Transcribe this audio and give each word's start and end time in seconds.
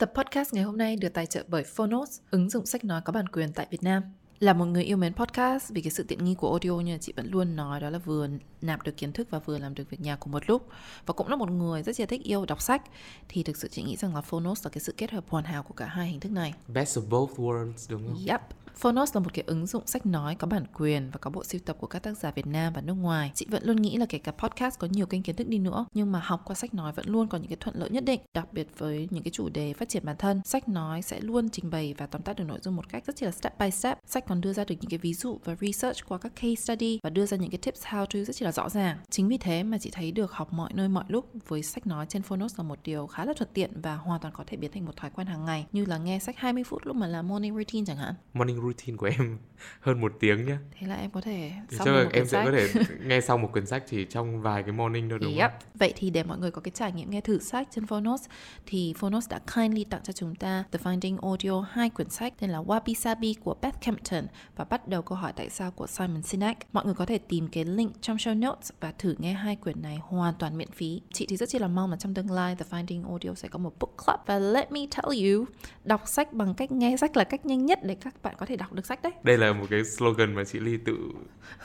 Tập 0.00 0.12
podcast 0.14 0.54
ngày 0.54 0.64
hôm 0.64 0.78
nay 0.78 0.96
được 0.96 1.08
tài 1.14 1.26
trợ 1.26 1.44
bởi 1.48 1.64
Phonos, 1.64 2.20
ứng 2.30 2.50
dụng 2.50 2.66
sách 2.66 2.84
nói 2.84 3.00
có 3.04 3.12
bản 3.12 3.28
quyền 3.28 3.52
tại 3.52 3.66
Việt 3.70 3.82
Nam. 3.82 4.02
Là 4.38 4.52
một 4.52 4.64
người 4.64 4.84
yêu 4.84 4.96
mến 4.96 5.14
podcast 5.14 5.70
vì 5.70 5.82
cái 5.82 5.90
sự 5.90 6.02
tiện 6.02 6.24
nghi 6.24 6.34
của 6.34 6.48
audio 6.48 6.70
như 6.70 6.98
chị 7.00 7.12
vẫn 7.16 7.30
luôn 7.30 7.56
nói 7.56 7.80
đó 7.80 7.90
là 7.90 7.98
vừa 7.98 8.28
nạp 8.62 8.82
được 8.82 8.96
kiến 8.96 9.12
thức 9.12 9.30
và 9.30 9.38
vừa 9.38 9.58
làm 9.58 9.74
được 9.74 9.90
việc 9.90 10.00
nhà 10.00 10.16
cùng 10.16 10.32
một 10.32 10.42
lúc. 10.46 10.68
Và 11.06 11.12
cũng 11.12 11.28
là 11.28 11.36
một 11.36 11.50
người 11.50 11.82
rất 11.82 12.00
là 12.00 12.06
thích 12.06 12.22
yêu 12.22 12.46
đọc 12.46 12.62
sách 12.62 12.82
thì 13.28 13.42
thực 13.42 13.56
sự 13.56 13.68
chị 13.68 13.82
nghĩ 13.82 13.96
rằng 13.96 14.14
là 14.14 14.20
Phonos 14.20 14.64
là 14.64 14.70
cái 14.70 14.80
sự 14.80 14.94
kết 14.96 15.10
hợp 15.10 15.24
hoàn 15.28 15.44
hảo 15.44 15.62
của 15.62 15.74
cả 15.74 15.86
hai 15.86 16.08
hình 16.08 16.20
thức 16.20 16.32
này. 16.32 16.54
Best 16.68 16.98
of 16.98 17.08
both 17.08 17.38
worlds 17.38 17.86
đúng 17.88 18.06
không? 18.06 18.24
Yep. 18.26 18.40
Phonos 18.76 19.14
là 19.14 19.20
một 19.20 19.34
cái 19.34 19.44
ứng 19.46 19.66
dụng 19.66 19.86
sách 19.86 20.06
nói 20.06 20.34
có 20.34 20.46
bản 20.46 20.64
quyền 20.74 21.10
và 21.10 21.18
có 21.20 21.30
bộ 21.30 21.44
sưu 21.44 21.60
tập 21.64 21.76
của 21.80 21.86
các 21.86 22.02
tác 22.02 22.18
giả 22.18 22.30
Việt 22.30 22.46
Nam 22.46 22.72
và 22.72 22.80
nước 22.80 22.94
ngoài. 22.94 23.32
Chị 23.34 23.46
vẫn 23.50 23.62
luôn 23.64 23.76
nghĩ 23.76 23.96
là 23.96 24.06
kể 24.08 24.18
cả 24.18 24.32
podcast 24.32 24.78
có 24.78 24.88
nhiều 24.90 25.06
kênh 25.06 25.22
kiến 25.22 25.36
thức 25.36 25.48
đi 25.48 25.58
nữa, 25.58 25.86
nhưng 25.94 26.12
mà 26.12 26.20
học 26.24 26.42
qua 26.44 26.54
sách 26.54 26.74
nói 26.74 26.92
vẫn 26.92 27.08
luôn 27.08 27.28
có 27.28 27.38
những 27.38 27.48
cái 27.48 27.56
thuận 27.60 27.76
lợi 27.76 27.90
nhất 27.90 28.04
định. 28.04 28.20
Đặc 28.34 28.52
biệt 28.52 28.68
với 28.78 29.08
những 29.10 29.22
cái 29.22 29.30
chủ 29.30 29.48
đề 29.48 29.72
phát 29.72 29.88
triển 29.88 30.04
bản 30.04 30.16
thân, 30.16 30.40
sách 30.44 30.68
nói 30.68 31.02
sẽ 31.02 31.20
luôn 31.20 31.48
trình 31.48 31.70
bày 31.70 31.94
và 31.98 32.06
tóm 32.06 32.22
tắt 32.22 32.36
được 32.36 32.44
nội 32.44 32.58
dung 32.62 32.76
một 32.76 32.88
cách 32.88 33.06
rất 33.06 33.22
là 33.22 33.30
step 33.30 33.58
by 33.58 33.70
step. 33.70 33.98
Sách 34.06 34.26
còn 34.26 34.40
đưa 34.40 34.52
ra 34.52 34.64
được 34.64 34.74
những 34.80 34.90
cái 34.90 34.98
ví 34.98 35.14
dụ 35.14 35.38
và 35.44 35.56
research 35.60 36.08
qua 36.08 36.18
các 36.18 36.32
case 36.36 36.54
study 36.54 36.98
và 37.02 37.10
đưa 37.10 37.26
ra 37.26 37.36
những 37.36 37.50
cái 37.50 37.58
tips 37.58 37.84
how 37.84 38.06
to 38.06 38.18
rất 38.26 38.42
là 38.42 38.52
rõ 38.52 38.68
ràng. 38.68 38.98
Chính 39.10 39.28
vì 39.28 39.38
thế 39.38 39.62
mà 39.62 39.78
chị 39.78 39.90
thấy 39.92 40.12
được 40.12 40.32
học 40.32 40.52
mọi 40.52 40.72
nơi 40.74 40.88
mọi 40.88 41.04
lúc 41.08 41.30
với 41.48 41.62
sách 41.62 41.86
nói 41.86 42.06
trên 42.08 42.22
Phonos 42.22 42.58
là 42.58 42.64
một 42.64 42.78
điều 42.84 43.06
khá 43.06 43.24
là 43.24 43.32
thuận 43.36 43.50
tiện 43.54 43.80
và 43.80 43.96
hoàn 43.96 44.20
toàn 44.20 44.34
có 44.34 44.44
thể 44.46 44.56
biến 44.56 44.70
thành 44.72 44.84
một 44.84 44.96
thói 44.96 45.10
quen 45.10 45.26
hàng 45.26 45.44
ngày 45.44 45.66
như 45.72 45.84
là 45.84 45.98
nghe 45.98 46.18
sách 46.18 46.36
20 46.38 46.64
phút 46.64 46.86
lúc 46.86 46.96
mà 46.96 47.06
làm 47.06 47.28
morning 47.28 47.54
routine 47.54 47.86
chẳng 47.86 47.96
hạn. 47.96 48.14
Morning 48.32 48.59
routine 48.60 48.96
của 48.96 49.06
em 49.18 49.38
hơn 49.80 50.00
một 50.00 50.12
tiếng 50.20 50.44
nhá. 50.46 50.58
Thế 50.78 50.86
là 50.86 50.94
em 50.94 51.10
có 51.10 51.20
thể 51.20 51.52
xong 51.70 51.84
chắc 51.84 51.94
là 51.94 52.08
em 52.12 52.26
sẽ 52.26 52.44
có 52.44 52.52
thể 52.52 52.68
nghe 53.06 53.20
xong 53.20 53.42
một 53.42 53.48
quyển 53.52 53.66
sách 53.66 53.84
chỉ 53.86 54.04
trong 54.04 54.42
vài 54.42 54.62
cái 54.62 54.72
morning 54.72 55.08
thôi 55.08 55.18
đúng 55.18 55.36
yep. 55.36 55.50
không 55.50 55.70
vậy 55.74 55.92
thì 55.96 56.10
để 56.10 56.22
mọi 56.22 56.38
người 56.38 56.50
có 56.50 56.60
cái 56.60 56.72
trải 56.74 56.92
nghiệm 56.92 57.10
nghe 57.10 57.20
thử 57.20 57.38
sách 57.38 57.68
trên 57.70 57.86
Phonos 57.86 58.24
thì 58.66 58.94
Phonos 58.96 59.28
đã 59.28 59.40
kindly 59.54 59.84
tặng 59.84 60.00
cho 60.04 60.12
chúng 60.12 60.34
ta 60.34 60.64
The 60.72 60.78
Finding 60.82 61.18
Audio 61.22 61.66
hai 61.70 61.90
quyển 61.90 62.10
sách 62.10 62.34
tên 62.40 62.50
là 62.50 62.58
Wabi 62.58 62.94
Sabi 62.94 63.34
của 63.34 63.56
Beth 63.62 63.80
Campton 63.80 64.24
và 64.56 64.64
bắt 64.64 64.88
đầu 64.88 65.02
câu 65.02 65.18
hỏi 65.18 65.32
tại 65.36 65.50
sao 65.50 65.70
của 65.70 65.86
Simon 65.86 66.22
Sinek. 66.22 66.56
Mọi 66.72 66.84
người 66.84 66.94
có 66.94 67.06
thể 67.06 67.18
tìm 67.18 67.48
cái 67.48 67.64
link 67.64 67.92
trong 68.00 68.16
show 68.16 68.38
notes 68.38 68.70
và 68.80 68.92
thử 68.92 69.14
nghe 69.18 69.32
hai 69.32 69.56
quyển 69.56 69.82
này 69.82 69.98
hoàn 70.02 70.34
toàn 70.38 70.58
miễn 70.58 70.70
phí. 70.70 71.02
Chị 71.12 71.26
thì 71.28 71.36
rất 71.36 71.48
chi 71.48 71.58
là 71.58 71.68
mong 71.68 71.90
là 71.90 71.96
trong 71.96 72.14
tương 72.14 72.30
lai 72.30 72.56
The 72.56 72.64
Finding 72.70 73.08
Audio 73.08 73.34
sẽ 73.34 73.48
có 73.48 73.58
một 73.58 73.78
book 73.80 73.96
club 74.06 74.20
và 74.26 74.38
let 74.38 74.72
me 74.72 74.80
tell 74.80 75.24
you 75.24 75.44
đọc 75.84 76.02
sách 76.06 76.32
bằng 76.32 76.54
cách 76.54 76.72
nghe 76.72 76.96
sách 76.96 77.16
là 77.16 77.24
cách 77.24 77.46
nhanh 77.46 77.66
nhất 77.66 77.78
để 77.82 77.94
các 77.94 78.22
bạn 78.22 78.34
có 78.38 78.46
thể 78.46 78.49
đọc 78.56 78.72
được 78.72 78.86
sách 78.86 79.02
đấy 79.02 79.12
đây 79.22 79.38
là 79.38 79.52
một 79.52 79.66
cái 79.70 79.84
slogan 79.84 80.34
mà 80.34 80.44
chị 80.44 80.58
Ly 80.60 80.76
tự 80.76 80.96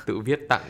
tự 0.05 0.19
viết 0.19 0.39
tặng 0.50 0.61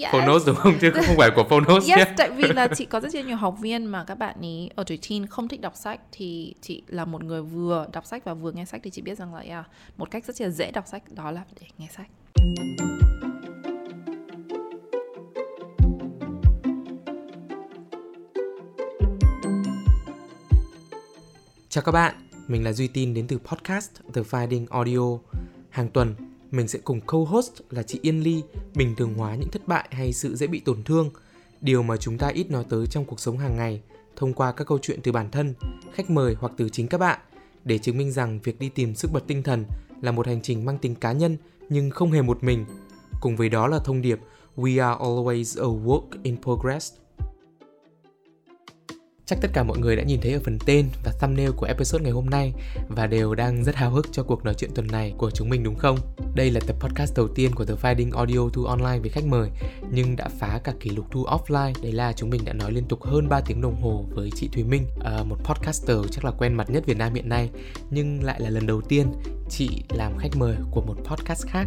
yes. 0.00 0.12
Phonos 0.12 0.46
đúng 0.46 0.56
không 0.56 0.74
chứ 0.80 0.90
không 0.90 1.16
phải 1.18 1.30
của 1.36 1.44
Phonos 1.44 1.88
yes, 1.88 1.98
nhé. 1.98 2.04
tại 2.16 2.30
vì 2.30 2.48
là 2.48 2.68
chị 2.76 2.84
có 2.84 3.00
rất 3.00 3.14
nhiều 3.14 3.36
học 3.36 3.56
viên 3.60 3.86
mà 3.86 4.04
các 4.04 4.14
bạn 4.14 4.40
ý 4.40 4.70
ở 4.74 4.84
tuổi 4.86 4.98
teen 5.10 5.26
không 5.26 5.48
thích 5.48 5.60
đọc 5.60 5.76
sách 5.76 6.00
thì 6.12 6.54
chị 6.60 6.82
là 6.86 7.04
một 7.04 7.24
người 7.24 7.42
vừa 7.42 7.86
đọc 7.92 8.06
sách 8.06 8.24
và 8.24 8.34
vừa 8.34 8.52
nghe 8.52 8.64
sách 8.64 8.80
thì 8.84 8.90
chị 8.90 9.02
biết 9.02 9.18
rằng 9.18 9.34
là 9.34 9.40
yeah, 9.40 9.66
một 9.96 10.10
cách 10.10 10.24
rất 10.24 10.40
là 10.40 10.48
dễ 10.48 10.70
đọc 10.70 10.84
sách 10.86 11.02
đó 11.10 11.30
là 11.30 11.44
để 11.60 11.66
nghe 11.78 11.88
sách. 11.96 12.06
Chào 21.68 21.84
các 21.84 21.92
bạn, 21.92 22.14
mình 22.50 22.64
là 22.64 22.72
Duy 22.72 22.88
Tin 22.88 23.14
đến 23.14 23.26
từ 23.26 23.38
podcast 23.38 23.90
The 24.14 24.22
Finding 24.22 24.66
Audio. 24.70 25.18
Hàng 25.70 25.88
tuần, 25.88 26.14
mình 26.50 26.68
sẽ 26.68 26.78
cùng 26.84 27.00
co-host 27.00 27.52
là 27.70 27.82
chị 27.82 27.98
Yên 28.02 28.22
Ly 28.22 28.42
bình 28.74 28.94
thường 28.96 29.14
hóa 29.14 29.34
những 29.34 29.48
thất 29.50 29.68
bại 29.68 29.88
hay 29.90 30.12
sự 30.12 30.36
dễ 30.36 30.46
bị 30.46 30.60
tổn 30.60 30.82
thương, 30.82 31.10
điều 31.60 31.82
mà 31.82 31.96
chúng 31.96 32.18
ta 32.18 32.28
ít 32.28 32.50
nói 32.50 32.64
tới 32.68 32.86
trong 32.86 33.04
cuộc 33.04 33.20
sống 33.20 33.38
hàng 33.38 33.56
ngày 33.56 33.80
thông 34.16 34.32
qua 34.32 34.52
các 34.52 34.66
câu 34.66 34.78
chuyện 34.82 35.00
từ 35.02 35.12
bản 35.12 35.30
thân, 35.30 35.54
khách 35.92 36.10
mời 36.10 36.36
hoặc 36.40 36.52
từ 36.56 36.68
chính 36.68 36.88
các 36.88 36.98
bạn 36.98 37.18
để 37.64 37.78
chứng 37.78 37.98
minh 37.98 38.12
rằng 38.12 38.40
việc 38.44 38.58
đi 38.58 38.68
tìm 38.68 38.94
sức 38.94 39.10
bật 39.12 39.22
tinh 39.26 39.42
thần 39.42 39.64
là 40.02 40.12
một 40.12 40.26
hành 40.26 40.42
trình 40.42 40.64
mang 40.64 40.78
tính 40.78 40.94
cá 40.94 41.12
nhân 41.12 41.36
nhưng 41.68 41.90
không 41.90 42.12
hề 42.12 42.22
một 42.22 42.44
mình. 42.44 42.64
Cùng 43.20 43.36
với 43.36 43.48
đó 43.48 43.66
là 43.66 43.78
thông 43.78 44.02
điệp 44.02 44.20
We 44.56 44.88
are 44.88 45.04
always 45.04 45.62
a 45.62 45.84
work 45.84 46.06
in 46.22 46.36
progress 46.42 46.92
Chắc 49.30 49.40
tất 49.40 49.50
cả 49.52 49.62
mọi 49.62 49.78
người 49.78 49.96
đã 49.96 50.02
nhìn 50.02 50.20
thấy 50.20 50.32
ở 50.32 50.40
phần 50.44 50.58
tên 50.66 50.86
và 51.04 51.12
thumbnail 51.20 51.50
của 51.50 51.66
episode 51.66 52.02
ngày 52.02 52.12
hôm 52.12 52.30
nay 52.30 52.52
và 52.88 53.06
đều 53.06 53.34
đang 53.34 53.64
rất 53.64 53.76
háo 53.76 53.90
hức 53.90 54.06
cho 54.12 54.22
cuộc 54.22 54.44
nói 54.44 54.54
chuyện 54.54 54.70
tuần 54.74 54.86
này 54.86 55.14
của 55.18 55.30
chúng 55.30 55.48
mình 55.48 55.62
đúng 55.62 55.76
không? 55.76 55.98
Đây 56.34 56.50
là 56.50 56.60
tập 56.66 56.76
podcast 56.80 57.16
đầu 57.16 57.28
tiên 57.28 57.54
của 57.54 57.64
The 57.64 57.74
Finding 57.74 58.16
Audio 58.16 58.48
Thu 58.52 58.64
Online 58.64 58.98
với 58.98 59.10
khách 59.10 59.24
mời 59.24 59.50
nhưng 59.90 60.16
đã 60.16 60.28
phá 60.38 60.60
cả 60.64 60.72
kỷ 60.80 60.90
lục 60.90 61.06
thu 61.10 61.24
offline. 61.24 61.72
Đấy 61.82 61.92
là 61.92 62.12
chúng 62.12 62.30
mình 62.30 62.44
đã 62.44 62.52
nói 62.52 62.72
liên 62.72 62.84
tục 62.84 63.02
hơn 63.02 63.28
3 63.28 63.40
tiếng 63.40 63.60
đồng 63.60 63.82
hồ 63.82 64.04
với 64.10 64.30
chị 64.36 64.48
Thùy 64.52 64.64
Minh, 64.64 64.86
ờ, 65.00 65.24
một 65.24 65.36
podcaster 65.44 65.98
chắc 66.10 66.24
là 66.24 66.30
quen 66.30 66.54
mặt 66.54 66.70
nhất 66.70 66.86
Việt 66.86 66.96
Nam 66.96 67.14
hiện 67.14 67.28
nay 67.28 67.50
nhưng 67.90 68.24
lại 68.24 68.40
là 68.40 68.50
lần 68.50 68.66
đầu 68.66 68.80
tiên 68.80 69.12
chị 69.48 69.82
làm 69.88 70.18
khách 70.18 70.36
mời 70.36 70.56
của 70.70 70.80
một 70.80 70.96
podcast 71.04 71.46
khác 71.46 71.66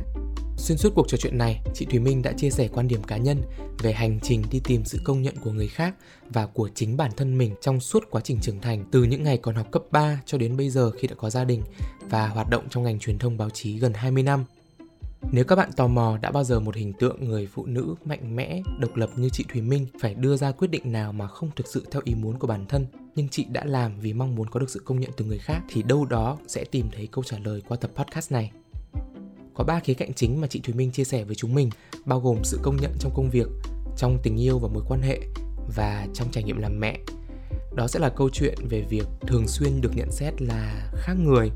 Xuyên 0.57 0.77
suốt 0.77 0.89
cuộc 0.95 1.07
trò 1.07 1.17
chuyện 1.17 1.37
này, 1.37 1.61
chị 1.73 1.85
Thùy 1.85 1.99
Minh 1.99 2.21
đã 2.21 2.31
chia 2.31 2.49
sẻ 2.49 2.67
quan 2.73 2.87
điểm 2.87 3.03
cá 3.03 3.17
nhân 3.17 3.41
về 3.79 3.93
hành 3.93 4.19
trình 4.19 4.43
đi 4.51 4.61
tìm 4.63 4.85
sự 4.85 4.99
công 5.03 5.21
nhận 5.21 5.35
của 5.43 5.51
người 5.51 5.67
khác 5.67 5.95
và 6.29 6.45
của 6.45 6.69
chính 6.75 6.97
bản 6.97 7.11
thân 7.17 7.37
mình 7.37 7.55
trong 7.61 7.79
suốt 7.79 8.03
quá 8.09 8.21
trình 8.21 8.39
trưởng 8.41 8.61
thành 8.61 8.85
từ 8.91 9.03
những 9.03 9.23
ngày 9.23 9.37
còn 9.37 9.55
học 9.55 9.67
cấp 9.71 9.83
3 9.91 10.21
cho 10.25 10.37
đến 10.37 10.57
bây 10.57 10.69
giờ 10.69 10.91
khi 10.91 11.07
đã 11.07 11.15
có 11.15 11.29
gia 11.29 11.43
đình 11.43 11.63
và 12.09 12.27
hoạt 12.27 12.49
động 12.49 12.63
trong 12.69 12.83
ngành 12.83 12.99
truyền 12.99 13.19
thông 13.19 13.37
báo 13.37 13.49
chí 13.49 13.79
gần 13.79 13.93
20 13.93 14.23
năm. 14.23 14.45
Nếu 15.31 15.45
các 15.45 15.55
bạn 15.55 15.71
tò 15.71 15.87
mò 15.87 16.17
đã 16.21 16.31
bao 16.31 16.43
giờ 16.43 16.59
một 16.59 16.75
hình 16.75 16.93
tượng 16.93 17.25
người 17.25 17.47
phụ 17.47 17.65
nữ 17.65 17.95
mạnh 18.05 18.35
mẽ, 18.35 18.61
độc 18.79 18.95
lập 18.95 19.09
như 19.15 19.29
chị 19.29 19.45
Thùy 19.53 19.61
Minh 19.61 19.87
phải 20.01 20.13
đưa 20.13 20.37
ra 20.37 20.51
quyết 20.51 20.71
định 20.71 20.91
nào 20.91 21.13
mà 21.13 21.27
không 21.27 21.49
thực 21.55 21.67
sự 21.67 21.85
theo 21.91 22.01
ý 22.05 22.15
muốn 22.15 22.39
của 22.39 22.47
bản 22.47 22.65
thân, 22.65 22.85
nhưng 23.15 23.29
chị 23.29 23.45
đã 23.49 23.65
làm 23.65 23.99
vì 23.99 24.13
mong 24.13 24.35
muốn 24.35 24.49
có 24.49 24.59
được 24.59 24.69
sự 24.69 24.81
công 24.85 24.99
nhận 24.99 25.11
từ 25.17 25.25
người 25.25 25.39
khác 25.39 25.61
thì 25.69 25.83
đâu 25.83 26.05
đó 26.05 26.37
sẽ 26.47 26.63
tìm 26.63 26.89
thấy 26.91 27.07
câu 27.07 27.23
trả 27.23 27.37
lời 27.39 27.61
qua 27.67 27.77
tập 27.77 27.91
podcast 27.95 28.31
này. 28.31 28.51
Có 29.53 29.63
ba 29.63 29.79
khía 29.79 29.93
cạnh 29.93 30.13
chính 30.13 30.41
mà 30.41 30.47
chị 30.47 30.61
Thùy 30.63 30.73
Minh 30.73 30.91
chia 30.91 31.03
sẻ 31.03 31.23
với 31.23 31.35
chúng 31.35 31.53
mình, 31.53 31.69
bao 32.05 32.19
gồm 32.19 32.37
sự 32.43 32.59
công 32.63 32.77
nhận 32.77 32.91
trong 32.99 33.11
công 33.15 33.29
việc, 33.29 33.47
trong 33.97 34.17
tình 34.23 34.41
yêu 34.41 34.59
và 34.59 34.67
mối 34.67 34.83
quan 34.87 35.01
hệ 35.01 35.19
và 35.75 36.07
trong 36.13 36.31
trải 36.31 36.43
nghiệm 36.43 36.57
làm 36.57 36.79
mẹ. 36.79 36.99
Đó 37.75 37.87
sẽ 37.87 37.99
là 37.99 38.09
câu 38.09 38.29
chuyện 38.29 38.55
về 38.69 38.81
việc 38.89 39.05
thường 39.27 39.47
xuyên 39.47 39.81
được 39.81 39.91
nhận 39.95 40.11
xét 40.11 40.41
là 40.41 40.91
khác 40.93 41.13
người, 41.19 41.51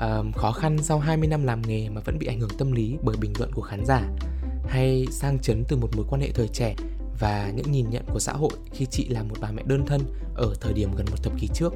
um, 0.00 0.32
khó 0.32 0.52
khăn 0.52 0.78
sau 0.82 0.98
20 0.98 1.28
năm 1.28 1.44
làm 1.44 1.62
nghề 1.62 1.88
mà 1.88 2.00
vẫn 2.00 2.18
bị 2.18 2.26
ảnh 2.26 2.40
hưởng 2.40 2.50
tâm 2.58 2.72
lý 2.72 2.96
bởi 3.02 3.16
bình 3.16 3.32
luận 3.38 3.52
của 3.52 3.62
khán 3.62 3.84
giả, 3.86 4.02
hay 4.66 5.06
sang 5.10 5.38
chấn 5.38 5.64
từ 5.68 5.76
một 5.76 5.96
mối 5.96 6.06
quan 6.08 6.20
hệ 6.20 6.30
thời 6.32 6.48
trẻ 6.48 6.74
và 7.20 7.52
những 7.56 7.72
nhìn 7.72 7.90
nhận 7.90 8.04
của 8.12 8.18
xã 8.18 8.32
hội 8.32 8.52
khi 8.72 8.86
chị 8.86 9.08
là 9.08 9.22
một 9.22 9.34
bà 9.40 9.50
mẹ 9.50 9.62
đơn 9.66 9.86
thân 9.86 10.00
ở 10.34 10.54
thời 10.60 10.72
điểm 10.72 10.94
gần 10.96 11.06
một 11.10 11.22
thập 11.22 11.32
kỷ 11.40 11.48
trước. 11.54 11.74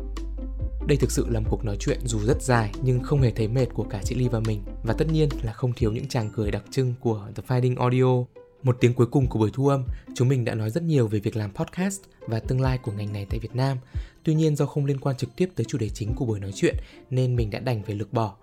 Đây 0.89 0.97
thực 0.97 1.11
sự 1.11 1.27
là 1.29 1.41
một 1.41 1.47
cuộc 1.51 1.65
nói 1.65 1.77
chuyện 1.81 1.99
dù 2.05 2.19
rất 2.19 2.43
dài 2.43 2.73
nhưng 2.83 3.03
không 3.03 3.21
hề 3.21 3.31
thấy 3.31 3.49
mệt 3.49 3.67
của 3.75 3.85
cả 3.85 4.01
chị 4.05 4.15
Ly 4.15 4.29
và 4.29 4.41
mình 4.41 4.63
và 4.83 4.95
tất 4.99 5.09
nhiên 5.13 5.29
là 5.43 5.53
không 5.53 5.73
thiếu 5.73 5.93
những 5.93 6.09
chàng 6.09 6.31
cười 6.35 6.51
đặc 6.51 6.65
trưng 6.71 6.95
của 7.01 7.29
The 7.35 7.43
Finding 7.49 7.77
Audio. 7.79 8.25
Một 8.63 8.77
tiếng 8.81 8.95
cuối 8.95 9.07
cùng 9.07 9.27
của 9.27 9.39
buổi 9.39 9.51
thu 9.53 9.69
âm, 9.69 9.85
chúng 10.15 10.29
mình 10.29 10.45
đã 10.45 10.55
nói 10.55 10.71
rất 10.71 10.83
nhiều 10.83 11.09
về 11.09 11.19
việc 11.19 11.37
làm 11.37 11.55
podcast 11.55 12.01
và 12.21 12.41
tương 12.41 12.61
lai 12.61 12.79
của 12.79 12.93
ngành 12.93 13.13
này 13.13 13.27
tại 13.31 13.39
Việt 13.39 13.57
Nam. 13.57 13.79
Tuy 14.25 14.35
nhiên 14.35 14.57
do 14.57 14.67
không 14.67 14.85
liên 14.85 15.01
quan 15.01 15.17
trực 15.17 15.37
tiếp 15.37 15.49
tới 15.55 15.65
chủ 15.65 15.79
đề 15.79 15.89
chính 15.89 16.15
của 16.15 16.25
buổi 16.25 16.41
nói 16.41 16.53
chuyện 16.55 16.77
nên 17.11 17.37
mình 17.37 17.51
đã 17.51 17.59
đành 17.59 17.83
phải 17.83 17.95
lược 17.95 18.13
bỏ. 18.13 18.37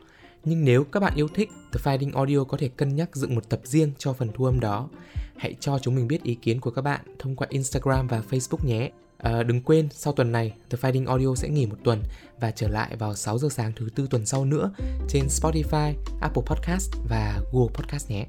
Nhưng 0.43 0.65
nếu 0.65 0.83
các 0.83 0.99
bạn 0.99 1.13
yêu 1.15 1.27
thích, 1.27 1.49
The 1.73 1.79
Finding 1.83 2.15
Audio 2.15 2.43
có 2.43 2.57
thể 2.57 2.67
cân 2.67 2.95
nhắc 2.95 3.15
dựng 3.15 3.35
một 3.35 3.49
tập 3.49 3.59
riêng 3.63 3.91
cho 3.97 4.13
phần 4.13 4.29
thu 4.33 4.45
âm 4.45 4.59
đó. 4.59 4.89
Hãy 5.37 5.55
cho 5.59 5.79
chúng 5.79 5.95
mình 5.95 6.07
biết 6.07 6.23
ý 6.23 6.35
kiến 6.35 6.59
của 6.59 6.71
các 6.71 6.81
bạn 6.81 7.01
thông 7.19 7.35
qua 7.35 7.47
Instagram 7.49 8.07
và 8.07 8.23
Facebook 8.29 8.67
nhé. 8.67 8.91
À, 9.17 9.43
đừng 9.43 9.61
quên, 9.61 9.89
sau 9.91 10.13
tuần 10.13 10.31
này, 10.31 10.53
The 10.69 10.77
Finding 10.77 11.07
Audio 11.07 11.35
sẽ 11.35 11.49
nghỉ 11.49 11.65
một 11.65 11.77
tuần 11.83 12.03
và 12.39 12.51
trở 12.51 12.67
lại 12.67 12.95
vào 12.95 13.15
6 13.15 13.37
giờ 13.37 13.47
sáng 13.51 13.71
thứ 13.75 13.89
tư 13.95 14.07
tuần 14.09 14.25
sau 14.25 14.45
nữa 14.45 14.71
trên 15.07 15.27
Spotify, 15.27 15.93
Apple 16.21 16.43
Podcast 16.45 16.91
và 17.09 17.41
Google 17.51 17.73
Podcast 17.73 18.09
nhé. 18.11 18.27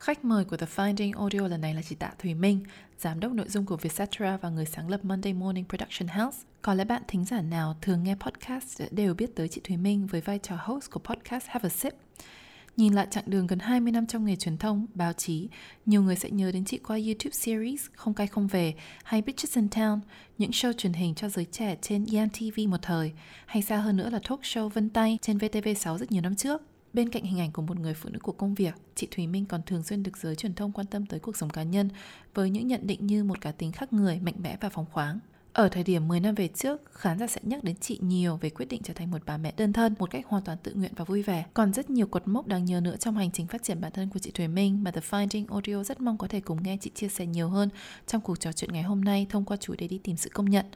Khách 0.00 0.24
mời 0.24 0.44
của 0.44 0.56
The 0.56 0.66
Finding 0.76 1.18
Audio 1.18 1.40
lần 1.48 1.60
này 1.60 1.74
là 1.74 1.82
chị 1.82 1.94
Tạ 1.94 2.10
Thùy 2.22 2.34
Minh, 2.34 2.60
giám 2.98 3.20
đốc 3.20 3.32
nội 3.32 3.48
dung 3.48 3.66
của 3.66 3.76
Vietcetera 3.76 4.36
và 4.36 4.48
người 4.50 4.66
sáng 4.66 4.88
lập 4.88 5.04
Monday 5.04 5.32
Morning 5.32 5.64
Production 5.68 6.08
House. 6.08 6.38
Có 6.62 6.74
lẽ 6.74 6.84
bạn 6.84 7.02
thính 7.08 7.24
giả 7.24 7.40
nào 7.40 7.76
thường 7.82 8.04
nghe 8.04 8.16
podcast 8.20 8.82
đều 8.90 9.14
biết 9.14 9.36
tới 9.36 9.48
chị 9.48 9.60
Thùy 9.64 9.76
Minh 9.76 10.06
với 10.06 10.20
vai 10.20 10.38
trò 10.38 10.56
host 10.58 10.90
của 10.90 11.00
podcast 11.00 11.46
Have 11.46 11.66
a 11.66 11.68
Sip. 11.68 12.03
Nhìn 12.76 12.92
lại 12.92 13.06
chặng 13.10 13.24
đường 13.26 13.46
gần 13.46 13.58
20 13.58 13.92
năm 13.92 14.06
trong 14.06 14.24
nghề 14.24 14.36
truyền 14.36 14.56
thông, 14.56 14.86
báo 14.94 15.12
chí, 15.12 15.48
nhiều 15.86 16.02
người 16.02 16.16
sẽ 16.16 16.30
nhớ 16.30 16.52
đến 16.52 16.64
chị 16.64 16.78
qua 16.78 16.96
YouTube 16.96 17.32
series 17.32 17.86
Không 17.94 18.14
cay 18.14 18.26
không 18.26 18.46
về 18.46 18.74
hay 19.04 19.22
Bitches 19.22 19.56
in 19.56 19.66
Town, 19.66 20.00
những 20.38 20.50
show 20.50 20.72
truyền 20.72 20.92
hình 20.92 21.14
cho 21.14 21.28
giới 21.28 21.44
trẻ 21.44 21.76
trên 21.82 22.06
EMTV 22.12 22.60
một 22.68 22.82
thời, 22.82 23.12
hay 23.46 23.62
xa 23.62 23.76
hơn 23.76 23.96
nữa 23.96 24.10
là 24.10 24.18
talk 24.28 24.40
show 24.40 24.68
Vân 24.68 24.90
Tay 24.90 25.18
trên 25.22 25.38
VTV6 25.38 25.98
rất 25.98 26.12
nhiều 26.12 26.22
năm 26.22 26.34
trước. 26.34 26.62
Bên 26.92 27.10
cạnh 27.10 27.22
hình 27.22 27.40
ảnh 27.40 27.52
của 27.52 27.62
một 27.62 27.78
người 27.80 27.94
phụ 27.94 28.08
nữ 28.12 28.18
của 28.22 28.32
công 28.32 28.54
việc, 28.54 28.74
chị 28.94 29.08
Thùy 29.10 29.26
Minh 29.26 29.44
còn 29.46 29.62
thường 29.66 29.82
xuyên 29.82 30.02
được 30.02 30.16
giới 30.16 30.36
truyền 30.36 30.54
thông 30.54 30.72
quan 30.72 30.86
tâm 30.86 31.06
tới 31.06 31.20
cuộc 31.20 31.36
sống 31.36 31.50
cá 31.50 31.62
nhân 31.62 31.88
với 32.34 32.50
những 32.50 32.66
nhận 32.66 32.86
định 32.86 33.06
như 33.06 33.24
một 33.24 33.40
cá 33.40 33.52
tính 33.52 33.72
khác 33.72 33.92
người, 33.92 34.20
mạnh 34.20 34.36
mẽ 34.38 34.56
và 34.60 34.68
phóng 34.68 34.86
khoáng. 34.92 35.18
Ở 35.54 35.68
thời 35.68 35.82
điểm 35.82 36.08
10 36.08 36.20
năm 36.20 36.34
về 36.34 36.48
trước, 36.48 36.80
khán 36.92 37.18
giả 37.18 37.26
sẽ 37.26 37.40
nhắc 37.44 37.64
đến 37.64 37.76
chị 37.80 37.98
nhiều 38.02 38.36
về 38.36 38.50
quyết 38.50 38.66
định 38.66 38.82
trở 38.84 38.94
thành 38.94 39.10
một 39.10 39.22
bà 39.26 39.36
mẹ 39.36 39.52
đơn 39.56 39.72
thân 39.72 39.94
một 39.98 40.10
cách 40.10 40.26
hoàn 40.26 40.42
toàn 40.42 40.58
tự 40.62 40.72
nguyện 40.74 40.92
và 40.96 41.04
vui 41.04 41.22
vẻ. 41.22 41.44
Còn 41.54 41.72
rất 41.72 41.90
nhiều 41.90 42.06
cột 42.06 42.28
mốc 42.28 42.46
đáng 42.46 42.64
nhớ 42.64 42.80
nữa 42.80 42.96
trong 42.96 43.16
hành 43.16 43.30
trình 43.30 43.46
phát 43.46 43.62
triển 43.62 43.80
bản 43.80 43.92
thân 43.92 44.08
của 44.08 44.18
chị 44.18 44.30
Thùy 44.30 44.48
Minh 44.48 44.84
mà 44.84 44.90
The 44.90 45.00
Finding 45.10 45.44
Audio 45.48 45.84
rất 45.84 46.00
mong 46.00 46.18
có 46.18 46.28
thể 46.28 46.40
cùng 46.40 46.62
nghe 46.62 46.78
chị 46.80 46.90
chia 46.94 47.08
sẻ 47.08 47.26
nhiều 47.26 47.48
hơn 47.48 47.68
trong 48.06 48.20
cuộc 48.20 48.40
trò 48.40 48.52
chuyện 48.52 48.72
ngày 48.72 48.82
hôm 48.82 49.00
nay 49.00 49.26
thông 49.30 49.44
qua 49.44 49.56
chủ 49.56 49.74
đề 49.78 49.88
đi 49.88 49.98
tìm 49.98 50.16
sự 50.16 50.30
công 50.32 50.50
nhận. 50.50 50.66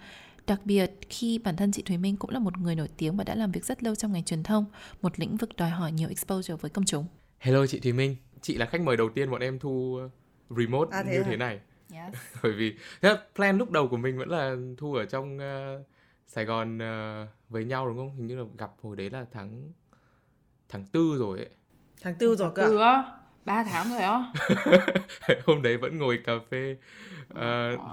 Đặc 0.47 0.61
biệt 0.65 0.91
khi 1.11 1.39
bản 1.39 1.57
thân 1.57 1.73
chị 1.73 1.83
Thùy 1.83 1.99
Minh 1.99 2.17
cũng 2.17 2.31
là 2.31 2.39
một 2.39 2.59
người 2.59 2.75
nổi 2.75 2.89
tiếng 2.97 3.17
và 3.17 3.25
đã 3.25 3.35
làm 3.35 3.53
việc 3.53 3.65
rất 3.65 3.83
lâu 3.83 3.95
trong 3.95 4.13
ngành 4.13 4.25
truyền 4.25 4.43
thông, 4.43 4.65
một 5.03 5.21
lĩnh 5.21 5.37
vực 5.37 5.57
đòi 5.57 5.71
hỏi 5.71 5.93
nhiều 5.93 6.09
exposure 6.09 6.55
với 6.55 6.71
công 6.71 6.85
chúng. 6.85 7.07
Hello 7.39 7.67
chị 7.67 7.81
Thùy 7.81 7.93
Minh, 7.93 8.17
chị 8.41 8.57
là 8.57 8.67
khách 8.67 8.81
mời 8.81 8.97
đầu 8.97 9.09
tiên 9.15 9.31
bọn 9.31 9.41
em 9.41 9.59
thu 9.59 9.99
remote 10.57 10.97
à, 10.97 11.03
thế 11.03 11.13
như 11.13 11.23
à? 11.23 11.27
thế 11.27 11.37
này 11.37 11.61
yes. 11.93 12.14
bởi 12.43 12.52
vì 12.52 12.76
thế 13.02 13.17
plan 13.35 13.58
lúc 13.58 13.70
đầu 13.70 13.88
của 13.88 13.96
mình 13.96 14.19
vẫn 14.19 14.29
là 14.29 14.56
thu 14.76 14.94
ở 14.94 15.05
trong 15.05 15.37
uh, 15.37 15.87
Sài 16.26 16.44
Gòn 16.44 16.79
uh, 16.79 17.29
với 17.49 17.64
nhau 17.64 17.88
đúng 17.88 17.96
không? 17.96 18.17
Hình 18.17 18.26
như 18.26 18.37
là 18.37 18.44
gặp 18.58 18.70
hồi 18.82 18.96
đấy 18.96 19.11
là 19.11 19.26
tháng 19.32 19.73
tháng 20.69 20.87
tư 20.87 21.17
rồi 21.19 21.38
ấy. 21.38 21.49
Tháng 22.02 22.14
tư 22.14 22.37
rồi 22.37 22.52
cơ 22.55 22.79
á? 22.79 23.05
Ba 23.44 23.64
tháng 23.64 23.90
rồi 23.90 24.02
á? 24.02 24.32
Hôm 25.46 25.62
đấy 25.62 25.76
vẫn 25.76 25.99
ngồi 25.99 26.20
cà 26.25 26.32
phê 26.50 26.76
uh, 27.31 27.38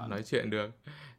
nói 0.08 0.22
chuyện 0.26 0.50
được. 0.50 0.70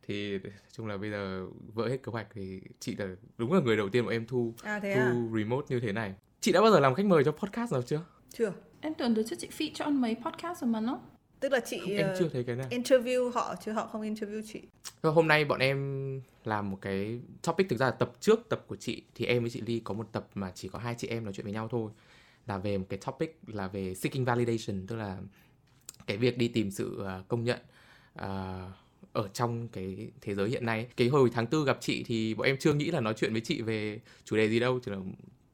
Thì 0.07 0.39
chung 0.71 0.87
là 0.87 0.97
bây 0.97 1.11
giờ 1.11 1.47
vỡ 1.73 1.87
hết 1.87 1.97
kế 2.03 2.11
hoạch 2.11 2.27
thì 2.33 2.61
chị 2.79 2.95
là 2.95 3.07
đúng 3.37 3.53
là 3.53 3.59
người 3.59 3.77
đầu 3.77 3.89
tiên 3.89 4.05
mà 4.05 4.11
em 4.11 4.25
thu 4.27 4.53
à, 4.63 4.79
thu 4.79 4.89
à? 4.89 5.13
remote 5.33 5.65
như 5.69 5.79
thế 5.79 5.91
này. 5.91 6.13
Chị 6.39 6.51
đã 6.51 6.61
bao 6.61 6.71
giờ 6.71 6.79
làm 6.79 6.95
khách 6.95 7.05
mời 7.05 7.23
cho 7.23 7.31
podcast 7.31 7.73
nào 7.73 7.81
chưa? 7.81 8.01
Chưa. 8.33 8.53
Em 8.81 8.93
tưởng 8.93 9.13
được 9.13 9.23
cho 9.29 9.35
chị 9.39 9.49
feature 9.57 9.71
cho 9.73 9.89
mấy 9.89 10.15
podcast 10.25 10.61
rồi 10.61 10.69
mà 10.69 10.79
nó 10.79 10.99
tức 11.39 11.51
là 11.51 11.59
chị 11.59 11.79
không, 11.79 11.89
em 11.89 12.07
chưa 12.19 12.29
thấy 12.29 12.43
cái 12.43 12.55
này 12.55 12.67
interview 12.69 13.31
họ 13.31 13.55
chứ 13.65 13.71
họ 13.71 13.87
không 13.87 14.01
interview 14.01 14.41
chị. 14.53 14.61
Hôm 15.03 15.27
nay 15.27 15.45
bọn 15.45 15.59
em 15.59 16.21
làm 16.45 16.71
một 16.71 16.77
cái 16.81 17.19
topic 17.43 17.69
thực 17.69 17.79
ra 17.79 17.85
là 17.85 17.91
tập 17.91 18.11
trước 18.19 18.49
tập 18.49 18.63
của 18.67 18.75
chị 18.75 19.03
thì 19.15 19.25
em 19.25 19.43
với 19.43 19.49
chị 19.49 19.61
Ly 19.61 19.81
có 19.83 19.93
một 19.93 20.09
tập 20.11 20.27
mà 20.35 20.51
chỉ 20.55 20.67
có 20.67 20.79
hai 20.79 20.95
chị 20.97 21.07
em 21.07 21.23
nói 21.23 21.33
chuyện 21.33 21.43
với 21.43 21.53
nhau 21.53 21.67
thôi. 21.71 21.91
Là 22.47 22.57
về 22.57 22.77
một 22.77 22.85
cái 22.89 22.99
topic 23.05 23.39
là 23.47 23.67
về 23.67 23.95
seeking 23.95 24.25
validation 24.25 24.87
tức 24.87 24.95
là 24.95 25.17
cái 26.07 26.17
việc 26.17 26.37
đi 26.37 26.47
tìm 26.47 26.71
sự 26.71 27.03
à, 27.05 27.23
công 27.27 27.43
nhận 27.43 27.59
uh, 28.19 28.25
ở 29.13 29.27
trong 29.33 29.67
cái 29.67 30.11
thế 30.21 30.35
giới 30.35 30.49
hiện 30.49 30.65
nay. 30.65 30.87
Cái 30.97 31.07
hồi 31.07 31.29
tháng 31.33 31.47
tư 31.47 31.65
gặp 31.65 31.77
chị 31.81 32.03
thì 32.03 32.33
bọn 32.33 32.47
em 32.47 32.57
chưa 32.57 32.73
nghĩ 32.73 32.91
là 32.91 32.99
nói 32.99 33.13
chuyện 33.17 33.31
với 33.31 33.41
chị 33.41 33.61
về 33.61 33.99
chủ 34.25 34.37
đề 34.37 34.49
gì 34.49 34.59
đâu 34.59 34.79
chỉ 34.85 34.91
là 34.91 34.97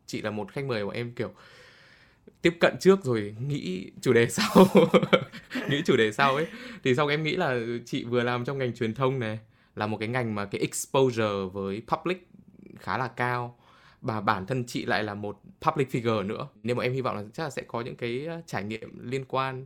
chị 0.05 0.21
là 0.21 0.31
một 0.31 0.51
khách 0.51 0.65
mời 0.65 0.85
bọn 0.85 0.95
em 0.95 1.11
kiểu 1.11 1.33
tiếp 2.41 2.57
cận 2.59 2.75
trước 2.79 3.03
rồi 3.03 3.35
nghĩ 3.47 3.91
chủ 4.01 4.13
đề 4.13 4.27
sau. 4.29 4.47
Nghĩ 5.69 5.81
chủ 5.85 5.97
đề 5.97 6.11
sau 6.11 6.35
ấy. 6.35 6.47
Thì 6.83 6.95
xong 6.95 7.09
em 7.09 7.23
nghĩ 7.23 7.35
là 7.35 7.59
chị 7.85 8.03
vừa 8.03 8.23
làm 8.23 8.45
trong 8.45 8.57
ngành 8.57 8.75
truyền 8.75 8.93
thông 8.93 9.19
này 9.19 9.39
là 9.75 9.87
một 9.87 9.97
cái 9.97 10.07
ngành 10.07 10.35
mà 10.35 10.45
cái 10.45 10.61
exposure 10.61 11.49
với 11.53 11.81
public 11.87 12.27
khá 12.79 12.97
là 12.97 13.07
cao. 13.07 13.57
Và 14.01 14.21
bản 14.21 14.45
thân 14.45 14.63
chị 14.67 14.85
lại 14.85 15.03
là 15.03 15.13
một 15.13 15.41
public 15.61 15.89
figure 15.91 16.27
nữa. 16.27 16.47
Nên 16.63 16.77
mà 16.77 16.83
em 16.83 16.93
hy 16.93 17.01
vọng 17.01 17.15
là 17.15 17.23
chắc 17.33 17.43
là 17.43 17.49
sẽ 17.49 17.61
có 17.61 17.81
những 17.81 17.95
cái 17.95 18.25
ờ, 18.25 18.41
trải 18.45 18.63
nghiệm 18.63 19.09
liên 19.09 19.25
quan. 19.25 19.65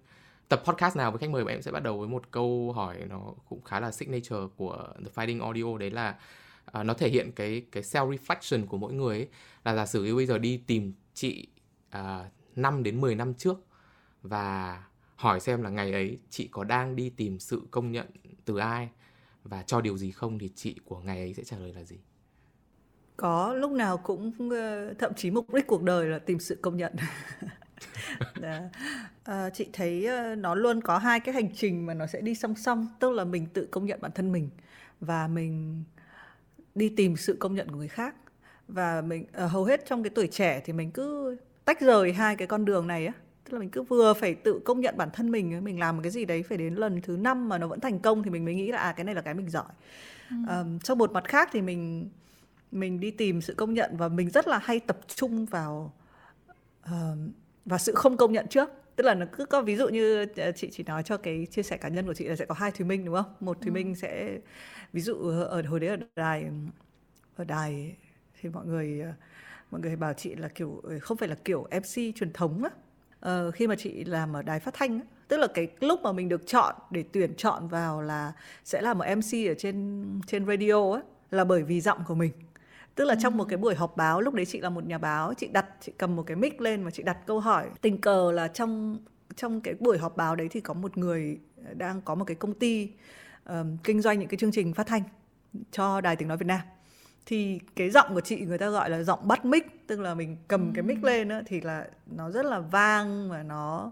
Tập 0.50 0.64
podcast 0.66 0.98
nào 0.98 1.12
với 1.12 1.20
khách 1.20 1.30
mời 1.30 1.44
bọn 1.44 1.54
em 1.54 1.62
sẽ 1.62 1.72
bắt 1.72 1.84
đầu 1.84 2.00
với 2.00 2.08
một 2.08 2.32
câu 2.32 2.74
hỏi 2.76 2.98
nó 3.10 3.34
cũng 3.50 3.64
khá 3.64 3.80
là 3.80 3.92
signature 3.92 4.38
của 4.56 4.88
The 5.06 5.12
Fighting 5.16 5.44
Audio. 5.44 5.78
Đấy 5.78 5.92
là 5.92 6.16
uh, 6.80 6.86
nó 6.86 6.94
thể 6.94 7.10
hiện 7.10 7.32
cái 7.32 7.66
cái 7.72 7.84
self 7.84 8.18
reflection 8.18 8.66
của 8.68 8.78
mỗi 8.78 8.94
người 8.94 9.18
ấy. 9.18 9.28
Là 9.66 9.76
giả 9.76 9.86
sử 9.86 10.04
như 10.04 10.16
bây 10.16 10.26
giờ 10.26 10.38
đi 10.38 10.58
tìm 10.68 10.94
chị 11.14 11.48
uh, 11.98 12.02
5 12.58 12.84
đến 12.84 13.02
10 13.02 13.16
năm 13.16 13.34
trước 13.34 13.66
và 14.22 14.84
hỏi 15.16 15.40
xem 15.40 15.62
là 15.62 15.70
ngày 15.70 15.92
ấy 15.92 16.20
chị 16.30 16.48
có 16.52 16.64
đang 16.64 16.96
đi 16.96 17.10
tìm 17.10 17.40
sự 17.40 17.62
công 17.72 17.92
nhận 17.92 18.08
từ 18.46 18.58
ai 18.58 18.90
và 19.44 19.64
cho 19.64 19.82
điều 19.82 19.98
gì 19.98 20.12
không 20.12 20.40
thì 20.40 20.50
chị 20.56 20.76
của 20.86 21.00
ngày 21.00 21.20
ấy 21.20 21.34
sẽ 21.34 21.44
trả 21.44 21.58
lời 21.58 21.74
là 21.74 21.84
gì? 21.84 21.98
Có 23.18 23.54
lúc 23.54 23.72
nào 23.72 23.98
cũng 23.98 24.50
ờ, 24.50 24.94
thậm 24.94 25.14
chí 25.14 25.32
mục 25.32 25.54
đích 25.54 25.68
cuộc 25.68 25.84
đời 25.84 26.06
là 26.06 26.20
tìm 26.20 26.40
sự 26.40 26.60
công 26.62 26.78
nhận. 26.78 26.96
à, 29.24 29.50
chị 29.50 29.70
thấy 29.74 30.06
ờ, 30.06 30.36
nó 30.36 30.56
luôn 30.56 30.82
có 30.82 30.98
hai 30.98 31.20
cái 31.20 31.34
hành 31.34 31.56
trình 31.56 31.86
mà 31.86 31.94
nó 31.94 32.08
sẽ 32.08 32.22
đi 32.22 32.36
song 32.36 32.56
song, 32.56 32.88
tức 33.00 33.12
là 33.12 33.24
mình 33.24 33.48
tự 33.54 33.68
công 33.72 33.86
nhận 33.86 34.02
bản 34.02 34.12
thân 34.16 34.32
mình 34.32 34.50
và 35.00 35.28
mình 35.28 35.84
đi 36.76 36.90
tìm 36.90 37.18
sự 37.18 37.38
công 37.40 37.56
nhận 37.56 37.72
của 37.72 37.78
người 37.78 37.88
khác 37.88 38.16
và 38.68 39.02
mình 39.02 39.26
uh, 39.46 39.52
hầu 39.52 39.66
hết 39.66 39.86
trong 39.86 40.04
cái 40.04 40.10
tuổi 40.10 40.28
trẻ 40.28 40.62
thì 40.66 40.74
mình 40.74 40.92
cứ 40.92 41.38
tách 41.68 41.82
rời 41.82 42.14
hai 42.14 42.36
cái 42.36 42.48
con 42.48 42.66
đường 42.66 42.88
này 42.88 43.08
á 43.08 43.14
tức 43.44 43.54
là 43.54 43.60
mình 43.60 43.70
cứ 43.70 43.84
vừa 43.84 44.14
phải 44.14 44.36
tự 44.36 44.60
công 44.66 44.82
nhận 44.82 44.98
bản 44.98 45.10
thân 45.14 45.32
mình 45.32 45.64
mình 45.64 45.80
làm 45.80 45.96
một 45.96 46.04
cái 46.04 46.12
gì 46.12 46.26
đấy 46.26 46.44
phải 46.44 46.58
đến 46.58 46.76
lần 46.76 47.02
thứ 47.02 47.18
năm 47.18 47.50
mà 47.50 47.58
nó 47.58 47.68
vẫn 47.68 47.80
thành 47.80 48.00
công 48.00 48.24
thì 48.24 48.30
mình 48.30 48.46
mới 48.46 48.56
nghĩ 48.56 48.72
là 48.72 48.78
à 48.78 48.92
cái 48.92 49.04
này 49.04 49.16
là 49.16 49.22
cái 49.22 49.34
mình 49.34 49.50
giỏi 49.50 49.66
ừ. 50.30 50.36
um, 50.50 50.80
trong 50.80 50.98
một 50.98 51.12
mặt 51.12 51.24
khác 51.28 51.50
thì 51.52 51.62
mình 51.62 52.10
mình 52.72 53.00
đi 53.00 53.12
tìm 53.12 53.42
sự 53.42 53.54
công 53.54 53.74
nhận 53.74 53.98
và 53.98 54.08
mình 54.08 54.30
rất 54.30 54.48
là 54.48 54.58
hay 54.58 54.80
tập 54.80 54.98
trung 55.16 55.46
vào 55.46 55.94
uh, 56.86 56.92
vào 57.66 57.80
sự 57.80 57.94
không 57.96 58.18
công 58.18 58.34
nhận 58.34 58.48
trước 58.48 58.70
tức 58.96 59.04
là 59.04 59.14
nó 59.14 59.26
cứ 59.32 59.46
có 59.46 59.62
ví 59.62 59.76
dụ 59.76 59.88
như 59.88 60.26
ờ, 60.36 60.52
chị 60.52 60.70
chỉ 60.72 60.84
nói 60.84 61.04
cho 61.04 61.18
cái 61.18 61.48
chia 61.52 61.64
sẻ 61.64 61.78
cá 61.78 61.90
nhân 61.90 62.06
của 62.06 62.14
chị 62.14 62.26
là 62.26 62.36
sẽ 62.36 62.46
có 62.46 62.56
hai 62.56 62.72
thùy 62.72 62.86
minh 62.86 63.06
đúng 63.06 63.16
không 63.16 63.34
một 63.40 63.62
thùy 63.62 63.70
ừ. 63.70 63.74
minh 63.74 63.96
sẽ 63.96 64.40
ví 64.94 65.02
dụ 65.02 65.16
ở 65.50 65.62
hồi 65.62 65.80
đấy 65.80 65.90
ở 65.90 65.98
đài 66.16 66.46
ở 67.36 67.44
đài 67.44 67.96
thì 68.42 68.50
mọi 68.50 68.66
người 68.66 69.02
uh, 69.10 69.16
mọi 69.72 69.82
người 69.82 69.96
bảo 69.96 70.14
chị 70.14 70.36
là 70.36 70.48
kiểu 70.48 70.82
ờ, 70.84 71.00
không 71.00 71.18
phải 71.18 71.30
là 71.30 71.36
kiểu 71.46 71.68
MC 71.72 72.16
truyền 72.16 72.34
thống 72.34 72.64
á. 72.64 72.70
Ờ, 73.20 73.52
khi 73.52 73.68
mà 73.68 73.76
chị 73.76 74.04
làm 74.04 74.34
ở 74.36 74.42
đài 74.42 74.60
phát 74.60 74.74
thanh 74.74 75.00
á, 75.00 75.06
tức 75.28 75.38
là 75.38 75.48
cái 75.54 75.68
lúc 75.80 76.02
mà 76.02 76.12
mình 76.12 76.30
được 76.30 76.48
chọn 76.48 76.76
để 76.92 77.04
tuyển 77.12 77.36
chọn 77.36 77.68
vào 77.68 78.02
là 78.02 78.34
sẽ 78.64 78.82
là 78.82 78.94
một 78.94 79.06
MC 79.06 79.48
ở 79.48 79.54
trên 79.58 80.06
trên 80.28 80.46
radio 80.46 80.94
á 80.94 81.02
là 81.32 81.44
bởi 81.44 81.64
vì 81.64 81.82
giọng 81.82 82.00
của 82.08 82.16
mình. 82.16 82.32
Tức 82.96 83.06
là 83.06 83.16
trong 83.22 83.38
một 83.38 83.46
cái 83.50 83.58
buổi 83.58 83.76
họp 83.76 83.98
báo 83.98 84.22
lúc 84.22 84.34
đấy 84.34 84.46
chị 84.46 84.60
là 84.60 84.70
một 84.70 84.86
nhà 84.86 84.98
báo 84.98 85.34
chị 85.34 85.48
đặt 85.48 85.66
chị 85.82 85.92
cầm 85.98 86.16
một 86.16 86.24
cái 86.24 86.38
mic 86.38 86.62
lên 86.62 86.84
và 86.84 86.92
chị 86.92 87.04
đặt 87.04 87.18
câu 87.26 87.40
hỏi. 87.40 87.70
Tình 87.82 88.02
cờ 88.02 88.32
là 88.32 88.48
trong 88.48 88.98
trong 89.36 89.62
cái 89.62 89.74
buổi 89.80 89.98
họp 89.98 90.18
báo 90.18 90.36
đấy 90.36 90.48
thì 90.52 90.62
có 90.62 90.74
một 90.74 90.98
người 90.98 91.40
đang 91.74 92.02
có 92.02 92.16
một 92.16 92.26
cái 92.26 92.36
công 92.36 92.54
ty 92.54 92.90
um, 93.46 93.78
kinh 93.84 94.02
doanh 94.02 94.20
những 94.20 94.30
cái 94.30 94.38
chương 94.38 94.52
trình 94.52 94.74
phát 94.74 94.88
thanh 94.88 95.04
cho 95.72 96.02
đài 96.02 96.16
tiếng 96.16 96.28
nói 96.28 96.38
Việt 96.38 96.48
Nam 96.48 96.60
thì 97.28 97.60
cái 97.76 97.90
giọng 97.90 98.14
của 98.14 98.22
chị 98.22 98.40
người 98.40 98.58
ta 98.58 98.70
gọi 98.70 98.90
là 98.90 99.04
giọng 99.04 99.28
bắt 99.28 99.46
mic 99.46 99.88
tức 99.88 100.00
là 100.00 100.14
mình 100.14 100.38
cầm 100.48 100.72
cái 100.74 100.84
mic 100.84 101.04
lên 101.04 101.30
á, 101.30 101.42
thì 101.46 101.62
là 101.62 101.88
nó 102.06 102.32
rất 102.32 102.46
là 102.46 102.60
vang 102.60 103.30
và 103.30 103.44
nó 103.44 103.92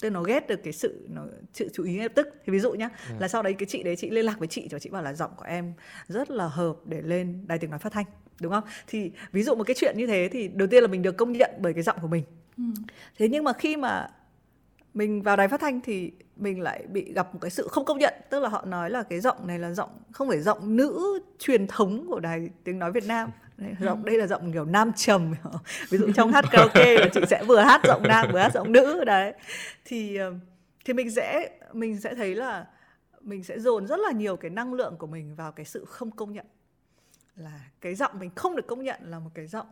tức 0.00 0.10
nó 0.10 0.22
ghét 0.22 0.48
được 0.48 0.60
cái 0.64 0.72
sự 0.72 1.06
nó 1.08 1.22
sự 1.52 1.68
chú 1.72 1.84
ý 1.84 1.92
ngay 1.92 2.02
lập 2.02 2.12
tức 2.14 2.28
thì 2.46 2.52
ví 2.52 2.58
dụ 2.60 2.72
nhá 2.72 2.90
ừ. 3.08 3.14
là 3.18 3.28
sau 3.28 3.42
đấy 3.42 3.52
cái 3.52 3.66
chị 3.66 3.82
đấy 3.82 3.96
chị 3.96 4.10
liên 4.10 4.24
lạc 4.24 4.38
với 4.38 4.48
chị 4.48 4.68
và 4.70 4.78
chị 4.78 4.90
bảo 4.90 5.02
là 5.02 5.12
giọng 5.12 5.30
của 5.36 5.44
em 5.44 5.72
rất 6.08 6.30
là 6.30 6.48
hợp 6.48 6.76
để 6.84 7.02
lên 7.02 7.44
đài 7.46 7.58
tiếng 7.58 7.70
nói 7.70 7.78
phát 7.78 7.92
thanh 7.92 8.06
đúng 8.40 8.52
không 8.52 8.64
thì 8.86 9.10
ví 9.32 9.42
dụ 9.42 9.54
một 9.54 9.64
cái 9.64 9.74
chuyện 9.78 9.94
như 9.98 10.06
thế 10.06 10.28
thì 10.32 10.48
đầu 10.48 10.68
tiên 10.68 10.82
là 10.82 10.88
mình 10.88 11.02
được 11.02 11.16
công 11.16 11.32
nhận 11.32 11.50
bởi 11.58 11.74
cái 11.74 11.82
giọng 11.82 11.96
của 12.02 12.08
mình 12.08 12.24
ừ. 12.56 12.64
thế 13.18 13.28
nhưng 13.28 13.44
mà 13.44 13.52
khi 13.52 13.76
mà 13.76 14.08
mình 14.94 15.22
vào 15.22 15.36
đài 15.36 15.48
phát 15.48 15.60
thanh 15.60 15.80
thì 15.80 16.12
mình 16.36 16.60
lại 16.60 16.84
bị 16.88 17.12
gặp 17.12 17.34
một 17.34 17.38
cái 17.42 17.50
sự 17.50 17.68
không 17.70 17.84
công 17.84 17.98
nhận. 17.98 18.14
Tức 18.30 18.40
là 18.40 18.48
họ 18.48 18.64
nói 18.64 18.90
là 18.90 19.02
cái 19.02 19.20
giọng 19.20 19.46
này 19.46 19.58
là 19.58 19.72
giọng, 19.72 19.90
không 20.12 20.28
phải 20.28 20.40
giọng 20.40 20.76
nữ 20.76 21.18
truyền 21.38 21.66
thống 21.66 22.06
của 22.08 22.20
đài 22.20 22.50
tiếng 22.64 22.78
nói 22.78 22.92
Việt 22.92 23.06
Nam. 23.06 23.30
Giọng, 23.80 24.04
đây 24.04 24.18
là 24.18 24.26
giọng 24.26 24.52
kiểu 24.52 24.64
nam 24.64 24.92
trầm. 24.96 25.34
Ví 25.90 25.98
dụ 25.98 26.12
trong 26.14 26.32
hát 26.32 26.44
karaoke 26.50 26.98
là 26.98 27.08
chị 27.12 27.20
sẽ 27.30 27.44
vừa 27.44 27.60
hát 27.60 27.80
giọng 27.84 28.02
nam, 28.02 28.28
vừa 28.32 28.38
hát 28.38 28.52
giọng 28.54 28.72
nữ, 28.72 29.04
đấy. 29.04 29.32
Thì 29.84 30.16
ờ, 30.16 30.34
thì 30.84 30.92
mình 30.92 31.10
sẽ 31.10 31.50
mình 31.72 32.00
sẽ 32.00 32.14
thấy 32.14 32.34
là 32.34 32.66
mình 33.20 33.44
sẽ 33.44 33.58
dồn 33.58 33.86
rất 33.86 34.00
là 34.00 34.12
nhiều 34.12 34.36
cái 34.36 34.50
năng 34.50 34.74
lượng 34.74 34.96
của 34.98 35.06
mình 35.06 35.34
vào 35.36 35.52
cái 35.52 35.66
sự 35.66 35.84
không 35.84 36.10
công 36.10 36.32
nhận. 36.32 36.46
Là 37.36 37.60
cái 37.80 37.94
giọng 37.94 38.18
mình 38.18 38.30
không 38.36 38.56
được 38.56 38.66
công 38.66 38.84
nhận 38.84 39.00
là 39.04 39.18
một 39.18 39.30
cái 39.34 39.46
giọng 39.46 39.66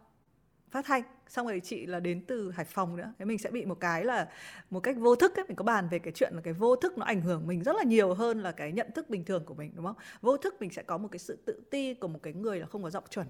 phát 0.71 0.85
thanh. 0.85 1.03
Xong 1.29 1.47
rồi 1.47 1.61
chị 1.65 1.87
là 1.87 2.01
đến 2.01 2.25
từ 2.27 2.51
Hải 2.51 2.65
Phòng 2.65 2.97
nữa. 2.97 3.13
Thế 3.19 3.25
mình 3.25 3.39
sẽ 3.39 3.51
bị 3.51 3.65
một 3.65 3.81
cái 3.81 4.05
là 4.05 4.29
một 4.71 4.81
cách 4.81 4.97
vô 4.99 5.17
thức 5.17 5.37
ấy, 5.37 5.45
mình 5.49 5.57
có 5.57 5.65
bàn 5.65 5.89
về 5.91 5.99
cái 5.99 6.13
chuyện 6.13 6.33
là 6.35 6.41
cái 6.41 6.53
vô 6.55 6.77
thức 6.77 6.99
nó 6.99 7.05
ảnh 7.05 7.21
hưởng 7.21 7.47
mình 7.47 7.63
rất 7.63 7.77
là 7.77 7.83
nhiều 7.83 8.15
hơn 8.15 8.43
là 8.43 8.53
cái 8.53 8.73
nhận 8.73 8.91
thức 8.95 9.11
bình 9.11 9.25
thường 9.25 9.45
của 9.45 9.55
mình 9.55 9.73
đúng 9.75 9.87
không? 9.87 9.97
Vô 10.21 10.37
thức 10.37 10.55
mình 10.61 10.71
sẽ 10.71 10.83
có 10.83 10.99
một 10.99 11.09
cái 11.11 11.19
sự 11.19 11.39
tự 11.47 11.61
ti 11.71 11.95
của 11.95 12.09
một 12.09 12.19
cái 12.23 12.33
người 12.33 12.61
là 12.61 12.67
không 12.67 12.83
có 12.83 12.91
giọng 12.91 13.05
chuẩn. 13.11 13.27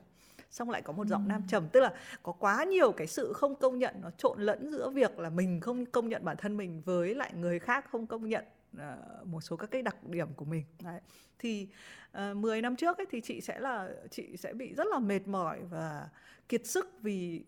Xong 0.51 0.71
lại 0.71 0.83
có 0.83 0.93
một 0.93 1.07
giọng 1.07 1.29
nam 1.29 1.43
trầm. 1.49 1.69
Tức 1.73 1.81
là 1.81 1.93
có 2.23 2.33
quá 2.33 2.65
nhiều 2.65 2.93
cái 2.93 3.07
sự 3.07 3.33
không 3.33 3.55
công 3.55 3.79
nhận 3.79 3.95
nó 4.03 4.11
trộn 4.11 4.41
lẫn 4.41 4.73
giữa 4.73 4.91
việc 4.91 5.19
là 5.19 5.31
mình 5.31 5.61
không 5.61 5.87
công 5.87 6.09
nhận 6.09 6.25
bản 6.25 6.37
thân 6.37 6.57
mình 6.57 6.83
với 6.85 7.15
lại 7.15 7.33
người 7.35 7.59
khác 7.59 7.85
không 7.91 8.07
công 8.07 8.29
nhận 8.29 8.45
uh, 8.77 9.27
một 9.27 9.41
số 9.41 9.57
các 9.57 9.71
cái 9.71 9.83
đặc 9.83 10.05
điểm 10.05 10.29
của 10.35 10.45
mình 10.45 10.65
Đấy. 10.83 11.01
thì 11.39 11.69
uh, 11.73 12.13
ờ, 12.13 12.35
10 12.35 12.63
năm 12.63 12.77
trước 12.77 12.99
ấy, 12.99 13.07
thì 13.11 13.21
chị 13.21 13.41
sẽ 13.41 13.61
là 13.61 13.91
chị 14.11 14.37
sẽ 14.37 14.55
bị 14.55 14.75
rất 14.75 14.87
là 14.87 14.99
mệt 14.99 15.29
mỏi 15.29 15.61
và 15.71 16.09
kiệt 16.49 16.67
sức 16.67 16.91
vì 17.03 17.45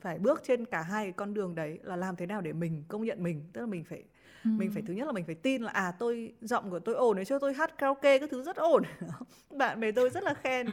phải 0.00 0.18
bước 0.18 0.42
trên 0.44 0.64
cả 0.64 0.82
hai 0.82 1.12
con 1.12 1.34
đường 1.34 1.54
đấy 1.54 1.78
là 1.82 1.96
làm 1.96 2.16
thế 2.16 2.26
nào 2.26 2.40
để 2.40 2.52
mình 2.52 2.84
công 2.88 3.04
nhận 3.04 3.22
mình 3.22 3.42
tức 3.52 3.60
là 3.60 3.66
mình 3.66 3.84
phải 3.84 4.02
ừ. 4.44 4.50
mình 4.50 4.70
phải 4.70 4.82
thứ 4.86 4.94
nhất 4.94 5.06
là 5.06 5.12
mình 5.12 5.24
phải 5.24 5.34
tin 5.34 5.62
là 5.62 5.70
à 5.70 5.92
tôi 5.98 6.32
giọng 6.40 6.70
của 6.70 6.78
tôi 6.78 6.94
ổn 6.94 7.16
đấy 7.16 7.24
cho 7.24 7.38
tôi 7.38 7.54
hát 7.54 7.78
karaoke 7.78 8.18
các 8.18 8.30
thứ 8.30 8.42
rất 8.42 8.56
ổn 8.56 8.82
bạn 9.50 9.80
bè 9.80 9.92
tôi 9.92 10.10
rất 10.10 10.24
là 10.24 10.34
khen 10.34 10.66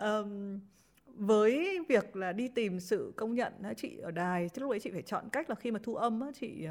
um, 0.00 0.60
với 1.06 1.84
việc 1.88 2.16
là 2.16 2.32
đi 2.32 2.48
tìm 2.48 2.80
sự 2.80 3.12
công 3.16 3.34
nhận 3.34 3.52
chị 3.76 3.98
ở 3.98 4.10
đài 4.10 4.50
lúc 4.54 4.70
ấy 4.70 4.80
chị 4.80 4.90
phải 4.90 5.02
chọn 5.02 5.28
cách 5.32 5.48
là 5.50 5.54
khi 5.54 5.70
mà 5.70 5.80
thu 5.82 5.94
âm 5.94 6.20
chị 6.40 6.66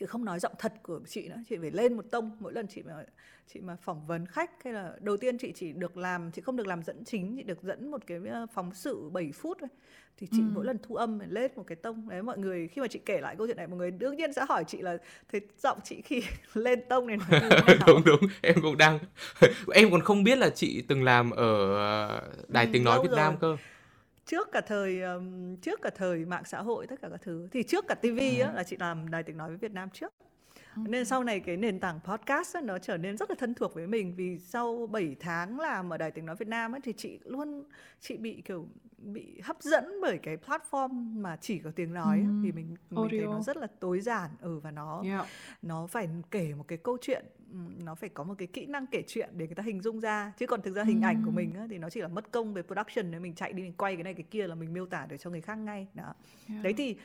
chị 0.00 0.06
không 0.06 0.24
nói 0.24 0.40
giọng 0.40 0.52
thật 0.58 0.72
của 0.82 1.00
chị 1.08 1.28
nữa 1.28 1.36
chị 1.48 1.56
phải 1.60 1.70
lên 1.70 1.96
một 1.96 2.04
tông. 2.10 2.36
Mỗi 2.40 2.52
lần 2.52 2.66
chị 2.66 2.82
mà 2.82 3.04
chị 3.52 3.60
mà 3.60 3.76
phỏng 3.82 4.06
vấn 4.06 4.26
khách 4.26 4.50
hay 4.64 4.72
là 4.72 4.92
đầu 5.00 5.16
tiên 5.16 5.38
chị 5.38 5.52
chỉ 5.54 5.72
được 5.72 5.96
làm 5.96 6.30
chị 6.30 6.42
không 6.42 6.56
được 6.56 6.66
làm 6.66 6.82
dẫn 6.82 7.04
chính 7.04 7.36
chị 7.36 7.42
được 7.42 7.62
dẫn 7.62 7.90
một 7.90 8.06
cái 8.06 8.18
ờ, 8.30 8.46
phóng 8.54 8.74
sự 8.74 9.10
7 9.12 9.32
phút 9.32 9.56
thôi. 9.60 9.68
Thì 10.18 10.26
chị 10.30 10.38
ừ. 10.38 10.50
mỗi 10.54 10.64
lần 10.64 10.78
thu 10.82 10.94
âm 10.94 11.18
lên 11.28 11.50
một 11.56 11.64
cái 11.66 11.76
tông. 11.76 12.08
Đấy 12.08 12.22
mọi 12.22 12.38
người 12.38 12.68
khi 12.68 12.80
mà 12.80 12.88
chị 12.88 13.00
kể 13.06 13.20
lại 13.20 13.36
câu 13.38 13.46
chuyện 13.46 13.56
này 13.56 13.66
mọi 13.66 13.76
người 13.76 13.90
đương 13.90 14.16
nhiên 14.16 14.32
sẽ 14.32 14.44
hỏi 14.48 14.64
chị 14.64 14.78
là 14.82 14.96
thế 15.32 15.40
giọng 15.58 15.78
chị 15.84 16.02
khi 16.02 16.22
lên 16.54 16.80
tông 16.88 17.06
này 17.06 17.16
đúng 17.86 18.04
đúng. 18.04 18.20
Em 18.40 18.54
cũng 18.62 18.78
đang 18.78 18.98
em 19.72 19.90
còn 19.90 20.00
không 20.00 20.24
biết 20.24 20.38
là 20.38 20.50
chị 20.50 20.84
từng 20.88 21.04
làm 21.04 21.30
ở 21.30 21.74
ờ, 21.74 22.22
đài 22.48 22.64
ừ, 22.64 22.70
tiếng 22.72 22.84
nói 22.84 22.98
Việt 23.02 23.10
rồi. 23.10 23.16
Nam 23.16 23.34
cơ 23.40 23.56
trước 24.30 24.52
cả 24.52 24.60
thời 24.60 25.00
trước 25.62 25.82
cả 25.82 25.90
thời 25.94 26.24
mạng 26.24 26.42
xã 26.44 26.62
hội 26.62 26.86
tất 26.86 27.00
cả 27.02 27.08
các 27.10 27.20
thứ 27.22 27.48
thì 27.52 27.62
trước 27.62 27.84
cả 27.88 27.94
tivi 27.94 28.38
ừ. 28.38 28.44
á 28.44 28.52
là 28.52 28.62
chị 28.62 28.76
làm 28.78 29.10
đài 29.10 29.22
tiếng 29.22 29.36
nói 29.36 29.48
với 29.48 29.58
Việt 29.58 29.72
Nam 29.72 29.88
trước. 29.92 30.12
Nên 30.76 31.04
sau 31.04 31.24
này 31.24 31.40
cái 31.40 31.56
nền 31.56 31.80
tảng 31.80 32.00
podcast 32.04 32.54
á, 32.54 32.60
nó 32.60 32.78
trở 32.78 32.96
nên 32.96 33.16
rất 33.16 33.30
là 33.30 33.36
thân 33.38 33.54
thuộc 33.54 33.74
với 33.74 33.86
mình 33.86 34.14
vì 34.16 34.38
sau 34.38 34.86
7 34.86 35.16
tháng 35.20 35.60
làm 35.60 35.92
ở 35.92 35.96
đài 35.96 36.10
tiếng 36.10 36.26
nói 36.26 36.36
Việt 36.36 36.48
Nam 36.48 36.74
ấy, 36.74 36.80
thì 36.80 36.92
chị 36.92 37.18
luôn 37.24 37.64
chị 38.00 38.16
bị 38.16 38.42
kiểu 38.44 38.68
bị 39.02 39.40
hấp 39.44 39.62
dẫn 39.62 40.00
bởi 40.02 40.18
cái 40.18 40.36
platform 40.36 41.20
mà 41.20 41.36
chỉ 41.40 41.58
có 41.58 41.70
tiếng 41.70 41.94
nói 41.94 42.18
mm. 42.18 42.42
vì 42.42 42.52
mình 42.52 42.76
mình 42.90 43.08
thấy 43.10 43.20
nó 43.20 43.42
rất 43.42 43.56
là 43.56 43.66
tối 43.80 44.00
giản 44.00 44.30
ừ 44.40 44.58
và 44.58 44.70
nó 44.70 45.02
yeah. 45.04 45.26
nó 45.62 45.86
phải 45.86 46.08
kể 46.30 46.54
một 46.54 46.64
cái 46.68 46.78
câu 46.78 46.96
chuyện 47.00 47.24
nó 47.84 47.94
phải 47.94 48.08
có 48.08 48.24
một 48.24 48.34
cái 48.38 48.48
kỹ 48.48 48.66
năng 48.66 48.86
kể 48.86 49.02
chuyện 49.06 49.30
để 49.36 49.46
người 49.46 49.54
ta 49.54 49.62
hình 49.62 49.80
dung 49.80 50.00
ra 50.00 50.32
chứ 50.38 50.46
còn 50.46 50.62
thực 50.62 50.74
ra 50.74 50.84
hình 50.84 50.98
mm. 50.98 51.04
ảnh 51.04 51.22
của 51.24 51.30
mình 51.30 51.54
á, 51.54 51.66
thì 51.70 51.78
nó 51.78 51.90
chỉ 51.90 52.00
là 52.00 52.08
mất 52.08 52.30
công 52.30 52.54
về 52.54 52.62
production 52.62 53.10
nếu 53.10 53.20
mình 53.20 53.34
chạy 53.34 53.52
đi 53.52 53.62
mình 53.62 53.72
quay 53.72 53.96
cái 53.96 54.04
này 54.04 54.14
cái 54.14 54.24
kia 54.30 54.46
là 54.46 54.54
mình 54.54 54.72
miêu 54.72 54.86
tả 54.86 55.06
để 55.08 55.18
cho 55.18 55.30
người 55.30 55.40
khác 55.40 55.54
ngay 55.54 55.86
đó 55.94 56.14
yeah. 56.48 56.64
đấy 56.64 56.74
thì 56.76 56.96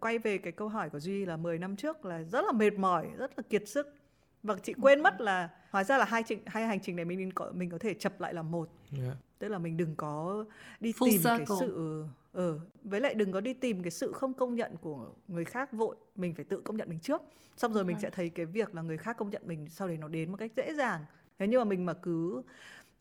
quay 0.00 0.18
về 0.18 0.38
cái 0.38 0.52
câu 0.52 0.68
hỏi 0.68 0.90
của 0.90 1.00
duy 1.00 1.26
là 1.26 1.36
10 1.36 1.58
năm 1.58 1.76
trước 1.76 2.04
là 2.04 2.22
rất 2.22 2.44
là 2.46 2.52
mệt 2.52 2.78
mỏi 2.78 3.07
rất 3.16 3.30
là 3.36 3.42
kiệt 3.50 3.68
sức. 3.68 3.94
Và 4.42 4.56
chị 4.62 4.74
quên 4.80 5.02
mất 5.02 5.20
là 5.20 5.50
hóa 5.70 5.84
ra 5.84 5.98
là 5.98 6.04
hai 6.04 6.22
trình 6.22 6.42
hai 6.46 6.66
hành 6.66 6.80
trình 6.80 6.96
này 6.96 7.04
mình 7.04 7.30
có 7.32 7.52
mình 7.54 7.70
có 7.70 7.78
thể 7.78 7.94
chập 7.94 8.20
lại 8.20 8.34
là 8.34 8.42
một. 8.42 8.68
Yeah 8.98 9.16
tức 9.38 9.48
là 9.48 9.58
mình 9.58 9.76
đừng 9.76 9.94
có 9.96 10.44
đi 10.80 10.92
Full 10.92 11.10
tìm 11.10 11.16
circle. 11.16 11.36
cái 11.36 11.56
sự 11.60 12.04
ờ 12.32 12.60
với 12.84 13.00
lại 13.00 13.14
đừng 13.14 13.32
có 13.32 13.40
đi 13.40 13.54
tìm 13.54 13.82
cái 13.82 13.90
sự 13.90 14.12
không 14.12 14.34
công 14.34 14.54
nhận 14.54 14.76
của 14.80 15.10
người 15.28 15.44
khác 15.44 15.72
vội. 15.72 15.96
Mình 16.16 16.34
phải 16.34 16.44
tự 16.44 16.60
công 16.60 16.76
nhận 16.76 16.88
mình 16.88 17.00
trước. 17.00 17.22
Xong 17.56 17.72
rồi 17.72 17.84
mình 17.84 17.96
sẽ 18.00 18.10
thấy 18.10 18.28
cái 18.28 18.46
việc 18.46 18.74
là 18.74 18.82
người 18.82 18.96
khác 18.96 19.16
công 19.16 19.30
nhận 19.30 19.42
mình 19.46 19.66
sau 19.70 19.88
đấy 19.88 19.96
nó 19.96 20.08
đến 20.08 20.30
một 20.30 20.36
cách 20.36 20.52
dễ 20.56 20.74
dàng. 20.74 21.00
Thế 21.38 21.46
nhưng 21.46 21.60
mà 21.60 21.64
mình 21.64 21.86
mà 21.86 21.94
cứ 21.94 22.42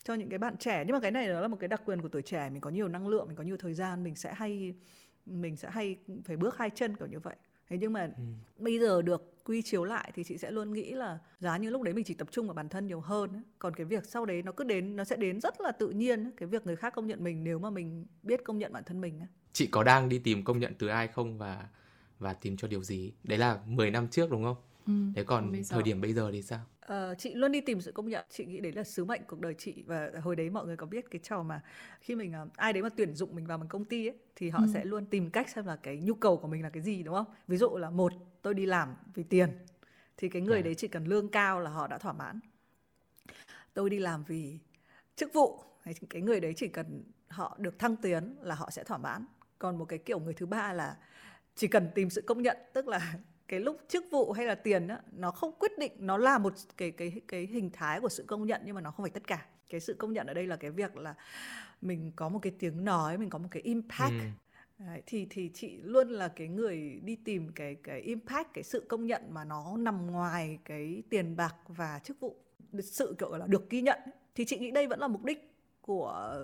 cho 0.03 0.13
những 0.13 0.29
cái 0.29 0.39
bạn 0.39 0.57
trẻ 0.57 0.83
nhưng 0.87 0.93
mà 0.93 0.99
cái 0.99 1.11
này 1.11 1.27
nó 1.27 1.41
là 1.41 1.47
một 1.47 1.57
cái 1.59 1.67
đặc 1.67 1.81
quyền 1.85 2.01
của 2.01 2.07
tuổi 2.07 2.21
trẻ 2.21 2.49
mình 2.49 2.61
có 2.61 2.69
nhiều 2.69 2.87
năng 2.87 3.07
lượng 3.07 3.27
mình 3.27 3.35
có 3.35 3.43
nhiều 3.43 3.57
thời 3.57 3.73
gian 3.73 4.03
mình 4.03 4.15
sẽ 4.15 4.33
hay 4.33 4.73
mình 5.25 5.55
sẽ 5.55 5.69
hay 5.71 5.97
phải 6.25 6.37
bước 6.37 6.57
hai 6.57 6.69
chân 6.69 6.95
kiểu 6.95 7.07
như 7.07 7.19
vậy. 7.19 7.35
Thế 7.69 7.77
nhưng 7.77 7.93
mà 7.93 8.01
ừ. 8.17 8.23
bây 8.57 8.79
giờ 8.79 9.01
được 9.01 9.33
quy 9.47 9.61
chiếu 9.61 9.83
lại 9.83 10.11
thì 10.15 10.23
chị 10.23 10.37
sẽ 10.37 10.51
luôn 10.51 10.73
nghĩ 10.73 10.91
là 10.91 11.19
giá 11.39 11.57
như 11.57 11.69
lúc 11.69 11.81
đấy 11.81 11.93
mình 11.93 12.05
chỉ 12.05 12.13
tập 12.13 12.27
trung 12.31 12.47
vào 12.47 12.53
bản 12.53 12.69
thân 12.69 12.87
nhiều 12.87 12.99
hơn 12.99 13.43
còn 13.59 13.75
cái 13.75 13.85
việc 13.85 14.05
sau 14.05 14.25
đấy 14.25 14.41
nó 14.41 14.51
cứ 14.51 14.63
đến 14.63 14.95
nó 14.95 15.03
sẽ 15.03 15.15
đến 15.15 15.41
rất 15.41 15.61
là 15.61 15.71
tự 15.71 15.89
nhiên 15.89 16.31
cái 16.37 16.47
việc 16.47 16.65
người 16.65 16.75
khác 16.75 16.93
công 16.95 17.07
nhận 17.07 17.23
mình 17.23 17.43
nếu 17.43 17.59
mà 17.59 17.69
mình 17.69 18.05
biết 18.23 18.43
công 18.43 18.57
nhận 18.57 18.73
bản 18.73 18.83
thân 18.83 19.01
mình 19.01 19.21
chị 19.53 19.67
có 19.67 19.83
đang 19.83 20.09
đi 20.09 20.19
tìm 20.19 20.43
công 20.43 20.59
nhận 20.59 20.73
từ 20.79 20.87
ai 20.87 21.07
không 21.07 21.37
và 21.37 21.67
và 22.19 22.33
tìm 22.33 22.57
cho 22.57 22.67
điều 22.67 22.83
gì? 22.83 23.11
Đấy 23.23 23.37
là 23.37 23.59
10 23.65 23.91
năm 23.91 24.07
trước 24.07 24.31
đúng 24.31 24.43
không? 24.43 24.55
Ừ, 24.87 24.93
thế 25.15 25.23
còn 25.23 25.53
thời 25.69 25.83
điểm 25.83 26.01
bây 26.01 26.13
giờ 26.13 26.29
thì 26.31 26.41
sao? 26.41 26.59
Uh, 26.85 27.17
chị 27.17 27.33
luôn 27.33 27.51
đi 27.51 27.61
tìm 27.61 27.81
sự 27.81 27.91
công 27.91 28.09
nhận. 28.09 28.25
Chị 28.29 28.45
nghĩ 28.45 28.59
đấy 28.59 28.71
là 28.71 28.83
sứ 28.83 29.05
mệnh 29.05 29.21
cuộc 29.27 29.39
đời 29.39 29.53
chị 29.57 29.83
và 29.87 30.11
hồi 30.23 30.35
đấy 30.35 30.49
mọi 30.49 30.65
người 30.65 30.77
có 30.77 30.85
biết 30.85 31.11
cái 31.11 31.19
trò 31.23 31.43
mà 31.43 31.61
khi 32.01 32.15
mình 32.15 32.33
uh, 32.43 32.53
ai 32.53 32.73
đấy 32.73 32.83
mà 32.83 32.89
tuyển 32.89 33.15
dụng 33.15 33.35
mình 33.35 33.45
vào 33.45 33.57
một 33.57 33.65
công 33.69 33.85
ty 33.85 34.07
ấy 34.07 34.15
thì 34.35 34.49
họ 34.49 34.59
ừ. 34.59 34.67
sẽ 34.73 34.85
luôn 34.85 35.05
tìm 35.05 35.29
cách 35.29 35.49
xem 35.49 35.65
là 35.65 35.75
cái 35.75 35.97
nhu 35.97 36.13
cầu 36.13 36.37
của 36.37 36.47
mình 36.47 36.63
là 36.63 36.69
cái 36.69 36.83
gì 36.83 37.03
đúng 37.03 37.15
không? 37.15 37.25
Ví 37.47 37.57
dụ 37.57 37.77
là 37.77 37.89
một 37.89 38.13
tôi 38.47 38.53
đi 38.53 38.65
làm 38.65 38.95
vì 39.13 39.23
tiền 39.23 39.49
thì 40.17 40.29
cái 40.29 40.41
người 40.41 40.59
à. 40.59 40.61
đấy 40.61 40.75
chỉ 40.75 40.87
cần 40.87 41.05
lương 41.05 41.29
cao 41.29 41.59
là 41.59 41.69
họ 41.69 41.87
đã 41.87 41.97
thỏa 41.97 42.13
mãn 42.13 42.39
tôi 43.73 43.89
đi 43.89 43.99
làm 43.99 44.23
vì 44.23 44.59
chức 45.15 45.33
vụ 45.33 45.63
cái 46.09 46.21
người 46.21 46.39
đấy 46.39 46.53
chỉ 46.57 46.67
cần 46.67 47.03
họ 47.27 47.57
được 47.59 47.79
thăng 47.79 47.95
tiến 47.95 48.35
là 48.41 48.55
họ 48.55 48.69
sẽ 48.69 48.83
thỏa 48.83 48.97
mãn 48.97 49.25
còn 49.59 49.77
một 49.77 49.85
cái 49.85 49.99
kiểu 49.99 50.19
người 50.19 50.33
thứ 50.33 50.45
ba 50.45 50.73
là 50.73 50.97
chỉ 51.55 51.67
cần 51.67 51.89
tìm 51.95 52.09
sự 52.09 52.21
công 52.21 52.41
nhận 52.41 52.57
tức 52.73 52.87
là 52.87 53.13
cái 53.47 53.59
lúc 53.59 53.81
chức 53.87 54.05
vụ 54.11 54.31
hay 54.31 54.45
là 54.45 54.55
tiền 54.55 54.87
á 54.87 55.01
nó 55.11 55.31
không 55.31 55.51
quyết 55.59 55.71
định 55.79 55.91
nó 55.99 56.17
là 56.17 56.37
một 56.37 56.53
cái 56.77 56.91
cái 56.91 57.21
cái 57.27 57.45
hình 57.45 57.69
thái 57.73 58.01
của 58.01 58.09
sự 58.09 58.23
công 58.27 58.47
nhận 58.47 58.61
nhưng 58.65 58.75
mà 58.75 58.81
nó 58.81 58.91
không 58.91 59.03
phải 59.03 59.11
tất 59.11 59.27
cả 59.27 59.45
cái 59.69 59.79
sự 59.79 59.93
công 59.93 60.13
nhận 60.13 60.27
ở 60.27 60.33
đây 60.33 60.47
là 60.47 60.55
cái 60.55 60.71
việc 60.71 60.97
là 60.97 61.15
mình 61.81 62.11
có 62.15 62.29
một 62.29 62.39
cái 62.41 62.53
tiếng 62.59 62.85
nói 62.85 63.17
mình 63.17 63.29
có 63.29 63.37
một 63.37 63.47
cái 63.51 63.63
impact 63.63 64.11
ừ. 64.11 64.46
Đấy, 64.79 65.01
thì 65.05 65.27
thì 65.29 65.51
chị 65.53 65.77
luôn 65.83 66.09
là 66.09 66.27
cái 66.27 66.47
người 66.47 66.99
đi 67.03 67.15
tìm 67.15 67.51
cái 67.55 67.75
cái 67.75 68.01
impact 68.01 68.53
cái 68.53 68.63
sự 68.63 68.85
công 68.89 69.05
nhận 69.05 69.21
mà 69.29 69.43
nó 69.43 69.77
nằm 69.77 70.11
ngoài 70.11 70.59
cái 70.65 71.03
tiền 71.09 71.35
bạc 71.35 71.55
và 71.67 71.99
chức 72.03 72.19
vụ. 72.19 72.35
Sự 72.79 73.15
kiểu 73.19 73.37
là 73.37 73.47
được 73.47 73.69
ghi 73.69 73.81
nhận. 73.81 73.99
Thì 74.35 74.45
chị 74.45 74.57
nghĩ 74.59 74.71
đây 74.71 74.87
vẫn 74.87 74.99
là 74.99 75.07
mục 75.07 75.23
đích 75.23 75.53
của 75.81 76.35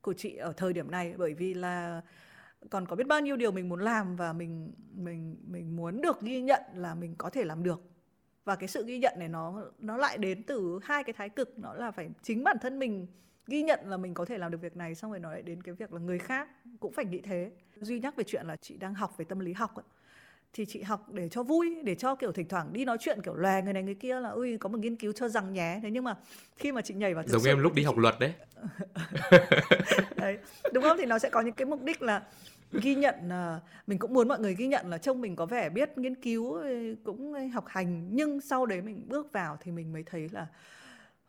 của 0.00 0.12
chị 0.12 0.36
ở 0.36 0.52
thời 0.52 0.72
điểm 0.72 0.90
này. 0.90 1.14
Bởi 1.18 1.34
vì 1.34 1.54
là 1.54 2.02
còn 2.70 2.86
có 2.86 2.96
biết 2.96 3.06
bao 3.06 3.20
nhiêu 3.20 3.36
điều 3.36 3.52
mình 3.52 3.68
muốn 3.68 3.80
làm 3.80 4.16
và 4.16 4.32
mình 4.32 4.72
mình 4.94 5.36
mình 5.46 5.76
muốn 5.76 6.00
được 6.00 6.20
ghi 6.20 6.40
nhận 6.42 6.62
là 6.74 6.94
mình 6.94 7.14
có 7.18 7.30
thể 7.30 7.44
làm 7.44 7.62
được. 7.62 7.80
Và 8.44 8.56
cái 8.56 8.68
sự 8.68 8.84
ghi 8.86 8.98
nhận 8.98 9.14
này 9.18 9.28
nó 9.28 9.64
nó 9.78 9.96
lại 9.96 10.18
đến 10.18 10.42
từ 10.42 10.78
hai 10.82 11.04
cái 11.04 11.12
thái 11.12 11.28
cực. 11.28 11.58
Nó 11.58 11.74
là 11.74 11.90
phải 11.90 12.10
chính 12.22 12.44
bản 12.44 12.56
thân 12.60 12.78
mình 12.78 13.06
ghi 13.48 13.62
nhận 13.62 13.80
là 13.84 13.96
mình 13.96 14.14
có 14.14 14.24
thể 14.24 14.38
làm 14.38 14.50
được 14.50 14.60
việc 14.60 14.76
này 14.76 14.94
xong 14.94 15.10
rồi 15.10 15.20
nó 15.20 15.30
lại 15.30 15.42
đến 15.42 15.62
cái 15.62 15.74
việc 15.74 15.92
là 15.92 16.00
người 16.00 16.18
khác 16.18 16.48
cũng 16.80 16.92
phải 16.92 17.04
nghĩ 17.04 17.20
thế. 17.20 17.50
Duy 17.80 18.00
nhắc 18.00 18.16
về 18.16 18.24
chuyện 18.24 18.46
là 18.46 18.56
chị 18.56 18.76
đang 18.76 18.94
học 18.94 19.14
về 19.18 19.24
tâm 19.24 19.38
lý 19.38 19.52
học 19.52 19.74
ấy 19.74 19.84
thì 20.52 20.66
chị 20.66 20.82
học 20.82 21.12
để 21.12 21.28
cho 21.28 21.42
vui 21.42 21.76
để 21.84 21.94
cho 21.94 22.14
kiểu 22.14 22.32
thỉnh 22.32 22.48
thoảng 22.48 22.72
đi 22.72 22.84
nói 22.84 22.96
chuyện 23.00 23.22
kiểu 23.22 23.34
lòe 23.34 23.62
người 23.62 23.72
này 23.72 23.82
người 23.82 23.94
kia 23.94 24.20
là 24.20 24.28
ui 24.28 24.58
có 24.58 24.68
một 24.68 24.78
nghiên 24.78 24.96
cứu 24.96 25.12
cho 25.12 25.28
rằng 25.28 25.52
nhé. 25.52 25.80
Thế 25.82 25.90
nhưng 25.90 26.04
mà 26.04 26.16
khi 26.56 26.72
mà 26.72 26.80
chị 26.80 26.94
nhảy 26.94 27.14
vào 27.14 27.24
giống 27.26 27.44
em 27.44 27.58
lúc 27.58 27.74
đi 27.74 27.82
học 27.82 27.98
luật 27.98 28.14
đấy. 28.20 28.32
Đấy 30.16 30.38
đúng 30.72 30.84
không? 30.84 30.96
Thì 30.98 31.06
nó 31.06 31.18
sẽ 31.18 31.30
có 31.30 31.40
những 31.40 31.54
cái 31.54 31.66
mục 31.66 31.82
đích 31.82 32.02
là 32.02 32.22
ghi 32.72 32.94
nhận 32.94 33.14
là 33.28 33.60
mình 33.86 33.98
cũng 33.98 34.14
muốn 34.14 34.28
mọi 34.28 34.38
người 34.40 34.54
ghi 34.54 34.66
nhận 34.66 34.90
là 34.90 34.98
trông 34.98 35.20
mình 35.20 35.36
có 35.36 35.46
vẻ 35.46 35.68
biết 35.68 35.98
nghiên 35.98 36.14
cứu 36.14 36.62
cũng 37.04 37.50
học 37.52 37.64
hành. 37.68 38.08
Nhưng 38.10 38.40
sau 38.40 38.66
đấy 38.66 38.82
mình 38.82 39.04
bước 39.08 39.32
vào 39.32 39.58
thì 39.60 39.72
mình 39.72 39.92
mới 39.92 40.02
thấy 40.02 40.28
là 40.32 40.46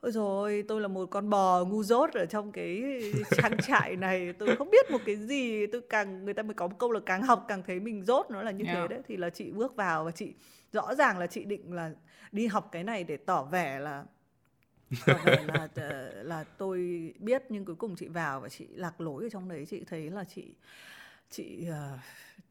Ôi 0.01 0.11
rồi 0.11 0.63
tôi 0.67 0.81
là 0.81 0.87
một 0.87 1.05
con 1.05 1.29
bò 1.29 1.65
ngu 1.65 1.83
dốt 1.83 2.13
ở 2.13 2.25
trong 2.25 2.51
cái 2.51 2.83
trang 3.31 3.57
trại 3.67 3.95
này. 3.95 4.33
Tôi 4.33 4.55
không 4.55 4.69
biết 4.69 4.91
một 4.91 5.01
cái 5.05 5.15
gì 5.15 5.67
Tôi 5.67 5.81
càng 5.89 6.25
người 6.25 6.33
ta 6.33 6.43
mới 6.43 6.53
có 6.53 6.67
một 6.67 6.75
câu 6.79 6.91
là 6.91 6.99
càng 7.05 7.21
học 7.21 7.45
càng 7.47 7.63
thấy 7.67 7.79
mình 7.79 8.03
dốt 8.05 8.31
Nó 8.31 8.43
là 8.43 8.51
như 8.51 8.65
yeah. 8.65 8.77
thế 8.77 8.87
đấy. 8.87 9.03
Thì 9.07 9.17
là 9.17 9.29
chị 9.29 9.51
bước 9.51 9.75
vào 9.75 10.03
và 10.03 10.11
chị 10.11 10.33
rõ 10.71 10.95
ràng 10.95 11.17
là 11.17 11.27
chị 11.27 11.43
định 11.43 11.73
là 11.73 11.91
đi 12.31 12.47
học 12.47 12.69
cái 12.71 12.83
này 12.83 13.03
để 13.03 13.17
tỏ 13.17 13.43
vẻ 13.43 13.79
là 13.79 14.03
tỏ 15.05 15.13
vẻ 15.25 15.43
là 15.47 15.67
ờ, 15.75 16.23
là 16.23 16.43
tôi 16.43 16.79
biết 17.19 17.43
nhưng 17.49 17.65
cuối 17.65 17.75
cùng 17.75 17.95
chị 17.95 18.07
vào 18.07 18.39
và 18.41 18.49
chị 18.49 18.67
lạc 18.71 19.01
lối 19.01 19.23
ở 19.23 19.29
trong 19.29 19.49
đấy. 19.49 19.65
Chị 19.69 19.83
thấy 19.89 20.09
là 20.09 20.23
chị 20.23 20.53
chị 21.29 21.67
uh, 21.69 21.99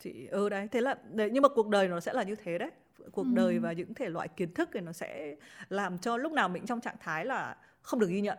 chị 0.00 0.26
ơ 0.26 0.38
ừ 0.38 0.48
đấy. 0.48 0.68
Thế 0.72 0.80
là 0.80 0.96
nhưng 1.32 1.42
mà 1.42 1.48
cuộc 1.48 1.68
đời 1.68 1.88
nó 1.88 2.00
sẽ 2.00 2.12
là 2.12 2.22
như 2.22 2.34
thế 2.34 2.58
đấy 2.58 2.70
cuộc 3.12 3.22
ừ. 3.22 3.30
đời 3.34 3.58
và 3.58 3.72
những 3.72 3.94
thể 3.94 4.08
loại 4.08 4.28
kiến 4.28 4.54
thức 4.54 4.68
thì 4.72 4.80
nó 4.80 4.92
sẽ 4.92 5.36
làm 5.68 5.98
cho 5.98 6.16
lúc 6.16 6.32
nào 6.32 6.48
mình 6.48 6.66
trong 6.66 6.80
trạng 6.80 6.96
thái 7.00 7.24
là 7.24 7.56
không 7.82 8.00
được 8.00 8.08
ghi 8.10 8.20
nhận. 8.20 8.38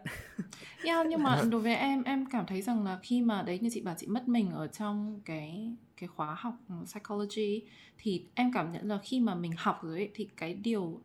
Yeah, 0.83 1.07
nhưng 1.09 1.23
mà 1.23 1.41
đối 1.51 1.61
với 1.61 1.75
em 1.75 2.03
em 2.03 2.25
cảm 2.25 2.45
thấy 2.45 2.61
rằng 2.61 2.83
là 2.85 2.99
khi 3.03 3.21
mà 3.21 3.41
đấy 3.41 3.59
như 3.61 3.69
chị 3.73 3.81
bảo 3.81 3.95
chị 3.97 4.07
mất 4.07 4.27
mình 4.27 4.51
ở 4.51 4.67
trong 4.67 5.21
cái 5.25 5.75
cái 5.97 6.07
khóa 6.07 6.35
học 6.39 6.53
psychology 6.85 7.63
thì 7.97 8.25
em 8.35 8.53
cảm 8.53 8.71
nhận 8.71 8.87
là 8.87 8.99
khi 9.03 9.19
mà 9.19 9.35
mình 9.35 9.51
học 9.57 9.79
rồi 9.83 9.97
ấy, 9.97 10.11
thì 10.13 10.29
cái 10.37 10.53
điều 10.53 11.01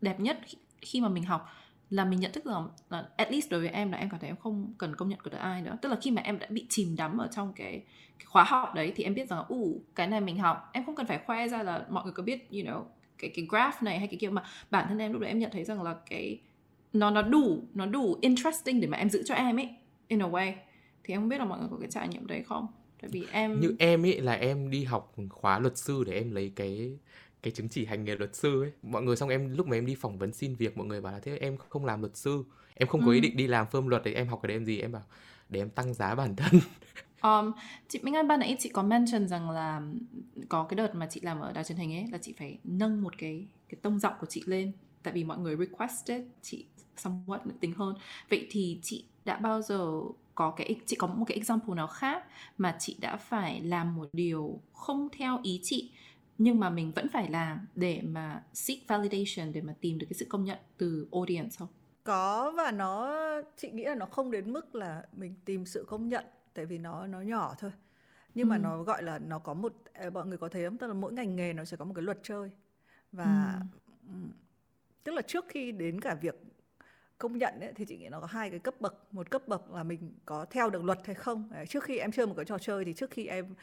đẹp 0.00 0.20
nhất 0.20 0.40
khi 0.80 1.00
mà 1.00 1.08
mình 1.08 1.24
học 1.24 1.48
là 1.92 2.04
mình 2.04 2.20
nhận 2.20 2.32
thức 2.32 2.44
rằng 2.44 2.68
là 2.90 3.08
at 3.16 3.32
least 3.32 3.50
đối 3.50 3.60
với 3.60 3.68
em 3.68 3.92
là 3.92 3.98
em 3.98 4.10
cảm 4.10 4.20
thấy 4.20 4.30
em 4.30 4.36
không 4.36 4.74
cần 4.78 4.96
công 4.96 5.08
nhận 5.08 5.18
của 5.20 5.30
ai 5.38 5.62
nữa. 5.62 5.78
Tức 5.82 5.88
là 5.88 5.96
khi 6.02 6.10
mà 6.10 6.22
em 6.22 6.38
đã 6.38 6.46
bị 6.50 6.66
chìm 6.68 6.96
đắm 6.96 7.18
ở 7.18 7.28
trong 7.32 7.52
cái, 7.56 7.82
cái 8.18 8.26
khóa 8.26 8.44
học 8.44 8.74
đấy 8.74 8.92
thì 8.96 9.04
em 9.04 9.14
biết 9.14 9.28
rằng 9.28 9.38
là 9.38 9.44
ủ 9.48 9.82
cái 9.94 10.06
này 10.06 10.20
mình 10.20 10.38
học. 10.38 10.70
Em 10.72 10.84
không 10.84 10.94
cần 10.94 11.06
phải 11.06 11.20
khoe 11.26 11.48
ra 11.48 11.62
là 11.62 11.86
mọi 11.90 12.04
người 12.04 12.12
có 12.12 12.22
biết 12.22 12.50
you 12.50 12.58
know 12.58 12.84
cái 13.18 13.30
cái 13.34 13.46
graph 13.48 13.82
này 13.82 13.98
hay 13.98 14.08
cái 14.08 14.16
kia 14.20 14.28
mà 14.28 14.42
bản 14.70 14.86
thân 14.88 14.98
em 14.98 15.12
lúc 15.12 15.20
đấy 15.20 15.28
em 15.28 15.38
nhận 15.38 15.50
thấy 15.50 15.64
rằng 15.64 15.82
là 15.82 15.96
cái 16.10 16.40
nó 16.92 17.10
nó 17.10 17.22
đủ 17.22 17.62
nó 17.74 17.86
đủ 17.86 18.16
interesting 18.20 18.80
để 18.80 18.86
mà 18.86 18.98
em 18.98 19.10
giữ 19.10 19.22
cho 19.24 19.34
em 19.34 19.56
ấy 19.56 19.70
in 20.08 20.22
a 20.22 20.26
way. 20.26 20.52
Thì 21.04 21.14
em 21.14 21.20
không 21.20 21.28
biết 21.28 21.38
là 21.38 21.44
mọi 21.44 21.58
người 21.58 21.68
có 21.70 21.76
cái 21.80 21.90
trải 21.90 22.08
nghiệm 22.08 22.26
đấy 22.26 22.42
không? 22.46 22.66
Tại 23.00 23.10
vì 23.12 23.26
em 23.32 23.60
như 23.60 23.76
em 23.78 24.06
ấy 24.06 24.20
là 24.20 24.32
em 24.32 24.70
đi 24.70 24.84
học 24.84 25.14
khóa 25.30 25.58
luật 25.58 25.76
sư 25.76 26.04
để 26.06 26.12
em 26.12 26.30
lấy 26.30 26.52
cái 26.56 26.98
cái 27.42 27.52
chứng 27.52 27.68
chỉ 27.68 27.84
hành 27.84 28.04
nghề 28.04 28.16
luật 28.16 28.34
sư 28.36 28.62
ấy 28.62 28.72
mọi 28.82 29.02
người 29.02 29.16
xong 29.16 29.28
em 29.28 29.56
lúc 29.56 29.66
mà 29.66 29.76
em 29.76 29.86
đi 29.86 29.94
phỏng 29.94 30.18
vấn 30.18 30.32
xin 30.32 30.54
việc 30.54 30.76
mọi 30.76 30.86
người 30.86 31.00
bảo 31.00 31.12
là 31.12 31.18
thế 31.18 31.38
em 31.38 31.56
không 31.56 31.84
làm 31.84 32.00
luật 32.00 32.16
sư 32.16 32.44
em 32.74 32.88
không 32.88 33.00
có 33.00 33.06
ừ. 33.06 33.12
ý 33.12 33.20
định 33.20 33.36
đi 33.36 33.46
làm 33.46 33.66
firm 33.70 33.88
luật 33.88 34.02
để 34.04 34.12
em 34.12 34.28
học 34.28 34.40
cái 34.42 34.48
đấy 34.48 34.56
em 34.56 34.64
gì 34.64 34.80
em 34.80 34.92
bảo 34.92 35.02
để 35.48 35.60
em 35.60 35.70
tăng 35.70 35.94
giá 35.94 36.14
bản 36.14 36.36
thân 36.36 36.60
Um, 37.22 37.52
chị 37.88 38.00
Minh 38.02 38.14
Anh 38.14 38.28
ban 38.28 38.40
nãy 38.40 38.56
chị 38.58 38.68
có 38.68 38.82
mention 38.82 39.28
rằng 39.28 39.50
là 39.50 39.82
có 40.48 40.64
cái 40.64 40.76
đợt 40.76 40.94
mà 40.94 41.06
chị 41.10 41.20
làm 41.20 41.40
ở 41.40 41.52
đài 41.52 41.64
truyền 41.64 41.78
hình 41.78 41.94
ấy 41.94 42.06
là 42.12 42.18
chị 42.18 42.34
phải 42.38 42.58
nâng 42.64 43.02
một 43.02 43.18
cái 43.18 43.46
cái 43.68 43.78
tông 43.82 43.98
giọng 43.98 44.14
của 44.20 44.26
chị 44.26 44.42
lên 44.46 44.72
tại 45.02 45.14
vì 45.14 45.24
mọi 45.24 45.38
người 45.38 45.56
requested 45.56 46.22
chị 46.42 46.66
somewhat 46.96 47.38
nữ 47.44 47.52
tính 47.60 47.72
hơn. 47.72 47.94
Vậy 48.30 48.46
thì 48.50 48.78
chị 48.82 49.04
đã 49.24 49.36
bao 49.36 49.62
giờ 49.62 50.00
có 50.34 50.50
cái 50.50 50.76
chị 50.86 50.96
có 50.96 51.06
một 51.06 51.24
cái 51.28 51.36
example 51.36 51.74
nào 51.74 51.86
khác 51.86 52.24
mà 52.58 52.76
chị 52.78 52.96
đã 53.00 53.16
phải 53.16 53.60
làm 53.60 53.96
một 53.96 54.08
điều 54.12 54.60
không 54.72 55.08
theo 55.12 55.40
ý 55.42 55.60
chị 55.62 55.90
nhưng 56.42 56.60
mà 56.60 56.70
mình 56.70 56.92
vẫn 56.92 57.08
phải 57.08 57.30
làm 57.30 57.66
để 57.74 58.02
mà 58.04 58.42
seek 58.52 58.78
validation 58.88 59.52
để 59.52 59.60
mà 59.60 59.74
tìm 59.80 59.98
được 59.98 60.06
cái 60.10 60.14
sự 60.14 60.26
công 60.28 60.44
nhận 60.44 60.58
từ 60.78 61.06
audience 61.12 61.56
không 61.58 61.68
có 62.04 62.52
và 62.56 62.70
nó 62.70 63.16
chị 63.56 63.70
nghĩ 63.70 63.84
là 63.84 63.94
nó 63.94 64.06
không 64.06 64.30
đến 64.30 64.52
mức 64.52 64.74
là 64.74 65.02
mình 65.12 65.34
tìm 65.44 65.66
sự 65.66 65.84
công 65.88 66.08
nhận 66.08 66.24
tại 66.54 66.66
vì 66.66 66.78
nó 66.78 67.06
nó 67.06 67.20
nhỏ 67.20 67.54
thôi 67.58 67.70
nhưng 68.34 68.48
ừ. 68.48 68.50
mà 68.50 68.58
nó 68.58 68.82
gọi 68.82 69.02
là 69.02 69.18
nó 69.18 69.38
có 69.38 69.54
một 69.54 69.74
mọi 70.12 70.26
người 70.26 70.38
có 70.38 70.48
thấy 70.48 70.64
không 70.64 70.78
tức 70.78 70.86
là 70.86 70.94
mỗi 70.94 71.12
ngành 71.12 71.36
nghề 71.36 71.52
nó 71.52 71.64
sẽ 71.64 71.76
có 71.76 71.84
một 71.84 71.92
cái 71.94 72.02
luật 72.02 72.18
chơi 72.22 72.50
và 73.12 73.60
ừ. 74.08 74.14
tức 75.04 75.12
là 75.12 75.22
trước 75.22 75.44
khi 75.48 75.72
đến 75.72 76.00
cả 76.00 76.14
việc 76.14 76.34
công 77.22 77.38
nhận 77.38 77.60
ấy, 77.60 77.72
thì 77.74 77.84
chị 77.84 77.96
nghĩ 77.96 78.08
nó 78.08 78.20
có 78.20 78.26
hai 78.26 78.50
cái 78.50 78.58
cấp 78.58 78.74
bậc. 78.80 78.94
Một 79.12 79.30
cấp 79.30 79.48
bậc 79.48 79.70
là 79.72 79.82
mình 79.82 80.12
có 80.24 80.46
theo 80.50 80.70
được 80.70 80.84
luật 80.84 80.98
hay 81.04 81.14
không. 81.14 81.48
Đấy, 81.50 81.66
trước 81.66 81.84
khi 81.84 81.98
em 81.98 82.12
chơi 82.12 82.26
một 82.26 82.34
cái 82.36 82.44
trò 82.44 82.58
chơi 82.58 82.84
thì 82.84 82.92
trước 82.92 83.10
khi 83.10 83.26
em 83.26 83.54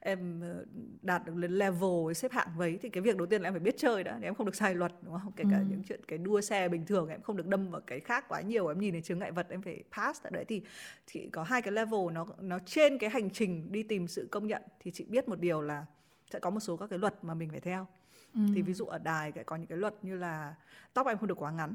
em 0.00 0.40
ờ, 0.40 0.64
đạt 1.02 1.26
được 1.26 1.34
level 1.36 2.12
xếp 2.14 2.32
hạng 2.32 2.48
vấy 2.56 2.78
thì 2.82 2.88
cái 2.88 3.02
việc 3.02 3.16
đầu 3.16 3.26
tiên 3.26 3.42
là 3.42 3.48
em 3.48 3.52
phải 3.52 3.60
biết 3.60 3.74
chơi 3.78 4.04
đã 4.04 4.18
em 4.22 4.34
không 4.34 4.46
được 4.46 4.54
sai 4.54 4.74
luật 4.74 4.92
đúng 5.02 5.18
không? 5.22 5.32
Kể 5.36 5.44
cả 5.50 5.58
ừ. 5.58 5.64
những 5.68 5.82
chuyện 5.88 6.00
cái 6.08 6.18
đua 6.18 6.40
xe 6.40 6.68
bình 6.68 6.86
thường 6.86 7.08
em 7.08 7.22
không 7.22 7.36
được 7.36 7.46
đâm 7.46 7.70
vào 7.70 7.80
cái 7.80 8.00
khác 8.00 8.24
quá 8.28 8.40
nhiều 8.40 8.68
em 8.68 8.78
nhìn 8.78 8.92
thấy 8.92 9.02
chướng 9.02 9.18
ngại 9.18 9.32
vật 9.32 9.46
em 9.50 9.62
phải 9.62 9.82
pass. 9.96 10.22
Ở 10.22 10.30
đấy 10.30 10.44
thì 10.44 10.62
chị 11.06 11.28
có 11.32 11.42
hai 11.42 11.62
cái 11.62 11.72
level 11.72 12.00
nó 12.12 12.26
nó 12.40 12.58
trên 12.66 12.98
cái 12.98 13.10
hành 13.10 13.30
trình 13.30 13.72
đi 13.72 13.82
tìm 13.82 14.08
sự 14.08 14.28
công 14.30 14.46
nhận. 14.46 14.62
Thì 14.80 14.90
chị 14.90 15.04
biết 15.08 15.28
một 15.28 15.40
điều 15.40 15.60
là 15.60 15.86
sẽ 16.32 16.38
có 16.38 16.50
một 16.50 16.60
số 16.60 16.76
các 16.76 16.90
cái 16.90 16.98
luật 16.98 17.24
mà 17.24 17.34
mình 17.34 17.50
phải 17.50 17.60
theo. 17.60 17.86
Ừ. 18.34 18.40
thì 18.54 18.62
ví 18.62 18.72
dụ 18.72 18.84
ở 18.84 18.98
đài 18.98 19.32
có 19.32 19.56
những 19.56 19.66
cái 19.66 19.78
luật 19.78 19.94
như 20.02 20.16
là 20.16 20.54
tóc 20.94 21.06
em 21.06 21.18
không 21.18 21.28
được 21.28 21.42
quá 21.42 21.50
ngắn 21.50 21.74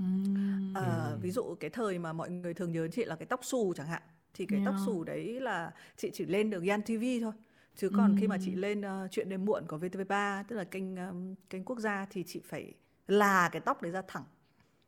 Uhm. 0.00 0.74
À, 0.74 1.16
ví 1.20 1.30
dụ 1.30 1.54
cái 1.60 1.70
thời 1.70 1.98
mà 1.98 2.12
mọi 2.12 2.30
người 2.30 2.54
thường 2.54 2.72
nhớ 2.72 2.88
chị 2.88 3.04
là 3.04 3.16
cái 3.16 3.26
tóc 3.26 3.44
xù 3.44 3.72
chẳng 3.76 3.86
hạn 3.86 4.02
thì 4.34 4.46
cái 4.46 4.58
yeah. 4.58 4.66
tóc 4.66 4.74
xù 4.86 5.04
đấy 5.04 5.40
là 5.40 5.72
chị 5.96 6.10
chỉ 6.14 6.26
lên 6.26 6.50
được 6.50 6.66
Yan 6.66 6.82
TV 6.82 7.04
thôi 7.20 7.32
chứ 7.76 7.90
còn 7.96 8.16
khi 8.20 8.28
mà 8.28 8.36
chị 8.44 8.54
lên 8.54 8.80
uh, 8.80 9.10
chuyện 9.10 9.28
đêm 9.28 9.44
muộn 9.44 9.64
của 9.68 9.78
VTV3 9.78 10.44
tức 10.48 10.56
là 10.56 10.64
kênh 10.64 10.96
um, 10.96 11.34
kênh 11.50 11.64
quốc 11.64 11.78
gia 11.78 12.06
thì 12.10 12.24
chị 12.26 12.40
phải 12.48 12.72
là 13.08 13.48
cái 13.52 13.60
tóc 13.60 13.82
đấy 13.82 13.92
ra 13.92 14.02
thẳng 14.08 14.24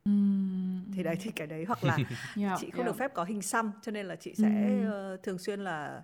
uhm. 0.09 0.91
thì 0.93 1.03
đấy 1.03 1.15
thì 1.21 1.31
cái 1.31 1.47
đấy 1.47 1.65
hoặc 1.67 1.83
là 1.83 1.97
yeah, 2.37 2.57
chị 2.61 2.69
không 2.69 2.85
yeah. 2.85 2.85
được 2.85 2.97
phép 2.99 3.13
có 3.13 3.23
hình 3.23 3.41
xăm 3.41 3.71
cho 3.81 3.91
nên 3.91 4.05
là 4.05 4.15
chị 4.15 4.33
sẽ 4.35 4.79
uhm. 4.81 5.13
uh, 5.13 5.23
thường 5.23 5.37
xuyên 5.37 5.59
là 5.59 6.03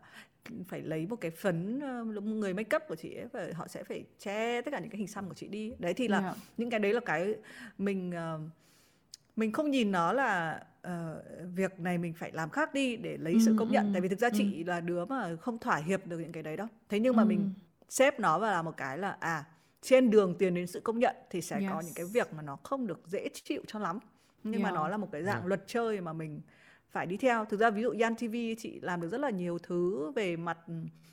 phải 0.68 0.82
lấy 0.82 1.08
một 1.08 1.16
cái 1.16 1.32
phấn 1.32 1.80
người 2.39 2.54
make 2.54 2.75
up 2.75 2.82
của 2.88 2.96
chị 2.96 3.13
ấy 3.13 3.28
và 3.34 3.48
họ 3.54 3.68
sẽ 3.68 3.84
phải 3.84 4.04
che 4.20 4.62
tất 4.62 4.72
cả 4.72 4.80
những 4.80 4.89
cái 4.89 4.98
hình 4.98 5.08
xăm 5.08 5.28
của 5.28 5.34
chị 5.34 5.48
đi 5.48 5.74
đấy 5.80 5.94
thì 5.94 6.08
là 6.08 6.20
yeah. 6.20 6.38
những 6.58 6.70
cái 6.70 6.80
đấy 6.80 6.94
là 6.94 7.00
cái 7.06 7.36
mình 7.78 8.10
uh, 8.10 8.42
mình 9.39 9.51
không 9.51 9.72
nhìn 9.72 9.91
nó 9.91 10.13
là 10.13 10.62
uh, 10.88 10.91
việc 11.55 11.79
này 11.79 11.98
mình 11.98 12.13
phải 12.13 12.31
làm 12.31 12.50
khác 12.50 12.74
đi 12.74 12.98
để 12.98 13.17
lấy 13.17 13.34
ừ, 13.34 13.39
sự 13.46 13.55
công 13.58 13.72
nhận 13.72 13.86
ừ, 13.86 13.89
tại 13.93 14.01
vì 14.01 14.10
thực 14.10 14.19
ra 14.19 14.27
ừ. 14.27 14.34
chị 14.38 14.63
là 14.63 14.79
đứa 14.79 15.05
mà 15.05 15.36
không 15.41 15.58
thỏa 15.58 15.75
hiệp 15.75 16.08
được 16.08 16.19
những 16.19 16.31
cái 16.31 16.43
đấy 16.43 16.58
đâu 16.58 16.67
thế 16.89 17.00
nhưng 17.00 17.15
mà 17.15 17.24
ừ. 17.24 17.27
mình 17.27 17.53
xếp 17.89 18.19
nó 18.19 18.39
vào 18.39 18.51
là 18.51 18.62
một 18.62 18.77
cái 18.77 18.98
là 18.98 19.17
à 19.19 19.46
trên 19.81 20.10
đường 20.10 20.36
tiền 20.39 20.53
đến 20.53 20.67
sự 20.67 20.79
công 20.79 21.00
nhận 21.00 21.15
thì 21.29 21.41
sẽ 21.41 21.60
yes. 21.60 21.69
có 21.72 21.81
những 21.81 21.93
cái 21.96 22.05
việc 22.05 22.34
mà 22.34 22.41
nó 22.41 22.55
không 22.63 22.88
được 22.88 23.01
dễ 23.08 23.27
chịu 23.43 23.62
cho 23.67 23.79
lắm 23.79 24.00
nhưng 24.43 24.62
yeah. 24.62 24.63
mà 24.63 24.72
nó 24.72 24.88
là 24.88 24.98
một 24.98 25.08
cái 25.12 25.24
dạng 25.24 25.36
yeah. 25.36 25.48
luật 25.48 25.63
chơi 25.67 26.01
mà 26.01 26.13
mình 26.13 26.41
phải 26.89 27.05
đi 27.05 27.17
theo 27.17 27.46
thực 27.46 27.60
ra 27.60 27.69
ví 27.69 27.81
dụ 27.81 27.93
Yan 28.00 28.15
TV 28.15 28.36
chị 28.58 28.79
làm 28.81 29.01
được 29.01 29.08
rất 29.08 29.19
là 29.19 29.29
nhiều 29.29 29.58
thứ 29.58 30.12
về 30.12 30.38
mặt 30.38 30.58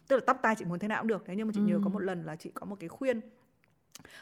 tức 0.09 0.17
là 0.17 0.23
tóc 0.27 0.39
tai 0.43 0.55
chị 0.59 0.65
muốn 0.65 0.79
thế 0.79 0.89
nào 0.89 1.03
cũng 1.03 1.09
được 1.09 1.23
thế 1.27 1.35
nhưng 1.37 1.47
mà 1.47 1.53
chị 1.55 1.61
ừ. 1.61 1.67
nhớ 1.67 1.81
có 1.85 1.91
một 1.91 1.99
lần 2.03 2.25
là 2.25 2.37
chị 2.37 2.51
có 2.55 2.67
một 2.67 2.77
cái 2.81 2.89
khuyên 2.89 3.21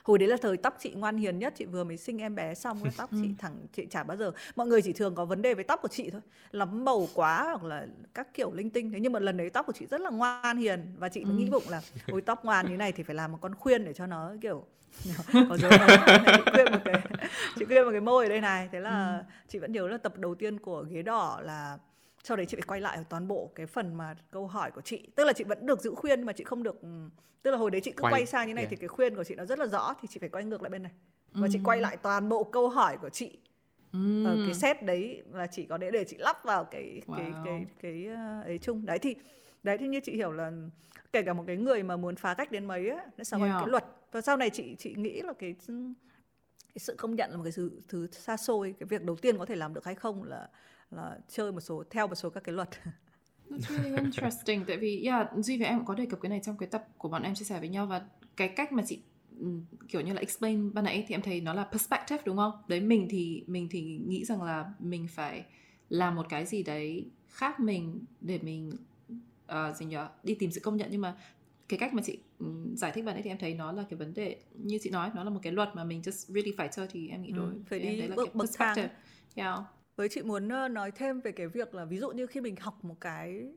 hồi 0.02 0.19
đấy 0.19 0.28
là 0.28 0.37
thời 0.43 0.57
tóc 0.57 0.76
chị 0.81 0.90
ngoan 0.90 1.16
hiền 1.16 1.38
nhất 1.38 1.54
chị 1.57 1.64
vừa 1.64 1.85
mới 1.85 1.97
sinh 1.97 2.19
em 2.19 2.35
bé 2.35 2.54
xong 2.54 2.81
cái 2.85 2.93
tóc 2.97 3.11
chị 3.11 3.28
ừ. 3.28 3.35
thẳng 3.38 3.57
chị 3.73 3.87
chả 3.90 4.02
bao 4.02 4.16
giờ 4.16 4.33
mọi 4.57 4.66
người 4.66 4.83
chỉ 4.83 4.93
thường 4.93 5.14
có 5.14 5.25
vấn 5.25 5.43
đề 5.43 5.54
với 5.54 5.64
tóc 5.64 5.83
của 5.83 5.88
chị 5.88 6.11
thôi 6.11 6.21
lắm 6.52 6.85
bầu 6.85 7.09
quá 7.14 7.43
hoặc 7.43 7.64
là 7.64 7.87
các 8.14 8.35
kiểu 8.35 8.52
linh 8.52 8.71
tinh 8.71 8.93
thế 8.93 9.00
nhưng 9.00 9.12
mà 9.12 9.21
lần 9.21 9.37
đấy 9.37 9.50
tóc 9.50 9.66
của 9.66 9.73
chị 9.73 9.87
rất 9.87 10.00
là 10.00 10.11
ngoan 10.11 10.57
hiền 10.57 10.95
và 10.99 11.09
chị 11.09 11.25
mới 11.25 11.35
nghĩ 11.35 11.45
ừ. 11.45 11.50
bụng 11.50 11.64
là 11.69 11.83
ôi 12.09 12.21
tóc 12.21 12.45
ngoan 12.45 12.71
như 12.71 12.76
này 12.76 12.93
thì 12.93 13.02
phải 13.02 13.14
làm 13.14 13.33
một 13.33 13.38
con 13.40 13.54
khuyên 13.54 13.85
để 13.85 13.93
cho 13.93 14.07
nó 14.07 14.33
kiểu 14.40 14.64
có 15.49 15.57
dấu 15.57 15.71
chị 16.37 16.43
khuyên 16.52 16.73
một 16.73 16.78
cái 16.85 17.00
chị 17.57 17.64
khuyên 17.64 17.85
một 17.85 17.90
cái 17.90 18.00
môi 18.00 18.25
ở 18.25 18.28
đây 18.28 18.40
này 18.40 18.69
thế 18.73 18.81
là 18.81 19.16
ừ. 19.19 19.25
chị 19.49 19.59
vẫn 19.59 19.73
nhớ 19.73 19.88
là 19.88 19.99
tập 19.99 20.19
đầu 20.19 20.35
tiên 20.35 20.59
của 20.59 20.85
ghế 20.90 21.02
đỏ 21.02 21.40
là 21.43 21.78
sau 22.25 22.37
đấy 22.37 22.47
chị 22.47 22.57
phải 22.57 22.66
quay 22.66 22.81
lại 22.81 22.99
toàn 23.09 23.28
bộ 23.28 23.50
cái 23.54 23.66
phần 23.66 23.95
mà 23.95 24.14
câu 24.31 24.47
hỏi 24.47 24.71
của 24.71 24.81
chị 24.81 25.09
tức 25.14 25.25
là 25.25 25.33
chị 25.33 25.45
vẫn 25.45 25.66
được 25.66 25.81
giữ 25.81 25.95
khuyên 25.95 26.23
mà 26.23 26.33
chị 26.33 26.45
không 26.45 26.62
được 26.62 26.81
tức 27.43 27.50
là 27.50 27.57
hồi 27.57 27.71
đấy 27.71 27.81
chị 27.81 27.93
cứ 27.97 28.02
quay, 28.02 28.12
quay 28.12 28.26
sang 28.26 28.49
như 28.49 28.54
này 28.54 28.64
yeah. 28.64 28.71
thì 28.71 28.76
cái 28.76 28.88
khuyên 28.88 29.16
của 29.16 29.25
chị 29.25 29.35
nó 29.35 29.45
rất 29.45 29.59
là 29.59 29.66
rõ 29.66 29.95
thì 30.00 30.09
chị 30.11 30.21
phải 30.21 30.28
quay 30.28 30.45
ngược 30.45 30.62
lại 30.62 30.71
bên 30.71 30.83
này 30.83 30.93
và 31.33 31.47
ừ. 31.47 31.50
chị 31.52 31.61
quay 31.64 31.81
lại 31.81 31.97
toàn 31.97 32.28
bộ 32.28 32.45
câu 32.45 32.69
hỏi 32.69 32.97
của 32.97 33.09
chị 33.09 33.38
ừ. 33.93 34.25
ở 34.25 34.37
cái 34.47 34.54
set 34.54 34.83
đấy 34.83 35.23
là 35.33 35.47
chỉ 35.47 35.64
có 35.64 35.78
để 35.78 35.90
để 35.90 36.04
chị 36.04 36.16
lắp 36.19 36.45
vào 36.45 36.64
cái 36.64 37.02
wow. 37.07 37.16
cái 37.16 37.33
cái 37.45 37.66
cái 37.83 38.09
uh, 38.12 38.45
ấy 38.45 38.59
chung 38.59 38.87
đấy 38.87 38.99
thì 38.99 39.14
đấy 39.62 39.78
thì 39.78 39.88
như 39.88 40.00
chị 40.00 40.12
hiểu 40.12 40.33
là 40.33 40.52
kể 41.12 41.22
cả 41.22 41.33
một 41.33 41.44
cái 41.46 41.57
người 41.57 41.83
mà 41.83 41.96
muốn 41.96 42.16
phá 42.16 42.35
cách 42.35 42.53
đến 42.53 42.64
mấy 42.64 42.88
á 42.88 43.07
nó 43.16 43.25
sẽ 43.25 43.37
yeah. 43.38 43.61
cái 43.61 43.68
luật 43.68 43.85
và 44.12 44.20
sau 44.20 44.37
này 44.37 44.51
chị 44.51 44.77
chị 44.79 44.94
nghĩ 44.96 45.22
là 45.22 45.33
cái 45.33 45.55
cái 46.75 46.81
sự 46.81 46.94
công 46.98 47.14
nhận 47.14 47.31
là 47.31 47.37
một 47.37 47.42
cái 47.44 47.53
thứ 47.57 47.70
thứ 47.88 48.07
xa 48.12 48.37
xôi 48.37 48.75
cái 48.81 48.87
việc 48.87 49.03
đầu 49.03 49.16
tiên 49.16 49.38
có 49.38 49.46
thể 49.46 49.57
làm 49.57 49.75
được 49.75 49.85
hay 49.85 49.94
không 49.94 50.22
là 50.22 50.48
là 50.94 51.18
chơi 51.28 51.52
một 51.52 51.61
số 51.61 51.85
theo 51.90 52.07
một 52.07 52.14
số 52.14 52.30
các 52.30 52.44
cái 52.44 52.54
luật. 52.54 52.68
That's 53.50 53.76
really 53.76 53.96
interesting. 53.96 54.64
Tại 54.66 54.76
vì 54.76 55.04
yeah, 55.04 55.28
Duy 55.37 55.59
và 55.59 55.66
em 55.66 55.85
có 55.85 55.94
đề 55.94 56.07
cập 56.07 56.20
cái 56.20 56.30
này 56.30 56.40
trong 56.44 56.57
cái 56.57 56.68
tập 56.68 56.85
của 56.98 57.09
bọn 57.09 57.22
em 57.22 57.35
chia 57.35 57.44
sẻ 57.44 57.61
với 57.61 57.68
nhau 57.68 57.87
và 57.87 58.02
cái 58.37 58.48
cách 58.48 58.72
mà 58.72 58.83
chị 58.87 59.00
kiểu 59.88 60.00
như 60.00 60.12
là 60.12 60.20
explain 60.20 60.74
ban 60.74 60.85
nãy 60.85 61.04
thì 61.09 61.14
em 61.14 61.22
thấy 61.22 61.40
nó 61.40 61.52
là 61.52 61.64
perspective 61.64 62.22
đúng 62.24 62.37
không? 62.37 62.52
Đấy 62.68 62.80
mình 62.80 63.07
thì 63.11 63.44
mình 63.46 63.68
thì 63.70 64.00
nghĩ 64.07 64.24
rằng 64.24 64.42
là 64.42 64.72
mình 64.78 65.09
phải 65.09 65.44
làm 65.88 66.14
một 66.14 66.26
cái 66.28 66.46
gì 66.46 66.62
đấy 66.62 67.07
khác 67.28 67.61
mình 67.61 68.04
để 68.20 68.38
mình 68.42 68.72
uh, 69.52 69.76
gì 69.76 69.87
nhỉ? 69.87 69.96
Đi 70.22 70.35
tìm 70.35 70.50
sự 70.50 70.61
công 70.61 70.76
nhận. 70.76 70.88
Nhưng 70.90 71.00
mà 71.00 71.16
cái 71.68 71.78
cách 71.78 71.94
mà 71.94 72.02
chị 72.02 72.18
um, 72.38 72.74
giải 72.74 72.92
thích 72.94 73.04
bạn 73.04 73.16
ấy 73.16 73.22
thì 73.22 73.30
em 73.30 73.38
thấy 73.38 73.54
nó 73.54 73.72
là 73.72 73.85
cái 73.90 73.98
vấn 73.98 74.14
đề 74.14 74.37
như 74.54 74.78
chị 74.83 74.90
nói 74.90 75.11
nó 75.14 75.24
là 75.24 75.30
một 75.30 75.40
cái 75.42 75.52
luật 75.52 75.68
mà 75.74 75.85
mình 75.85 76.00
just 76.00 76.35
really 76.35 76.52
phải 76.57 76.68
chơi 76.72 76.87
thì 76.90 77.09
em 77.09 77.22
nghĩ 77.22 77.30
đối 77.30 77.46
ừ, 77.46 77.61
phải 77.66 77.78
đi 77.78 77.98
đấy 77.98 78.09
là 78.09 78.16
bước 78.16 78.24
cái 78.24 78.40
perspective. 78.40 78.90
Yeah 79.35 79.59
với 79.96 80.09
chị 80.09 80.22
muốn 80.22 80.48
nói 80.48 80.90
thêm 80.90 81.20
về 81.20 81.33
cái 81.33 81.46
việc 81.46 81.74
là 81.74 81.85
ví 81.85 81.98
dụ 81.98 82.11
như 82.11 82.26
khi 82.26 82.40
mình 82.40 82.57
học 82.57 82.85
một 82.85 82.96
cái 83.00 83.52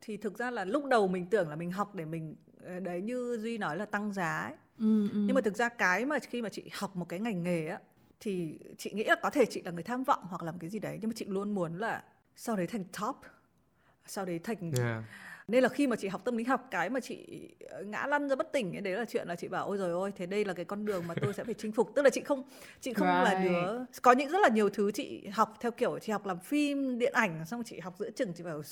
thì 0.00 0.16
thực 0.16 0.38
ra 0.38 0.50
là 0.50 0.64
lúc 0.64 0.84
đầu 0.84 1.08
mình 1.08 1.26
tưởng 1.26 1.48
là 1.48 1.56
mình 1.56 1.70
học 1.70 1.94
để 1.94 2.04
mình 2.04 2.36
ờ, 2.62 2.80
đấy 2.80 3.02
như 3.02 3.38
duy 3.40 3.58
nói 3.58 3.76
là 3.76 3.86
tăng 3.86 4.12
giá 4.12 4.38
ấy. 4.38 4.54
Ừ, 4.78 5.08
ừ. 5.08 5.18
nhưng 5.26 5.34
mà 5.34 5.40
thực 5.40 5.56
ra 5.56 5.68
cái 5.68 6.06
mà 6.06 6.18
khi 6.18 6.42
mà 6.42 6.48
chị 6.48 6.70
học 6.72 6.96
một 6.96 7.04
cái 7.08 7.20
ngành 7.20 7.42
nghề 7.42 7.68
á 7.68 7.78
thì 8.20 8.58
chị 8.78 8.90
nghĩ 8.94 9.04
là 9.04 9.16
có 9.22 9.30
thể 9.30 9.46
chị 9.46 9.62
là 9.62 9.70
người 9.70 9.82
tham 9.82 10.04
vọng 10.04 10.20
hoặc 10.22 10.42
làm 10.42 10.58
cái 10.58 10.70
gì 10.70 10.78
đấy 10.78 10.98
nhưng 11.00 11.10
mà 11.10 11.14
chị 11.16 11.24
luôn 11.28 11.54
muốn 11.54 11.78
là 11.78 12.04
sau 12.36 12.56
đấy 12.56 12.66
thành 12.66 12.84
top 13.00 13.16
sau 14.06 14.24
đấy 14.24 14.38
thành 14.38 14.72
yeah 14.78 15.04
nên 15.48 15.62
là 15.62 15.68
khi 15.68 15.86
mà 15.86 15.96
chị 15.96 16.08
học 16.08 16.24
tâm 16.24 16.36
lý 16.36 16.44
học 16.44 16.68
cái 16.70 16.90
mà 16.90 17.00
chị 17.00 17.48
ờ, 17.70 17.82
ngã 17.82 18.06
lăn 18.06 18.28
ra 18.28 18.36
bất 18.36 18.52
tỉnh 18.52 18.76
ấy 18.76 18.80
đấy 18.80 18.94
là 18.94 19.04
chuyện 19.04 19.28
là 19.28 19.36
chị 19.36 19.48
bảo 19.48 19.66
ôi 19.66 19.76
rồi 19.76 19.90
ôi 19.90 20.12
thế 20.16 20.26
đây 20.26 20.44
là 20.44 20.54
cái 20.54 20.64
con 20.64 20.84
đường 20.84 21.06
mà 21.06 21.14
tôi 21.20 21.34
sẽ 21.34 21.44
phải 21.44 21.54
chinh 21.54 21.72
phục. 21.72 21.94
Tức 21.94 22.02
là 22.02 22.10
chị 22.10 22.20
không 22.20 22.42
chị 22.80 22.92
không 22.92 23.08
right. 23.08 23.24
là 23.24 23.44
đứa 23.44 23.84
có 24.02 24.12
những 24.12 24.30
rất 24.30 24.38
là 24.42 24.48
nhiều 24.48 24.70
thứ 24.70 24.90
chị 24.92 25.26
học 25.32 25.56
theo 25.60 25.70
kiểu 25.70 25.98
chị 25.98 26.12
học 26.12 26.26
làm 26.26 26.40
phim 26.40 26.98
điện 26.98 27.12
ảnh 27.12 27.46
xong 27.46 27.62
chị 27.64 27.80
học 27.80 27.94
giữa 27.98 28.10
chừng 28.10 28.32
chị 28.32 28.44
bảo 28.44 28.62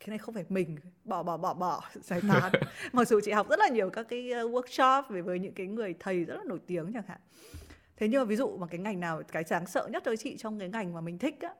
cái 0.00 0.08
này 0.08 0.18
không 0.18 0.34
phải 0.34 0.44
mình 0.48 0.76
bỏ 1.04 1.22
bỏ 1.22 1.36
bỏ 1.36 1.54
bỏ 1.54 1.82
giải 1.94 2.20
tán. 2.28 2.52
Mặc 2.92 3.08
dù 3.08 3.20
chị 3.24 3.30
học 3.30 3.48
rất 3.48 3.58
là 3.58 3.68
nhiều 3.68 3.90
các 3.90 4.06
cái 4.08 4.30
ờ, 4.30 4.48
workshop 4.48 5.02
về 5.08 5.20
với 5.20 5.38
những 5.38 5.54
cái 5.54 5.66
người 5.66 5.94
thầy 6.00 6.24
rất 6.24 6.34
là 6.34 6.44
nổi 6.46 6.58
tiếng 6.66 6.92
chẳng 6.92 7.02
hạn. 7.08 7.20
Thế 7.96 8.08
nhưng 8.08 8.20
mà 8.20 8.24
ví 8.24 8.36
dụ 8.36 8.56
mà 8.56 8.66
cái 8.66 8.78
ngành 8.78 9.00
nào 9.00 9.22
cái 9.32 9.44
đáng 9.50 9.66
sợ 9.66 9.88
nhất 9.92 10.04
với 10.04 10.16
chị 10.16 10.36
trong 10.36 10.58
cái 10.58 10.68
ngành 10.68 10.92
mà 10.94 11.00
mình 11.00 11.18
thích 11.18 11.40
á 11.40 11.54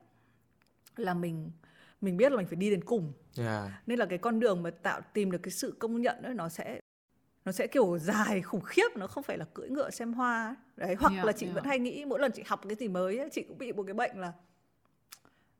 là 0.95 1.13
mình 1.13 1.51
mình 2.01 2.17
biết 2.17 2.31
là 2.31 2.37
mình 2.37 2.47
phải 2.47 2.55
đi 2.55 2.69
đến 2.69 2.83
cùng 2.83 3.13
yeah. 3.37 3.71
nên 3.87 3.99
là 3.99 4.05
cái 4.05 4.17
con 4.17 4.39
đường 4.39 4.63
mà 4.63 4.69
tạo 4.69 5.01
tìm 5.13 5.31
được 5.31 5.39
cái 5.43 5.51
sự 5.51 5.75
công 5.79 6.01
nhận 6.01 6.21
đó 6.21 6.29
nó 6.29 6.49
sẽ 6.49 6.79
nó 7.45 7.51
sẽ 7.51 7.67
kiểu 7.67 7.97
dài 7.97 8.41
khủng 8.45 8.61
khiếp 8.61 8.87
nó 8.95 9.07
không 9.07 9.23
phải 9.23 9.37
là 9.37 9.45
cưỡi 9.53 9.69
ngựa 9.69 9.89
xem 9.89 10.13
hoa 10.13 10.55
đấy 10.75 10.95
hoặc 10.99 11.13
yeah, 11.13 11.25
là 11.25 11.31
chị 11.31 11.45
yeah. 11.45 11.55
vẫn 11.55 11.63
hay 11.63 11.79
nghĩ 11.79 12.05
mỗi 12.05 12.19
lần 12.19 12.31
chị 12.31 12.43
học 12.45 12.61
cái 12.67 12.75
gì 12.75 12.87
mới 12.87 13.17
ấy, 13.17 13.29
chị 13.31 13.43
cũng 13.43 13.57
bị 13.57 13.71
một 13.71 13.83
cái 13.83 13.93
bệnh 13.93 14.19
là 14.19 14.33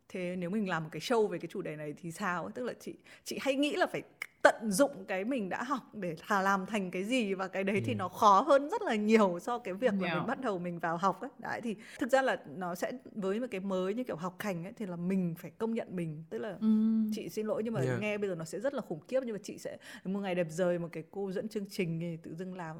thế 0.09 0.35
nếu 0.35 0.49
mình 0.49 0.69
làm 0.69 0.83
một 0.83 0.89
cái 0.91 0.99
show 0.99 1.27
về 1.27 1.37
cái 1.37 1.47
chủ 1.51 1.61
đề 1.61 1.75
này 1.75 1.93
thì 2.01 2.11
sao 2.11 2.49
tức 2.55 2.63
là 2.63 2.73
chị 2.79 2.95
chị 3.23 3.37
hay 3.41 3.55
nghĩ 3.55 3.75
là 3.75 3.87
phải 3.87 4.03
tận 4.41 4.71
dụng 4.71 5.05
cái 5.07 5.25
mình 5.25 5.49
đã 5.49 5.63
học 5.63 5.95
để 5.95 6.15
làm 6.29 6.65
thành 6.65 6.91
cái 6.91 7.03
gì 7.03 7.33
và 7.33 7.47
cái 7.47 7.63
đấy 7.63 7.75
ừ. 7.75 7.81
thì 7.85 7.93
nó 7.93 8.07
khó 8.07 8.41
hơn 8.41 8.69
rất 8.69 8.81
là 8.81 8.95
nhiều 8.95 9.39
so 9.41 9.57
cái 9.57 9.73
việc 9.73 9.91
yeah. 10.01 10.01
mình 10.01 10.27
bắt 10.27 10.41
đầu 10.41 10.59
mình 10.59 10.79
vào 10.79 10.97
học 10.97 11.21
ấy 11.21 11.29
đấy 11.39 11.61
thì 11.61 11.75
thực 11.99 12.11
ra 12.11 12.21
là 12.21 12.37
nó 12.55 12.75
sẽ 12.75 12.91
với 13.15 13.39
một 13.39 13.47
cái 13.51 13.61
mới 13.61 13.93
như 13.93 14.03
kiểu 14.03 14.15
học 14.15 14.35
hành 14.39 14.63
ấy 14.63 14.73
thì 14.77 14.85
là 14.85 14.95
mình 14.95 15.35
phải 15.37 15.51
công 15.51 15.73
nhận 15.73 15.95
mình 15.95 16.23
tức 16.29 16.37
là 16.37 16.55
mm. 16.59 17.11
chị 17.15 17.29
xin 17.29 17.45
lỗi 17.45 17.63
nhưng 17.63 17.73
mà 17.73 17.81
yeah. 17.81 18.01
nghe 18.01 18.17
bây 18.17 18.29
giờ 18.29 18.35
nó 18.35 18.45
sẽ 18.45 18.59
rất 18.59 18.73
là 18.73 18.81
khủng 18.81 18.99
khiếp 19.07 19.19
nhưng 19.25 19.33
mà 19.33 19.39
chị 19.43 19.57
sẽ 19.57 19.77
một 20.03 20.19
ngày 20.19 20.35
đẹp 20.35 20.47
rời 20.49 20.79
một 20.79 20.89
cái 20.91 21.03
cô 21.11 21.31
dẫn 21.31 21.49
chương 21.49 21.65
trình 21.69 21.99
thì 21.99 22.17
tự 22.23 22.35
dưng 22.35 22.55
làm 22.55 22.77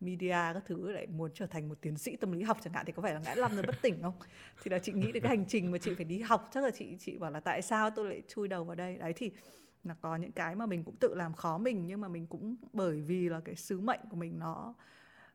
media 0.00 0.52
các 0.54 0.62
thứ 0.66 0.90
lại 0.90 1.06
muốn 1.06 1.30
trở 1.34 1.46
thành 1.46 1.68
một 1.68 1.78
tiến 1.80 1.98
sĩ 1.98 2.16
tâm 2.16 2.32
lý 2.32 2.42
học 2.42 2.58
chẳng 2.64 2.72
hạn 2.72 2.86
thì 2.86 2.92
có 2.92 3.02
phải 3.02 3.14
là 3.14 3.20
ngã 3.20 3.34
lăn 3.34 3.54
rồi 3.54 3.62
bất 3.66 3.82
tỉnh 3.82 4.02
không 4.02 4.14
thì 4.62 4.70
là 4.70 4.78
chị 4.78 4.92
nghĩ 4.92 5.12
đến 5.12 5.22
cái 5.22 5.36
hành 5.36 5.44
trình 5.48 5.70
mà 5.70 5.78
chị 5.78 5.94
phải 5.94 6.04
đi 6.04 6.20
học 6.20 6.50
chắc 6.54 6.64
là 6.64 6.70
chị 6.70 6.96
chị 7.00 7.18
bảo 7.18 7.30
là 7.30 7.40
tại 7.40 7.62
sao 7.62 7.90
tôi 7.90 8.08
lại 8.08 8.22
chui 8.28 8.48
đầu 8.48 8.64
vào 8.64 8.76
đây 8.76 8.96
đấy 8.96 9.12
thì 9.16 9.30
là 9.84 9.94
có 10.00 10.16
những 10.16 10.32
cái 10.32 10.54
mà 10.54 10.66
mình 10.66 10.84
cũng 10.84 10.96
tự 11.00 11.14
làm 11.14 11.34
khó 11.34 11.58
mình 11.58 11.86
nhưng 11.86 12.00
mà 12.00 12.08
mình 12.08 12.26
cũng 12.26 12.56
bởi 12.72 13.00
vì 13.00 13.28
là 13.28 13.40
cái 13.40 13.54
sứ 13.54 13.80
mệnh 13.80 14.00
của 14.10 14.16
mình 14.16 14.38
nó 14.38 14.74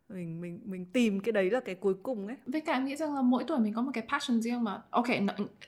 mình 0.09 0.41
mình 0.41 0.59
mình 0.65 0.85
tìm 0.85 1.19
cái 1.19 1.31
đấy 1.31 1.49
là 1.49 1.59
cái 1.59 1.75
cuối 1.75 1.93
cùng 2.03 2.27
ấy. 2.27 2.37
Với 2.45 2.61
cả 2.61 2.73
em 2.73 2.85
nghĩ 2.85 2.95
rằng 2.95 3.15
là 3.15 3.21
mỗi 3.21 3.43
tuổi 3.47 3.59
mình 3.59 3.73
có 3.73 3.81
một 3.81 3.91
cái 3.93 4.03
passion 4.11 4.41
riêng 4.41 4.63
mà. 4.63 4.81
Ok, 4.89 5.07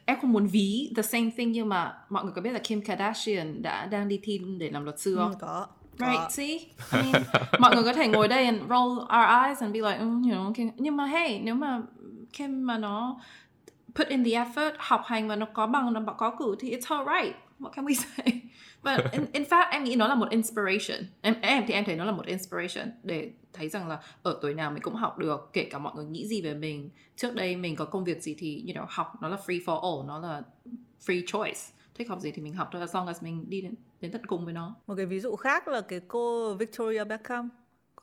em 0.05 0.19
không 0.21 0.31
muốn 0.31 0.47
ví 0.47 0.93
the 0.95 1.01
same 1.01 1.29
thing 1.37 1.51
nhưng 1.51 1.69
mà 1.69 1.93
mọi 2.09 2.23
người 2.23 2.33
có 2.35 2.41
biết 2.41 2.51
là 2.51 2.59
Kim 2.63 2.81
Kardashian 2.81 3.61
đã 3.61 3.85
đang 3.85 4.07
đi 4.07 4.19
thi 4.23 4.41
để 4.59 4.69
làm 4.69 4.83
luật 4.83 4.99
sư 4.99 5.15
không? 5.15 5.31
Ừ, 5.31 5.37
có. 5.39 5.67
Right, 5.99 6.31
see? 6.31 6.57
I 6.91 7.11
mean, 7.11 7.23
mọi 7.59 7.75
người 7.75 7.83
có 7.83 7.93
thể 7.93 8.07
ngồi 8.07 8.27
đây 8.27 8.45
and 8.45 8.61
roll 8.69 8.99
our 8.99 9.27
eyes 9.43 9.61
and 9.61 9.73
be 9.73 9.79
like, 9.79 9.97
mm, 9.99 10.23
you 10.23 10.31
know, 10.31 10.45
okay. 10.45 10.71
nhưng 10.77 10.97
mà 10.97 11.05
hey, 11.05 11.39
nếu 11.39 11.55
mà 11.55 11.81
khi 12.33 12.47
mà 12.47 12.77
nó 12.77 13.19
put 13.95 14.07
in 14.07 14.23
the 14.23 14.31
effort, 14.31 14.73
học 14.77 15.01
hành 15.05 15.27
và 15.27 15.35
nó 15.35 15.45
có 15.53 15.67
bằng, 15.67 15.93
nó 15.93 16.13
có 16.17 16.35
cử 16.39 16.55
thì 16.59 16.77
it's 16.77 16.97
alright. 16.97 17.35
What 17.59 17.69
can 17.69 17.85
we 17.85 17.93
say? 18.17 18.41
But 18.83 19.11
in, 19.11 19.25
in 19.33 19.43
fact, 19.43 19.71
em 19.71 19.83
nghĩ 19.83 19.95
nó 19.95 20.07
là 20.07 20.15
một 20.15 20.29
inspiration. 20.29 21.07
Em 21.21 21.35
em 21.41 21.63
thì 21.67 21.73
em 21.73 21.85
thấy 21.85 21.95
nó 21.95 22.05
là 22.05 22.11
một 22.11 22.25
inspiration 22.25 22.91
để 23.03 23.31
thấy 23.53 23.69
rằng 23.69 23.87
là 23.87 23.99
ở 24.23 24.39
tuổi 24.41 24.53
nào 24.53 24.71
mình 24.71 24.81
cũng 24.81 24.95
học 24.95 25.17
được, 25.17 25.49
kể 25.53 25.67
cả 25.71 25.77
mọi 25.77 25.93
người 25.95 26.05
nghĩ 26.05 26.27
gì 26.27 26.41
về 26.41 26.53
mình. 26.53 26.89
Trước 27.15 27.35
đây 27.35 27.55
mình 27.55 27.75
có 27.75 27.85
công 27.85 28.03
việc 28.03 28.23
gì 28.23 28.35
thì 28.39 28.63
you 28.67 28.75
know, 28.75 28.85
học 28.89 29.13
nó 29.21 29.27
là 29.27 29.37
free 29.45 29.63
for 29.63 29.79
all, 29.81 30.07
nó 30.07 30.19
là 30.19 30.41
free 31.05 31.23
choice 31.27 31.59
thích 31.95 32.09
học 32.09 32.19
gì 32.19 32.31
thì 32.31 32.41
mình 32.41 32.53
học 32.53 32.69
thôi 32.71 32.81
as 32.81 32.95
long 32.95 33.07
as 33.07 33.23
mình 33.23 33.49
đi 33.49 33.61
đến 33.61 33.75
đến 34.01 34.11
tận 34.11 34.25
cùng 34.25 34.45
với 34.45 34.53
nó 34.53 34.75
một 34.87 34.95
cái 34.97 35.05
ví 35.05 35.19
dụ 35.19 35.35
khác 35.35 35.67
là 35.67 35.81
cái 35.81 36.01
cô 36.07 36.53
Victoria 36.53 37.03
Beckham 37.03 37.49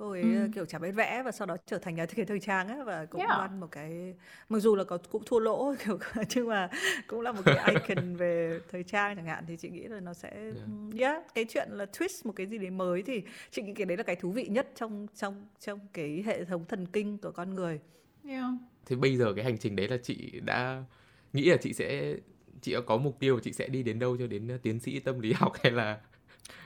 cô 0.03 0.11
ấy 0.11 0.23
ừ. 0.23 0.49
kiểu 0.55 0.65
chả 0.65 0.79
biết 0.79 0.91
vẽ 0.91 1.23
và 1.23 1.33
sau 1.33 1.47
đó 1.47 1.57
trở 1.67 1.79
thành 1.79 1.95
nhà 1.95 2.07
thiết 2.07 2.17
kế 2.17 2.25
thời 2.25 2.41
trang 2.41 2.69
ấy 2.69 2.85
và 2.85 3.05
cũng 3.05 3.21
yeah. 3.21 3.39
văn 3.39 3.61
một 3.61 3.67
cái 3.71 4.15
mặc 4.49 4.59
dù 4.59 4.77
là 4.77 4.85
có 4.85 4.99
cũng 5.11 5.23
thua 5.27 5.39
lỗ 5.39 5.75
kiểu 5.85 5.99
nhưng 6.35 6.49
mà 6.49 6.69
cũng 7.07 7.21
là 7.21 7.33
một 7.33 7.43
cái 7.45 7.75
icon 7.75 8.17
về 8.17 8.61
thời 8.71 8.83
trang 8.83 9.17
chẳng 9.17 9.27
hạn 9.27 9.45
thì 9.49 9.57
chị 9.57 9.71
nghĩ 9.71 9.83
là 9.83 10.01
nó 10.01 10.15
sẽ 10.15 10.31
yeah. 10.31 10.55
yeah 10.99 11.35
cái 11.35 11.45
chuyện 11.49 11.69
là 11.71 11.85
twist 11.85 12.21
một 12.25 12.33
cái 12.37 12.47
gì 12.47 12.59
đấy 12.59 12.71
mới 12.71 13.03
thì 13.03 13.23
chị 13.51 13.63
nghĩ 13.63 13.75
cái 13.75 13.87
đấy 13.87 13.97
là 13.97 14.03
cái 14.03 14.17
thú 14.17 14.31
vị 14.31 14.47
nhất 14.47 14.69
trong 14.75 15.07
trong 15.15 15.47
trong 15.61 15.81
cái 15.93 16.23
hệ 16.27 16.45
thống 16.45 16.65
thần 16.69 16.87
kinh 16.87 17.19
của 17.19 17.31
con 17.31 17.55
người 17.55 17.81
yeah. 18.29 18.45
thế 18.87 18.97
bây 18.97 19.17
giờ 19.17 19.33
cái 19.37 19.45
hành 19.45 19.59
trình 19.59 19.77
đấy 19.77 19.89
là 19.89 19.97
chị 20.03 20.41
đã 20.41 20.85
nghĩ 21.33 21.51
là 21.51 21.57
chị 21.57 21.73
sẽ 21.73 22.17
chị 22.63 22.75
có 22.87 22.97
mục 22.97 23.17
tiêu 23.19 23.41
chị 23.43 23.53
sẽ 23.53 23.69
đi 23.69 23.83
đến 23.83 23.99
đâu 23.99 24.17
cho 24.17 24.27
đến 24.27 24.59
tiến 24.63 24.81
sĩ 24.81 25.01
tâm 25.01 25.21
lý 25.21 25.33
học 25.33 25.53
hay 25.63 25.73
là 25.73 25.99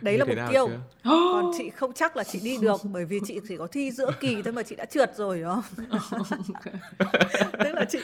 đấy 0.00 0.18
là 0.18 0.24
mục 0.24 0.36
tiêu 0.50 0.68
chưa? 0.68 0.80
còn 1.04 1.52
chị 1.58 1.70
không 1.70 1.92
chắc 1.92 2.16
là 2.16 2.24
chị 2.24 2.40
đi 2.44 2.58
được 2.62 2.80
bởi 2.92 3.04
vì 3.04 3.20
chị 3.26 3.40
chỉ 3.48 3.56
có 3.56 3.66
thi 3.66 3.90
giữa 3.90 4.10
kỳ 4.20 4.42
thôi 4.42 4.52
mà 4.52 4.62
chị 4.62 4.76
đã 4.76 4.84
trượt 4.84 5.16
rồi 5.16 5.40
đó 5.40 5.62
tức 7.52 7.72
là 7.74 7.84
chị 7.88 7.98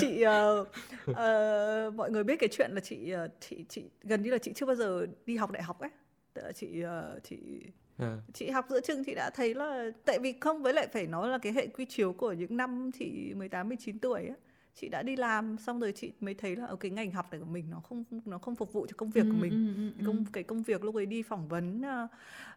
chị 0.00 0.24
uh, 0.24 0.68
uh, 1.10 1.94
mọi 1.94 2.10
người 2.10 2.24
biết 2.24 2.36
cái 2.38 2.48
chuyện 2.52 2.70
là 2.74 2.80
chị 2.80 3.14
uh, 3.24 3.30
chị 3.40 3.64
chị 3.68 3.82
gần 4.02 4.22
như 4.22 4.30
là 4.30 4.38
chị 4.38 4.52
chưa 4.54 4.66
bao 4.66 4.76
giờ 4.76 5.06
đi 5.26 5.36
học 5.36 5.50
đại 5.50 5.62
học 5.62 5.80
ấy 5.80 5.90
tức 6.34 6.42
là 6.44 6.52
chị 6.52 6.84
uh, 6.84 7.22
chị 7.24 7.36
À. 7.98 8.16
chị 8.32 8.50
học 8.50 8.66
giữa 8.70 8.80
chừng 8.80 9.04
chị 9.04 9.14
đã 9.14 9.30
thấy 9.30 9.54
là 9.54 9.90
tại 10.04 10.18
vì 10.18 10.34
không 10.40 10.62
với 10.62 10.74
lại 10.74 10.88
phải 10.92 11.06
nói 11.06 11.28
là 11.28 11.38
cái 11.38 11.52
hệ 11.52 11.66
quy 11.66 11.84
chiếu 11.84 12.12
của 12.12 12.32
những 12.32 12.56
năm 12.56 12.90
chị 12.98 13.34
18 13.36 13.68
19 13.68 13.98
tuổi 13.98 14.20
ấy 14.20 14.36
chị 14.80 14.88
đã 14.88 15.02
đi 15.02 15.16
làm 15.16 15.58
xong 15.58 15.80
rồi 15.80 15.92
chị 15.92 16.12
mới 16.20 16.34
thấy 16.34 16.56
là 16.56 16.66
ở 16.66 16.76
cái 16.76 16.90
ngành 16.90 17.10
học 17.12 17.26
này 17.30 17.40
của 17.40 17.46
mình 17.46 17.70
nó 17.70 17.80
không 17.80 18.04
nó 18.24 18.38
không 18.38 18.54
phục 18.54 18.72
vụ 18.72 18.86
cho 18.86 18.94
công 18.96 19.10
việc 19.10 19.22
của 19.22 19.36
ừ, 19.36 19.40
mình. 19.40 19.74
ừ, 19.76 19.92
ừ, 19.98 20.06
công 20.06 20.24
cái 20.32 20.42
công 20.44 20.62
việc 20.62 20.84
lúc 20.84 20.94
ấy 20.94 21.06
đi 21.06 21.22
phỏng 21.22 21.48
vấn 21.48 21.82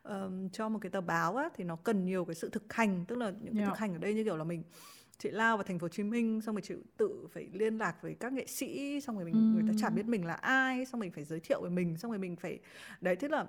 uh, 0.06 0.52
cho 0.54 0.70
một 0.70 0.80
cái 0.82 0.90
tờ 0.90 1.02
báo 1.02 1.36
á 1.36 1.50
thì 1.56 1.64
nó 1.64 1.76
cần 1.76 2.06
nhiều 2.06 2.26
cái 2.26 2.36
sự 2.36 2.50
thực 2.50 2.74
hành 2.74 3.06
tức 3.08 3.16
là 3.16 3.32
những 3.42 3.56
cái 3.56 3.66
thực 3.66 3.78
hành 3.78 3.94
ở 3.94 3.98
đây 3.98 4.14
như 4.14 4.24
kiểu 4.24 4.38
là 4.38 4.44
mình 4.44 4.64
chị 5.18 5.32
lao 5.32 5.58
vào 5.58 5.64
thành 5.64 5.80
phố 5.80 5.84
Hồ 5.86 5.90
Chí 5.90 6.04
Minh 6.04 6.42
xong 6.42 6.56
rồi 6.56 6.62
chị 6.62 6.76
tự 6.98 7.28
phải 7.34 7.50
liên 7.54 7.78
lạc 7.78 7.96
với 8.02 8.16
các 8.20 8.34
nghệ 8.34 8.46
sĩ 8.48 9.02
xong 9.02 9.16
rồi 9.16 9.26
mình 9.26 9.54
người 9.54 9.64
ta 9.68 9.74
chả 9.78 9.90
biết 9.90 10.06
mình 10.06 10.26
là 10.26 10.34
ai 10.34 10.86
xong 10.86 11.00
mình 11.00 11.12
phải 11.12 11.24
giới 11.24 11.40
thiệu 11.40 11.62
về 11.62 11.70
mình 11.70 11.98
xong 11.98 12.12
rồi 12.12 12.20
mình 12.20 12.36
phải 12.36 12.60
đấy 13.02 13.16
thế 13.16 13.28
là 13.28 13.46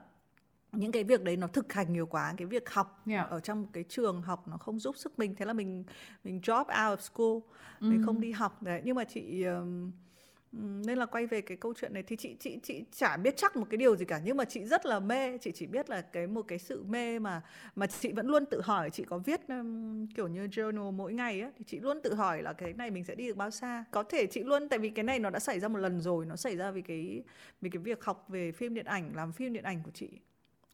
những 0.73 0.93
cái 0.93 1.05
việc 1.05 1.23
đấy 1.23 1.37
nó 1.37 1.47
thực 1.47 1.73
hành 1.73 1.93
nhiều 1.93 2.07
quá 2.07 2.35
cái 2.37 2.47
việc 2.47 2.71
học 2.71 3.03
yeah. 3.07 3.31
ở 3.31 3.41
trong 3.41 3.63
một 3.63 3.69
cái 3.73 3.85
trường 3.89 4.23
học 4.23 4.49
nó 4.49 4.57
không 4.57 4.79
giúp 4.79 4.97
sức 4.97 5.19
mình 5.19 5.35
thế 5.35 5.45
là 5.45 5.53
mình 5.53 5.85
mình 6.25 6.41
drop 6.43 6.67
out 6.67 6.69
of 6.69 6.97
school 6.97 7.57
mm. 7.81 7.91
mình 7.91 8.03
không 8.07 8.21
đi 8.21 8.33
học 8.33 8.63
đấy 8.63 8.81
nhưng 8.85 8.97
mà 8.97 9.05
chị 9.05 9.45
um, 9.45 9.91
nên 10.53 10.99
là 10.99 11.07
quay 11.07 11.27
về 11.27 11.41
cái 11.41 11.57
câu 11.57 11.75
chuyện 11.77 11.95
này 11.95 12.03
thì 12.03 12.17
chị 12.17 12.37
chị 12.41 12.59
chị 12.63 12.85
chả 12.93 13.17
biết 13.17 13.35
chắc 13.37 13.57
một 13.57 13.67
cái 13.71 13.79
điều 13.79 13.97
gì 13.97 14.05
cả 14.05 14.21
nhưng 14.25 14.37
mà 14.37 14.45
chị 14.45 14.65
rất 14.65 14.87
là 14.87 15.01
mê 15.01 15.39
chị 15.39 15.53
chỉ 15.55 15.67
biết 15.67 15.91
là 15.91 16.01
cái 16.01 16.27
một 16.27 16.43
cái 16.49 16.59
sự 16.59 16.85
mê 16.85 17.19
mà 17.19 17.43
mà 17.77 17.87
chị 17.87 18.13
vẫn 18.13 18.27
luôn 18.27 18.47
tự 18.47 18.61
hỏi 18.61 18.91
chị 18.91 19.05
có 19.05 19.19
viết 19.19 19.49
um, 19.49 20.07
kiểu 20.07 20.29
như 20.29 20.47
journal 20.47 20.93
mỗi 20.93 21.13
ngày 21.13 21.41
á 21.41 21.51
thì 21.59 21.65
chị 21.65 21.81
luôn 21.81 22.01
tự 22.03 22.15
hỏi 22.15 22.43
là 22.43 22.53
cái 22.53 22.73
này 22.73 22.91
mình 22.91 23.05
sẽ 23.05 23.15
đi 23.15 23.29
được 23.29 23.37
bao 23.37 23.51
xa 23.51 23.85
có 23.91 24.03
thể 24.03 24.27
chị 24.27 24.43
luôn 24.43 24.69
tại 24.69 24.79
vì 24.79 24.91
cái 24.91 25.03
này 25.03 25.19
nó 25.19 25.31
đã 25.31 25.39
xảy 25.39 25.61
ra 25.61 25.69
một 25.69 25.79
lần 25.79 26.01
rồi 26.01 26.27
nó 26.27 26.37
xảy 26.37 26.57
ra 26.57 26.71
vì 26.71 26.83
cái 26.83 27.23
vì 27.61 27.71
cái 27.71 27.83
việc 27.83 28.05
học 28.05 28.25
về 28.29 28.53
phim 28.53 28.75
điện 28.75 28.87
ảnh 28.87 29.11
làm 29.15 29.33
phim 29.33 29.53
điện 29.53 29.65
ảnh 29.65 29.83
của 29.85 29.91
chị 29.95 30.09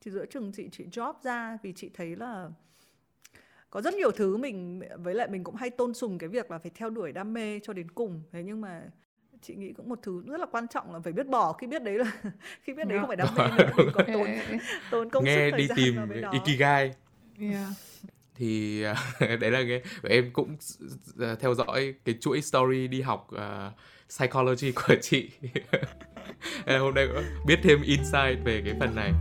thì 0.09 0.13
giữa 0.15 0.27
chừng 0.27 0.53
chị 0.53 0.69
chị 0.73 0.85
job 0.93 1.15
ra 1.23 1.59
vì 1.63 1.73
chị 1.73 1.91
thấy 1.95 2.17
là 2.17 2.49
có 3.71 3.81
rất 3.81 3.95
nhiều 3.95 4.11
thứ 4.11 4.37
mình 4.37 4.83
với 4.99 5.15
lại 5.15 5.29
mình 5.29 5.45
cũng 5.45 5.55
hay 5.55 5.71
tôn 5.71 5.95
sùng 5.95 6.19
cái 6.19 6.29
việc 6.29 6.51
là 6.51 6.59
phải 6.59 6.71
theo 6.75 6.91
đuổi 6.91 7.13
đam 7.13 7.33
mê 7.33 7.61
cho 7.63 7.73
đến 7.73 7.91
cùng. 7.91 8.23
Thế 8.33 8.43
nhưng 8.43 8.61
mà 8.61 8.83
chị 9.43 9.55
nghĩ 9.55 9.73
cũng 9.73 9.89
một 9.89 9.99
thứ 10.03 10.23
rất 10.27 10.41
là 10.41 10.47
quan 10.53 10.69
trọng 10.69 10.93
là 10.93 11.01
phải 11.05 11.13
biết 11.13 11.27
bỏ. 11.27 11.53
Khi 11.53 11.67
biết 11.67 11.83
đấy 11.83 11.99
là 11.99 12.13
khi 12.63 12.73
biết 12.75 12.89
đấy 12.89 12.99
không 12.99 13.09
phải 13.09 13.17
đam 13.17 13.29
mê 13.37 13.49
nữa 13.59 13.71
mình 13.77 13.89
còn 13.95 14.07
tốn 14.13 14.29
tốn 14.91 15.11
công 15.11 15.25
Nghe 15.25 15.35
sức 15.35 15.51
thời 15.51 15.61
đi 15.61 15.67
gian 15.67 15.77
tìm 15.77 15.97
vào 15.97 16.07
với 16.07 16.21
đó. 16.21 16.31
ikigai. 16.33 16.93
Yeah. 17.41 17.73
thì 18.35 18.83
đấy 19.21 19.51
là 19.51 19.63
cái 19.69 19.83
em 20.03 20.31
cũng 20.33 20.57
theo 21.41 21.55
dõi 21.55 21.95
cái 22.05 22.15
chuỗi 22.21 22.43
story 22.43 22.89
đi 22.89 23.01
học 23.01 23.29
uh, 23.35 23.41
psychology 24.09 24.73
của 24.73 24.95
chị. 25.03 25.31
Hôm 26.67 26.95
nay 26.95 27.09
biết 27.47 27.59
thêm 27.63 27.83
insight 27.83 28.45
về 28.45 28.63
cái 28.65 28.75
phần 28.81 28.95
này 28.95 29.13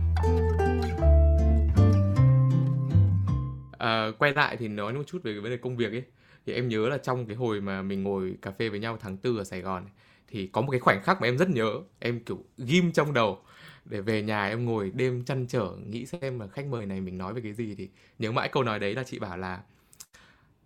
à, 3.78 4.10
quay 4.18 4.32
lại 4.34 4.56
thì 4.56 4.68
nói 4.68 4.92
một 4.92 5.02
chút 5.06 5.22
về 5.22 5.32
cái 5.32 5.40
vấn 5.40 5.50
đề 5.50 5.56
công 5.56 5.76
việc 5.76 5.92
ấy. 5.92 6.02
Thì 6.46 6.52
em 6.52 6.68
nhớ 6.68 6.88
là 6.88 6.98
trong 6.98 7.26
cái 7.26 7.36
hồi 7.36 7.60
mà 7.60 7.82
mình 7.82 8.02
ngồi 8.02 8.36
cà 8.42 8.50
phê 8.50 8.68
với 8.68 8.80
nhau 8.80 8.98
tháng 9.00 9.16
tư 9.16 9.38
ở 9.38 9.44
Sài 9.44 9.60
Gòn 9.60 9.84
ấy, 9.84 9.92
thì 10.28 10.46
có 10.46 10.60
một 10.60 10.70
cái 10.70 10.80
khoảnh 10.80 11.02
khắc 11.02 11.20
mà 11.20 11.28
em 11.28 11.38
rất 11.38 11.50
nhớ. 11.50 11.80
Em 11.98 12.20
kiểu 12.20 12.44
ghim 12.58 12.92
trong 12.92 13.12
đầu. 13.12 13.42
Để 13.84 14.00
về 14.00 14.22
nhà 14.22 14.46
em 14.46 14.64
ngồi 14.64 14.92
đêm 14.94 15.24
chăn 15.24 15.46
trở 15.46 15.70
nghĩ 15.86 16.06
xem 16.06 16.40
là 16.40 16.46
khách 16.46 16.66
mời 16.66 16.86
này 16.86 17.00
mình 17.00 17.18
nói 17.18 17.34
về 17.34 17.40
cái 17.40 17.52
gì 17.52 17.74
thì 17.74 17.88
nhớ 18.18 18.32
mãi 18.32 18.48
câu 18.48 18.62
nói 18.62 18.78
đấy 18.78 18.94
là 18.94 19.02
chị 19.04 19.18
bảo 19.18 19.38
là 19.38 19.62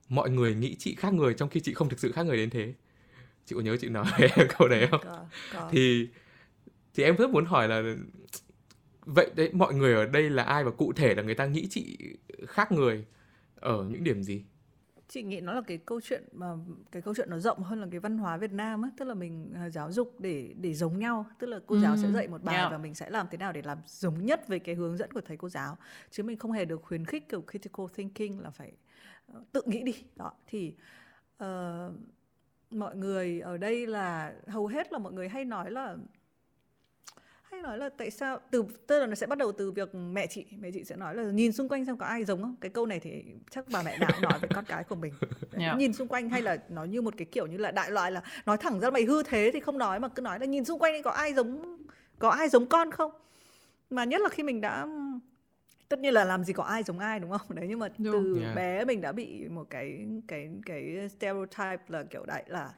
mọi 0.09 0.31
người 0.31 0.55
nghĩ 0.55 0.77
chị 0.79 0.95
khác 0.95 1.15
người 1.15 1.35
trong 1.35 1.49
khi 1.49 1.61
chị 1.61 1.75
không 1.75 1.89
thực 1.89 2.01
sự 2.01 2.13
khác 2.13 2.27
người 2.27 2.37
đến 2.37 2.51
thế. 2.51 2.75
Chị 3.47 3.55
có 3.55 3.61
nhớ 3.61 3.77
chị 3.81 3.89
nói 3.89 4.07
câu 4.59 4.69
đấy 4.69 4.89
không? 4.91 5.01
có, 5.05 5.25
có. 5.53 5.69
thì 5.73 6.09
thì 6.95 7.03
em 7.03 7.17
rất 7.17 7.31
muốn 7.31 7.45
hỏi 7.45 7.69
là 7.69 7.83
vậy 9.07 9.31
đấy 9.37 9.51
mọi 9.53 9.75
người 9.75 9.95
ở 9.95 10.07
đây 10.07 10.31
là 10.31 10.43
ai 10.43 10.65
và 10.65 10.71
cụ 10.71 10.93
thể 10.93 11.15
là 11.15 11.23
người 11.23 11.35
ta 11.35 11.47
nghĩ 11.47 11.67
chị 11.71 11.99
khác 12.47 12.73
người 12.73 13.07
ở 13.55 13.85
những 13.85 14.05
điểm 14.05 14.23
gì? 14.23 14.45
Chị 15.09 15.23
nghĩ 15.23 15.41
nó 15.41 15.53
là 15.53 15.63
cái 15.67 15.79
câu 15.79 16.01
chuyện 16.01 16.25
mà 16.33 16.47
cái 16.93 17.03
câu 17.03 17.15
chuyện 17.15 17.31
nó 17.31 17.39
rộng 17.39 17.63
hơn 17.63 17.81
là 17.81 17.87
cái 17.91 18.01
văn 18.01 18.19
hóa 18.19 18.37
Việt 18.37 18.53
Nam 18.53 18.83
á 18.83 18.91
tức 18.97 19.05
là 19.05 19.15
mình 19.15 19.55
uh, 19.67 19.73
giáo 19.73 19.93
dục 19.93 20.21
để 20.21 20.55
để 20.57 20.75
giống 20.75 20.99
nhau 20.99 21.27
tức 21.39 21.47
là 21.47 21.61
cô 21.67 21.79
giáo 21.79 21.97
sẽ 21.97 22.11
dạy 22.11 22.29
một 22.29 22.43
bài 22.43 22.57
yeah. 22.57 22.71
và 22.71 22.79
mình 22.79 22.95
sẽ 22.95 23.11
làm 23.11 23.27
thế 23.31 23.39
nào 23.39 23.53
để 23.53 23.63
làm 23.63 23.79
giống 23.87 24.27
nhất 24.27 24.49
với 24.49 24.59
cái 24.59 24.75
hướng 24.75 24.97
dẫn 24.97 25.13
của 25.13 25.21
thầy 25.21 25.37
cô 25.37 25.49
giáo. 25.49 25.77
Chứ 26.11 26.23
mình 26.23 26.39
không 26.39 26.53
hề 26.53 26.65
được 26.65 26.83
khuyến 26.83 27.05
khích 27.05 27.29
kiểu 27.29 27.45
critical 27.51 27.87
thinking 27.95 28.41
là 28.41 28.51
phải 28.51 28.73
uh, 29.33 29.53
tự 29.53 29.63
nghĩ 29.67 29.83
đi. 29.83 29.95
Đó 30.17 30.33
thì 30.47 30.75
uh, 31.45 31.47
mọi 32.71 32.97
người 32.97 33.41
ở 33.41 33.57
đây 33.57 33.87
là 33.87 34.35
hầu 34.47 34.67
hết 34.67 34.93
là 34.93 34.99
mọi 34.99 35.13
người 35.13 35.29
hay 35.29 35.45
nói 35.45 35.71
là 35.71 35.97
hay 37.53 37.63
nói 37.63 37.79
là 37.79 37.89
tại 37.89 38.11
sao 38.11 38.41
từ 38.51 38.65
tức 38.87 39.01
là 39.01 39.07
nó 39.07 39.15
sẽ 39.15 39.27
bắt 39.27 39.39
đầu 39.39 39.53
từ 39.53 39.71
việc 39.71 39.95
mẹ 39.95 40.27
chị 40.27 40.47
mẹ 40.59 40.71
chị 40.71 40.85
sẽ 40.85 40.97
nói 40.97 41.15
là 41.15 41.23
nhìn 41.23 41.53
xung 41.53 41.69
quanh 41.69 41.85
xem 41.85 41.97
có 41.97 42.07
ai 42.07 42.25
giống 42.25 42.43
không? 42.43 42.57
Cái 42.61 42.71
câu 42.71 42.87
này 42.87 43.01
thì 43.01 43.25
chắc 43.51 43.65
bà 43.73 43.83
mẹ 43.83 43.99
nào 43.99 44.11
cũng 44.13 44.23
nói 44.23 44.39
với 44.39 44.51
con 44.55 44.65
cái 44.65 44.85
của 44.85 44.95
mình. 44.95 45.13
Yeah. 45.59 45.77
nhìn 45.79 45.93
xung 45.93 46.09
quanh 46.09 46.29
hay 46.29 46.43
là 46.43 46.57
nó 46.69 46.85
như 46.85 47.03
một 47.03 47.15
cái 47.17 47.25
kiểu 47.25 47.47
như 47.47 47.57
là 47.57 47.71
đại 47.71 47.91
loại 47.91 48.11
là 48.11 48.23
nói 48.47 48.57
thẳng 48.57 48.81
ra 48.81 48.91
mày 48.91 49.05
hư 49.05 49.23
thế 49.23 49.51
thì 49.53 49.61
không 49.61 49.79
nói 49.79 50.01
mà 50.01 50.09
cứ 50.09 50.23
nói 50.23 50.39
là 50.41 50.47
nhìn 50.47 50.65
xung 50.65 50.79
quanh 50.79 51.03
có 51.03 51.11
ai 51.11 51.35
giống 51.35 51.79
có 52.19 52.31
ai 52.31 52.49
giống 52.49 52.67
con 52.67 52.91
không? 52.91 53.11
Mà 53.91 54.05
nhất 54.05 54.21
là 54.21 54.29
khi 54.29 54.43
mình 54.43 54.61
đã 54.61 54.87
tất 55.89 55.99
nhiên 55.99 56.15
là 56.15 56.25
làm 56.25 56.45
gì 56.45 56.53
có 56.53 56.63
ai 56.63 56.83
giống 56.83 56.99
ai 56.99 57.21
đúng 57.21 57.31
không? 57.31 57.41
Đấy 57.55 57.67
nhưng 57.69 57.79
mà 57.79 57.89
từ 58.05 58.39
yeah. 58.43 58.57
bé 58.57 58.85
mình 58.85 59.01
đã 59.01 59.13
bị 59.13 59.49
một 59.49 59.71
cái 59.71 60.07
cái 60.29 60.51
cái 60.67 61.09
stereotype 61.17 61.83
là 61.89 62.03
kiểu 62.03 62.25
đại 62.27 62.45
là 62.47 62.71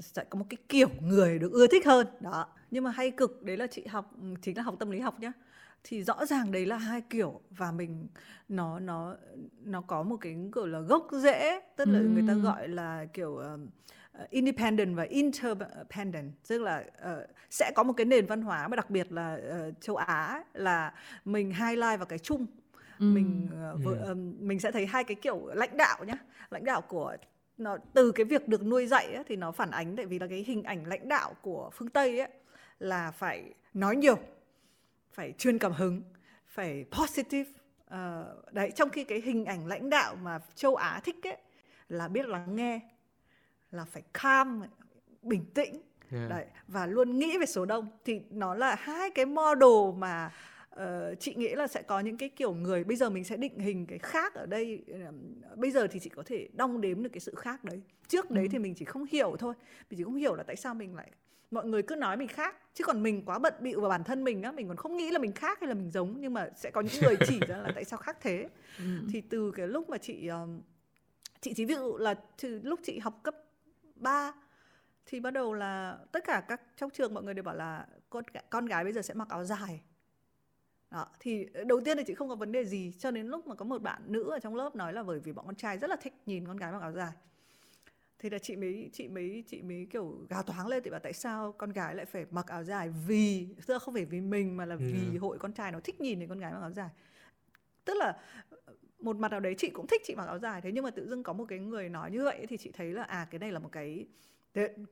sẽ 0.00 0.24
có 0.24 0.38
một 0.38 0.46
cái 0.48 0.58
kiểu 0.68 0.88
người 1.00 1.38
được 1.38 1.52
ưa 1.52 1.66
thích 1.66 1.86
hơn. 1.86 2.06
Đó. 2.20 2.46
Nhưng 2.70 2.84
mà 2.84 2.90
hay 2.90 3.10
cực 3.10 3.42
đấy 3.42 3.56
là 3.56 3.66
chị 3.66 3.86
học 3.86 4.14
chính 4.42 4.56
là 4.56 4.62
học 4.62 4.74
tâm 4.78 4.90
lý 4.90 5.00
học 5.00 5.20
nhá. 5.20 5.32
Thì 5.84 6.02
rõ 6.02 6.26
ràng 6.26 6.52
đấy 6.52 6.66
là 6.66 6.76
hai 6.76 7.00
kiểu 7.00 7.40
và 7.50 7.72
mình 7.72 8.08
nó 8.48 8.78
nó 8.78 9.16
nó 9.64 9.80
có 9.80 10.02
một 10.02 10.16
cái 10.20 10.36
kiểu 10.54 10.66
là 10.66 10.80
gốc 10.80 11.08
rễ. 11.12 11.60
Tức 11.76 11.88
là 11.88 11.98
mm. 11.98 12.14
người 12.14 12.24
ta 12.28 12.34
gọi 12.34 12.68
là 12.68 13.06
kiểu 13.12 13.30
uh, 13.30 14.30
independent 14.30 14.96
và 14.96 15.02
interdependent. 15.02 16.32
Tức 16.48 16.58
là 16.58 16.84
uh, 17.12 17.30
sẽ 17.50 17.72
có 17.76 17.82
một 17.82 17.92
cái 17.92 18.04
nền 18.04 18.26
văn 18.26 18.42
hóa 18.42 18.68
mà 18.68 18.76
đặc 18.76 18.90
biệt 18.90 19.12
là 19.12 19.38
uh, 19.68 19.74
châu 19.80 19.96
Á 19.96 20.44
là 20.52 20.94
mình 21.24 21.50
highlight 21.50 21.98
vào 21.98 22.06
cái 22.06 22.18
chung. 22.18 22.46
Mm. 22.98 23.14
mình 23.14 23.48
uh, 23.74 23.86
yeah. 23.86 24.10
uh, 24.10 24.16
mình 24.40 24.60
sẽ 24.60 24.70
thấy 24.70 24.86
hai 24.86 25.04
cái 25.04 25.14
kiểu 25.14 25.46
lãnh 25.54 25.76
đạo 25.76 26.04
nhá. 26.04 26.16
Lãnh 26.50 26.64
đạo 26.64 26.80
của 26.80 27.16
nó 27.58 27.78
từ 27.94 28.12
cái 28.12 28.24
việc 28.24 28.48
được 28.48 28.66
nuôi 28.66 28.86
dạy 28.86 29.14
ấy, 29.14 29.24
thì 29.28 29.36
nó 29.36 29.52
phản 29.52 29.70
ánh 29.70 29.96
tại 29.96 30.06
vì 30.06 30.18
là 30.18 30.26
cái 30.26 30.44
hình 30.46 30.62
ảnh 30.62 30.86
lãnh 30.86 31.08
đạo 31.08 31.34
của 31.42 31.70
phương 31.72 31.88
Tây 31.88 32.18
ấy 32.18 32.28
là 32.78 33.10
phải 33.10 33.54
nói 33.74 33.96
nhiều 33.96 34.18
phải 35.12 35.32
truyền 35.38 35.58
cảm 35.58 35.72
hứng 35.72 36.02
phải 36.46 36.84
positive. 36.90 37.50
Uh, 37.94 38.52
đấy 38.52 38.70
trong 38.76 38.90
khi 38.90 39.04
cái 39.04 39.20
hình 39.20 39.44
ảnh 39.44 39.66
lãnh 39.66 39.90
đạo 39.90 40.14
mà 40.14 40.40
châu 40.54 40.76
Á 40.76 41.00
thích 41.04 41.26
ấy 41.26 41.36
là 41.88 42.08
biết 42.08 42.26
lắng 42.26 42.56
nghe 42.56 42.80
là 43.70 43.84
phải 43.84 44.02
calm 44.12 44.62
bình 45.22 45.44
tĩnh. 45.54 45.82
Yeah. 46.12 46.30
đấy 46.30 46.46
và 46.68 46.86
luôn 46.86 47.18
nghĩ 47.18 47.38
về 47.38 47.46
số 47.46 47.64
đông. 47.64 47.88
Thì 48.04 48.20
nó 48.30 48.54
là 48.54 48.74
hai 48.74 49.10
cái 49.10 49.26
model 49.26 49.98
mà 49.98 50.32
uh, 50.72 51.20
chị 51.20 51.34
nghĩ 51.34 51.54
là 51.54 51.66
sẽ 51.66 51.82
có 51.82 52.00
những 52.00 52.16
cái 52.16 52.28
kiểu 52.28 52.54
người 52.54 52.84
bây 52.84 52.96
giờ 52.96 53.10
mình 53.10 53.24
sẽ 53.24 53.36
định 53.36 53.58
hình 53.58 53.86
cái 53.86 53.98
khác 53.98 54.34
ở 54.34 54.46
đây 54.46 54.84
bây 55.56 55.70
giờ 55.70 55.86
thì 55.86 56.00
chị 56.00 56.10
có 56.10 56.22
thể 56.26 56.48
đong 56.52 56.80
đếm 56.80 57.02
được 57.02 57.10
cái 57.12 57.20
sự 57.20 57.34
khác 57.34 57.64
đấy. 57.64 57.82
Trước 58.08 58.30
đấy 58.30 58.44
ừ. 58.44 58.48
thì 58.52 58.58
mình 58.58 58.74
chỉ 58.74 58.84
không 58.84 59.04
hiểu 59.10 59.36
thôi. 59.38 59.54
Mình 59.90 59.98
chỉ 59.98 60.04
không 60.04 60.14
hiểu 60.14 60.34
là 60.34 60.42
tại 60.42 60.56
sao 60.56 60.74
mình 60.74 60.94
lại 60.94 61.10
mọi 61.50 61.66
người 61.66 61.82
cứ 61.82 61.96
nói 61.96 62.16
mình 62.16 62.28
khác. 62.28 62.56
Chứ 62.74 62.84
còn 62.84 63.02
mình 63.02 63.22
quá 63.24 63.38
bận 63.38 63.54
bịu 63.60 63.80
vào 63.80 63.90
bản 63.90 64.04
thân 64.04 64.24
mình 64.24 64.42
á 64.42 64.52
mình 64.52 64.68
còn 64.68 64.76
không 64.76 64.96
nghĩ 64.96 65.10
là 65.10 65.18
mình 65.18 65.32
khác 65.32 65.60
hay 65.60 65.68
là 65.68 65.74
mình 65.74 65.90
giống. 65.90 66.20
Nhưng 66.20 66.34
mà 66.34 66.48
sẽ 66.56 66.70
có 66.70 66.80
những 66.80 67.02
người 67.02 67.16
chỉ 67.26 67.40
ra 67.48 67.56
là 67.56 67.72
tại 67.74 67.84
sao 67.84 67.96
khác 67.96 68.16
thế. 68.20 68.48
Ừ. 68.78 68.84
thì 69.12 69.20
từ 69.20 69.50
cái 69.50 69.68
lúc 69.68 69.88
mà 69.88 69.98
chị 69.98 70.30
uh, 70.30 70.48
chị 71.40 71.54
chỉ 71.56 71.64
ví 71.64 71.74
dụ 71.74 71.96
là 71.96 72.14
từ 72.42 72.60
lúc 72.62 72.80
chị 72.82 72.98
học 72.98 73.20
cấp 73.22 73.34
3 73.94 74.32
thì 75.06 75.20
bắt 75.20 75.30
đầu 75.30 75.54
là 75.54 75.98
tất 76.12 76.24
cả 76.24 76.42
các 76.48 76.60
trong 76.76 76.90
trường 76.90 77.14
mọi 77.14 77.24
người 77.24 77.34
đều 77.34 77.42
bảo 77.42 77.54
là 77.54 77.86
con 78.10 78.24
con 78.50 78.66
gái 78.66 78.84
bây 78.84 78.92
giờ 78.92 79.02
sẽ 79.02 79.14
mặc 79.14 79.28
áo 79.28 79.44
dài 79.44 79.82
đó 80.92 81.06
thì 81.20 81.46
đầu 81.66 81.80
tiên 81.80 81.96
thì 81.96 82.04
chị 82.06 82.14
không 82.14 82.28
có 82.28 82.34
vấn 82.34 82.52
đề 82.52 82.64
gì 82.64 82.92
cho 82.98 83.10
đến 83.10 83.26
lúc 83.26 83.46
mà 83.46 83.54
có 83.54 83.64
một 83.64 83.82
bạn 83.82 84.02
nữ 84.06 84.30
ở 84.30 84.38
trong 84.38 84.54
lớp 84.54 84.76
nói 84.76 84.92
là 84.92 85.02
bởi 85.02 85.20
vì 85.20 85.32
bọn 85.32 85.46
con 85.46 85.54
trai 85.54 85.78
rất 85.78 85.90
là 85.90 85.96
thích 85.96 86.14
nhìn 86.26 86.46
con 86.46 86.56
gái 86.56 86.72
mặc 86.72 86.82
áo 86.82 86.92
dài. 86.92 87.12
Thì 88.18 88.30
là 88.30 88.38
chị 88.38 88.56
mới 88.56 88.90
chị 88.92 89.08
mới 89.08 89.44
chị 89.46 89.62
mới 89.62 89.86
kiểu 89.90 90.18
gào 90.28 90.42
toáng 90.42 90.66
lên 90.66 90.82
thì 90.84 90.90
bảo 90.90 91.00
tại 91.00 91.12
sao 91.12 91.52
con 91.52 91.72
gái 91.72 91.94
lại 91.94 92.06
phải 92.06 92.26
mặc 92.30 92.46
áo 92.46 92.64
dài 92.64 92.88
vì 93.06 93.46
tức 93.66 93.74
là 93.74 93.78
không 93.78 93.94
phải 93.94 94.04
vì 94.04 94.20
mình 94.20 94.56
mà 94.56 94.64
là 94.64 94.76
vì 94.76 95.08
ừ. 95.12 95.18
hội 95.18 95.38
con 95.38 95.52
trai 95.52 95.72
nó 95.72 95.80
thích 95.80 96.00
nhìn 96.00 96.18
thấy 96.18 96.28
con 96.28 96.38
gái 96.38 96.52
mặc 96.52 96.60
áo 96.60 96.70
dài. 96.70 96.88
Tức 97.84 97.94
là 97.96 98.16
một 99.00 99.16
mặt 99.16 99.30
nào 99.30 99.40
đấy 99.40 99.54
chị 99.58 99.70
cũng 99.70 99.86
thích 99.86 100.02
chị 100.04 100.14
mặc 100.14 100.26
áo 100.26 100.38
dài 100.38 100.60
thế 100.60 100.72
nhưng 100.72 100.84
mà 100.84 100.90
tự 100.90 101.08
dưng 101.08 101.22
có 101.22 101.32
một 101.32 101.44
cái 101.48 101.58
người 101.58 101.88
nói 101.88 102.10
như 102.10 102.24
vậy 102.24 102.46
thì 102.48 102.56
chị 102.56 102.70
thấy 102.72 102.92
là 102.92 103.02
à 103.02 103.26
cái 103.30 103.38
này 103.38 103.52
là 103.52 103.58
một 103.58 103.68
cái 103.72 104.06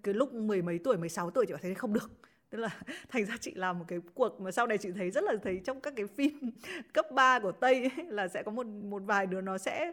cái 0.03 0.15
lúc 0.15 0.33
mười 0.33 0.63
mấy 0.63 0.79
tuổi 0.79 0.97
16 0.97 1.31
tuổi 1.31 1.47
chị 1.47 1.53
bảo 1.53 1.63
thấy 1.63 1.75
không 1.75 1.93
được 1.93 2.11
tức 2.51 2.59
là 2.59 2.71
thành 3.09 3.25
ra 3.25 3.35
chị 3.41 3.53
làm 3.55 3.79
một 3.79 3.85
cái 3.89 3.99
cuộc 4.15 4.41
mà 4.41 4.51
sau 4.51 4.67
này 4.67 4.79
chị 4.79 4.89
thấy 4.97 5.11
rất 5.11 5.25
là 5.25 5.35
thấy 5.43 5.61
trong 5.65 5.81
các 5.81 5.93
cái 5.97 6.07
phim 6.07 6.51
cấp 6.93 7.07
3 7.13 7.39
của 7.39 7.53
Tây 7.53 7.91
ấy, 7.97 8.07
là 8.07 8.29
sẽ 8.29 8.43
có 8.43 8.51
một 8.51 8.67
một 8.67 9.03
vài 9.07 9.27
đứa 9.27 9.41
nó 9.41 9.59
sẽ 9.59 9.93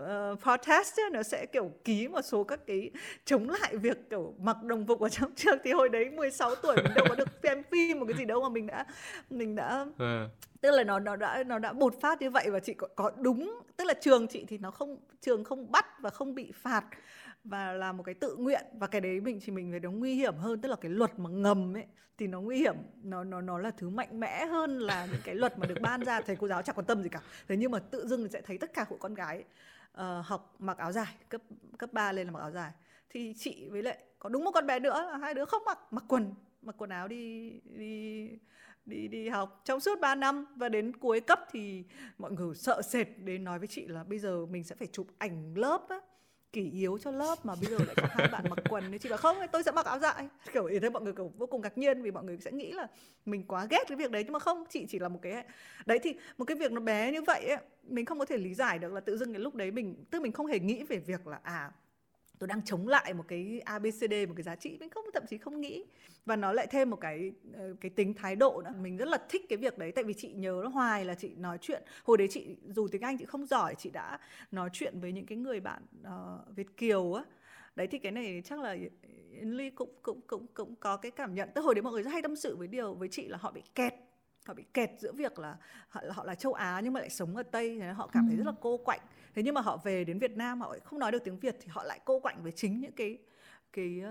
uh, 0.00 0.40
protest 0.42 1.00
ấy, 1.00 1.10
nó 1.12 1.22
sẽ 1.22 1.46
kiểu 1.46 1.72
ký 1.84 2.08
một 2.08 2.22
số 2.22 2.44
các 2.44 2.60
cái 2.66 2.90
chống 3.24 3.50
lại 3.50 3.76
việc 3.76 4.10
kiểu 4.10 4.34
mặc 4.38 4.62
đồng 4.62 4.86
phục 4.86 5.00
ở 5.00 5.08
trong 5.08 5.30
trường 5.36 5.58
thì 5.64 5.72
hồi 5.72 5.88
đấy 5.88 6.10
16 6.10 6.54
tuổi 6.54 6.76
mình 6.76 6.92
đâu 6.94 7.06
có 7.08 7.14
được 7.14 7.28
xem 7.42 7.62
phim 7.70 8.00
một 8.00 8.06
cái 8.08 8.18
gì 8.18 8.24
đâu 8.24 8.42
mà 8.42 8.48
mình 8.48 8.66
đã 8.66 8.86
mình 9.30 9.54
đã 9.54 9.86
ừ. 9.98 10.28
tức 10.60 10.70
là 10.70 10.84
nó 10.84 10.98
nó 10.98 11.16
đã 11.16 11.44
nó 11.46 11.58
đã 11.58 11.72
bột 11.72 12.00
phát 12.00 12.22
như 12.22 12.30
vậy 12.30 12.50
và 12.50 12.60
chị 12.60 12.74
có, 12.74 12.88
có 12.96 13.10
đúng 13.18 13.60
tức 13.76 13.84
là 13.84 13.94
trường 13.94 14.26
chị 14.26 14.44
thì 14.48 14.58
nó 14.58 14.70
không 14.70 14.98
trường 15.20 15.44
không 15.44 15.72
bắt 15.72 15.86
và 16.00 16.10
không 16.10 16.34
bị 16.34 16.52
phạt 16.54 16.84
và 17.44 17.72
là 17.72 17.92
một 17.92 18.02
cái 18.02 18.14
tự 18.14 18.36
nguyện 18.36 18.64
và 18.72 18.86
cái 18.86 19.00
đấy 19.00 19.20
mình 19.20 19.40
chỉ 19.40 19.52
mình 19.52 19.70
thấy 19.70 19.80
nó 19.80 19.90
nguy 19.90 20.14
hiểm 20.14 20.36
hơn. 20.36 20.60
Tức 20.60 20.68
là 20.68 20.76
cái 20.76 20.90
luật 20.90 21.18
mà 21.18 21.30
ngầm 21.30 21.76
ấy 21.76 21.86
thì 22.18 22.26
nó 22.26 22.40
nguy 22.40 22.58
hiểm. 22.58 22.76
Nó 23.02 23.24
nó 23.24 23.40
nó 23.40 23.58
là 23.58 23.70
thứ 23.70 23.88
mạnh 23.90 24.20
mẽ 24.20 24.46
hơn 24.46 24.78
là 24.78 25.06
những 25.06 25.20
cái 25.24 25.34
luật 25.34 25.58
mà 25.58 25.66
được 25.66 25.80
ban 25.82 26.04
ra. 26.04 26.20
Thầy 26.20 26.36
cô 26.36 26.48
giáo 26.48 26.62
chẳng 26.62 26.76
quan 26.76 26.86
tâm 26.86 27.02
gì 27.02 27.08
cả. 27.08 27.20
Thế 27.48 27.56
nhưng 27.56 27.70
mà 27.70 27.78
tự 27.78 28.06
dưng 28.06 28.28
sẽ 28.28 28.40
thấy 28.40 28.58
tất 28.58 28.72
cả 28.74 28.84
của 28.84 28.96
con 28.96 29.14
gái 29.14 29.44
uh, 29.92 30.00
học 30.24 30.54
mặc 30.58 30.78
áo 30.78 30.92
dài 30.92 31.14
cấp 31.28 31.40
cấp 31.78 31.92
3 31.92 32.12
lên 32.12 32.26
là 32.26 32.32
mặc 32.32 32.40
áo 32.40 32.50
dài. 32.50 32.72
Thì 33.10 33.34
chị 33.38 33.68
với 33.68 33.82
lại 33.82 33.98
có 34.18 34.28
đúng 34.28 34.44
một 34.44 34.50
con 34.54 34.66
bé 34.66 34.78
nữa 34.78 35.08
là 35.10 35.16
hai 35.16 35.34
đứa 35.34 35.44
không 35.44 35.62
mặc 35.66 35.78
mặc 35.90 36.04
quần 36.08 36.34
mặc 36.62 36.74
quần 36.78 36.90
áo 36.90 37.08
đi 37.08 37.52
đi 37.64 38.28
đi 38.86 39.08
đi 39.08 39.28
học 39.28 39.60
trong 39.64 39.80
suốt 39.80 40.00
3 40.00 40.14
năm. 40.14 40.46
Và 40.56 40.68
đến 40.68 40.96
cuối 40.96 41.20
cấp 41.20 41.40
thì 41.50 41.84
mọi 42.18 42.32
người 42.32 42.54
sợ 42.54 42.82
sệt 42.82 43.08
đến 43.18 43.44
nói 43.44 43.58
với 43.58 43.68
chị 43.68 43.86
là 43.86 44.04
bây 44.04 44.18
giờ 44.18 44.46
mình 44.46 44.64
sẽ 44.64 44.74
phải 44.74 44.88
chụp 44.92 45.06
ảnh 45.18 45.54
lớp 45.56 45.86
á 45.88 46.00
kỷ 46.54 46.70
yếu 46.70 46.98
cho 46.98 47.10
lớp 47.10 47.46
mà 47.46 47.54
bây 47.60 47.70
giờ 47.70 47.84
lại 47.86 47.94
có 47.96 48.08
hai 48.10 48.28
bạn 48.28 48.44
mặc 48.50 48.58
quần 48.68 48.92
thì 48.92 48.98
chị 48.98 49.08
bảo 49.08 49.18
không 49.18 49.36
tôi 49.52 49.62
sẽ 49.62 49.72
mặc 49.72 49.86
áo 49.86 49.98
dài. 49.98 50.28
Kiểu 50.52 50.64
ý 50.64 50.78
thế 50.78 50.90
mọi 50.90 51.02
người 51.02 51.12
kiểu 51.12 51.32
vô 51.38 51.46
cùng 51.46 51.60
ngạc 51.60 51.78
nhiên 51.78 52.02
vì 52.02 52.10
mọi 52.10 52.24
người 52.24 52.38
sẽ 52.40 52.52
nghĩ 52.52 52.72
là 52.72 52.86
mình 53.26 53.44
quá 53.48 53.66
ghét 53.70 53.84
cái 53.88 53.96
việc 53.96 54.10
đấy 54.10 54.22
nhưng 54.24 54.32
mà 54.32 54.38
không 54.38 54.64
chị 54.68 54.86
chỉ 54.88 54.98
là 54.98 55.08
một 55.08 55.18
cái 55.22 55.44
đấy 55.86 55.98
thì 56.02 56.14
một 56.38 56.44
cái 56.44 56.56
việc 56.56 56.72
nó 56.72 56.80
bé 56.80 57.12
như 57.12 57.22
vậy 57.22 57.48
ấy, 57.48 57.58
mình 57.82 58.04
không 58.04 58.18
có 58.18 58.24
thể 58.24 58.36
lý 58.36 58.54
giải 58.54 58.78
được 58.78 58.92
là 58.92 59.00
tự 59.00 59.16
dưng 59.16 59.32
cái 59.32 59.40
lúc 59.40 59.54
đấy 59.54 59.70
mình 59.70 60.04
tức 60.10 60.22
mình 60.22 60.32
không 60.32 60.46
hề 60.46 60.58
nghĩ 60.58 60.82
về 60.82 60.98
việc 60.98 61.26
là 61.26 61.40
à 61.42 61.70
tôi 62.38 62.48
đang 62.48 62.62
chống 62.64 62.88
lại 62.88 63.14
một 63.14 63.24
cái 63.28 63.60
abcd 63.64 64.12
một 64.28 64.34
cái 64.36 64.42
giá 64.42 64.56
trị 64.56 64.76
mình 64.80 64.90
không 64.90 65.04
thậm 65.14 65.22
chí 65.28 65.38
không 65.38 65.60
nghĩ. 65.60 65.84
Và 66.26 66.36
nó 66.36 66.52
lại 66.52 66.66
thêm 66.66 66.90
một 66.90 67.00
cái 67.00 67.32
ờ, 67.54 67.74
cái 67.80 67.90
tính 67.90 68.14
thái 68.14 68.36
độ 68.36 68.62
nữa. 68.64 68.72
Mình 68.80 68.96
rất 68.96 69.08
là 69.08 69.18
thích 69.28 69.42
cái 69.48 69.56
việc 69.56 69.78
đấy 69.78 69.92
tại 69.92 70.04
vì 70.04 70.14
chị 70.14 70.32
nhớ 70.32 70.60
nó 70.64 70.68
hoài 70.68 71.04
là 71.04 71.14
chị 71.14 71.34
nói 71.36 71.58
chuyện. 71.60 71.82
Hồi 72.04 72.18
đấy 72.18 72.28
chị 72.30 72.56
dù 72.74 72.88
tiếng 72.88 73.02
anh 73.02 73.18
chị 73.18 73.24
không 73.24 73.46
giỏi 73.46 73.74
chị 73.78 73.90
đã 73.90 74.18
nói 74.50 74.70
chuyện 74.72 75.00
với 75.00 75.12
những 75.12 75.26
cái 75.26 75.38
người 75.38 75.60
bạn 75.60 75.82
uh, 76.02 76.56
việt 76.56 76.76
kiều 76.76 77.14
á. 77.14 77.24
Đấy 77.76 77.86
thì 77.86 77.98
cái 77.98 78.12
này 78.12 78.42
chắc 78.44 78.60
là 78.60 78.76
Yến 79.30 79.50
Ly 79.50 79.70
cũng 79.70 79.90
cũng 80.02 80.20
cũng 80.26 80.46
cũng 80.54 80.74
có 80.76 80.96
cái 80.96 81.10
cảm 81.10 81.34
nhận. 81.34 81.48
Tới 81.54 81.64
hồi 81.64 81.74
đấy 81.74 81.82
mọi 81.82 81.92
người 81.92 82.02
rất 82.02 82.10
hay 82.10 82.22
tâm 82.22 82.36
sự 82.36 82.56
với 82.56 82.68
điều 82.68 82.94
với 82.94 83.08
chị 83.08 83.28
là 83.28 83.38
họ 83.40 83.50
bị 83.50 83.62
kẹt 83.74 83.94
họ 84.44 84.54
bị 84.54 84.64
kẹt 84.74 84.90
giữa 84.98 85.12
việc 85.12 85.38
là 85.38 85.56
họ, 85.88 86.00
họ 86.10 86.24
là 86.24 86.34
châu 86.34 86.52
Á 86.52 86.80
nhưng 86.84 86.92
mà 86.92 87.00
lại 87.00 87.10
sống 87.10 87.36
ở 87.36 87.42
Tây 87.42 87.78
thì 87.80 87.86
họ 87.86 88.06
cảm 88.12 88.26
thấy 88.28 88.36
rất 88.36 88.46
là 88.46 88.52
cô 88.60 88.76
quạnh. 88.76 89.00
Thế 89.34 89.42
nhưng 89.42 89.54
mà 89.54 89.60
họ 89.60 89.76
về 89.84 90.04
đến 90.04 90.18
Việt 90.18 90.36
Nam 90.36 90.60
họ 90.60 90.76
không 90.84 90.98
nói 90.98 91.12
được 91.12 91.24
tiếng 91.24 91.38
Việt 91.38 91.56
thì 91.60 91.68
họ 91.70 91.84
lại 91.84 92.00
cô 92.04 92.20
quạnh 92.20 92.42
với 92.42 92.52
chính 92.52 92.80
những 92.80 92.92
cái 92.92 93.18
cái 93.72 94.02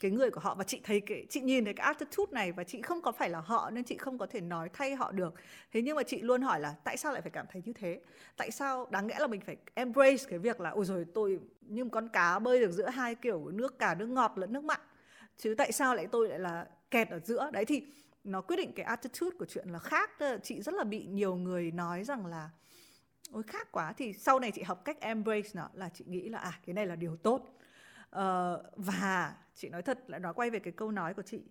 cái 0.00 0.10
người 0.10 0.30
của 0.30 0.40
họ. 0.40 0.54
Và 0.54 0.64
chị 0.64 0.80
thấy 0.84 1.00
cái 1.00 1.26
chị 1.30 1.40
nhìn 1.40 1.64
thấy 1.64 1.74
cái 1.74 1.84
attitude 1.84 2.32
này 2.32 2.52
và 2.52 2.64
chị 2.64 2.82
không 2.82 3.02
có 3.02 3.12
phải 3.12 3.30
là 3.30 3.40
họ 3.40 3.70
nên 3.70 3.84
chị 3.84 3.96
không 3.96 4.18
có 4.18 4.26
thể 4.26 4.40
nói 4.40 4.68
thay 4.72 4.94
họ 4.94 5.12
được. 5.12 5.34
Thế 5.72 5.82
nhưng 5.82 5.96
mà 5.96 6.02
chị 6.02 6.20
luôn 6.20 6.42
hỏi 6.42 6.60
là 6.60 6.74
tại 6.84 6.96
sao 6.96 7.12
lại 7.12 7.22
phải 7.22 7.30
cảm 7.30 7.46
thấy 7.52 7.62
như 7.64 7.72
thế? 7.72 8.00
Tại 8.36 8.50
sao 8.50 8.86
đáng 8.90 9.06
lẽ 9.06 9.18
là 9.18 9.26
mình 9.26 9.40
phải 9.40 9.56
embrace 9.74 10.24
cái 10.28 10.38
việc 10.38 10.60
là 10.60 10.70
ôi 10.70 10.84
rồi 10.84 11.06
tôi 11.14 11.38
như 11.60 11.84
một 11.84 11.90
con 11.92 12.08
cá 12.08 12.38
bơi 12.38 12.60
được 12.60 12.70
giữa 12.70 12.88
hai 12.88 13.14
kiểu 13.14 13.50
nước 13.50 13.78
cả 13.78 13.94
nước 13.94 14.06
ngọt 14.06 14.32
lẫn 14.36 14.52
nước 14.52 14.64
mặn. 14.64 14.80
Chứ 15.36 15.54
tại 15.58 15.72
sao 15.72 15.94
lại 15.94 16.06
tôi 16.06 16.28
lại 16.28 16.38
là 16.38 16.66
kẹt 16.90 17.08
ở 17.08 17.18
giữa? 17.18 17.50
Đấy 17.52 17.64
thì 17.64 17.82
nó 18.26 18.40
quyết 18.40 18.56
định 18.56 18.72
cái 18.72 18.86
attitude 18.86 19.36
của 19.38 19.44
chuyện 19.44 19.68
là 19.68 19.78
khác 19.78 20.10
chị 20.42 20.62
rất 20.62 20.74
là 20.74 20.84
bị 20.84 21.06
nhiều 21.06 21.34
người 21.34 21.70
nói 21.70 22.04
rằng 22.04 22.26
là 22.26 22.50
ôi 23.32 23.42
khác 23.42 23.72
quá. 23.72 23.92
Thì 23.96 24.12
sau 24.12 24.38
này 24.38 24.50
chị 24.50 24.62
học 24.62 24.84
cách 24.84 25.00
embrace 25.00 25.48
nó 25.54 25.68
là 25.74 25.88
chị 25.88 26.04
nghĩ 26.08 26.28
là 26.28 26.38
à 26.38 26.60
cái 26.66 26.74
này 26.74 26.86
là 26.86 26.96
điều 26.96 27.16
tốt. 27.16 27.58
Uh, 28.06 28.20
và 28.76 29.36
chị 29.54 29.68
nói 29.68 29.82
thật 29.82 29.98
lại 30.06 30.20
nói 30.20 30.34
quay 30.34 30.50
về 30.50 30.58
cái 30.58 30.72
câu 30.72 30.90
nói 30.90 31.14
của 31.14 31.22
chị 31.22 31.42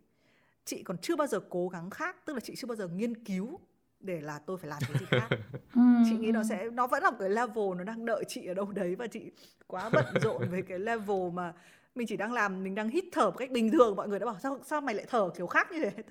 chị 0.65 0.83
còn 0.83 0.97
chưa 0.97 1.15
bao 1.15 1.27
giờ 1.27 1.39
cố 1.49 1.69
gắng 1.69 1.89
khác. 1.89 2.25
Tức 2.25 2.33
là 2.33 2.39
chị 2.39 2.55
chưa 2.55 2.67
bao 2.67 2.75
giờ 2.75 2.87
nghiên 2.87 3.23
cứu 3.23 3.59
để 3.99 4.21
là 4.21 4.39
tôi 4.39 4.57
phải 4.57 4.69
làm 4.69 4.79
cái 4.87 4.97
gì 4.99 5.05
khác. 5.09 5.27
Ừ, 5.75 5.81
chị 6.09 6.17
nghĩ 6.17 6.31
nó 6.31 6.43
sẽ 6.43 6.69
nó 6.69 6.87
vẫn 6.87 7.03
là 7.03 7.11
một 7.11 7.17
cái 7.19 7.29
level 7.29 7.75
nó 7.77 7.83
đang 7.83 8.05
đợi 8.05 8.23
chị 8.27 8.45
ở 8.45 8.53
đâu 8.53 8.71
đấy 8.71 8.95
và 8.95 9.07
chị 9.07 9.31
quá 9.67 9.89
bận 9.89 10.05
rộn 10.21 10.49
về 10.49 10.61
cái 10.61 10.79
level 10.79 11.31
mà 11.33 11.53
mình 11.95 12.07
chỉ 12.07 12.17
đang 12.17 12.33
làm 12.33 12.63
mình 12.63 12.75
đang 12.75 12.89
hít 12.89 13.05
thở 13.11 13.25
một 13.25 13.37
cách 13.37 13.51
bình 13.51 13.71
thường 13.71 13.95
mọi 13.95 14.07
người 14.07 14.19
đã 14.19 14.25
bảo 14.25 14.39
sao 14.39 14.59
sao 14.63 14.81
mày 14.81 14.95
lại 14.95 15.05
thở 15.09 15.29
kiểu 15.37 15.47
khác 15.47 15.71
như 15.71 15.79
thế? 15.79 16.03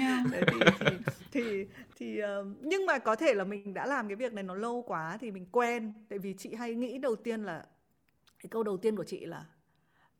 Yeah. 0.00 0.26
thì 0.32 0.58
thì 0.80 0.96
thì, 1.32 1.66
thì 1.96 2.20
uh, 2.22 2.46
nhưng 2.60 2.86
mà 2.86 2.98
có 2.98 3.16
thể 3.16 3.34
là 3.34 3.44
mình 3.44 3.74
đã 3.74 3.86
làm 3.86 4.08
cái 4.08 4.16
việc 4.16 4.32
này 4.32 4.44
nó 4.44 4.54
lâu 4.54 4.82
quá 4.86 5.18
thì 5.20 5.30
mình 5.30 5.46
quen. 5.52 5.92
Tại 6.08 6.18
vì 6.18 6.34
chị 6.38 6.54
hay 6.54 6.74
nghĩ 6.74 6.98
đầu 6.98 7.16
tiên 7.16 7.42
là 7.42 7.66
cái 8.38 8.48
câu 8.50 8.62
đầu 8.62 8.76
tiên 8.76 8.96
của 8.96 9.04
chị 9.04 9.26
là 9.26 9.44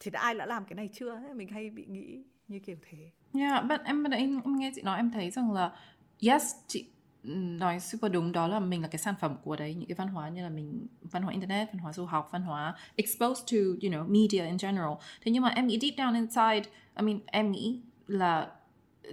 thì 0.00 0.10
đã 0.10 0.20
ai 0.20 0.34
đã 0.34 0.46
làm 0.46 0.64
cái 0.64 0.74
này 0.74 0.88
chưa? 0.92 1.20
Mình 1.34 1.48
hay 1.48 1.70
bị 1.70 1.84
nghĩ 1.88 2.22
như 2.48 2.58
kiểu 2.58 2.76
thế. 2.90 3.10
Yeah, 3.34 3.64
but 3.64 3.80
em 3.84 4.04
em, 4.04 4.40
em 4.44 4.56
nghe 4.56 4.72
chị 4.74 4.82
nói 4.82 4.96
em 4.96 5.10
thấy 5.10 5.30
rằng 5.30 5.52
là 5.52 5.76
yes 6.20 6.54
chị 6.66 6.90
nói 7.24 7.80
super 7.80 8.12
đúng 8.12 8.32
đó 8.32 8.48
là 8.48 8.60
mình 8.60 8.82
là 8.82 8.88
cái 8.88 8.98
sản 8.98 9.14
phẩm 9.20 9.36
của 9.44 9.56
đấy 9.56 9.74
những 9.74 9.88
cái 9.88 9.94
văn 9.94 10.08
hóa 10.08 10.28
như 10.28 10.42
là 10.42 10.48
mình 10.48 10.86
văn 11.02 11.22
hóa 11.22 11.32
internet 11.32 11.68
văn 11.72 11.78
hóa 11.78 11.92
du 11.92 12.04
học 12.04 12.28
văn 12.32 12.42
hóa 12.42 12.74
exposed 12.96 13.52
to 13.52 13.58
you 13.58 13.90
know 13.90 14.08
media 14.08 14.46
in 14.46 14.56
general. 14.62 14.92
Thế 15.20 15.32
nhưng 15.32 15.42
mà 15.42 15.48
em 15.48 15.66
nghĩ 15.66 15.78
deep 15.82 15.94
down 15.94 16.14
inside 16.14 16.70
I 16.96 17.02
mean 17.02 17.20
em 17.26 17.52
nghĩ 17.52 17.80
là 18.06 18.50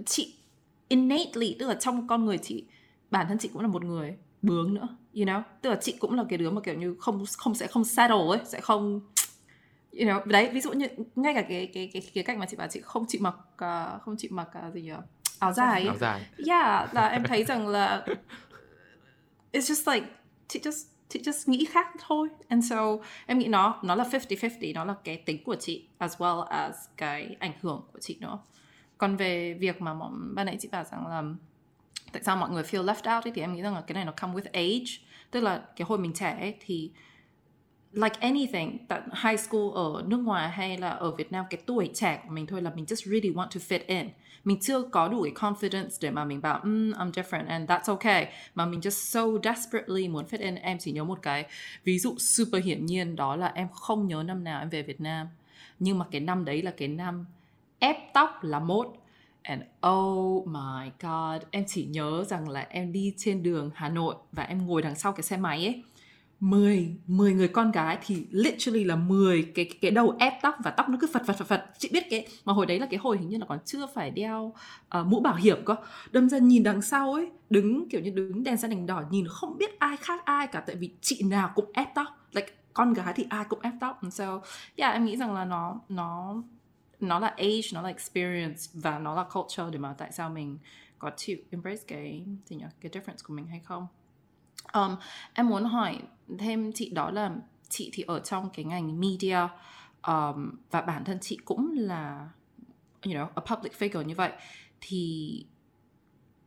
chị 0.06 0.34
innately 0.88 1.56
tức 1.58 1.68
là 1.68 1.74
trong 1.74 2.06
con 2.06 2.24
người 2.24 2.38
chị 2.38 2.64
bản 3.10 3.26
thân 3.28 3.38
chị 3.38 3.48
cũng 3.52 3.62
là 3.62 3.68
một 3.68 3.84
người 3.84 4.16
bướng 4.42 4.74
nữa 4.74 4.88
you 5.14 5.24
know? 5.24 5.42
Tức 5.62 5.70
là 5.70 5.76
chị 5.80 5.92
cũng 5.98 6.14
là 6.14 6.24
cái 6.28 6.38
đứa 6.38 6.50
mà 6.50 6.60
kiểu 6.60 6.74
như 6.74 6.96
không 6.98 7.24
không 7.38 7.54
sẽ 7.54 7.66
không 7.66 7.84
settle 7.84 8.26
ấy 8.28 8.38
sẽ 8.44 8.60
không 8.60 9.00
you 9.92 10.06
know 10.06 10.24
đấy 10.24 10.50
ví 10.52 10.60
dụ 10.60 10.72
như 10.72 10.86
ngay 11.16 11.34
cả 11.34 11.42
cái 11.42 11.70
cái 11.74 11.90
cái 11.92 12.02
cái 12.14 12.24
cách 12.24 12.38
mà 12.38 12.46
chị 12.46 12.56
bảo 12.56 12.68
chị 12.68 12.80
không 12.80 13.04
chịu 13.08 13.20
mặc 13.24 13.34
uh, 13.54 14.02
không 14.02 14.16
chịu 14.18 14.30
mặc 14.34 14.48
uh, 14.68 14.74
gì 14.74 14.82
nhỉ? 14.82 14.92
Áo 15.40 15.52
dài. 15.52 15.86
Áo 15.86 15.96
dài. 15.96 16.20
Yeah 16.46 16.94
là 16.94 17.06
em 17.08 17.24
thấy 17.24 17.44
rằng 17.44 17.68
là 17.68 18.06
it's 19.52 19.60
just 19.74 19.94
like 19.94 20.06
chị 20.48 20.60
just 20.62 20.86
chị 21.08 21.20
just 21.20 21.52
nghĩ 21.52 21.64
khác 21.64 21.86
thôi. 22.06 22.28
And 22.48 22.70
so 22.70 22.96
em 23.26 23.38
nghĩ 23.38 23.48
nó 23.48 23.80
nó 23.82 23.94
là 23.94 24.04
50-50 24.04 24.74
nó 24.74 24.84
là 24.84 24.94
cái 25.04 25.16
tính 25.16 25.44
của 25.44 25.56
chị 25.56 25.88
as 25.98 26.16
well 26.16 26.40
as 26.40 26.76
cái 26.96 27.36
ảnh 27.40 27.52
hưởng 27.60 27.82
của 27.92 27.98
chị 28.00 28.16
nữa. 28.20 28.38
Còn 28.98 29.16
về 29.16 29.54
việc 29.54 29.80
mà 29.80 29.94
ban 30.34 30.46
nãy 30.46 30.56
chị 30.60 30.68
bảo 30.72 30.84
rằng 30.84 31.06
là 31.06 31.22
tại 32.12 32.22
sao 32.22 32.36
mọi 32.36 32.50
người 32.50 32.62
feel 32.62 32.84
left 32.84 33.16
out 33.16 33.24
ấy, 33.24 33.32
thì 33.34 33.40
em 33.40 33.54
nghĩ 33.54 33.62
rằng 33.62 33.74
là 33.74 33.80
cái 33.80 33.94
này 33.94 34.04
nó 34.04 34.12
come 34.12 34.34
with 34.34 34.50
age. 34.52 34.92
Tức 35.30 35.40
là 35.40 35.62
cái 35.76 35.86
hồi 35.88 35.98
mình 35.98 36.12
trẻ 36.12 36.36
ấy, 36.40 36.54
thì 36.60 36.90
like 37.92 38.16
anything 38.20 38.86
tại 38.88 39.00
high 39.24 39.40
school 39.40 39.70
ở 39.74 40.02
nước 40.06 40.16
ngoài 40.16 40.50
hay 40.50 40.78
là 40.78 40.90
ở 40.90 41.10
Việt 41.10 41.32
Nam 41.32 41.44
cái 41.50 41.60
tuổi 41.66 41.90
trẻ 41.94 42.20
của 42.24 42.34
mình 42.34 42.46
thôi 42.46 42.62
là 42.62 42.70
mình 42.74 42.84
just 42.84 43.10
really 43.10 43.30
want 43.30 43.48
to 43.48 43.60
fit 43.68 43.80
in 43.86 44.08
mình 44.44 44.58
chưa 44.60 44.82
có 44.82 45.08
đủ 45.08 45.22
cái 45.22 45.32
confidence 45.32 45.88
để 46.00 46.10
mà 46.10 46.24
mình 46.24 46.40
bảo 46.40 46.60
mm, 46.64 46.92
I'm 46.92 47.10
different 47.10 47.46
and 47.46 47.70
that's 47.70 47.94
okay. 47.94 48.32
Mà 48.54 48.66
mình 48.66 48.80
just 48.80 48.90
so 48.90 49.22
desperately 49.44 50.08
muốn 50.08 50.24
fit 50.24 50.40
in 50.40 50.54
em 50.54 50.78
chỉ 50.78 50.92
nhớ 50.92 51.04
một 51.04 51.18
cái 51.22 51.44
ví 51.84 51.98
dụ 51.98 52.14
super 52.18 52.64
hiển 52.64 52.86
nhiên 52.86 53.16
đó 53.16 53.36
là 53.36 53.52
em 53.54 53.68
không 53.72 54.06
nhớ 54.06 54.22
năm 54.22 54.44
nào 54.44 54.60
em 54.60 54.68
về 54.68 54.82
Việt 54.82 55.00
Nam. 55.00 55.26
Nhưng 55.78 55.98
mà 55.98 56.04
cái 56.10 56.20
năm 56.20 56.44
đấy 56.44 56.62
là 56.62 56.70
cái 56.70 56.88
năm 56.88 57.26
ép 57.78 57.96
tóc 58.14 58.38
là 58.42 58.60
một 58.60 58.96
And 59.42 59.62
oh 59.86 60.46
my 60.46 60.90
god, 61.00 61.42
em 61.50 61.64
chỉ 61.68 61.84
nhớ 61.84 62.24
rằng 62.24 62.48
là 62.48 62.66
em 62.70 62.92
đi 62.92 63.14
trên 63.16 63.42
đường 63.42 63.70
Hà 63.74 63.88
Nội 63.88 64.14
và 64.32 64.42
em 64.42 64.66
ngồi 64.66 64.82
đằng 64.82 64.94
sau 64.94 65.12
cái 65.12 65.22
xe 65.22 65.36
máy 65.36 65.66
ấy. 65.66 65.82
10 66.40 66.96
10 67.06 67.32
người 67.32 67.48
con 67.48 67.70
gái 67.70 67.98
thì 68.06 68.26
literally 68.30 68.84
là 68.84 68.96
10 68.96 69.52
cái 69.54 69.70
cái 69.80 69.90
đầu 69.90 70.16
ép 70.18 70.32
tóc 70.42 70.54
và 70.64 70.70
tóc 70.70 70.88
nó 70.88 70.96
cứ 71.00 71.06
phật 71.12 71.22
phật 71.26 71.36
phật 71.38 71.44
phật. 71.48 71.64
Chị 71.78 71.88
biết 71.92 72.04
cái 72.10 72.26
mà 72.44 72.52
hồi 72.52 72.66
đấy 72.66 72.78
là 72.78 72.86
cái 72.90 72.98
hồi 72.98 73.18
hình 73.18 73.28
như 73.28 73.38
là 73.38 73.46
còn 73.48 73.58
chưa 73.64 73.86
phải 73.94 74.10
đeo 74.10 74.54
uh, 75.00 75.06
mũ 75.06 75.20
bảo 75.20 75.34
hiểm 75.34 75.64
cơ. 75.64 75.76
Đâm 76.10 76.28
ra 76.28 76.38
nhìn 76.38 76.62
đằng 76.62 76.82
sau 76.82 77.12
ấy 77.12 77.30
đứng 77.50 77.88
kiểu 77.88 78.00
như 78.00 78.10
đứng 78.10 78.42
đèn 78.42 78.56
xanh 78.56 78.70
đèn 78.70 78.86
đỏ 78.86 79.02
nhìn 79.10 79.26
không 79.28 79.58
biết 79.58 79.78
ai 79.78 79.96
khác 79.96 80.24
ai 80.24 80.46
cả 80.46 80.60
tại 80.60 80.76
vì 80.76 80.90
chị 81.00 81.22
nào 81.22 81.52
cũng 81.54 81.70
ép 81.74 81.94
tóc. 81.94 82.06
Like 82.32 82.52
con 82.72 82.92
gái 82.92 83.12
thì 83.16 83.26
ai 83.30 83.44
cũng 83.48 83.60
ép 83.60 83.72
tóc. 83.80 83.98
And 84.02 84.14
so 84.14 84.40
yeah 84.76 84.92
em 84.92 85.04
nghĩ 85.04 85.16
rằng 85.16 85.34
là 85.34 85.44
nó 85.44 85.80
nó 85.88 86.42
nó 87.00 87.18
là 87.18 87.28
age 87.28 87.68
nó 87.74 87.82
là 87.82 87.88
experience 87.88 88.60
và 88.74 88.98
nó 88.98 89.14
là 89.14 89.24
culture 89.24 89.64
để 89.72 89.78
mà 89.78 89.94
tại 89.98 90.12
sao 90.12 90.30
mình 90.30 90.58
có 90.98 91.10
chịu 91.16 91.36
embrace 91.50 91.82
cái 91.86 92.24
gì 92.46 92.56
nhỉ 92.56 92.64
cái 92.80 92.92
difference 92.92 93.24
của 93.24 93.34
mình 93.34 93.46
hay 93.46 93.60
không 93.64 93.86
um, 94.72 94.96
em 95.34 95.48
muốn 95.48 95.64
hỏi 95.64 95.98
thêm 96.38 96.72
chị 96.72 96.90
đó 96.90 97.10
là 97.10 97.36
chị 97.68 97.90
thì 97.92 98.02
ở 98.06 98.20
trong 98.20 98.50
cái 98.50 98.64
ngành 98.64 99.00
media 99.00 99.38
um, 100.06 100.50
và 100.70 100.80
bản 100.80 101.04
thân 101.04 101.18
chị 101.20 101.38
cũng 101.44 101.70
là 101.74 102.28
you 103.04 103.12
know 103.12 103.26
a 103.34 103.54
public 103.54 103.72
figure 103.72 104.02
như 104.02 104.14
vậy. 104.14 104.32
Thì 104.80 105.44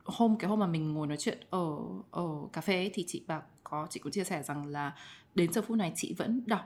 hôm 0.05 0.37
cái 0.37 0.49
hôm 0.49 0.59
mà 0.59 0.67
mình 0.67 0.93
ngồi 0.93 1.07
nói 1.07 1.17
chuyện 1.17 1.37
ở 1.49 1.77
ở 2.11 2.27
cà 2.53 2.61
phê 2.61 2.75
ấy, 2.75 2.91
thì 2.93 3.03
chị 3.07 3.23
bảo 3.27 3.41
có 3.63 3.87
chị 3.89 3.99
cũng 3.99 4.11
chia 4.11 4.23
sẻ 4.23 4.43
rằng 4.43 4.65
là 4.65 4.95
đến 5.35 5.53
giờ 5.53 5.61
phút 5.61 5.77
này 5.77 5.93
chị 5.95 6.13
vẫn 6.17 6.43
đọc 6.45 6.61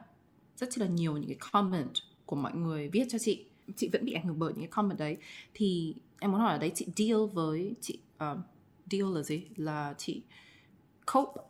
rất 0.55 0.77
là 0.77 0.87
nhiều 0.87 1.17
những 1.17 1.29
cái 1.29 1.37
comment 1.51 1.93
của 2.25 2.35
mọi 2.35 2.55
người 2.55 2.89
viết 2.89 3.05
cho 3.09 3.17
chị. 3.17 3.45
Chị 3.75 3.89
vẫn 3.93 4.05
bị 4.05 4.13
ảnh 4.13 4.25
hưởng 4.25 4.39
bởi 4.39 4.53
những 4.53 4.61
cái 4.61 4.71
comment 4.71 4.99
đấy. 4.99 5.17
Thì 5.53 5.95
em 6.19 6.31
muốn 6.31 6.41
hỏi 6.41 6.53
ở 6.53 6.57
đấy 6.57 6.71
chị 6.75 6.87
deal 6.95 7.19
với 7.33 7.73
chị 7.81 7.99
uh, 8.15 8.37
deal 8.91 9.15
là 9.15 9.21
gì? 9.21 9.47
Là 9.55 9.93
chị 9.97 10.21
cope 11.13 11.41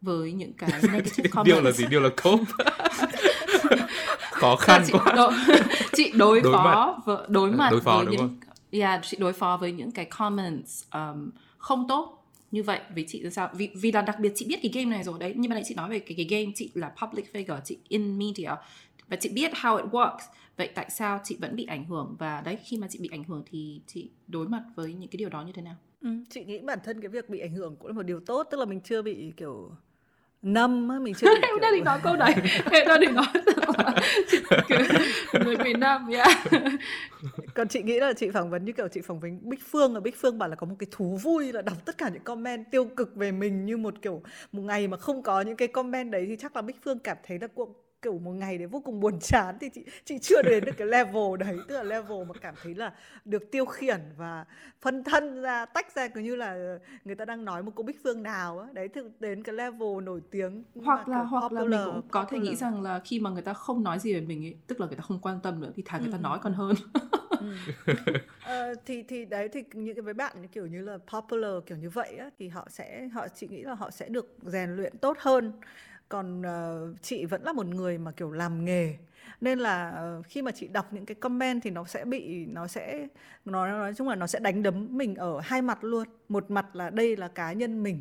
với 0.00 0.32
những 0.32 0.52
cái 0.52 0.70
negative 0.82 1.28
comments 1.30 1.46
điều 1.46 1.60
là 1.60 1.70
gì? 1.70 1.86
Điều 1.90 2.00
là 2.00 2.08
cope? 2.22 2.44
Khó 4.32 4.56
khăn 4.56 4.82
chị, 4.86 4.92
quá. 4.92 5.12
đối, 5.16 5.32
chị 5.96 6.12
đối, 6.14 6.40
Đối 6.40 6.52
phó 6.52 6.64
mặt. 6.64 7.02
với, 7.04 7.26
đối 7.28 7.50
mặt 7.50 7.68
Đối 7.70 7.80
phó, 7.80 7.96
với 7.96 8.06
đúng 8.06 8.16
những 8.16 8.38
yeah, 8.70 9.00
chị 9.02 9.16
đối 9.20 9.32
phó 9.32 9.56
với 9.56 9.72
những 9.72 9.90
cái 9.90 10.04
comments 10.18 10.82
um, 10.92 11.30
không 11.58 11.88
tốt 11.88 12.26
như 12.50 12.62
vậy. 12.62 12.80
Với 12.94 13.04
chị 13.08 13.20
là 13.20 13.30
sao? 13.30 13.48
Vì 13.54 13.68
vì 13.74 13.92
là 13.92 14.02
đặc 14.02 14.20
biệt 14.20 14.32
chị 14.34 14.46
biết 14.48 14.58
cái 14.62 14.70
game 14.74 14.90
này 14.96 15.04
rồi 15.04 15.18
đấy. 15.18 15.34
Nhưng 15.36 15.48
mà 15.48 15.54
nãy 15.54 15.62
chị 15.66 15.74
nói 15.74 15.90
về 15.90 15.98
cái 15.98 16.14
cái 16.16 16.26
game 16.30 16.52
chị 16.54 16.70
là 16.74 16.92
public 17.02 17.32
figure 17.32 17.60
chị 17.64 17.78
in 17.88 18.18
media. 18.18 18.50
Và 19.08 19.16
chị 19.16 19.28
biết 19.28 19.52
how 19.52 19.76
it 19.76 19.86
works. 19.86 20.18
Vậy 20.56 20.68
tại 20.74 20.90
sao 20.90 21.20
chị 21.24 21.36
vẫn 21.40 21.56
bị 21.56 21.64
ảnh 21.64 21.84
hưởng? 21.84 22.16
Và 22.18 22.40
đấy 22.40 22.58
khi 22.64 22.76
mà 22.76 22.86
chị 22.90 22.98
bị 23.02 23.08
ảnh 23.12 23.24
hưởng 23.24 23.42
thì 23.50 23.80
chị 23.86 24.10
đối 24.28 24.48
mặt 24.48 24.62
với 24.74 24.92
những 24.94 25.10
cái 25.10 25.16
điều 25.16 25.28
đó 25.28 25.42
như 25.42 25.52
thế 25.52 25.62
nào 25.62 25.74
Ừ, 26.02 26.10
chị 26.30 26.44
nghĩ 26.44 26.58
bản 26.58 26.78
thân 26.84 27.00
cái 27.00 27.08
việc 27.08 27.28
bị 27.28 27.38
ảnh 27.38 27.54
hưởng 27.54 27.76
cũng 27.76 27.86
là 27.88 27.92
một 27.92 28.02
điều 28.02 28.20
tốt 28.20 28.48
tức 28.50 28.60
là 28.60 28.64
mình 28.64 28.80
chưa 28.80 29.02
bị 29.02 29.32
kiểu 29.36 29.70
nâm 30.42 30.88
á, 30.88 30.98
mình 30.98 31.14
chưa 31.14 31.26
bị 31.26 31.40
em 31.48 31.60
đang 31.60 31.74
định 31.74 31.84
nói 31.84 31.98
câu 32.02 32.16
này. 32.16 32.34
Em 32.72 32.88
đang 32.88 33.00
định 33.00 33.14
nói 33.14 33.26
kiểu 34.68 34.78
người 35.44 35.56
miền 35.56 35.80
Nam 35.80 36.08
yeah. 36.08 36.28
còn 37.54 37.68
chị 37.68 37.82
nghĩ 37.82 38.00
là 38.00 38.12
chị 38.12 38.30
phỏng 38.30 38.50
vấn 38.50 38.64
như 38.64 38.72
kiểu 38.72 38.88
chị 38.88 39.00
phỏng 39.00 39.20
vấn 39.20 39.38
Bích 39.42 39.60
Phương 39.70 39.94
là 39.94 40.00
Bích 40.00 40.16
Phương 40.20 40.38
bảo 40.38 40.48
là 40.48 40.56
có 40.56 40.66
một 40.66 40.76
cái 40.78 40.86
thú 40.90 41.18
vui 41.22 41.52
là 41.52 41.62
đọc 41.62 41.84
tất 41.84 41.98
cả 41.98 42.08
những 42.08 42.22
comment 42.22 42.64
tiêu 42.70 42.84
cực 42.84 43.16
về 43.16 43.32
mình 43.32 43.66
như 43.66 43.76
một 43.76 43.94
kiểu 44.02 44.22
một 44.52 44.62
ngày 44.62 44.88
mà 44.88 44.96
không 44.96 45.22
có 45.22 45.40
những 45.40 45.56
cái 45.56 45.68
comment 45.68 46.10
đấy 46.10 46.24
thì 46.28 46.36
chắc 46.40 46.56
là 46.56 46.62
Bích 46.62 46.76
Phương 46.84 46.98
cảm 46.98 47.16
thấy 47.26 47.38
là 47.38 47.46
cuộc 47.46 47.91
kiểu 48.02 48.18
một 48.18 48.30
ngày 48.32 48.58
đấy 48.58 48.66
vô 48.66 48.80
cùng 48.80 49.00
buồn 49.00 49.18
chán 49.20 49.56
thì 49.60 49.68
chị 49.68 49.84
chị 50.04 50.18
chưa 50.18 50.42
đến 50.42 50.64
được 50.64 50.72
cái 50.76 50.86
level 50.88 51.36
đấy 51.38 51.58
tức 51.68 51.74
là 51.74 51.82
level 51.82 52.18
mà 52.28 52.34
cảm 52.40 52.54
thấy 52.62 52.74
là 52.74 52.92
được 53.24 53.50
tiêu 53.50 53.64
khiển 53.64 54.00
và 54.16 54.44
phân 54.80 55.04
thân 55.04 55.42
ra 55.42 55.66
tách 55.66 55.94
ra 55.94 56.08
cứ 56.08 56.20
như 56.20 56.36
là 56.36 56.78
người 57.04 57.14
ta 57.14 57.24
đang 57.24 57.44
nói 57.44 57.62
một 57.62 57.72
cô 57.74 57.82
Bích 57.82 58.00
Phương 58.04 58.22
nào 58.22 58.58
á 58.58 58.68
đấy 58.72 58.88
thì 58.94 59.00
đến 59.20 59.42
cái 59.42 59.54
level 59.54 60.00
nổi 60.02 60.20
tiếng 60.30 60.64
hoặc 60.84 61.08
là 61.08 61.18
hoặc 61.22 61.52
là 61.52 61.60
mình 61.60 61.70
popular- 61.70 61.84
cũng 61.92 62.02
có 62.10 62.24
thể 62.24 62.38
nghĩ 62.38 62.48
popular. 62.50 62.60
rằng 62.60 62.82
là 62.82 63.00
khi 63.04 63.20
mà 63.20 63.30
người 63.30 63.42
ta 63.42 63.52
không 63.52 63.82
nói 63.82 63.98
gì 63.98 64.14
về 64.14 64.20
mình 64.20 64.44
ấy 64.44 64.56
tức 64.66 64.80
là 64.80 64.86
người 64.86 64.96
ta 64.96 65.02
không 65.02 65.18
quan 65.22 65.40
tâm 65.42 65.60
nữa 65.60 65.72
thì 65.76 65.82
thà 65.86 65.98
người 65.98 66.12
ta 66.12 66.18
Ừ. 66.18 66.22
nói 66.22 66.38
còn 66.42 66.52
hơn 66.52 66.74
Ờ, 68.44 68.74
thì 68.86 69.02
thì 69.02 69.24
đấy 69.24 69.48
thì 69.48 69.64
những 69.74 69.94
cái 69.94 70.02
với 70.02 70.14
bạn 70.14 70.48
kiểu 70.52 70.66
như 70.66 70.80
là 70.82 70.98
popular 71.12 71.52
kiểu 71.66 71.78
như 71.78 71.90
vậy 71.90 72.16
á 72.16 72.30
thì 72.38 72.48
họ 72.48 72.66
sẽ 72.70 73.08
họ 73.08 73.28
chị 73.28 73.48
nghĩ 73.48 73.62
là 73.62 73.74
họ 73.74 73.90
sẽ 73.90 74.08
được 74.08 74.36
rèn 74.42 74.76
luyện 74.76 74.98
tốt 74.98 75.16
hơn 75.20 75.52
còn 76.12 76.42
ờ, 76.42 76.92
chị 77.02 77.24
vẫn 77.24 77.42
là 77.42 77.52
một 77.52 77.66
người 77.66 77.98
mà 77.98 78.10
kiểu 78.12 78.30
làm 78.32 78.64
nghề. 78.64 78.94
Nên 79.40 79.58
là 79.58 79.90
ờ, 79.90 80.22
khi 80.22 80.42
mà 80.42 80.50
chị 80.50 80.68
đọc 80.68 80.92
những 80.92 81.06
cái 81.06 81.14
comment 81.14 81.62
thì 81.62 81.70
nó 81.70 81.84
sẽ 81.84 82.04
bị 82.04 82.46
nó 82.46 82.66
sẽ 82.66 83.08
nó 83.44 83.66
nói 83.66 83.94
chung 83.94 84.08
là 84.08 84.14
nó 84.14 84.26
sẽ 84.26 84.38
đánh 84.38 84.62
đấm 84.62 84.88
mình 84.90 85.14
ở 85.14 85.40
hai 85.40 85.62
mặt 85.62 85.84
luôn. 85.84 86.08
Một 86.28 86.50
mặt 86.50 86.76
là 86.76 86.90
đây 86.90 87.16
là 87.16 87.28
cá 87.28 87.52
nhân 87.52 87.82
mình 87.82 88.00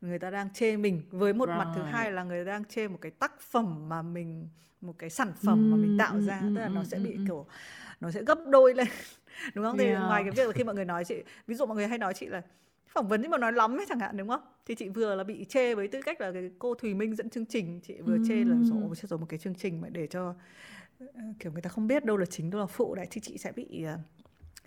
người 0.00 0.18
ta 0.18 0.30
đang 0.30 0.50
chê 0.52 0.76
mình 0.76 1.02
với 1.10 1.32
một 1.32 1.48
mặt 1.48 1.68
thứ 1.74 1.82
Right. 1.82 1.92
hai 1.94 2.12
là 2.12 2.22
người 2.24 2.44
ta 2.44 2.50
đang 2.52 2.64
chê 2.64 2.88
một 2.88 2.98
cái 3.00 3.10
tác 3.10 3.40
phẩm 3.40 3.88
mà 3.88 4.02
mình 4.02 4.48
một 4.80 4.94
cái 4.98 5.10
sản 5.10 5.32
phẩm 5.44 5.70
mà 5.70 5.76
mình 5.76 5.96
tạo 5.98 6.20
ra. 6.20 6.40
tức 6.54 6.60
là 6.60 6.68
nó 6.68 6.84
sẽ 6.84 6.98
bị 6.98 7.18
kiểu 7.26 7.46
nó 8.00 8.10
sẽ 8.10 8.22
gấp 8.22 8.38
đôi 8.46 8.74
lên 8.74 8.86
đúng 9.54 9.64
không? 9.64 9.78
Thì 9.78 9.84
Yeah. 9.86 10.02
ngoài 10.06 10.22
cái 10.22 10.30
việc 10.32 10.46
là 10.46 10.52
khi 10.52 10.64
mọi 10.64 10.74
người 10.74 10.84
nói 10.84 11.04
chị 11.04 11.22
ví 11.46 11.54
dụ 11.54 11.66
mọi 11.66 11.76
người 11.76 11.86
hay 11.88 11.98
nói 11.98 12.14
chị 12.14 12.26
là 12.26 12.42
phỏng 12.88 13.08
vấn 13.08 13.22
nhưng 13.22 13.30
mà 13.30 13.38
nói 13.38 13.52
lắm 13.52 13.76
ấy 13.80 13.86
chẳng 13.88 14.00
hạn 14.00 14.16
đúng 14.16 14.28
không? 14.28 14.40
Thì 14.66 14.74
chị 14.74 14.88
vừa 14.88 15.14
là 15.14 15.24
bị 15.24 15.44
chê 15.44 15.74
với 15.74 15.88
tư 15.88 16.00
cách 16.02 16.20
là 16.20 16.32
cái 16.32 16.50
cô 16.58 16.74
Thùy 16.74 16.94
Minh 16.94 17.16
dẫn 17.16 17.30
chương 17.30 17.46
trình 17.46 17.80
chị 17.82 18.00
vừa 18.00 18.18
chê 18.18 18.44
là 18.44 18.56
rồi 18.62 18.94
rồi 18.94 19.18
một 19.18 19.26
cái 19.28 19.38
chương 19.38 19.54
trình 19.54 19.80
mà 19.80 19.88
để 19.88 20.06
cho 20.06 20.34
ờ, 20.98 21.06
kiểu 21.38 21.52
người 21.52 21.62
ta 21.62 21.70
không 21.70 21.86
biết 21.86 22.04
đâu 22.04 22.16
là 22.16 22.26
chính 22.26 22.50
đâu 22.50 22.60
là 22.60 22.66
phụ. 22.66 22.94
Đấy 22.94 23.06
thì 23.10 23.20
chị 23.20 23.38
sẽ 23.38 23.52
bị 23.52 23.82
ờ, 23.84 23.98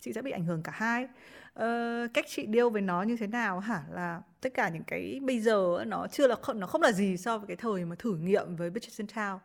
chị 0.01 0.13
sẽ 0.13 0.21
bị 0.21 0.31
ảnh 0.31 0.45
hưởng 0.45 0.63
cả 0.63 0.71
hai. 0.75 1.07
Ờ, 1.53 2.07
cách 2.13 2.25
chị 2.27 2.47
deal 2.53 2.69
với 2.69 2.81
nó 2.81 3.01
như 3.03 3.17
thế 3.17 3.27
nào 3.27 3.59
hả? 3.59 3.83
Là 3.91 4.21
tất 4.41 4.53
cả 4.53 4.69
những 4.69 4.83
cái 4.83 5.19
bây 5.23 5.39
giờ 5.39 5.83
nó 5.87 6.07
chưa 6.11 6.27
là 6.27 6.35
không 6.35 6.59
nó 6.59 6.67
không 6.67 6.81
là 6.81 6.91
gì 6.91 7.17
so 7.17 7.37
với 7.37 7.47
cái 7.47 7.57
thời 7.57 7.85
mà 7.85 7.95
thử 7.99 8.15
nghiệm 8.15 8.55
với 8.55 8.71
in 8.97 9.07
Town 9.07 9.37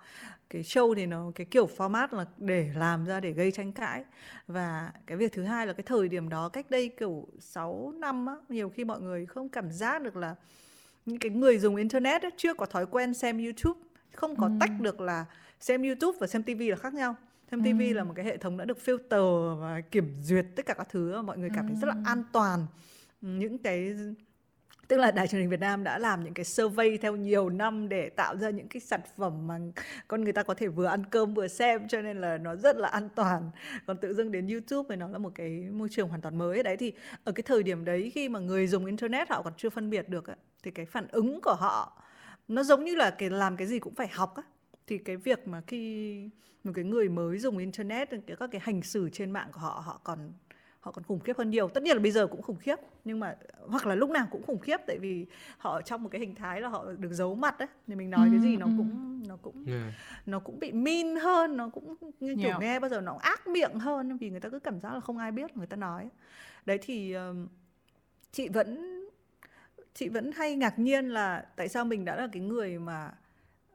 cái 0.50 0.62
show 0.62 0.94
thì 0.94 1.06
nó 1.06 1.30
cái 1.34 1.46
kiểu 1.50 1.68
format 1.76 2.08
là 2.16 2.24
để 2.36 2.70
làm 2.76 3.04
ra 3.04 3.20
để 3.20 3.32
gây 3.32 3.52
tranh 3.52 3.72
cãi. 3.72 4.04
Và 4.46 4.92
cái 5.06 5.16
việc 5.16 5.32
thứ 5.32 5.42
hai 5.42 5.66
là 5.66 5.72
cái 5.72 5.82
thời 5.82 6.08
điểm 6.08 6.28
đó 6.28 6.48
cách 6.48 6.70
đây 6.70 6.88
kiểu 6.88 7.28
6 7.40 7.92
năm 7.96 8.26
á 8.26 8.34
nhiều 8.48 8.68
khi 8.68 8.84
mọi 8.84 9.00
người 9.00 9.26
không 9.26 9.48
cảm 9.48 9.70
giác 9.70 10.02
được 10.02 10.16
là 10.16 10.34
những 11.06 11.18
cái 11.18 11.30
người 11.30 11.58
dùng 11.58 11.76
internet 11.76 12.22
ấy, 12.22 12.30
chưa 12.36 12.54
có 12.54 12.66
thói 12.66 12.86
quen 12.86 13.14
xem 13.14 13.44
YouTube 13.44 13.80
không 14.12 14.36
có 14.36 14.50
tách 14.60 14.70
được 14.80 15.00
là 15.00 15.24
xem 15.60 15.82
YouTube 15.82 16.18
và 16.20 16.26
xem 16.26 16.42
TV 16.42 16.60
là 16.60 16.76
khác 16.76 16.94
nhau 16.94 17.16
xem 17.50 17.62
TV 17.62 17.96
là 17.96 18.04
một 18.04 18.12
cái 18.16 18.24
hệ 18.24 18.36
thống 18.36 18.56
đã 18.56 18.64
được 18.64 18.78
filter 18.84 19.56
và 19.56 19.80
kiểm 19.80 20.14
duyệt 20.20 20.46
tất 20.56 20.66
cả 20.66 20.74
các 20.74 20.88
thứ 20.90 21.22
mọi 21.22 21.38
người 21.38 21.50
cảm 21.54 21.66
thấy 21.66 21.76
rất 21.76 21.88
là 21.88 21.94
an 22.04 22.24
toàn. 22.32 22.66
Những 23.20 23.58
cái 23.58 23.96
tức 24.88 24.96
là 24.96 25.10
đài 25.10 25.28
truyền 25.28 25.40
hình 25.40 25.50
Việt 25.50 25.60
Nam 25.60 25.84
đã 25.84 25.98
làm 25.98 26.24
những 26.24 26.34
cái 26.34 26.44
survey 26.44 26.98
theo 26.98 27.16
nhiều 27.16 27.50
năm 27.50 27.88
để 27.88 28.08
tạo 28.08 28.36
ra 28.36 28.50
những 28.50 28.68
cái 28.68 28.80
sản 28.80 29.00
phẩm 29.16 29.46
mà 29.46 29.58
con 30.08 30.24
người 30.24 30.32
ta 30.32 30.42
có 30.42 30.54
thể 30.54 30.68
vừa 30.68 30.86
ăn 30.86 31.04
cơm 31.06 31.34
vừa 31.34 31.48
xem 31.48 31.88
cho 31.88 32.02
nên 32.02 32.20
là 32.20 32.38
nó 32.38 32.56
rất 32.56 32.76
là 32.76 32.88
an 32.88 33.08
toàn. 33.14 33.50
Còn 33.86 33.96
tự 33.96 34.14
dưng 34.14 34.32
đến 34.32 34.48
YouTube 34.48 34.86
thì 34.90 34.96
nó 34.96 35.08
là 35.08 35.18
một 35.18 35.32
cái 35.34 35.68
môi 35.72 35.88
trường 35.88 36.08
hoàn 36.08 36.20
toàn 36.20 36.38
mới. 36.38 36.62
Đấy 36.62 36.76
thì 36.76 36.92
ở 37.24 37.32
cái 37.32 37.42
thời 37.42 37.62
điểm 37.62 37.84
đấy 37.84 38.10
khi 38.14 38.28
mà 38.28 38.40
người 38.40 38.66
dùng 38.66 38.86
internet 38.86 39.28
họ 39.28 39.42
còn 39.42 39.52
chưa 39.56 39.70
phân 39.70 39.90
biệt 39.90 40.08
được 40.08 40.24
thì 40.62 40.70
cái 40.70 40.86
phản 40.86 41.06
ứng 41.08 41.40
của 41.40 41.54
họ 41.54 42.02
nó 42.48 42.62
giống 42.62 42.84
như 42.84 42.94
là 42.94 43.10
cái 43.10 43.30
làm 43.30 43.56
cái 43.56 43.66
gì 43.66 43.78
cũng 43.78 43.94
phải 43.94 44.08
học 44.08 44.36
á 44.36 44.42
thì 44.86 44.98
cái 44.98 45.16
việc 45.16 45.48
mà 45.48 45.60
khi 45.66 46.28
một 46.64 46.72
cái 46.74 46.84
người 46.84 47.08
mới 47.08 47.38
dùng 47.38 47.58
internet 47.58 48.10
cái 48.10 48.36
các 48.38 48.50
cái 48.52 48.60
hành 48.64 48.82
xử 48.82 49.10
trên 49.10 49.30
mạng 49.30 49.48
của 49.52 49.60
họ 49.60 49.82
họ 49.86 50.00
còn 50.04 50.32
họ 50.80 50.92
còn 50.92 51.04
khủng 51.04 51.20
khiếp 51.20 51.36
hơn 51.38 51.50
nhiều 51.50 51.68
tất 51.68 51.82
nhiên 51.82 51.96
là 51.96 52.02
bây 52.02 52.12
giờ 52.12 52.26
cũng 52.26 52.42
khủng 52.42 52.56
khiếp 52.56 52.76
nhưng 53.04 53.20
mà 53.20 53.36
hoặc 53.68 53.86
là 53.86 53.94
lúc 53.94 54.10
nào 54.10 54.26
cũng 54.30 54.42
khủng 54.42 54.58
khiếp 54.58 54.76
tại 54.86 54.98
vì 54.98 55.26
họ 55.58 55.82
trong 55.82 56.02
một 56.02 56.08
cái 56.12 56.20
hình 56.20 56.34
thái 56.34 56.60
là 56.60 56.68
họ 56.68 56.92
được 56.98 57.12
giấu 57.12 57.34
mặt 57.34 57.58
ấy 57.58 57.68
thì 57.86 57.94
mình 57.94 58.10
nói 58.10 58.28
cái 58.30 58.40
gì 58.40 58.56
nó 58.56 58.66
cũng 58.66 59.22
nó 59.28 59.36
cũng 59.36 59.64
Yeah. 59.66 59.92
nó 60.26 60.38
cũng 60.38 60.58
bị 60.58 60.72
mean 60.72 61.16
hơn 61.16 61.56
nó 61.56 61.68
cũng 61.68 61.94
như 62.20 62.34
kiểu 62.34 62.48
Yeah. 62.48 62.60
nghe 62.60 62.80
bao 62.80 62.88
giờ 62.90 63.00
nó 63.00 63.12
cũng 63.12 63.20
ác 63.20 63.46
miệng 63.46 63.74
hơn 63.74 64.16
vì 64.16 64.30
người 64.30 64.40
ta 64.40 64.48
cứ 64.48 64.58
cảm 64.58 64.80
giác 64.80 64.94
là 64.94 65.00
không 65.00 65.18
ai 65.18 65.32
biết 65.32 65.56
người 65.56 65.66
ta 65.66 65.76
nói 65.76 66.08
đấy 66.66 66.78
thì 66.82 67.16
chị 68.32 68.48
vẫn 68.48 68.96
chị 69.94 70.08
vẫn 70.08 70.32
hay 70.32 70.56
ngạc 70.56 70.78
nhiên 70.78 71.08
là 71.08 71.46
tại 71.56 71.68
sao 71.68 71.84
mình 71.84 72.04
đã 72.04 72.16
là 72.16 72.28
cái 72.32 72.42
người 72.42 72.78
mà 72.78 73.12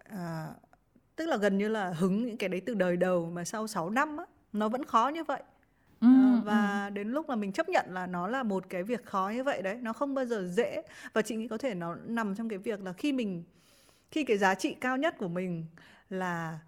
à, 0.09 0.47
tức 1.21 1.27
là 1.27 1.37
gần 1.37 1.57
như 1.57 1.67
là 1.67 1.89
hứng 1.89 2.25
những 2.25 2.37
cái 2.37 2.49
đấy 2.49 2.61
từ 2.65 2.73
đời 2.73 2.97
đầu 2.97 3.29
mà 3.33 3.45
sau 3.45 3.67
6 3.67 3.89
năm 3.89 4.17
á 4.17 4.25
nó 4.53 4.69
vẫn 4.69 4.85
khó 4.85 5.07
như 5.13 5.23
vậy. 5.23 5.43
Ờ, 5.99 6.07
và 6.45 6.89
đến 6.93 7.07
lúc 7.11 7.27
mà 7.29 7.35
mình 7.35 7.51
chấp 7.51 7.69
nhận 7.69 7.85
là 7.89 8.07
nó 8.07 8.27
là 8.27 8.43
một 8.43 8.69
cái 8.69 8.83
việc 8.83 9.05
khó 9.05 9.31
như 9.35 9.43
vậy 9.43 9.61
đấy 9.61 9.77
nó 9.81 9.93
không 9.93 10.13
bao 10.13 10.25
giờ 10.25 10.47
dễ. 10.51 10.81
Và 11.13 11.21
chị 11.21 11.35
nghĩ 11.35 11.47
có 11.47 11.57
thể 11.57 11.73
nó 11.75 11.95
nằm 12.05 12.35
trong 12.35 12.49
cái 12.49 12.59
việc 12.59 12.81
là 12.83 12.93
khi 12.93 13.13
mình 13.13 13.43
khi 14.11 14.23
cái 14.23 14.37
giá 14.37 14.55
trị 14.55 14.73
cao 14.81 14.97
nhất 14.97 15.15
của 15.17 15.27
mình 15.27 15.65
là 16.09 16.59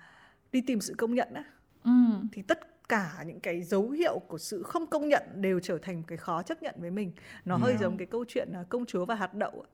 đi 0.51 0.61
tìm 0.61 0.81
sự 0.81 0.93
công 0.97 1.13
nhận 1.15 1.33
á 1.33 1.43
Ừm. 1.83 2.27
thì 2.31 2.41
tất 2.41 2.89
cả 2.89 3.23
những 3.27 3.39
cái 3.39 3.61
dấu 3.61 3.89
hiệu 3.89 4.19
của 4.19 4.37
sự 4.37 4.63
không 4.63 4.87
công 4.87 5.09
nhận 5.09 5.23
đều 5.35 5.59
trở 5.59 5.77
thành 5.77 6.03
cái 6.07 6.17
khó 6.17 6.43
chấp 6.43 6.63
nhận 6.63 6.75
với 6.77 6.91
mình. 6.91 7.11
Nó 7.45 7.57
hơi 7.57 7.71
Yeah. 7.71 7.81
giống 7.81 7.97
cái 7.97 8.07
câu 8.07 8.25
chuyện 8.27 8.47
là 8.51 8.63
công 8.69 8.85
chúa 8.85 9.05
và 9.05 9.15
hạt 9.15 9.33
đậu 9.33 9.65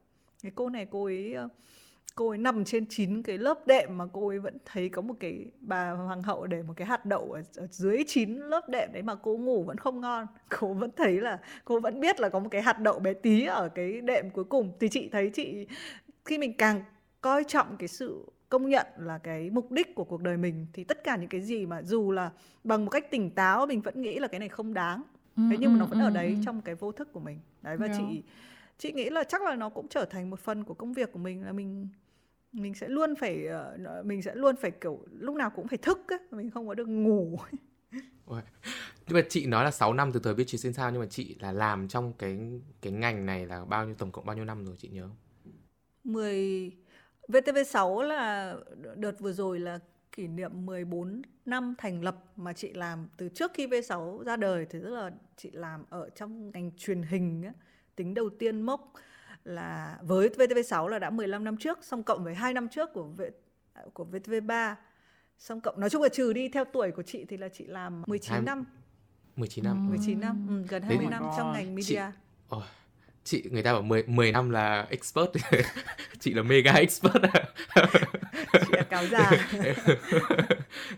cái 0.44 0.52
cô 0.56 0.70
này 0.70 0.88
cô 0.92 1.06
ấy 1.06 1.36
cô 2.16 2.30
ấy 2.30 2.38
nằm 2.38 2.66
trên 2.66 2.86
chín 2.86 3.24
cái 3.24 3.38
lớp 3.38 3.68
đệm 3.68 3.98
mà 3.98 4.06
cô 4.14 4.28
ấy 4.28 4.40
vẫn 4.40 4.58
thấy 4.66 4.90
có 4.90 5.02
một 5.02 5.14
cái 5.20 5.46
bà 5.60 5.92
hoàng 5.92 6.24
hậu 6.24 6.48
để 6.48 6.64
một 6.64 6.74
cái 6.78 6.88
hạt 6.88 7.06
đậu 7.06 7.32
ở, 7.32 7.42
ở 7.56 7.68
dưới 7.72 8.04
chín 8.08 8.36
lớp 8.36 8.70
đệm 8.70 8.90
đấy 8.94 9.04
mà 9.04 9.16
cô 9.16 9.38
ngủ 9.38 9.64
vẫn 9.64 9.78
không 9.78 10.02
ngon. 10.02 10.28
Cô 10.60 10.74
vẫn 10.74 10.92
thấy 10.98 11.22
là 11.22 11.40
cô 11.66 11.80
vẫn 11.80 12.00
biết 12.00 12.20
là 12.20 12.30
có 12.30 12.40
một 12.40 12.50
cái 12.52 12.62
hạt 12.62 12.80
đậu 12.80 13.00
bé 13.00 13.14
tí 13.14 13.46
ở 13.46 13.70
cái 13.70 14.02
đệm 14.02 14.30
cuối 14.30 14.44
cùng. 14.44 14.72
Thì 14.80 14.90
chị 14.90 15.10
thấy 15.12 15.32
chị 15.34 15.68
khi 16.26 16.38
mình 16.38 16.54
càng 16.58 16.82
coi 17.22 17.44
trọng 17.44 17.78
cái 17.78 17.88
sự 17.88 18.26
công 18.50 18.70
nhận 18.70 18.88
là 18.98 19.18
cái 19.18 19.50
mục 19.50 19.72
đích 19.72 19.96
của 19.96 20.04
cuộc 20.04 20.22
đời 20.22 20.38
mình 20.38 20.68
thì 20.74 20.84
tất 20.84 21.04
cả 21.04 21.16
những 21.16 21.30
cái 21.30 21.42
gì 21.42 21.66
mà 21.66 21.82
dù 21.82 22.12
là 22.12 22.32
bằng 22.64 22.86
một 22.86 22.92
cách 22.92 23.12
tỉnh 23.12 23.32
táo 23.32 23.66
mình 23.66 23.82
vẫn 23.82 24.02
nghĩ 24.02 24.20
là 24.20 24.28
cái 24.28 24.40
này 24.40 24.50
không 24.50 24.74
đáng. 24.74 25.04
Ừ, 25.38 25.44
thế 25.52 25.58
nhưng 25.60 25.74
mà 25.74 25.80
nó 25.80 25.86
vẫn 25.86 26.00
ở 26.00 26.10
đấy 26.10 26.38
trong 26.46 26.62
cái 26.62 26.76
vô 26.76 26.92
thức 26.92 27.14
của 27.14 27.20
mình. 27.20 27.40
Đấy 27.62 27.78
và 27.78 27.88
chị 27.98 28.24
chị 28.80 28.92
nghĩ 28.94 29.10
là 29.10 29.24
chắc 29.24 29.42
là 29.42 29.56
nó 29.56 29.70
cũng 29.70 29.88
trở 29.88 30.06
thành 30.06 30.30
một 30.30 30.40
phần 30.40 30.64
của 30.64 30.74
công 30.74 30.94
việc 30.94 31.12
của 31.12 31.20
mình 31.20 31.46
là 31.46 31.52
mình 31.52 31.88
mình 32.52 32.74
sẽ 32.74 32.88
luôn 32.88 33.16
phải 33.16 33.48
ờ, 33.48 34.04
mình 34.06 34.22
sẽ 34.22 34.36
luôn 34.36 34.56
phải 34.56 34.72
kiểu 34.72 35.06
lúc 35.12 35.36
nào 35.36 35.50
cũng 35.50 35.68
phải 35.68 35.78
thức 35.78 36.00
ấy, 36.08 36.20
mình 36.32 36.52
không 36.52 36.68
có 36.68 36.74
được 36.74 36.88
ngủ 36.88 37.38
nhưng 39.08 39.16
mà 39.16 39.22
chị 39.30 39.46
nói 39.46 39.64
là 39.64 39.72
6 39.72 39.94
năm 39.94 40.12
từ 40.12 40.20
thời 40.24 40.34
biết 40.34 40.44
chị 40.48 40.58
sinh 40.58 40.74
sao 40.74 40.92
nhưng 40.92 41.02
mà 41.02 41.08
chị 41.10 41.36
là 41.40 41.52
làm 41.52 41.88
trong 41.88 42.14
cái 42.14 42.40
cái 42.82 42.94
ngành 42.94 43.26
này 43.26 43.46
là 43.46 43.66
bao 43.66 43.86
nhiêu 43.86 43.96
tổng 43.96 44.12
cộng 44.12 44.26
bao 44.26 44.36
nhiêu 44.36 44.46
năm 44.46 44.66
rồi 44.66 44.76
chị 44.80 44.88
nhớ 44.88 45.02
không? 45.02 45.16
10 46.04 46.72
VTV6 47.28 48.02
là 48.02 48.56
đợt 48.96 49.20
vừa 49.20 49.34
rồi 49.34 49.60
là 49.60 49.80
kỷ 50.12 50.28
niệm 50.28 50.66
14 50.66 51.22
năm 51.46 51.76
thành 51.78 52.04
lập 52.04 52.24
mà 52.36 52.54
chị 52.54 52.74
làm 52.74 53.08
từ 53.18 53.30
trước 53.30 53.52
khi 53.54 53.68
V6 53.68 54.24
ra 54.24 54.36
đời 54.36 54.66
thì 54.70 54.80
tức 54.84 54.90
là 54.90 55.12
chị 55.38 55.50
làm 55.54 55.86
ở 55.90 56.10
trong 56.10 56.52
ngành 56.52 56.72
truyền 56.78 57.02
hình 57.02 57.46
ấy. 57.46 57.54
Tính 58.00 58.14
đầu 58.14 58.30
tiên 58.30 58.62
mốc 58.62 58.94
là 59.44 59.98
với 60.02 60.30
VTV6 60.30 60.88
là 60.88 61.00
đã 61.00 61.10
15 61.10 61.44
năm 61.44 61.58
trước 61.58 61.80
xong 61.84 62.04
cộng 62.04 62.24
với 62.24 62.36
2 62.36 62.54
năm 62.54 62.68
trước 62.68 62.90
của 62.94 63.04
v, 63.04 63.22
của 63.94 64.08
VTV3 64.12 64.76
xong 65.38 65.62
cộng 65.62 65.80
nói 65.80 65.90
chung 65.90 66.02
là 66.02 66.10
trừ 66.10 66.34
đi 66.34 66.50
theo 66.50 66.66
tuổi 66.66 66.92
của 66.92 67.04
chị 67.04 67.26
thì 67.30 67.38
là 67.38 67.50
chị 67.50 67.66
làm 67.68 68.04
19 68.08 68.32
2... 68.32 68.42
năm. 68.42 68.66
19 69.36 69.64
năm. 69.64 69.90
19 69.90 70.20
năm 70.20 70.48
ừ, 70.50 70.66
gần 70.70 70.82
20 70.82 70.98
Đấy, 70.98 71.12
năm 71.12 71.24
trong 71.38 71.54
ngành 71.54 71.76
media. 71.76 71.84
chị... 71.86 72.56
Oh, 72.56 72.64
chị 73.24 73.44
người 73.52 73.64
ta 73.64 73.74
bảo 73.74 73.82
10 73.82 74.04
10 74.04 74.32
năm 74.32 74.50
là 74.50 74.88
expert. 74.90 75.30
Chị 76.20 76.34
là 76.34 76.44
mega 76.44 76.72
expert. 76.72 77.16
Chị 78.54 78.72
là 78.72 78.84
cáo 78.84 79.06
già. 79.06 79.32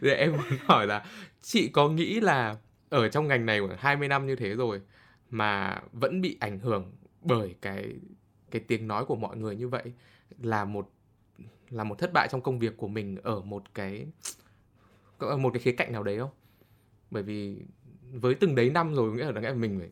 Để 0.01 0.15
em 0.15 0.31
muốn 0.31 0.41
hỏi 0.65 0.87
là 0.87 1.05
chị 1.41 1.69
có 1.69 1.89
nghĩ 1.89 2.19
là 2.19 2.55
ở 2.89 3.09
trong 3.09 3.27
ngành 3.27 3.45
này 3.45 3.59
khoảng 3.59 3.77
20 3.79 4.07
năm 4.07 4.27
như 4.27 4.35
thế 4.35 4.49
rồi 4.49 4.81
mà 5.31 5.81
vẫn 5.91 6.21
bị 6.21 6.37
ảnh 6.39 6.59
hưởng 6.59 6.91
bởi 7.21 7.55
cái 7.61 7.93
cái 8.51 8.61
tiếng 8.67 8.87
nói 8.87 9.05
của 9.05 9.15
mọi 9.15 9.37
người 9.37 9.55
như 9.55 9.67
vậy 9.67 9.83
là 10.41 10.65
một 10.65 10.91
là 11.69 11.83
một 11.83 11.95
thất 11.99 12.13
bại 12.13 12.27
trong 12.31 12.41
công 12.41 12.59
việc 12.59 12.77
của 12.77 12.87
mình 12.87 13.17
ở 13.23 13.41
một 13.41 13.63
cái 13.73 14.07
một 15.19 15.49
cái 15.53 15.59
khía 15.59 15.71
cạnh 15.71 15.91
nào 15.91 16.03
đấy 16.03 16.19
không 16.19 16.29
bởi 17.11 17.23
vì 17.23 17.57
với 18.11 18.35
từng 18.35 18.55
đấy 18.55 18.69
năm 18.69 18.95
rồi 18.95 19.11
nghĩa 19.11 19.31
là 19.31 19.41
nghĩa 19.41 19.49
là 19.49 19.53
mình 19.53 19.79
phải 19.79 19.89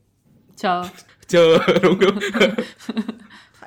chờ 0.55 0.83
chờ 1.27 1.57
đúng 1.83 1.99
không 1.99 2.19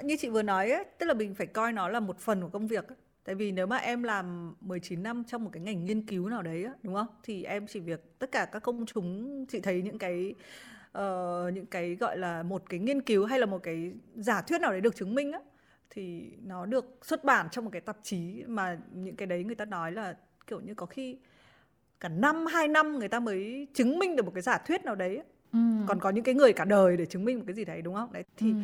như 0.03 0.17
chị 0.17 0.29
vừa 0.29 0.43
nói 0.43 0.71
ấy, 0.71 0.85
tức 0.99 1.07
là 1.07 1.15
mình 1.15 1.35
phải 1.35 1.47
coi 1.47 1.73
nó 1.73 1.89
là 1.89 2.01
một 2.01 2.19
phần 2.19 2.43
của 2.43 2.49
công 2.49 2.67
việc 2.67 2.89
ấy. 2.89 2.97
Tại 3.25 3.35
vì 3.35 3.53
nếu 3.53 3.67
mà 3.67 3.77
em 3.77 4.03
làm 4.03 4.55
19 4.61 5.03
năm 5.03 5.25
trong 5.29 5.45
một 5.45 5.51
cái 5.53 5.63
ngành 5.63 5.85
nghiên 5.85 6.07
cứu 6.07 6.29
nào 6.29 6.43
đấy 6.43 6.65
á, 6.65 6.73
đúng 6.83 6.95
không? 6.95 7.07
Thì 7.23 7.45
em 7.45 7.67
chỉ 7.67 7.81
việc 7.81 8.19
tất 8.19 8.33
cả 8.33 8.45
các 8.53 8.63
công 8.63 8.87
chúng 8.87 9.47
chị 9.47 9.61
thấy 9.61 9.83
những 9.83 9.99
cái 9.99 10.35
uh, 10.99 11.55
những 11.55 11.67
cái 11.67 11.95
gọi 11.95 12.19
là 12.19 12.43
một 12.43 12.63
cái 12.69 12.81
nghiên 12.81 13.03
cứu 13.03 13.25
hay 13.25 13.39
là 13.39 13.47
một 13.47 13.63
cái 13.63 13.93
giả 14.15 14.43
thuyết 14.43 14.61
nào 14.61 14.71
đấy 14.71 14.81
được 14.81 14.97
chứng 14.97 15.15
minh 15.15 15.33
á 15.33 15.41
thì 15.91 16.31
nó 16.43 16.67
được 16.67 16.99
xuất 17.03 17.25
bản 17.25 17.49
trong 17.51 17.65
một 17.65 17.71
cái 17.71 17.81
tạp 17.81 17.97
chí 18.03 18.45
mà 18.47 18.79
những 18.93 19.17
cái 19.17 19.27
đấy 19.27 19.45
người 19.45 19.55
ta 19.55 19.65
nói 19.65 19.93
là 19.93 20.17
kiểu 20.47 20.61
như 20.61 20.75
có 20.75 20.87
khi 20.87 21.17
cả 22.01 22.09
năm 22.09 22.47
hai 22.47 22.69
năm 22.69 22.99
người 22.99 23.09
ta 23.09 23.21
mới 23.21 23.67
chứng 23.75 23.99
minh 23.99 24.17
được 24.17 24.25
một 24.25 24.33
cái 24.35 24.43
giả 24.43 24.59
thuyết 24.59 24.85
nào 24.85 24.95
đấy 24.95 25.23
ừ. 25.53 25.59
còn 25.87 26.01
có 26.01 26.11
những 26.11 26.25
cái 26.25 26.35
người 26.35 26.53
cả 26.53 26.65
đời 26.65 26.97
để 26.97 27.07
chứng 27.07 27.25
minh 27.25 27.39
một 27.39 27.45
cái 27.47 27.55
gì 27.55 27.65
đấy 27.65 27.83
đúng 27.83 27.95
không 27.95 28.13
đấy 28.13 28.25
thì 28.37 28.51
ừ. 28.51 28.57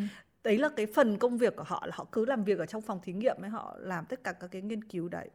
đấy 0.44 0.58
là 0.58 0.68
cái 0.76 0.86
phần 0.86 1.18
công 1.18 1.38
việc 1.38 1.56
của 1.56 1.64
họ 1.66 1.86
là 1.86 1.92
họ 1.94 2.06
cứ 2.12 2.24
làm 2.24 2.44
việc 2.44 2.58
ở 2.58 2.66
trong 2.66 2.82
phòng 2.82 3.00
thí 3.02 3.12
nghiệm 3.12 3.36
ấy 3.40 3.50
họ 3.50 3.76
làm 3.78 4.04
tất 4.06 4.24
cả 4.24 4.32
các 4.32 4.50
cái 4.50 4.62
nghiên 4.62 4.84
cứu 4.84 5.08
đấy 5.08 5.28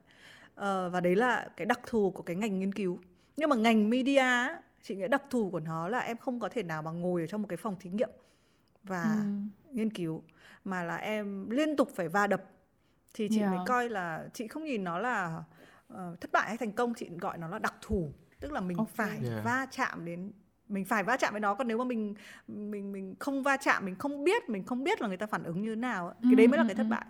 ờ, 0.56 0.90
và 0.90 1.00
đấy 1.00 1.16
là 1.16 1.50
cái 1.58 1.66
đặc 1.66 1.80
thù 1.86 2.12
của 2.12 2.24
cái 2.24 2.36
ngành 2.36 2.60
nghiên 2.60 2.74
cứu 2.74 3.00
nhưng 3.38 3.50
mà 3.50 3.56
ngành 3.56 3.90
media 3.90 4.26
chị 4.84 4.96
nghĩ 4.96 5.08
đặc 5.08 5.24
thù 5.30 5.50
của 5.50 5.60
nó 5.60 5.88
là 5.88 6.00
em 6.00 6.18
không 6.18 6.40
có 6.40 6.50
thể 6.50 6.64
nào 6.64 6.82
mà 6.82 6.92
ngồi 6.92 7.22
ở 7.22 7.28
trong 7.28 7.42
một 7.42 7.48
cái 7.48 7.58
phòng 7.58 7.76
thí 7.80 7.90
nghiệm 7.90 8.10
và 8.84 9.04
ừ. 9.04 9.20
nghiên 9.72 9.90
cứu 9.90 10.24
mà 10.66 10.84
là 10.84 10.96
em 10.96 11.50
liên 11.50 11.76
tục 11.76 11.90
phải 11.96 12.10
va 12.10 12.28
đập 12.28 12.44
thì 13.14 13.28
chị 13.32 13.40
yeah. 13.40 13.52
mới 13.52 13.60
coi 13.68 13.90
là 13.90 14.28
chị 14.34 14.48
không 14.48 14.64
nhìn 14.64 14.84
nó 14.84 15.00
là 15.00 15.44
uh, 15.94 16.22
thất 16.22 16.32
bại 16.32 16.48
hay 16.48 16.58
thành 16.58 16.72
công 16.72 16.94
chị 16.94 17.10
gọi 17.22 17.38
nó 17.38 17.48
là 17.48 17.60
đặc 17.60 17.74
thù 17.82 18.12
tức 18.40 18.52
là 18.52 18.62
mình 18.62 18.78
okay. 18.78 18.94
phải 18.96 19.30
yeah. 19.30 19.46
va 19.46 19.68
chạm 19.72 20.06
đến 20.06 20.32
mình 20.70 20.86
phải 20.86 21.04
va 21.04 21.18
chạm 21.18 21.34
với 21.34 21.40
nó 21.40 21.56
còn 21.56 21.68
nếu 21.68 21.78
mà 21.78 21.84
mình 21.84 22.16
mình 22.48 22.92
mình 22.92 23.16
không 23.20 23.44
va 23.44 23.58
chạm 23.58 23.86
mình 23.86 23.96
không 23.96 24.24
biết 24.24 24.50
mình 24.50 24.64
không 24.64 24.84
biết 24.84 25.02
là 25.02 25.08
người 25.08 25.18
ta 25.18 25.26
phản 25.26 25.44
ứng 25.44 25.62
như 25.62 25.70
thế 25.70 25.76
nào 25.76 26.14
cái 26.24 26.36
đấy 26.36 26.48
mới 26.48 26.58
là 26.58 26.64
cái 26.68 26.76
thất 26.76 26.88
bại 26.90 27.06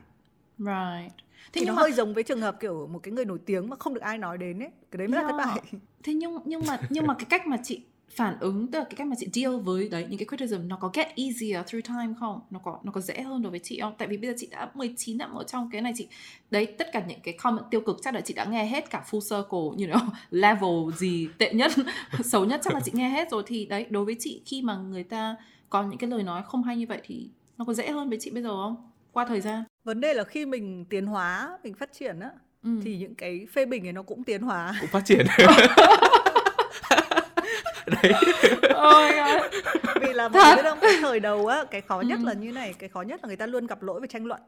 right. 0.58 1.14
Thế 1.54 1.60
thì 1.60 1.62
nhưng 1.62 1.68
nó 1.68 1.74
mà... 1.74 1.82
hơi 1.82 1.91
giống 1.91 2.14
với 2.14 2.24
trường 2.24 2.41
hợp 2.41 2.60
kiểu 2.60 2.88
một 2.88 2.99
cái 3.04 3.12
người 3.12 3.26
nổi 3.26 3.39
tiếng 3.45 3.70
mà 3.70 3.76
không 3.80 3.93
được 3.93 4.01
ai 4.01 4.18
nói 4.18 4.38
đến 4.38 4.60
ấy. 4.60 4.70
Cái 4.91 4.97
đấy 4.97 5.08
mới 5.08 5.22
yeah. 5.22 5.32
là 5.36 5.45
thất 5.45 5.54
bại. 5.54 5.64
Thế 6.04 6.14
nhưng 6.14 6.38
nhưng 6.45 6.62
mà 6.68 6.80
nhưng 6.89 7.08
mà 7.08 7.14
cái 7.14 7.26
cách 7.30 7.47
mà 7.47 7.58
chị 7.64 7.82
phản 8.16 8.39
ứng 8.39 8.72
tức 8.72 8.80
là 8.80 8.86
cái 8.86 8.95
cách 8.95 9.08
mà 9.08 9.16
chị 9.20 9.28
deal 9.34 9.56
với 9.56 9.89
đấy 9.89 10.06
những 10.10 10.20
cái 10.20 10.26
criticism 10.26 10.68
nó 10.68 10.78
có 10.82 10.91
get 10.93 11.08
easier 11.16 11.66
through 11.68 11.86
time 11.86 12.14
không? 12.20 12.39
Nó 12.49 12.60
có 12.60 12.80
nó 12.84 12.91
có 12.91 13.01
dễ 13.01 13.22
hơn 13.22 13.41
đối 13.41 13.51
với 13.51 13.60
chị 13.64 13.80
không? 13.82 13.93
Tại 13.97 14.08
vì 14.08 14.18
bây 14.18 14.30
giờ 14.30 14.36
chị 14.38 14.47
đã 14.51 14.72
19 14.74 15.18
năm 15.18 15.34
ở 15.34 15.43
trong 15.43 15.70
cái 15.72 15.82
này 15.82 15.93
chị 15.95 16.08
đấy 16.51 16.66
tất 16.66 16.88
cả 16.93 17.04
những 17.08 17.20
cái 17.24 17.34
comment 17.34 17.66
tiêu 17.72 17.82
cực 17.82 17.97
chắc 18.01 18.14
là 18.14 18.22
chị 18.22 18.34
đã 18.34 18.45
nghe 18.45 18.66
hết 18.66 18.89
cả 18.89 19.04
full 19.10 19.20
circle 19.20 19.86
you 19.86 19.93
know 19.93 20.08
level 20.32 20.97
gì 20.97 21.28
tệ 21.38 21.54
nhất 21.54 21.72
xấu 22.24 22.45
nhất 22.45 22.62
chắc 22.64 22.74
là 22.74 22.80
chị 22.80 22.91
nghe 22.95 23.10
hết 23.10 23.32
rồi. 23.32 23.43
Thì 23.45 23.66
đấy 23.66 23.86
đối 23.89 24.06
với 24.06 24.16
chị 24.20 24.41
khi 24.45 24.62
mà 24.62 24.76
người 24.76 25.04
ta 25.04 25.36
có 25.70 25.84
những 25.84 25.97
cái 25.97 26.10
lời 26.10 26.24
nói 26.24 26.41
không 26.45 26.64
hay 26.64 26.78
như 26.78 26.86
vậy 26.89 27.01
thì 27.04 27.30
nó 27.58 27.66
có 27.66 27.74
dễ 27.74 27.89
hơn 27.89 28.10
với 28.10 28.18
chị 28.22 28.32
bây 28.32 28.43
giờ 28.43 28.49
không? 28.49 28.89
Qua 29.12 29.26
thời 29.26 29.41
gian 29.41 29.64
vấn 29.84 30.01
đề 30.01 30.13
là 30.13 30.23
khi 30.23 30.45
mình 30.45 30.86
tiến 30.89 31.05
hóa 31.05 31.57
mình 31.63 31.73
phát 31.73 31.93
triển 31.93 32.19
á 32.19 32.29
ừ. 32.63 32.69
thì 32.84 32.97
những 32.97 33.15
cái 33.15 33.47
phê 33.53 33.65
bình 33.65 33.88
ấy 33.88 33.93
nó 33.93 34.01
cũng 34.01 34.23
tiến 34.23 34.41
hóa. 34.41 34.75
Cũng 34.81 34.89
phát 34.89 35.05
triển. 35.05 35.25
Đấy. 37.86 38.13
Oh 38.71 39.13
vì 40.01 40.13
là 40.13 40.29
mọi 40.29 40.43
người 40.45 40.55
biết 40.55 40.69
không 40.69 40.79
cái 40.81 40.97
thời 41.01 41.19
đầu 41.19 41.47
á 41.47 41.63
cái 41.71 41.81
khó 41.81 42.01
nhất 42.01 42.19
ừ. 42.23 42.25
là 42.25 42.34
như 42.34 42.51
này 42.51 42.73
cái 42.79 42.89
khó 42.89 43.01
nhất 43.01 43.19
là 43.23 43.27
người 43.27 43.36
ta 43.36 43.45
luôn 43.45 43.67
gặp 43.67 43.84
lỗi 43.84 44.01
về 44.01 44.07
tranh 44.07 44.25
luận 44.25 44.41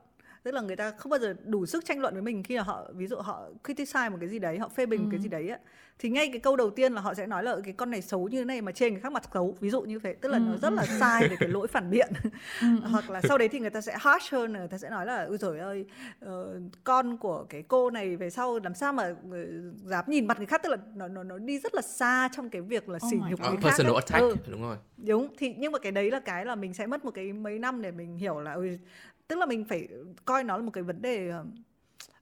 tức 0.45 0.51
là 0.51 0.61
người 0.61 0.75
ta 0.75 0.91
không 0.91 1.09
bao 1.09 1.19
giờ 1.19 1.35
đủ 1.43 1.65
sức 1.65 1.85
tranh 1.85 1.99
luận 1.99 2.13
với 2.13 2.21
mình 2.21 2.43
khi 2.43 2.57
mà 2.57 2.63
họ 2.63 2.85
ví 2.93 3.07
dụ 3.07 3.15
họ 3.15 3.49
criticize 3.63 4.11
một 4.11 4.17
cái 4.19 4.29
gì 4.29 4.39
đấy 4.39 4.59
họ 4.59 4.69
phê 4.69 4.85
bình 4.85 4.99
ừ. 4.99 5.03
một 5.03 5.09
cái 5.11 5.19
gì 5.19 5.29
đấy 5.29 5.49
á. 5.49 5.57
Thì 5.99 6.09
ngay 6.09 6.29
cái 6.31 6.39
câu 6.39 6.55
đầu 6.55 6.69
tiên 6.69 6.93
là 6.93 7.01
họ 7.01 7.13
sẽ 7.13 7.27
nói 7.27 7.43
là 7.43 7.55
cái 7.63 7.73
con 7.73 7.91
này 7.91 8.01
xấu 8.01 8.27
như 8.27 8.37
thế 8.37 8.45
này 8.45 8.61
mà 8.61 8.71
trên 8.71 8.93
cái 8.93 9.01
khác 9.01 9.11
mặt 9.11 9.23
xấu. 9.33 9.57
Ví 9.59 9.69
dụ 9.69 9.81
như 9.81 9.99
thế. 9.99 10.13
Tức 10.13 10.29
là 10.29 10.37
ừ. 10.37 10.41
nó 10.41 10.57
rất 10.57 10.73
là 10.73 10.85
sai 10.99 11.27
về 11.27 11.35
cái 11.39 11.49
lỗi 11.49 11.67
phản 11.67 11.89
biện. 11.89 12.11
Ừ. 12.61 12.67
hoặc 12.91 13.09
là 13.09 13.21
sau 13.21 13.37
đấy 13.37 13.47
thì 13.47 13.59
người 13.59 13.69
ta 13.69 13.81
sẽ 13.81 13.97
harsh 13.99 14.33
hơn 14.33 14.53
người 14.53 14.67
ta 14.67 14.77
sẽ 14.77 14.89
nói 14.89 15.05
là 15.05 15.23
ôi 15.23 15.37
trời 15.41 15.59
ơi 15.59 15.85
uh, 16.25 16.29
con 16.83 17.17
của 17.17 17.45
cái 17.49 17.63
cô 17.67 17.89
này 17.89 18.15
về 18.15 18.29
sau 18.29 18.59
làm 18.63 18.73
sao 18.73 18.93
mà 18.93 19.15
dám 19.85 20.05
nhìn 20.07 20.27
mặt 20.27 20.37
người 20.37 20.45
khác. 20.45 20.61
Tức 20.63 20.69
là 20.69 20.77
nó 20.95 21.07
nó 21.07 21.23
nó 21.23 21.37
đi 21.37 21.59
rất 21.59 21.75
là 21.75 21.81
xa 21.81 22.29
trong 22.35 22.49
cái 22.49 22.61
việc 22.61 22.89
là 22.89 22.99
sỉ 23.11 23.17
oh 23.17 23.29
nhục 23.29 23.39
người 23.39 23.49
khác 23.49 23.57
personal 23.63 23.95
attack 23.95 24.21
ừ. 24.21 24.35
đúng 24.51 24.61
rồi. 24.61 24.77
Đúng. 24.97 25.27
Thì 25.37 25.53
nhưng 25.57 25.71
mà 25.71 25.79
cái 25.79 25.91
đấy 25.91 26.11
là 26.11 26.19
cái 26.19 26.45
là 26.45 26.55
mình 26.55 26.73
sẽ 26.73 26.87
mất 26.87 27.05
một 27.05 27.11
cái 27.11 27.33
mấy 27.33 27.59
năm 27.59 27.81
để 27.81 27.91
mình 27.91 28.17
hiểu 28.17 28.39
là 28.39 28.53
ôi 28.53 28.79
tức 29.27 29.39
là 29.39 29.45
mình 29.45 29.65
phải 29.65 29.87
coi 30.25 30.43
nó 30.43 30.57
là 30.57 30.63
một 30.63 30.71
cái 30.71 30.83
vấn 30.83 31.01
đề 31.01 31.29
ờ, 31.29 31.45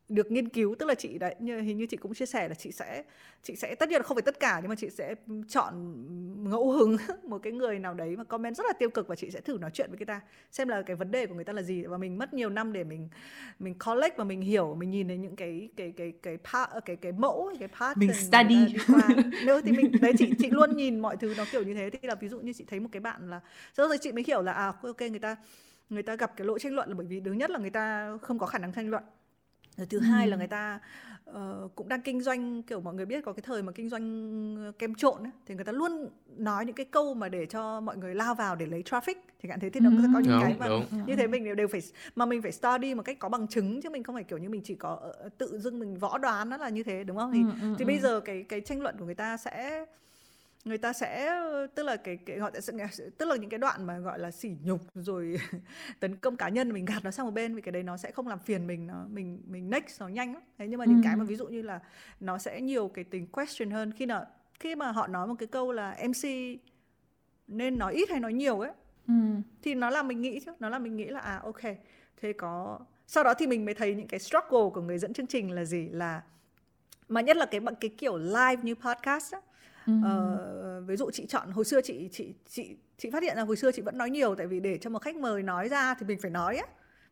được 0.10 0.32
nghiên 0.32 0.49
cứu. 0.49 0.76
Tức 0.80 0.86
là 0.86 0.95
chị 0.95 1.18
đấy 1.18 1.36
như 1.39 1.60
hình 1.60 1.78
như 1.78 1.86
chị 1.86 1.97
cũng 1.97 2.14
chia 2.14 2.26
sẻ 2.26 2.47
là 2.47 2.54
chị 2.56 2.72
sẽ 2.72 3.04
chị 3.43 3.56
sẽ 3.56 3.76
tất 3.76 3.89
nhiên 3.89 3.97
là 3.97 4.04
không 4.04 4.16
phải 4.16 4.22
tất 4.22 4.39
cả 4.39 4.60
nhưng 4.62 4.70
mà 4.70 4.76
chị 4.76 4.89
sẽ 4.89 5.16
chọn 5.47 5.95
ngẫu 6.49 6.72
hứng 6.72 6.97
một 7.24 7.38
cái 7.43 7.54
người 7.54 7.80
nào 7.80 7.93
đấy 7.93 8.16
mà 8.16 8.24
comment 8.24 8.56
rất 8.56 8.66
là 8.68 8.74
tiêu 8.74 8.89
cực 8.89 9.08
và 9.08 9.16
chị 9.16 9.32
sẽ 9.32 9.41
thử 9.41 9.58
nói 9.62 9.72
chuyện 9.74 9.89
với 9.89 9.97
người 9.97 10.06
ta 10.06 10.22
xem 10.51 10.68
là 10.68 10.82
cái 10.82 10.95
vấn 10.95 11.12
đề 11.12 11.26
của 11.26 11.36
người 11.36 11.43
ta 11.43 11.54
là 11.54 11.62
gì. 11.62 11.84
Và 11.84 11.97
mình 11.97 12.18
mất 12.18 12.34
nhiều 12.34 12.49
năm 12.49 12.74
để 12.74 12.84
mình 12.84 13.10
mình 13.60 13.76
collect 13.86 14.18
và 14.18 14.24
mình 14.24 14.41
hiểu 14.41 14.76
mình 14.76 14.89
nhìn 14.89 15.08
thấy 15.08 15.18
những 15.18 15.36
cái 15.36 15.70
cái 15.78 15.93
cái 15.97 16.14
cái 16.24 16.38
part 16.38 16.72
cái 16.72 16.82
cái, 16.86 16.95
cái 16.95 17.12
mẫu 17.12 17.51
cái 17.60 17.68
pattern 17.68 17.99
mình 17.99 18.14
study. 18.14 18.76
nếu 19.45 19.62
thì 19.62 19.72
mình 19.72 19.91
đấy 20.01 20.14
chị 20.18 20.34
chị 20.39 20.49
luôn 20.49 20.76
nhìn 20.76 20.99
mọi 20.99 21.18
thứ 21.18 21.34
nó 21.38 21.45
kiểu 21.51 21.64
như 21.64 21.74
thế. 21.74 21.89
Thì 21.89 22.08
là 22.08 22.16
ví 22.16 22.28
dụ 22.28 22.39
như 22.39 22.54
chị 22.54 22.66
thấy 22.68 22.80
một 22.80 22.89
cái 22.91 22.99
bạn 22.99 23.30
là 23.30 23.39
sau 23.78 23.88
rồi 23.88 23.97
chị 23.97 24.12
mới 24.12 24.24
hiểu 24.28 24.41
là 24.41 24.54
à 24.54 24.74
ok 24.82 25.01
người 25.01 25.20
ta 25.20 25.36
người 25.94 26.04
ta 26.04 26.16
gặp 26.16 26.38
cái 26.38 26.48
lỗi 26.48 26.60
tranh 26.60 26.74
luận 26.74 26.89
là 26.89 26.96
bởi 26.96 27.08
vì 27.08 27.20
thứ 27.20 27.32
nhất 27.32 27.50
là 27.50 27.60
người 27.60 27.70
ta 27.70 28.18
không 28.22 28.39
có 28.39 28.46
khả 28.46 28.60
năng 28.60 28.74
tranh 28.74 28.89
luận 28.89 29.04
rồi 29.78 29.88
thứ 29.88 29.98
ừ. 29.98 30.02
hai 30.02 30.28
là 30.28 30.38
người 30.38 30.48
ta 30.48 30.80
uh, 31.30 31.76
cũng 31.76 31.89
đang 31.89 32.02
kinh 32.02 32.22
doanh 32.22 32.64
kiểu 32.64 32.82
mọi 32.82 32.94
người 32.94 33.06
biết 33.06 33.26
có 33.26 33.34
cái 33.34 33.44
thời 33.46 33.64
mà 33.64 33.72
kinh 33.72 33.89
doanh 33.89 34.74
kem 34.80 34.96
trộn 34.96 35.24
ấy, 35.24 35.32
thì 35.46 35.56
người 35.56 35.66
ta 35.66 35.72
luôn 35.72 36.10
nói 36.38 36.66
những 36.66 36.76
cái 36.76 36.86
câu 36.86 37.14
mà 37.14 37.30
để 37.30 37.46
cho 37.46 37.80
mọi 37.80 37.98
người 37.98 38.16
lao 38.16 38.36
vào 38.36 38.56
để 38.56 38.66
lấy 38.66 38.82
traffic 38.82 39.16
thì 39.39 39.50
cảm 39.50 39.60
thấy 39.60 39.70
thì 39.70 39.80
nó 39.80 39.89
ừ. 39.89 39.96
có 40.14 40.20
những 40.20 40.32
đúng, 40.32 40.41
cái 40.41 40.56
mà 40.60 40.68
đúng. 40.68 41.06
như 41.06 41.16
thế 41.16 41.28
mình 41.28 41.56
đều 41.56 41.68
phải 41.68 41.82
mà 42.16 42.26
mình 42.26 42.41
phải 42.41 42.52
study 42.52 42.94
một 42.94 43.04
cách 43.04 43.20
có 43.20 43.30
bằng 43.30 43.48
chứng 43.48 43.82
chứ 43.82 43.89
mình 43.89 44.04
không 44.04 44.16
phải 44.16 44.24
kiểu 44.24 44.38
như 44.38 44.50
mình 44.50 44.62
chỉ 44.64 44.76
có 44.76 45.12
uh, 45.26 45.38
tự 45.38 45.60
dưng 45.60 45.80
mình 45.80 45.98
võ 45.98 46.18
đoán 46.18 46.50
nó 46.50 46.58
là 46.58 46.70
như 46.70 46.84
thế 46.84 47.04
đúng 47.04 47.18
không 47.18 47.32
thì 47.34 47.39
ừ, 47.62 47.76
thì 47.80 47.86
bây 47.86 48.00
giờ 48.00 48.20
cái 48.20 48.44
cái 48.50 48.62
tranh 48.62 48.82
luận 48.82 48.96
của 49.00 49.06
người 49.06 49.16
ta 49.16 49.38
sẽ 49.38 49.86
người 50.66 50.78
ta 50.78 50.93
sẽ 50.93 51.41
tức 51.76 51.84
là 51.84 51.95
cái 51.95 52.18
cái 52.18 52.38
gọi 52.38 52.51
là 52.74 52.88
tức 53.18 53.26
là 53.26 53.36
những 53.36 53.49
cái 53.49 53.57
đoạn 53.57 53.88
mà 53.88 53.99
gọi 53.99 54.20
là 54.20 54.32
sỉ 54.32 54.57
nhục 54.64 54.82
rồi 54.93 55.39
tấn 55.99 56.16
công 56.16 56.38
cá 56.38 56.49
nhân 56.49 56.74
mình 56.74 56.86
gạt 56.86 57.03
nó 57.03 57.11
sang 57.11 57.26
một 57.26 57.32
bên 57.32 57.55
vì 57.55 57.61
cái 57.61 57.72
đấy 57.72 57.84
nó 57.84 57.97
sẽ 57.97 58.11
không 58.11 58.28
làm 58.28 58.39
phiền 58.39 58.68
mình 58.68 58.88
nó 58.88 59.05
mình 59.09 59.41
mình 59.47 59.70
next 59.70 60.01
nó 60.01 60.07
nhanh 60.07 60.34
lắm 60.34 60.43
thế 60.57 60.68
nhưng 60.68 60.80
mà 60.80 60.86
những 60.86 60.97
ừ. 60.97 61.01
cái 61.03 61.16
mà 61.16 61.24
ví 61.24 61.36
dụ 61.36 61.47
như 61.47 61.61
là 61.61 61.80
nó 62.20 62.38
sẽ 62.38 62.61
nhiều 62.61 62.88
cái 62.88 63.03
tính 63.03 63.28
question 63.28 63.72
hơn 63.72 63.91
khi 63.91 64.05
nào 64.05 64.26
khi 64.59 64.76
mà 64.76 64.91
họ 64.91 65.07
nói 65.07 65.28
một 65.28 65.36
cái 65.39 65.47
câu 65.47 65.72
là 65.72 65.97
MC 66.07 66.30
nên 67.47 67.78
nói 67.78 67.93
ít 67.93 68.09
hay 68.09 68.20
nói 68.20 68.34
nhiều 68.34 68.59
ấy 68.59 68.72
ừ. 69.07 69.14
thì 69.61 69.76
nó 69.76 69.89
làm 69.89 70.07
mình 70.07 70.22
nghĩ 70.22 70.39
chứ 70.39 70.51
nó 70.59 70.70
làm 70.70 70.84
mình 70.84 70.95
nghĩ 70.95 71.05
là 71.05 71.20
à 71.20 71.39
ok 71.43 71.61
thế 72.22 72.34
có 72.34 72.80
sau 73.07 73.24
đó 73.24 73.34
thì 73.34 73.47
mình 73.47 73.66
mới 73.66 73.74
thấy 73.74 73.95
những 73.95 74.07
cái 74.07 74.20
struggle 74.20 74.70
của 74.74 74.82
người 74.82 74.97
dẫn 74.97 75.14
chương 75.14 75.28
trình 75.28 75.51
là 75.51 75.66
gì 75.66 75.89
là 75.89 76.22
mà 77.07 77.22
nhất 77.22 77.38
là 77.38 77.45
cái 77.45 77.59
bằng 77.59 77.76
cái 77.76 77.89
kiểu 77.97 78.18
live 78.18 78.57
như 78.64 78.76
podcast 78.76 79.34
á 79.34 79.39
ừ. 79.86 79.94
uh, 79.94 80.88
ví 80.88 80.96
dụ 80.96 81.12
chị 81.12 81.26
chọn 81.26 81.52
hồi 81.52 81.66
xưa 81.66 81.82
chị 81.82 82.10
chị 82.12 82.34
chị 82.50 82.76
chị 82.98 83.10
phát 83.10 83.24
hiện 83.24 83.36
ra 83.36 83.42
hồi 83.42 83.56
xưa 83.56 83.72
chị 83.72 83.82
vẫn 83.82 83.98
nói 83.98 84.10
nhiều 84.10 84.36
tại 84.36 84.48
vì 84.48 84.60
để 84.60 84.78
cho 84.78 84.90
một 84.90 85.02
khách 85.02 85.16
mời 85.16 85.44
nói 85.44 85.70
ra 85.70 85.94
thì 86.00 86.06
mình 86.06 86.20
phải 86.22 86.32
nói 86.32 86.58
á 86.58 86.66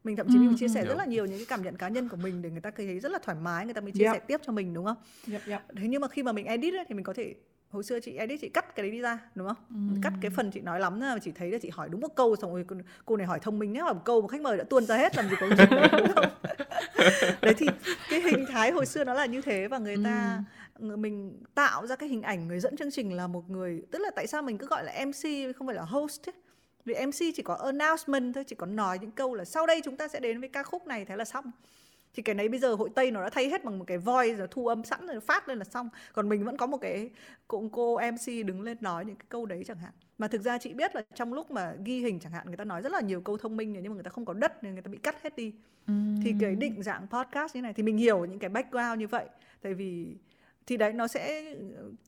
mình 0.03 0.15
thậm 0.15 0.28
chí 0.30 0.38
mình 0.38 0.55
chia 0.57 0.67
sẻ 0.67 0.86
rất 0.86 0.97
là 0.97 1.05
nhiều 1.05 1.26
những 1.26 1.38
cái 1.38 1.45
cảm 1.45 1.61
nhận 1.61 1.78
cá 1.78 1.88
nhân 1.88 2.09
của 2.09 2.17
mình 2.17 2.41
để 2.41 2.49
người 2.49 2.61
ta 2.61 2.72
thấy 2.78 2.99
rất 2.99 3.11
là 3.11 3.19
thoải 3.24 3.38
mái 3.41 3.65
người 3.65 3.74
ta 3.74 3.82
mới 3.82 3.91
chia 3.91 4.03
yep. 4.03 4.13
sẻ 4.13 4.19
tiếp 4.28 4.41
cho 4.45 4.51
mình 4.51 4.74
đúng 4.74 4.86
không 4.86 4.97
yep, 5.32 5.41
yep. 5.47 5.61
thế 5.78 5.88
nhưng 5.88 6.01
mà 6.01 6.07
khi 6.07 6.24
mà 6.24 6.32
mình 6.32 6.45
edit 6.45 6.74
ấy, 6.74 6.86
thì 6.88 6.95
mình 6.95 7.03
có 7.03 7.13
thể 7.13 7.36
hồi 7.72 7.84
xưa 7.84 7.99
chị 7.99 8.11
edit 8.11 8.41
chị 8.41 8.49
cắt 8.49 8.76
cái 8.76 8.84
đấy 8.84 8.91
đi 8.91 9.01
ra 9.01 9.19
đúng 9.36 9.47
không 9.47 9.57
ừ. 9.69 9.99
cắt 10.03 10.13
cái 10.22 10.32
phần 10.32 10.51
chị 10.51 10.61
nói 10.61 10.80
lắm 10.80 10.99
mà 10.99 11.15
chị 11.22 11.32
thấy 11.32 11.51
là 11.51 11.57
chị 11.61 11.69
hỏi 11.74 11.89
đúng 11.89 12.01
một 12.01 12.15
câu 12.15 12.36
xong 12.36 12.53
rồi 12.53 12.65
cô 13.05 13.17
này 13.17 13.28
hỏi 13.28 13.39
thông 13.39 13.59
minh 13.59 13.74
nhé 13.74 13.80
hỏi 13.80 13.93
một 13.93 14.01
câu 14.05 14.22
mà 14.22 14.28
khách 14.28 14.41
mời 14.41 14.57
đã 14.57 14.63
tuôn 14.63 14.86
ra 14.86 14.97
hết 14.97 15.15
làm 15.15 15.30
gì 15.30 15.36
có 15.39 15.47
đúng 15.49 16.07
không 16.15 16.26
đấy 17.41 17.53
thì 17.57 17.67
cái 18.09 18.22
hình 18.22 18.45
thái 18.49 18.72
hồi 18.72 18.86
xưa 18.86 19.03
nó 19.03 19.13
là 19.13 19.26
như 19.26 19.41
thế 19.41 19.67
và 19.67 19.78
người 19.78 19.97
ta 20.03 20.36
ừ. 20.38 20.61
Mình 20.82 21.43
tạo 21.55 21.88
ra 21.88 21.95
cái 21.95 22.09
hình 22.09 22.21
ảnh 22.21 22.47
người 22.47 22.59
dẫn 22.59 22.77
chương 22.77 22.91
trình 22.91 23.13
là 23.13 23.27
một 23.27 23.49
người 23.49 23.84
tức 23.91 23.99
là 23.99 24.11
tại 24.15 24.27
sao 24.27 24.41
mình 24.41 24.57
cứ 24.57 24.67
gọi 24.67 24.84
là 24.84 25.05
mc 25.05 25.55
không 25.55 25.67
phải 25.67 25.75
là 25.75 25.82
host 25.84 26.29
ấy? 26.29 26.34
vì 26.86 27.05
mc 27.05 27.36
chỉ 27.36 27.43
có 27.43 27.55
announcement 27.55 28.36
thôi 28.36 28.43
chỉ 28.47 28.55
có 28.55 28.65
nói 28.65 28.99
những 29.01 29.11
câu 29.11 29.34
là 29.36 29.45
sau 29.45 29.65
đây 29.65 29.82
chúng 29.84 29.97
ta 29.97 30.07
sẽ 30.07 30.19
đến 30.19 30.39
với 30.39 30.49
ca 30.49 30.63
khúc 30.63 30.88
này 30.88 31.05
thế 31.05 31.15
là 31.15 31.25
xong. 31.25 31.51
Thì 32.13 32.23
cái 32.23 32.36
đấy 32.36 32.49
bây 32.49 32.59
giờ 32.59 32.73
hội 32.73 32.89
tây 32.95 33.11
nó 33.11 33.23
đã 33.23 33.29
thay 33.29 33.49
hết 33.49 33.63
bằng 33.63 33.79
một 33.79 33.86
cái 33.88 33.97
voice 33.97 34.36
rồi 34.36 34.47
thu 34.51 34.67
âm 34.67 34.84
sẵn 34.84 35.07
rồi 35.07 35.19
phát 35.19 35.47
lên 35.47 35.57
là 35.57 35.63
xong. 35.63 35.89
Còn 36.13 36.29
mình 36.29 36.45
vẫn 36.45 36.57
có 36.57 36.67
một 36.67 36.77
cái 36.77 37.09
cũng 37.47 37.69
cô 37.69 37.99
mc 38.11 38.45
đứng 38.45 38.61
lên 38.61 38.77
nói 38.82 39.05
những 39.05 39.15
cái 39.15 39.25
câu 39.29 39.45
đấy 39.45 39.63
chẳng 39.67 39.77
hạn. 39.77 39.91
Mà 40.17 40.27
thực 40.27 40.41
ra 40.41 40.57
chị 40.57 40.73
biết 40.73 40.95
là 40.95 41.01
trong 41.15 41.34
lúc 41.34 41.51
mà 41.51 41.73
ghi 41.84 41.99
hình 41.99 42.19
chẳng 42.19 42.32
hạn 42.32 42.47
người 42.47 42.57
ta 42.57 42.63
nói 42.63 42.82
rất 42.82 42.91
là 42.91 43.01
nhiều 43.01 43.21
câu 43.21 43.38
thông 43.38 43.57
minh 43.57 43.73
nhưng 43.73 43.88
mà 43.88 43.93
người 43.93 44.03
ta 44.03 44.09
không 44.09 44.25
có 44.25 44.34
đất 44.34 44.63
nên 44.63 44.73
người 44.73 44.82
ta 44.82 44.89
bị 44.89 44.97
cắt 44.97 45.23
hết 45.23 45.36
đi. 45.36 45.53
Uhm. 45.91 46.21
thì 46.23 46.34
cái 46.39 46.55
định 46.55 46.84
dạng 46.84 47.07
podcast 47.07 47.55
như 47.55 47.61
này 47.61 47.73
thì 47.73 47.84
mình 47.84 47.97
hiểu 47.97 48.25
những 48.25 48.39
cái 48.39 48.49
background 48.49 48.99
như 48.99 49.07
vậy. 49.07 49.25
Tại 49.61 49.73
vì 49.73 50.15
thì 50.72 50.78
đấy 50.78 50.93
nó 50.93 51.07
sẽ 51.07 51.55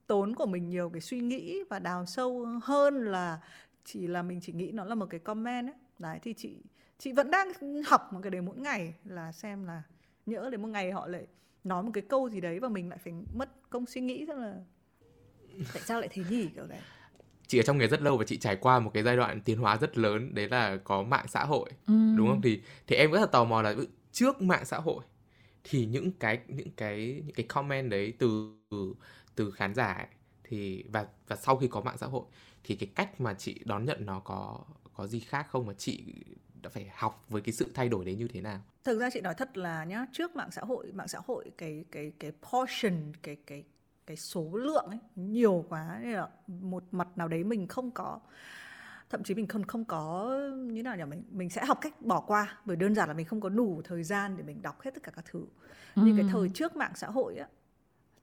tốn 0.07 0.35
của 0.35 0.45
mình 0.45 0.69
nhiều 0.69 0.89
cái 0.89 1.01
suy 1.01 1.19
nghĩ 1.19 1.63
và 1.69 1.79
đào 1.79 2.05
sâu 2.05 2.47
hơn 2.63 3.05
là 3.05 3.39
chỉ 3.85 4.07
là 4.07 4.21
mình 4.21 4.39
chỉ 4.41 4.53
nghĩ 4.53 4.71
nó 4.71 4.85
là 4.85 4.95
một 4.95 5.05
cái 5.09 5.19
comment 5.19 5.67
ấy. 5.67 5.75
Đấy 5.99 6.19
thì 6.23 6.33
chị 6.33 6.55
chị 6.99 7.11
vẫn 7.11 7.31
đang 7.31 7.51
học 7.85 8.13
một 8.13 8.19
cái 8.23 8.31
đấy 8.31 8.41
mỗi 8.41 8.57
ngày 8.57 8.93
là 9.05 9.31
xem 9.31 9.65
là 9.65 9.83
nhỡ 10.25 10.49
đến 10.49 10.61
một 10.61 10.67
ngày 10.67 10.91
họ 10.91 11.07
lại 11.07 11.27
nói 11.63 11.83
một 11.83 11.91
cái 11.93 12.03
câu 12.09 12.29
gì 12.29 12.41
đấy 12.41 12.59
và 12.59 12.69
mình 12.69 12.89
lại 12.89 12.99
phải 13.03 13.13
mất 13.33 13.69
công 13.69 13.85
suy 13.85 14.01
nghĩ 14.01 14.25
xem 14.27 14.37
là 14.37 14.55
tại 15.73 15.81
sao 15.85 15.99
lại 15.99 16.09
thế 16.11 16.23
nhỉ 16.29 16.47
kiểu 16.55 16.65
đấy 16.67 16.79
chị 17.47 17.59
ở 17.59 17.63
trong 17.63 17.77
nghề 17.77 17.87
rất 17.87 18.01
lâu 18.01 18.17
và 18.17 18.23
chị 18.23 18.37
trải 18.37 18.55
qua 18.55 18.79
một 18.79 18.91
cái 18.93 19.03
giai 19.03 19.17
đoạn 19.17 19.41
tiến 19.41 19.57
hóa 19.57 19.77
rất 19.77 19.97
lớn 19.97 20.35
đấy 20.35 20.49
là 20.49 20.77
có 20.83 21.03
mạng 21.03 21.25
xã 21.27 21.43
hội 21.43 21.69
ừ. 21.87 21.93
đúng 22.17 22.27
không? 22.27 22.41
Thì 22.41 22.61
thì 22.87 22.95
em 22.95 23.11
rất 23.11 23.19
là 23.19 23.25
tò 23.25 23.43
mò 23.43 23.61
là 23.61 23.75
trước 24.11 24.41
mạng 24.41 24.65
xã 24.65 24.77
hội 24.77 25.03
thì 25.63 25.85
những 25.85 26.11
cái 26.11 26.39
những 26.47 26.71
cái 26.77 27.21
những 27.25 27.35
cái 27.35 27.45
comment 27.49 27.91
đấy 27.91 28.13
từ 28.19 28.53
từ 29.35 29.51
khán 29.51 29.75
giả 29.75 29.93
ấy, 29.93 30.07
thì 30.43 30.83
và 30.91 31.07
và 31.27 31.35
sau 31.35 31.57
khi 31.57 31.67
có 31.67 31.81
mạng 31.81 31.97
xã 31.97 32.07
hội 32.07 32.23
thì 32.63 32.75
cái 32.75 32.89
cách 32.95 33.21
mà 33.21 33.33
chị 33.33 33.59
đón 33.65 33.85
nhận 33.85 34.05
nó 34.05 34.19
có 34.19 34.59
có 34.93 35.07
gì 35.07 35.19
khác 35.19 35.47
không? 35.49 35.65
Mà 35.65 35.73
chị 35.73 36.13
đã 36.61 36.69
phải 36.69 36.89
học 36.93 37.25
với 37.29 37.41
cái 37.41 37.53
sự 37.53 37.71
thay 37.73 37.89
đổi 37.89 38.05
đấy 38.05 38.15
như 38.15 38.27
thế 38.27 38.41
nào? 38.41 38.61
Thực 38.83 38.99
ra 38.99 39.09
chị 39.13 39.21
nói 39.21 39.33
thật 39.37 39.57
là 39.57 39.83
nhá 39.83 40.05
trước 40.11 40.35
mạng 40.35 40.51
xã 40.51 40.61
hội 40.61 40.91
mạng 40.91 41.07
xã 41.07 41.19
hội 41.25 41.51
cái 41.57 41.85
cái 41.91 42.11
cái 42.19 42.31
portion 42.31 43.13
cái 43.23 43.35
cái 43.47 43.63
cái 44.05 44.17
số 44.17 44.49
lượng 44.53 44.85
ấy 44.89 44.99
nhiều 45.15 45.65
quá 45.69 45.99
nên 46.03 46.13
là 46.13 46.29
một 46.47 46.83
mặt 46.91 47.07
nào 47.15 47.27
đấy 47.27 47.43
mình 47.43 47.67
không 47.67 47.91
có 47.91 48.19
thậm 49.13 49.23
chí 49.23 49.33
mình 49.33 49.47
không 49.47 49.63
không 49.63 49.85
có 49.85 50.39
như 50.55 50.83
nào 50.83 50.97
nhỉ? 50.97 51.03
Mình 51.03 51.23
mình 51.31 51.49
sẽ 51.49 51.65
học 51.65 51.77
cách 51.81 52.01
bỏ 52.01 52.19
qua 52.19 52.57
bởi 52.65 52.75
đơn 52.75 52.95
giản 52.95 53.07
là 53.07 53.13
mình 53.13 53.25
không 53.25 53.41
có 53.41 53.49
đủ 53.49 53.81
thời 53.83 54.03
gian 54.03 54.37
để 54.37 54.43
mình 54.43 54.61
đọc 54.61 54.81
hết 54.81 54.93
tất 54.93 55.03
cả 55.03 55.11
các 55.15 55.25
thứ. 55.25 55.45
Ừ. 55.95 56.01
nhưng 56.05 56.17
cái 56.17 56.25
thời 56.31 56.49
trước 56.49 56.75
mạng 56.75 56.91
xã 56.95 57.07
hội 57.07 57.35
á 57.35 57.47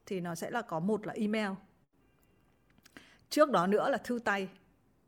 thì 0.05 0.19
nó 0.19 0.35
sẽ 0.35 0.49
là 0.49 0.61
có 0.61 0.79
một 0.79 1.07
là 1.07 1.13
email. 1.13 1.51
Trước 3.29 3.51
đó 3.51 3.67
nữa 3.67 3.89
là 3.89 3.97
thư 3.97 4.19
tay. 4.19 4.49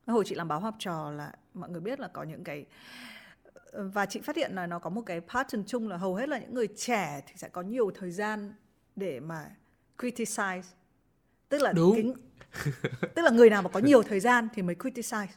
Hồi 0.07 0.23
chị 0.27 0.35
làm 0.35 0.47
báo 0.47 0.59
học 0.59 0.75
trò 0.79 1.11
là 1.11 1.33
mọi 1.53 1.69
người 1.69 1.81
biết 1.81 1.99
là 1.99 2.07
có 2.07 2.23
những 2.23 2.43
cái 2.43 2.65
và 3.73 4.05
chị 4.05 4.21
phát 4.21 4.35
hiện 4.35 4.51
là 4.55 4.67
nó 4.67 4.79
có 4.79 4.89
một 4.89 5.01
cái 5.01 5.21
pattern 5.21 5.63
chung 5.67 5.87
là 5.87 5.97
hầu 5.97 6.15
hết 6.15 6.29
là 6.29 6.39
những 6.39 6.53
người 6.53 6.67
trẻ 6.67 7.21
thì 7.27 7.33
sẽ 7.37 7.49
có 7.49 7.61
nhiều 7.61 7.91
thời 7.95 8.11
gian 8.11 8.53
để 8.95 9.19
mà 9.19 9.55
criticize. 9.97 10.61
Tức 11.49 11.61
là 11.61 11.71
Đúng. 11.71 11.95
Cái, 11.95 12.13
tức 13.15 13.21
là 13.21 13.31
người 13.31 13.49
nào 13.49 13.61
mà 13.61 13.69
có 13.69 13.79
nhiều 13.79 14.03
thời 14.03 14.19
gian 14.19 14.47
thì 14.53 14.61
mới 14.61 14.75
criticize 14.75 15.27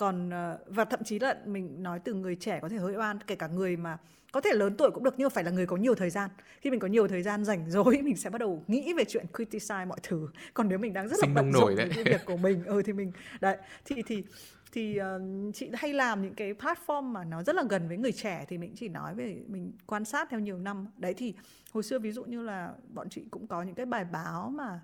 còn 0.00 0.30
ờ, 0.30 0.58
và 0.66 0.84
thậm 0.84 1.04
chí 1.04 1.18
là 1.18 1.36
mình 1.46 1.82
nói 1.82 2.00
từ 2.04 2.14
người 2.14 2.36
trẻ 2.36 2.58
có 2.62 2.68
thể 2.68 2.76
hơi 2.76 2.96
oan 2.96 3.18
kể 3.26 3.36
cả 3.36 3.46
người 3.46 3.76
mà 3.76 3.98
có 4.32 4.40
thể 4.40 4.50
lớn 4.52 4.76
tuổi 4.76 4.90
cũng 4.90 5.04
được 5.04 5.14
nhưng 5.16 5.24
mà 5.24 5.28
phải 5.28 5.44
là 5.44 5.50
người 5.50 5.66
có 5.66 5.76
nhiều 5.76 5.94
thời 5.94 6.10
gian. 6.10 6.30
Khi 6.60 6.70
mình 6.70 6.80
có 6.80 6.88
nhiều 6.88 7.08
thời 7.08 7.22
gian 7.22 7.44
rảnh 7.44 7.70
rỗi 7.70 8.00
mình 8.04 8.16
sẽ 8.16 8.30
bắt 8.30 8.38
đầu 8.38 8.64
nghĩ 8.66 8.94
về 8.94 9.04
chuyện 9.04 9.26
criticize 9.32 9.86
mọi 9.86 9.98
thứ. 10.02 10.28
Còn 10.54 10.68
nếu 10.68 10.78
mình 10.78 10.92
đang 10.92 11.08
rất 11.08 11.16
là 11.22 11.28
bận 11.34 11.52
rộn 11.52 11.74
với 11.76 12.04
việc 12.04 12.20
của 12.26 12.36
mình 12.46 12.64
ừ 12.64 12.82
thì 12.82 12.92
mình 12.92 13.12
đấy 13.40 13.56
thì 13.84 14.02
thì 14.06 14.24
thì 14.72 15.00
uh, 15.00 15.54
chị 15.54 15.70
hay 15.74 15.92
làm 15.92 16.22
những 16.22 16.34
cái 16.34 16.54
platform 16.54 17.02
mà 17.02 17.24
nó 17.24 17.42
rất 17.42 17.54
là 17.54 17.62
gần 17.70 17.88
với 17.88 17.96
người 17.96 18.12
trẻ 18.12 18.44
thì 18.48 18.58
mình 18.58 18.72
chỉ 18.76 18.88
nói 18.88 19.14
về 19.14 19.36
mình 19.46 19.72
quan 19.86 20.04
sát 20.04 20.28
theo 20.30 20.40
nhiều 20.40 20.58
năm. 20.58 20.86
Đấy 20.96 21.14
thì 21.14 21.34
hồi 21.72 21.82
xưa 21.82 21.98
ví 21.98 22.12
dụ 22.12 22.24
như 22.24 22.42
là 22.42 22.72
bọn 22.88 23.08
chị 23.08 23.24
cũng 23.30 23.46
có 23.46 23.62
những 23.62 23.74
cái 23.74 23.86
bài 23.86 24.04
báo 24.04 24.50
mà 24.50 24.80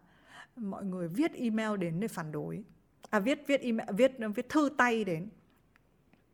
mọi 0.56 0.84
người 0.84 1.08
viết 1.08 1.32
email 1.34 1.76
đến 1.76 2.00
để 2.00 2.08
phản 2.08 2.32
đối 2.32 2.64
à 3.10 3.20
viết 3.20 3.42
viết 3.46 3.60
email 3.60 3.88
viết 3.92 4.12
viết 4.34 4.48
thư 4.48 4.70
tay 4.76 5.04
đến. 5.04 5.28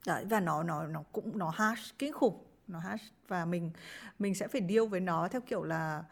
Đấy 0.06 0.24
và 0.24 0.40
nó 0.40 0.62
nó 0.62 0.86
nó 0.86 1.02
cũng 1.12 1.38
nó 1.38 1.50
hash 1.50 1.98
kinh 1.98 2.12
khủng 2.12 2.44
nó 2.68 2.78
hash 2.78 3.04
và 3.28 3.44
mình 3.44 3.70
mình 4.18 4.34
sẽ 4.34 4.48
phải 4.48 4.60
deal 4.68 4.86
với 4.86 5.00
nó 5.00 5.28
theo 5.28 5.40
kiểu 5.40 5.62
là 5.62 6.04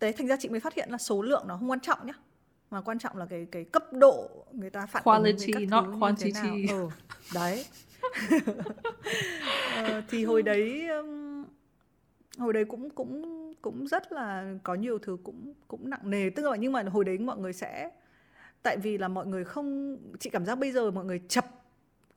thế 0.00 0.12
thành 0.12 0.26
ra 0.26 0.36
chị 0.40 0.48
mới 0.48 0.60
phát 0.60 0.74
hiện 0.74 0.90
là 0.90 0.98
số 0.98 1.22
lượng 1.22 1.44
nó 1.46 1.56
không 1.56 1.70
quan 1.70 1.80
trọng 1.80 2.06
nhá. 2.06 2.14
Mà 2.70 2.80
quan 2.80 2.98
trọng 2.98 3.16
là 3.16 3.26
cái 3.26 3.46
cái 3.50 3.64
cấp 3.64 3.92
độ 3.92 4.44
người 4.52 4.70
ta 4.70 4.86
phản 4.86 5.02
quality 5.02 5.52
ứng 5.52 5.70
not 5.70 5.84
quantity. 6.00 6.68
ừ, 6.68 6.88
đấy. 7.34 7.64
Ờ, 9.74 10.02
thì 10.08 10.24
hồi 10.24 10.42
đấy 10.42 10.88
hồi 12.38 12.52
đấy 12.52 12.64
cũng 12.64 12.90
cũng 12.90 13.22
cũng 13.62 13.86
rất 13.86 14.12
là 14.12 14.54
có 14.62 14.74
nhiều 14.74 14.98
thứ 14.98 15.16
cũng 15.24 15.52
cũng 15.68 15.90
nặng 15.90 16.10
nề. 16.10 16.30
Tức 16.30 16.50
là 16.50 16.56
nhưng 16.56 16.72
mà 16.72 16.82
hồi 16.82 17.04
đấy 17.04 17.18
mọi 17.18 17.38
người 17.38 17.52
sẽ 17.52 17.90
tại 18.62 18.76
vì 18.76 18.98
là 18.98 19.08
mọi 19.08 19.26
người 19.26 19.44
không 19.44 19.98
chị 20.18 20.30
cảm 20.30 20.44
giác 20.44 20.58
bây 20.58 20.72
giờ 20.72 20.90
mọi 20.90 21.04
người 21.04 21.20
chập 21.28 21.46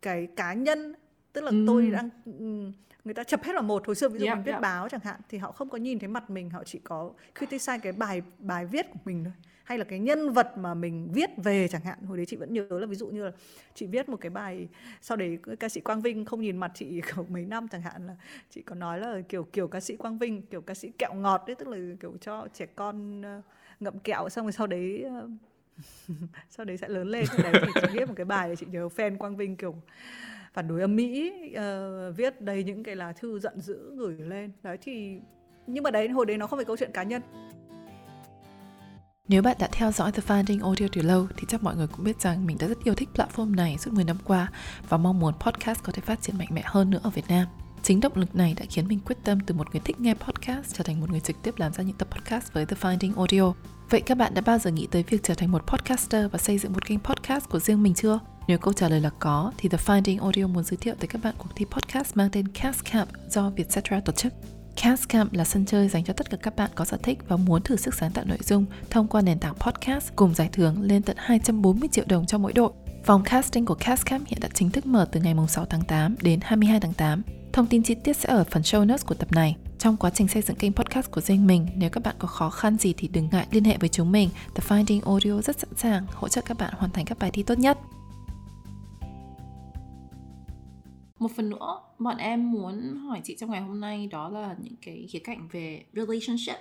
cái 0.02 0.28
cá 0.36 0.54
nhân 0.54 0.94
tức 1.34 1.44
là 1.44 1.52
mm. 1.52 1.68
tôi 1.68 1.92
đang 1.92 2.10
người 3.04 3.14
ta 3.14 3.24
chập 3.24 3.44
hết 3.44 3.54
vào 3.54 3.64
một 3.64 3.88
hồi 3.88 3.96
xưa 3.96 4.10
ví 4.10 4.20
dụ 4.20 4.26
yeah, 4.26 4.38
mình 4.38 4.44
viết 4.44 4.52
yeah. 4.52 4.62
báo 4.62 4.90
chẳng 4.90 5.02
hạn 5.04 5.22
thì 5.30 5.38
họ 5.38 5.52
không 5.52 5.70
có 5.70 5.78
nhìn 5.78 6.00
thấy 6.00 6.08
mặt 6.08 6.30
mình 6.30 6.50
họ 6.50 6.64
chỉ 6.64 6.80
có 6.84 7.12
criticize 7.36 7.80
cái 7.80 7.92
bài 7.92 8.22
bài 8.40 8.66
viết 8.66 8.86
của 8.94 9.00
mình 9.06 9.24
thôi 9.24 9.34
hay 9.64 9.78
là 9.78 9.84
cái 9.84 10.00
nhân 10.00 10.34
vật 10.34 10.58
mà 10.58 10.74
mình 10.74 11.10
viết 11.14 11.30
về 11.38 11.68
chẳng 11.68 11.82
hạn 11.82 12.04
hồi 12.06 12.18
đấy 12.18 12.26
chị 12.26 12.38
vẫn 12.38 12.54
nhớ 12.54 12.68
là 12.70 12.86
ví 12.86 12.96
dụ 12.96 13.08
như 13.08 13.26
là 13.26 13.32
chị 13.74 13.86
viết 13.86 14.10
một 14.10 14.18
cái 14.22 14.30
bài 14.30 14.68
sau 15.02 15.18
đấy 15.18 15.38
ca 15.60 15.70
sĩ 15.70 15.82
Quang 15.82 16.02
Vinh 16.02 16.26
không 16.26 16.42
nhìn 16.42 16.58
mặt 16.58 16.72
chị 16.74 17.02
kiểu 17.16 17.26
mấy 17.30 17.46
năm 17.46 17.68
chẳng 17.68 17.82
hạn 17.82 18.08
là 18.08 18.16
chị 18.50 18.62
có 18.62 18.76
nói 18.76 19.00
là 19.00 19.22
kiểu 19.30 19.44
kiểu 19.44 19.68
ca 19.68 19.80
sĩ 19.80 19.96
Quang 19.96 20.18
Vinh 20.18 20.42
kiểu 20.42 20.62
ca 20.62 20.74
sĩ 20.74 20.92
kẹo 20.98 21.14
ngọt 21.14 21.44
đấy 21.48 21.56
tức 21.56 21.68
là 21.68 21.78
kiểu 22.00 22.14
cho 22.22 22.48
trẻ 22.54 22.66
con 22.66 23.22
ờ, 23.22 23.42
ngậm 23.80 24.00
kẹo 24.00 24.30
xong 24.30 24.46
rồi 24.46 24.52
sau 24.52 24.68
đấy 24.68 25.04
ờ, 25.04 25.30
sau 26.50 26.66
đấy 26.66 26.78
sẽ 26.78 26.88
lớn 26.88 27.08
lên 27.08 27.26
đấy 27.44 27.54
thì 27.62 27.82
chị 27.82 27.88
viết 27.94 28.08
một 28.08 28.14
cái 28.18 28.26
bài 28.26 28.50
để 28.50 28.56
chị 28.56 28.66
nhớ 28.70 28.88
fan 28.96 29.18
Quang 29.18 29.38
Vinh 29.38 29.56
kiểu 29.56 29.76
phản 30.54 30.68
đối 30.68 30.82
âm 30.82 30.96
mỹ 30.96 31.34
uh, 31.50 32.18
viết 32.18 32.42
đầy 32.42 32.64
những 32.64 32.84
cái 32.84 32.96
lá 32.96 33.14
thư 33.14 33.40
giận 33.40 33.62
dữ 33.62 33.96
gửi 33.96 34.16
lên 34.20 34.52
đấy 34.64 34.78
thì 34.82 35.20
nhưng 35.68 35.84
mà 35.84 35.92
đấy 35.92 36.10
hồi 36.10 36.26
đấy 36.26 36.38
nó 36.38 36.48
không 36.48 36.58
phải 36.58 36.66
câu 36.66 36.78
chuyện 36.78 36.92
cá 36.94 37.04
nhân 37.04 37.22
nếu 39.32 39.42
bạn 39.42 39.58
đã 39.60 39.68
theo 39.72 39.92
dõi 39.92 40.12
The 40.12 40.22
Finding 40.28 40.64
Audio 40.64 40.86
từ 40.92 41.02
lâu 41.02 41.28
thì 41.38 41.46
chắc 41.48 41.64
mọi 41.64 41.76
người 41.76 41.88
cũng 41.88 42.06
biết 42.06 42.22
rằng 42.22 42.46
mình 42.46 42.58
đã 42.60 42.68
rất 42.68 42.84
yêu 42.84 42.96
thích 42.96 43.10
platform 43.16 43.56
này 43.56 43.78
suốt 43.78 43.94
10 43.94 44.04
năm 44.04 44.18
qua 44.26 44.52
và 44.90 44.98
mong 44.98 45.20
muốn 45.20 45.34
podcast 45.40 45.84
có 45.84 45.92
thể 45.92 46.02
phát 46.02 46.22
triển 46.22 46.38
mạnh 46.38 46.48
mẽ 46.52 46.62
hơn 46.66 46.90
nữa 46.90 47.00
ở 47.04 47.10
Việt 47.10 47.28
Nam. 47.30 47.48
Chính 47.84 48.00
động 48.00 48.12
lực 48.16 48.36
này 48.36 48.56
đã 48.60 48.66
khiến 48.70 48.88
mình 48.88 49.00
quyết 49.00 49.18
tâm 49.24 49.40
từ 49.40 49.56
một 49.56 49.72
người 49.72 49.82
thích 49.86 50.00
nghe 50.00 50.14
podcast 50.14 50.76
trở 50.76 50.84
thành 50.84 51.00
một 51.00 51.10
người 51.10 51.20
trực 51.20 51.36
tiếp 51.44 51.54
làm 51.58 51.74
ra 51.74 51.84
những 51.84 51.98
tập 51.98 52.08
podcast 52.12 52.54
với 52.54 52.66
The 52.66 52.76
Finding 52.82 53.16
Audio. 53.16 53.54
Vậy 53.92 54.02
các 54.02 54.18
bạn 54.18 54.34
đã 54.34 54.42
bao 54.42 54.60
giờ 54.60 54.72
nghĩ 54.72 54.88
tới 54.92 55.04
việc 55.10 55.24
trở 55.24 55.34
thành 55.34 55.52
một 55.52 55.68
podcaster 55.68 56.32
và 56.32 56.40
xây 56.40 56.58
dựng 56.58 56.74
một 56.74 56.86
kênh 56.86 57.00
podcast 57.00 57.50
của 57.50 57.60
riêng 57.60 57.84
mình 57.84 57.94
chưa? 57.94 58.20
Nếu 58.48 58.58
câu 58.58 58.74
trả 58.74 58.90
lời 58.90 59.02
là 59.02 59.10
có, 59.20 59.52
thì 59.58 59.70
The 59.70 59.78
Finding 59.78 60.22
Audio 60.22 60.48
muốn 60.48 60.64
giới 60.64 60.78
thiệu 60.78 60.96
tới 61.00 61.08
các 61.08 61.24
bạn 61.24 61.36
cuộc 61.38 61.50
thi 61.56 61.66
podcast 61.66 62.18
mang 62.18 62.30
tên 62.32 62.48
Cast 62.48 62.86
Camp 62.92 63.10
do 63.30 63.50
Vietcetera 63.50 64.00
tổ 64.00 64.14
chức. 64.14 64.34
Cast 64.76 65.10
Camp 65.10 65.34
là 65.34 65.44
sân 65.44 65.66
chơi 65.66 65.88
dành 65.88 66.04
cho 66.04 66.14
tất 66.14 66.30
cả 66.30 66.38
các 66.38 66.56
bạn 66.56 66.72
có 66.76 66.86
sở 66.86 66.98
thích 67.04 67.20
và 67.28 67.38
muốn 67.38 67.62
thử 67.62 67.76
sức 67.76 67.94
sáng 67.94 68.12
tạo 68.12 68.26
nội 68.26 68.38
dung 68.44 68.66
thông 68.90 69.08
qua 69.08 69.22
nền 69.22 69.40
tảng 69.40 69.56
podcast 69.56 70.12
cùng 70.16 70.34
giải 70.34 70.50
thưởng 70.52 70.82
lên 70.82 71.02
tận 71.02 71.16
240 71.20 71.90
triệu 71.92 72.06
đồng 72.08 72.26
cho 72.26 72.38
mỗi 72.38 72.54
đội. 72.54 72.72
Vòng 73.06 73.24
casting 73.24 73.66
của 73.66 73.76
Cast 73.76 74.06
Camp 74.06 74.28
hiện 74.28 74.40
đã 74.42 74.50
chính 74.54 74.70
thức 74.70 74.86
mở 74.86 75.08
từ 75.12 75.20
ngày 75.20 75.36
6 75.48 75.66
tháng 75.66 75.82
8 75.82 76.16
đến 76.22 76.40
22 76.44 76.80
tháng 76.80 76.94
8. 76.94 77.22
Thông 77.54 77.68
tin 77.68 77.84
chi 77.84 77.96
tiết 77.96 78.18
sẽ 78.18 78.30
ở 78.30 78.44
phần 78.44 78.62
show 78.62 78.86
notes 78.86 79.06
của 79.06 79.16
tập 79.16 79.32
này. 79.32 79.56
Trong 79.82 79.98
quá 79.98 80.10
trình 80.10 80.28
xây 80.28 80.42
dựng 80.42 80.58
kênh 80.58 80.74
podcast 80.74 81.12
của 81.12 81.22
riêng 81.22 81.48
mình, 81.48 81.68
nếu 81.76 81.90
các 81.90 82.04
bạn 82.04 82.16
có 82.20 82.28
khó 82.28 82.50
khăn 82.50 82.78
gì 82.78 82.94
thì 82.98 83.08
đừng 83.08 83.30
ngại 83.32 83.48
liên 83.52 83.64
hệ 83.64 83.78
với 83.78 83.90
chúng 83.90 84.12
mình. 84.12 84.30
The 84.56 84.64
Finding 84.68 85.02
Audio 85.06 85.42
rất 85.42 85.60
sẵn 85.60 85.70
sàng 85.76 86.06
hỗ 86.14 86.28
trợ 86.28 86.42
các 86.46 86.58
bạn 86.58 86.74
hoàn 86.78 86.92
thành 86.92 87.06
các 87.06 87.20
bài 87.20 87.32
thi 87.34 87.44
tốt 87.44 87.60
nhất. 87.60 87.78
Một 91.20 91.32
phần 91.36 91.50
nữa, 91.50 91.82
bọn 92.00 92.18
em 92.18 92.52
muốn 92.52 92.98
hỏi 92.98 93.22
chị 93.24 93.36
trong 93.40 93.52
ngày 93.52 93.62
hôm 93.62 93.80
nay 93.80 94.08
đó 94.08 94.30
là 94.30 94.56
những 94.62 94.76
cái 94.82 95.08
khía 95.12 95.20
cạnh 95.20 95.48
về 95.52 95.86
relationship. 95.94 96.60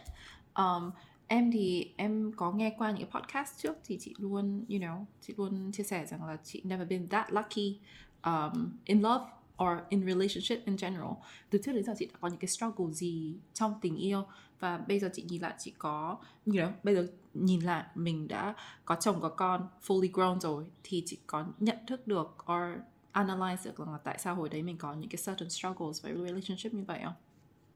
Um, 0.54 0.90
em 1.26 1.52
thì 1.52 1.92
em 1.96 2.32
có 2.36 2.52
nghe 2.52 2.74
qua 2.78 2.90
những 2.90 3.08
cái 3.10 3.20
podcast 3.20 3.62
trước 3.62 3.76
thì 3.84 3.98
chị 4.00 4.14
luôn, 4.18 4.64
you 4.68 4.78
know, 4.78 5.04
chị 5.20 5.34
luôn 5.36 5.72
chia 5.72 5.84
sẻ 5.84 6.06
rằng 6.06 6.24
là 6.24 6.36
chị 6.44 6.62
never 6.64 6.88
been 6.88 7.08
that 7.08 7.32
lucky 7.32 7.78
um, 8.24 8.72
in 8.84 9.00
love 9.00 9.24
or 9.64 9.78
in 9.88 10.06
relationship 10.06 10.66
in 10.66 10.76
general. 10.76 11.12
Từ 11.50 11.58
trước 11.64 11.72
đến 11.72 11.84
giờ 11.84 11.94
chị 11.98 12.06
đã 12.06 12.18
có 12.20 12.28
những 12.28 12.38
cái 12.38 12.48
struggle 12.48 12.92
gì 12.92 13.36
trong 13.52 13.74
tình 13.82 13.96
yêu? 13.96 14.24
Và 14.60 14.78
bây 14.78 14.98
giờ 15.00 15.10
chị 15.12 15.24
nhìn 15.28 15.42
lại 15.42 15.54
chị 15.58 15.72
có 15.78 16.18
you 16.46 16.54
know, 16.54 16.70
bây 16.82 16.94
giờ 16.94 17.06
nhìn 17.34 17.60
lại 17.60 17.84
mình 17.94 18.28
đã 18.28 18.54
có 18.84 18.94
chồng 19.00 19.20
có 19.20 19.28
con 19.28 19.68
fully 19.86 20.10
grown 20.12 20.40
rồi 20.40 20.64
thì 20.82 21.02
chị 21.06 21.18
có 21.26 21.44
nhận 21.58 21.76
thức 21.86 22.06
được 22.06 22.36
or 22.52 22.80
analyze 23.12 23.56
được 23.64 23.80
là 23.80 23.98
tại 24.04 24.18
sao 24.18 24.34
hồi 24.34 24.48
đấy 24.48 24.62
mình 24.62 24.78
có 24.78 24.94
những 24.94 25.10
cái 25.10 25.18
certain 25.26 25.50
struggles 25.50 26.02
với 26.02 26.12
relationship 26.12 26.74
như 26.74 26.84
vậy 26.84 27.00
không? 27.04 27.14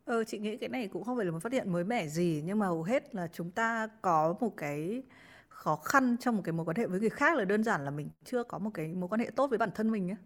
Ờ, 0.04 0.24
chị 0.24 0.38
nghĩ 0.38 0.56
cái 0.56 0.68
này 0.68 0.88
cũng 0.88 1.04
không 1.04 1.16
phải 1.16 1.26
là 1.26 1.32
một 1.32 1.42
phát 1.42 1.52
hiện 1.52 1.72
mới 1.72 1.84
mẻ 1.84 2.08
gì 2.08 2.42
nhưng 2.44 2.58
mà 2.58 2.66
hầu 2.66 2.82
hết 2.82 3.14
là 3.14 3.28
chúng 3.32 3.50
ta 3.50 3.88
có 4.02 4.34
một 4.40 4.54
cái 4.56 5.02
khó 5.48 5.76
khăn 5.76 6.16
trong 6.20 6.36
một 6.36 6.42
cái 6.44 6.52
mối 6.52 6.66
quan 6.66 6.76
hệ 6.76 6.86
với 6.86 7.00
người 7.00 7.10
khác 7.10 7.36
là 7.36 7.44
đơn 7.44 7.64
giản 7.64 7.84
là 7.84 7.90
mình 7.90 8.08
chưa 8.24 8.42
có 8.42 8.58
một 8.58 8.70
cái 8.74 8.88
mối 8.88 9.08
quan 9.08 9.20
hệ 9.20 9.30
tốt 9.36 9.46
với 9.46 9.58
bản 9.58 9.70
thân 9.74 9.90
mình 9.90 10.10
ấy 10.10 10.16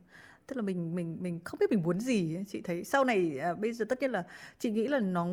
tức 0.49 0.57
là 0.57 0.63
mình 0.63 0.95
mình 0.95 1.17
mình 1.21 1.41
không 1.45 1.59
biết 1.61 1.71
mình 1.71 1.83
muốn 1.83 2.01
gì 2.01 2.37
ấy. 2.37 2.45
chị 2.49 2.61
thấy 2.61 2.85
sau 2.85 3.05
này 3.05 3.39
à, 3.39 3.55
bây 3.55 3.73
giờ 3.73 3.85
tất 3.89 4.01
nhiên 4.01 4.11
là 4.11 4.25
chị 4.59 4.71
nghĩ 4.71 4.89
là 4.89 4.99
nó 4.99 5.29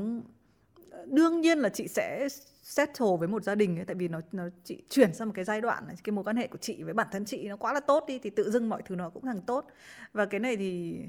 ờ, 0.92 1.06
đương 1.06 1.42
nhiên 1.42 1.60
là 1.60 1.70
chị 1.70 1.88
sẽ 1.88 2.28
settle 2.64 3.08
với 3.20 3.28
một 3.28 3.44
gia 3.44 3.56
đình 3.56 3.80
ấy 3.80 3.86
tại 3.86 3.96
vì 3.96 4.08
nó 4.08 4.22
nó 4.32 4.44
chị 4.64 4.84
chuyển 4.90 5.14
sang 5.14 5.28
một 5.28 5.34
cái 5.36 5.46
giai 5.46 5.62
đoạn 5.62 5.88
này 5.88 5.96
cái 6.04 6.12
mối 6.12 6.24
quan 6.24 6.36
hệ 6.36 6.48
của 6.48 6.58
chị 6.58 6.84
với 6.84 6.94
bản 6.94 7.08
thân 7.12 7.26
chị 7.26 7.48
nó 7.48 7.58
quá 7.58 7.74
là 7.74 7.80
tốt 7.80 8.04
đi 8.08 8.20
thì 8.20 8.30
tự 8.30 8.52
dưng 8.52 8.70
mọi 8.70 8.82
thứ 8.86 8.96
nó 8.96 9.10
cũng 9.10 9.26
thằng 9.26 9.42
tốt 9.42 9.68
và 10.14 10.26
cái 10.26 10.40
này 10.40 10.58
thì 10.58 11.00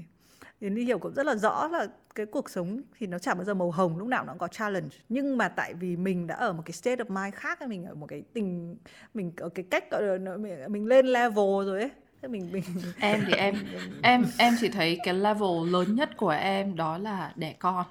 đến 0.59 0.75
đi 0.75 0.85
hiểu 0.85 0.99
cũng 0.99 1.13
rất 1.13 1.25
là 1.25 1.35
rõ 1.35 1.67
là 1.67 1.87
cái 2.15 2.25
cuộc 2.25 2.49
sống 2.49 2.81
thì 2.99 3.07
nó 3.07 3.19
chẳng 3.19 3.37
bao 3.37 3.45
giờ 3.45 3.53
màu 3.53 3.71
hồng 3.71 3.97
lúc 3.97 4.07
nào 4.07 4.25
nó 4.25 4.33
cũng 4.33 4.39
có 4.39 4.47
challenge 4.47 4.89
nhưng 5.09 5.37
mà 5.37 5.49
tại 5.49 5.73
vì 5.73 5.95
mình 5.95 6.27
đã 6.27 6.35
ở 6.35 6.53
một 6.53 6.63
cái 6.65 6.73
state 6.73 7.03
of 7.03 7.23
mind 7.23 7.35
khác 7.35 7.67
mình 7.67 7.85
ở 7.85 7.95
một 7.95 8.07
cái 8.07 8.23
tình 8.33 8.77
mình 9.13 9.31
ở 9.37 9.49
cái 9.49 9.65
cách 9.69 9.91
gọi 9.91 10.19
là 10.19 10.37
mình 10.67 10.85
lên 10.85 11.05
level 11.05 11.65
rồi 11.65 11.81
ấy 11.81 11.91
Thế 12.21 12.27
mình 12.27 12.51
mình 12.51 12.63
em 12.99 13.23
thì 13.27 13.33
em 13.33 13.55
em 14.03 14.25
em 14.37 14.53
chỉ 14.59 14.69
thấy 14.69 14.99
cái 15.03 15.13
level 15.13 15.69
lớn 15.69 15.95
nhất 15.95 16.17
của 16.17 16.29
em 16.29 16.75
đó 16.75 16.97
là 16.97 17.33
đẻ 17.35 17.53
con. 17.59 17.85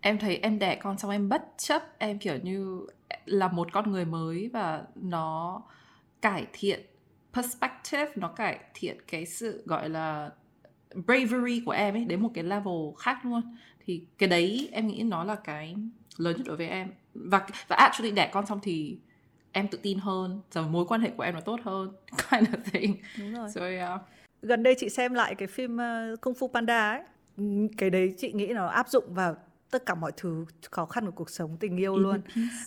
Em 0.00 0.18
thấy 0.18 0.36
em 0.36 0.58
đẻ 0.58 0.74
con 0.74 0.98
xong 0.98 1.10
em 1.10 1.28
bất 1.28 1.42
chấp 1.58 1.98
em 1.98 2.18
kiểu 2.18 2.38
như 2.42 2.86
là 3.24 3.48
một 3.48 3.72
con 3.72 3.92
người 3.92 4.04
mới 4.04 4.50
và 4.52 4.82
nó 4.94 5.62
cải 6.22 6.46
thiện 6.52 6.80
perspective 7.32 8.12
nó 8.16 8.28
cải 8.28 8.58
thiện 8.74 8.96
cái 9.06 9.26
sự 9.26 9.62
gọi 9.66 9.88
là 9.88 10.30
bravery 10.94 11.62
của 11.66 11.72
em 11.72 11.94
ấy 11.94 12.04
đến 12.04 12.22
một 12.22 12.30
cái 12.34 12.44
level 12.44 12.74
khác 12.98 13.18
luôn. 13.24 13.56
Thì 13.86 14.06
cái 14.18 14.28
đấy 14.28 14.68
em 14.72 14.86
nghĩ 14.86 15.02
nó 15.02 15.24
là 15.24 15.34
cái 15.34 15.74
lớn 16.16 16.36
nhất 16.36 16.46
đối 16.46 16.56
với 16.56 16.68
em. 16.68 16.92
Và 17.14 17.46
và 17.68 17.76
actually 17.76 18.10
đẻ 18.10 18.30
con 18.32 18.46
xong 18.46 18.60
thì 18.62 18.98
em 19.54 19.68
tự 19.68 19.78
tin 19.82 19.98
hơn 19.98 20.40
rồi 20.50 20.66
mối 20.66 20.84
quan 20.88 21.00
hệ 21.00 21.10
của 21.16 21.22
em 21.22 21.34
nó 21.34 21.40
tốt 21.40 21.60
hơn 21.62 21.92
kind 22.30 22.48
of 22.48 22.58
thing. 22.72 22.96
Đúng 23.18 23.34
rồi. 23.34 23.48
So 23.54 23.60
yeah. 23.60 24.00
gần 24.42 24.62
đây 24.62 24.74
chị 24.78 24.88
xem 24.88 25.14
lại 25.14 25.34
cái 25.34 25.48
phim 25.48 25.76
uh, 25.76 26.20
Kung 26.20 26.34
Fu 26.34 26.48
Panda 26.48 26.90
ấy. 26.90 27.02
Cái 27.78 27.90
đấy 27.90 28.14
chị 28.18 28.32
nghĩ 28.32 28.46
nó 28.46 28.66
áp 28.66 28.88
dụng 28.88 29.14
vào 29.14 29.36
tất 29.70 29.86
cả 29.86 29.94
mọi 29.94 30.12
thứ 30.16 30.44
khó 30.70 30.86
khăn 30.86 31.06
của 31.06 31.12
cuộc 31.12 31.30
sống 31.30 31.56
tình 31.60 31.76
yêu 31.76 31.98
luôn. 31.98 32.20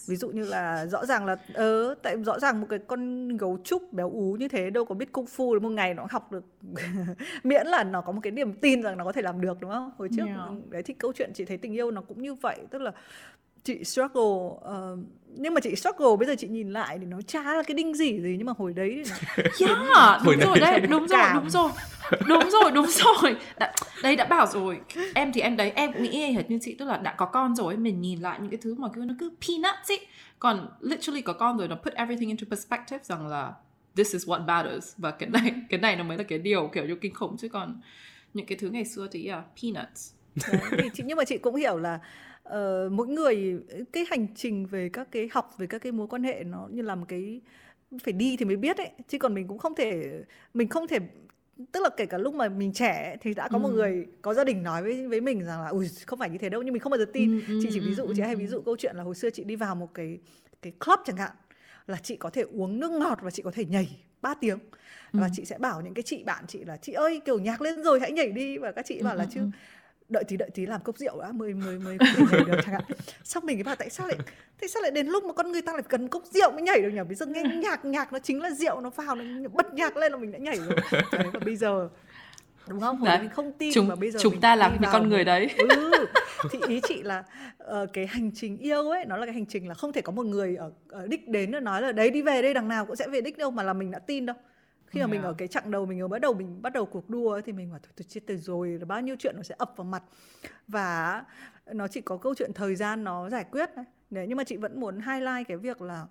ví 0.08 0.16
dụ 0.16 0.30
như 0.30 0.46
là 0.46 0.86
rõ 0.86 1.06
ràng 1.06 1.26
là 1.26 1.36
ờ 1.54 1.96
tại 2.04 2.24
rõ 2.24 2.40
ràng 2.40 2.62
một 2.62 2.68
cái 2.70 2.80
con 2.80 3.28
gấu 3.38 3.60
trúc 3.64 3.94
béo 3.94 4.10
ú 4.10 4.38
như 4.40 4.48
thế 4.48 4.70
đâu 4.70 4.86
có 4.86 4.96
biết 4.96 5.12
cung 5.12 5.26
phu 5.26 5.60
một 5.60 5.70
ngày 5.70 5.94
nó 5.94 6.08
học 6.10 6.32
được 6.32 6.46
miễn 7.44 7.68
là 7.68 7.84
nó 7.84 8.02
có 8.02 8.12
một 8.12 8.20
cái 8.24 8.32
niềm 8.32 8.54
tin 8.54 8.82
rằng 8.82 8.98
nó 8.98 9.04
có 9.04 9.12
thể 9.12 9.22
làm 9.22 9.42
được 9.42 9.58
đúng 9.60 9.72
không? 9.72 9.92
Hồi 9.98 10.10
trước 10.18 10.26
yeah. 10.26 10.50
đấy 10.70 10.84
thì 10.84 10.94
câu 10.94 11.14
chuyện 11.14 11.32
chị 11.34 11.46
thấy 11.46 11.58
tình 11.58 11.74
yêu 11.74 11.92
nó 11.92 12.02
cũng 12.02 12.22
như 12.22 12.34
vậy 12.34 12.60
tức 12.70 12.82
là 12.82 12.92
chị 13.68 13.84
struggle 13.84 14.22
uh, 14.22 15.00
nhưng 15.28 15.54
mà 15.54 15.62
chị 15.62 15.76
struggle 15.76 16.16
bây 16.20 16.28
giờ 16.28 16.36
chị 16.40 16.48
nhìn 16.48 16.72
lại 16.72 16.98
thì 17.00 17.06
nó 17.06 17.22
chả 17.22 17.44
là 17.44 17.64
cái 17.64 17.76
đinh 17.76 17.94
gì 17.94 18.22
gì 18.22 18.36
nhưng 18.38 18.46
mà 18.46 18.54
hồi 18.58 18.74
đấy 18.74 19.04
thì 19.58 19.66
nó... 19.66 19.76
yeah, 19.96 20.22
đúng 20.26 20.40
rồi 20.40 20.60
đấy 20.60 20.80
đúng 20.80 21.08
rồi 21.08 21.20
đúng 21.34 21.50
rồi 21.50 21.72
đúng 22.28 22.50
rồi 22.50 22.72
đúng 22.72 22.86
rồi 22.88 23.36
đã, 23.60 23.74
đấy 24.04 24.16
đã 24.16 24.26
bảo 24.26 24.48
rồi 24.48 24.80
em 25.16 25.32
thì 25.34 25.42
em 25.42 25.58
đấy 25.58 25.72
em 25.76 25.94
cũng 25.94 26.04
nghĩ 26.04 26.32
hệt 26.32 26.50
như 26.50 26.60
chị 26.62 26.76
tức 26.80 26.86
là 26.86 26.98
đã 26.98 27.16
có 27.18 27.26
con 27.26 27.56
rồi 27.56 27.78
mình 27.78 28.02
nhìn 28.02 28.20
lại 28.20 28.40
những 28.42 28.50
cái 28.50 28.60
thứ 28.62 28.76
mà 28.76 28.88
cứ 28.94 29.02
nó 29.08 29.14
cứ 29.20 29.32
peanuts 29.48 29.92
ấy 29.92 30.08
còn 30.40 30.70
literally 30.82 31.22
có 31.22 31.34
con 31.34 31.58
rồi 31.58 31.68
nó 31.68 31.76
put 31.76 31.94
everything 31.94 32.30
into 32.30 32.46
perspective 32.50 33.00
rằng 33.04 33.28
là 33.28 33.54
this 33.98 34.14
is 34.14 34.28
what 34.28 34.46
matters. 34.46 34.94
Và 34.98 35.12
cái 35.12 35.30
này 35.30 35.54
cái 35.70 35.80
này 35.80 35.96
nó 35.96 36.04
mới 36.04 36.18
là 36.18 36.24
cái 36.24 36.40
điều 36.40 36.70
kiểu 36.74 36.86
như 36.86 36.96
kinh 36.96 37.14
khủng 37.14 37.38
chứ 37.38 37.50
còn 37.50 37.82
những 38.34 38.46
cái 38.46 38.58
thứ 38.58 38.70
ngày 38.70 38.86
xưa 38.86 39.08
thì 39.12 39.28
yeah, 39.28 39.44
peanuts. 39.62 40.12
Đấy, 40.52 40.62
thì 40.84 40.90
chị, 40.94 41.04
nhưng 41.06 41.18
mà 41.18 41.24
chị 41.26 41.38
cũng 41.38 41.56
hiểu 41.56 41.78
là 41.78 42.00
uh, 42.48 42.92
mỗi 42.92 43.08
người 43.08 43.60
cái 43.92 44.06
hành 44.10 44.28
trình 44.36 44.66
về 44.66 44.90
các 44.90 45.08
cái 45.12 45.30
học 45.32 45.54
về 45.58 45.68
các 45.68 45.82
cái 45.82 45.92
mối 45.92 46.08
quan 46.08 46.24
hệ 46.24 46.44
nó 46.44 46.68
như 46.72 46.82
là 46.82 46.96
một 46.96 47.06
cái 47.08 47.42
phải 48.04 48.14
đi 48.14 48.38
thì 48.38 48.46
mới 48.46 48.56
biết 48.56 48.78
ấy. 48.78 48.92
Chứ 49.08 49.18
còn 49.18 49.34
mình 49.34 49.48
cũng 49.48 49.58
không 49.58 49.76
thể 49.76 50.22
mình 50.54 50.68
không 50.68 50.88
thể 50.88 51.00
tức 51.72 51.84
là 51.84 51.90
kể 51.98 52.06
cả 52.06 52.18
lúc 52.18 52.34
mà 52.34 52.50
mình 52.50 52.74
trẻ 52.74 53.18
thì 53.22 53.34
đã 53.34 53.48
có 53.48 53.58
ừ. 53.58 53.62
một 53.62 53.70
người 53.70 54.08
có 54.22 54.34
gia 54.34 54.44
đình 54.44 54.64
nói 54.64 54.84
với 54.84 55.08
với 55.08 55.22
mình 55.22 55.44
rằng 55.44 55.62
là 55.62 55.68
ui 55.68 55.88
không 56.06 56.20
phải 56.20 56.30
như 56.30 56.38
thế 56.38 56.50
đâu 56.50 56.62
nhưng 56.62 56.74
mình 56.74 56.82
không 56.82 56.92
bao 56.92 56.98
giờ 56.98 57.06
tin. 57.14 57.42
Ừ, 57.48 57.60
chị 57.64 57.70
chỉ 57.72 57.80
ví 57.80 57.94
dụ 57.96 58.04
ừ, 58.04 58.14
chị 58.16 58.22
hay 58.22 58.36
ví 58.36 58.48
dụ 58.48 58.62
câu 58.62 58.78
chuyện 58.78 58.96
là 58.96 59.04
hồi 59.04 59.16
xưa 59.16 59.30
chị 59.30 59.44
đi 59.44 59.56
vào 59.56 59.76
một 59.76 59.94
cái 59.94 60.20
cái 60.62 60.74
club 60.86 61.00
chẳng 61.06 61.18
hạn 61.18 61.32
là 61.88 61.98
chị 62.04 62.16
có 62.16 62.30
thể 62.30 62.42
uống 62.42 62.80
nước 62.80 62.92
ngọt 62.92 63.20
và 63.22 63.32
chị 63.32 63.44
có 63.44 63.52
thể 63.52 63.66
nhảy 63.66 64.00
3 64.22 64.34
tiếng. 64.34 64.60
Và 65.12 65.26
ừ. 65.26 65.30
chị 65.36 65.46
sẽ 65.46 65.58
bảo 65.58 65.82
những 65.82 65.94
cái 65.94 66.04
chị 66.04 66.24
bạn 66.24 66.44
chị 66.48 66.64
là 66.64 66.78
chị 66.78 66.94
ơi 66.94 67.22
kiểu 67.26 67.40
nhạc 67.40 67.62
lên 67.62 67.84
rồi 67.84 68.00
hãy 68.00 68.12
nhảy 68.12 68.32
đi. 68.32 68.58
Và 68.58 68.72
các 68.72 68.86
chị 68.86 69.02
bảo 69.02 69.16
là 69.16 69.26
chứ 69.30 69.42
đợi 70.10 70.24
tí 70.24 70.38
đợi 70.38 70.50
tí 70.54 70.66
làm 70.66 70.82
cốc 70.82 70.98
rượu 70.98 71.22
đã 71.22 71.32
mới 71.32 71.54
mới 71.54 71.80
mới 71.80 71.98
nhảy 72.32 72.44
được 72.46 72.60
chẳng 72.66 72.74
hạn. 72.74 72.84
Xong 73.24 73.46
mình 73.46 73.58
cái 73.58 73.64
bảo 73.64 73.76
tại 73.76 73.90
sao 73.90 74.08
lại 74.08 74.18
tại 74.62 74.70
sao 74.70 74.82
lại 74.82 74.92
đến 74.92 75.08
lúc 75.08 75.24
mà 75.24 75.34
con 75.34 75.52
người 75.52 75.62
ta 75.62 75.74
lại 75.74 75.84
cần 75.90 76.08
cốc 76.08 76.24
rượu 76.26 76.52
mới 76.52 76.62
nhảy 76.62 76.82
được 76.82 76.90
nhỉ? 76.90 77.02
Bây 77.08 77.16
giờ 77.16 77.26
nghe 77.26 77.44
nhạc 77.64 77.86
nhạc 77.86 78.14
nó 78.14 78.20
chính 78.20 78.42
là 78.42 78.52
rượu 78.52 78.82
nó 78.82 78.90
vào 78.90 79.16
nó 79.16 79.50
bật 79.50 79.74
nhạc 79.74 79.98
lên 79.98 80.12
là 80.12 80.18
mình 80.18 80.32
đã 80.32 80.40
nhảy 80.40 80.58
rồi. 80.58 80.76
Đấy 81.12 81.28
và 81.34 81.40
bây 81.46 81.56
giờ 81.56 81.90
đúng 82.68 82.80
không? 82.80 82.98
Hồi 82.98 83.18
mình 83.20 83.30
không 83.30 83.52
tin 83.52 83.74
chúng, 83.74 83.88
mà 83.88 83.96
bây 83.96 84.12
giờ 84.12 84.20
chúng 84.22 84.42
ta 84.42 84.56
làm 84.56 84.72
những 84.82 84.92
con 84.94 85.10
người 85.10 85.24
đấy. 85.24 85.50
Ừ. 86.38 86.50
thì 86.52 86.60
ý 86.68 86.82
chị 86.88 87.04
là 87.04 87.24
uh, 87.64 87.90
cái 87.94 88.08
hành 88.08 88.32
trình 88.36 88.58
yêu 88.58 88.90
ấy 88.90 89.06
nó 89.06 89.18
là 89.18 89.26
cái 89.26 89.34
hành 89.34 89.46
trình 89.46 89.68
là 89.68 89.74
không 89.74 89.94
thể 89.94 90.02
có 90.02 90.12
một 90.12 90.26
người 90.26 90.56
ở, 90.56 90.72
ở 90.90 91.08
đích 91.08 91.28
đến 91.28 91.52
rồi 91.52 91.62
nói 91.62 91.82
là 91.82 91.92
đấy 91.92 92.10
đi 92.10 92.22
về 92.22 92.42
đây 92.42 92.54
đằng 92.54 92.68
nào 92.68 92.86
cũng 92.86 92.96
sẽ 92.96 93.08
về 93.08 93.22
đích 93.22 93.38
đâu 93.38 93.52
mà 93.52 93.64
là 93.64 93.74
mình 93.74 93.92
đã 93.92 94.00
tin 94.00 94.26
đâu 94.26 94.36
khi 94.88 95.00
mà 95.00 95.08
mình 95.08 95.22
ở 95.22 95.34
cái 95.34 95.48
chặng 95.48 95.72
đầu 95.72 95.86
mình 95.86 96.02
ở 96.02 96.08
bắt 96.08 96.22
đầu 96.22 96.34
mình 96.34 96.62
bắt 96.62 96.74
đầu 96.74 96.86
cuộc 96.86 97.10
đua 97.10 97.32
ấy, 97.32 97.42
thì 97.42 97.52
mình 97.52 97.72
bảo 97.72 97.80
tôi 97.96 98.06
chết 98.10 98.22
từ 98.28 98.38
rồi 98.38 98.80
bao 98.88 99.02
nhiêu 99.02 99.16
chuyện 99.20 99.36
nó 99.38 99.44
sẽ 99.44 99.56
ập 99.58 99.74
vào 99.76 99.86
mặt. 99.86 100.04
Và 100.68 101.24
nó 101.66 101.88
chỉ 101.88 102.02
có 102.02 102.18
câu 102.18 102.36
chuyện 102.36 102.54
thời 102.54 102.76
gian 102.76 103.04
nó 103.04 103.30
giải 103.30 103.46
quyết 103.52 103.70
Đấy, 104.10 104.26
nhưng 104.28 104.38
mà 104.38 104.44
chị 104.44 104.58
vẫn 104.58 104.80
muốn 104.80 105.00
highlight 105.00 105.48
cái 105.48 105.58
việc 105.58 105.82
là 105.82 106.08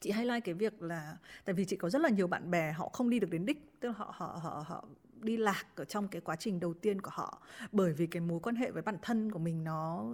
chị 0.00 0.12
highlight 0.12 0.44
cái 0.44 0.54
việc 0.54 0.82
là 0.82 1.16
tại 1.44 1.54
vì 1.54 1.64
chị 1.64 1.76
có 1.76 1.90
rất 1.90 2.02
là 2.02 2.08
nhiều 2.08 2.26
bạn 2.26 2.50
bè 2.50 2.72
họ 2.72 2.88
không 2.88 3.10
đi 3.10 3.20
được 3.20 3.30
đến 3.30 3.46
đích. 3.46 3.80
Tức 3.80 3.88
là 3.88 3.94
họ 3.96 4.14
họ 4.16 4.40
họ 4.42 4.64
họ 4.66 4.84
đi 5.20 5.36
lạc 5.36 5.66
ở 5.76 5.84
trong 5.84 6.08
cái 6.08 6.20
quá 6.20 6.36
trình 6.36 6.60
đầu 6.60 6.74
tiên 6.74 7.00
của 7.00 7.10
họ. 7.12 7.42
Bởi 7.72 7.92
vì 7.92 8.06
cái 8.06 8.20
mối 8.20 8.40
quan 8.40 8.56
hệ 8.56 8.70
với 8.70 8.82
bản 8.82 8.96
thân 9.02 9.32
của 9.32 9.38
mình 9.38 9.64
nó 9.64 10.06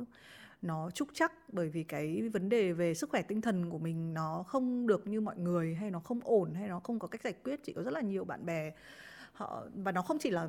nó 0.62 0.90
trúc 0.90 1.08
chắc 1.14 1.32
bởi 1.52 1.68
vì 1.68 1.82
cái 1.84 2.28
vấn 2.32 2.48
đề 2.48 2.72
về 2.72 2.94
sức 2.94 3.10
khỏe 3.10 3.22
tinh 3.22 3.40
thần 3.40 3.70
của 3.70 3.78
mình 3.78 4.14
nó 4.14 4.44
không 4.48 4.86
được 4.86 5.06
như 5.06 5.20
mọi 5.20 5.36
người 5.38 5.74
hay 5.74 5.90
nó 5.90 6.00
không 6.00 6.20
ổn 6.24 6.54
hay 6.54 6.68
nó 6.68 6.80
không 6.80 6.98
có 6.98 7.08
cách 7.08 7.22
giải 7.22 7.34
quyết, 7.44 7.60
chỉ 7.64 7.72
có 7.72 7.82
rất 7.82 7.92
là 7.92 8.00
nhiều 8.00 8.24
bạn 8.24 8.46
bè. 8.46 8.72
Họ, 9.32 9.66
và 9.74 9.92
nó 9.92 10.02
không 10.02 10.18
chỉ 10.18 10.30
là 10.30 10.48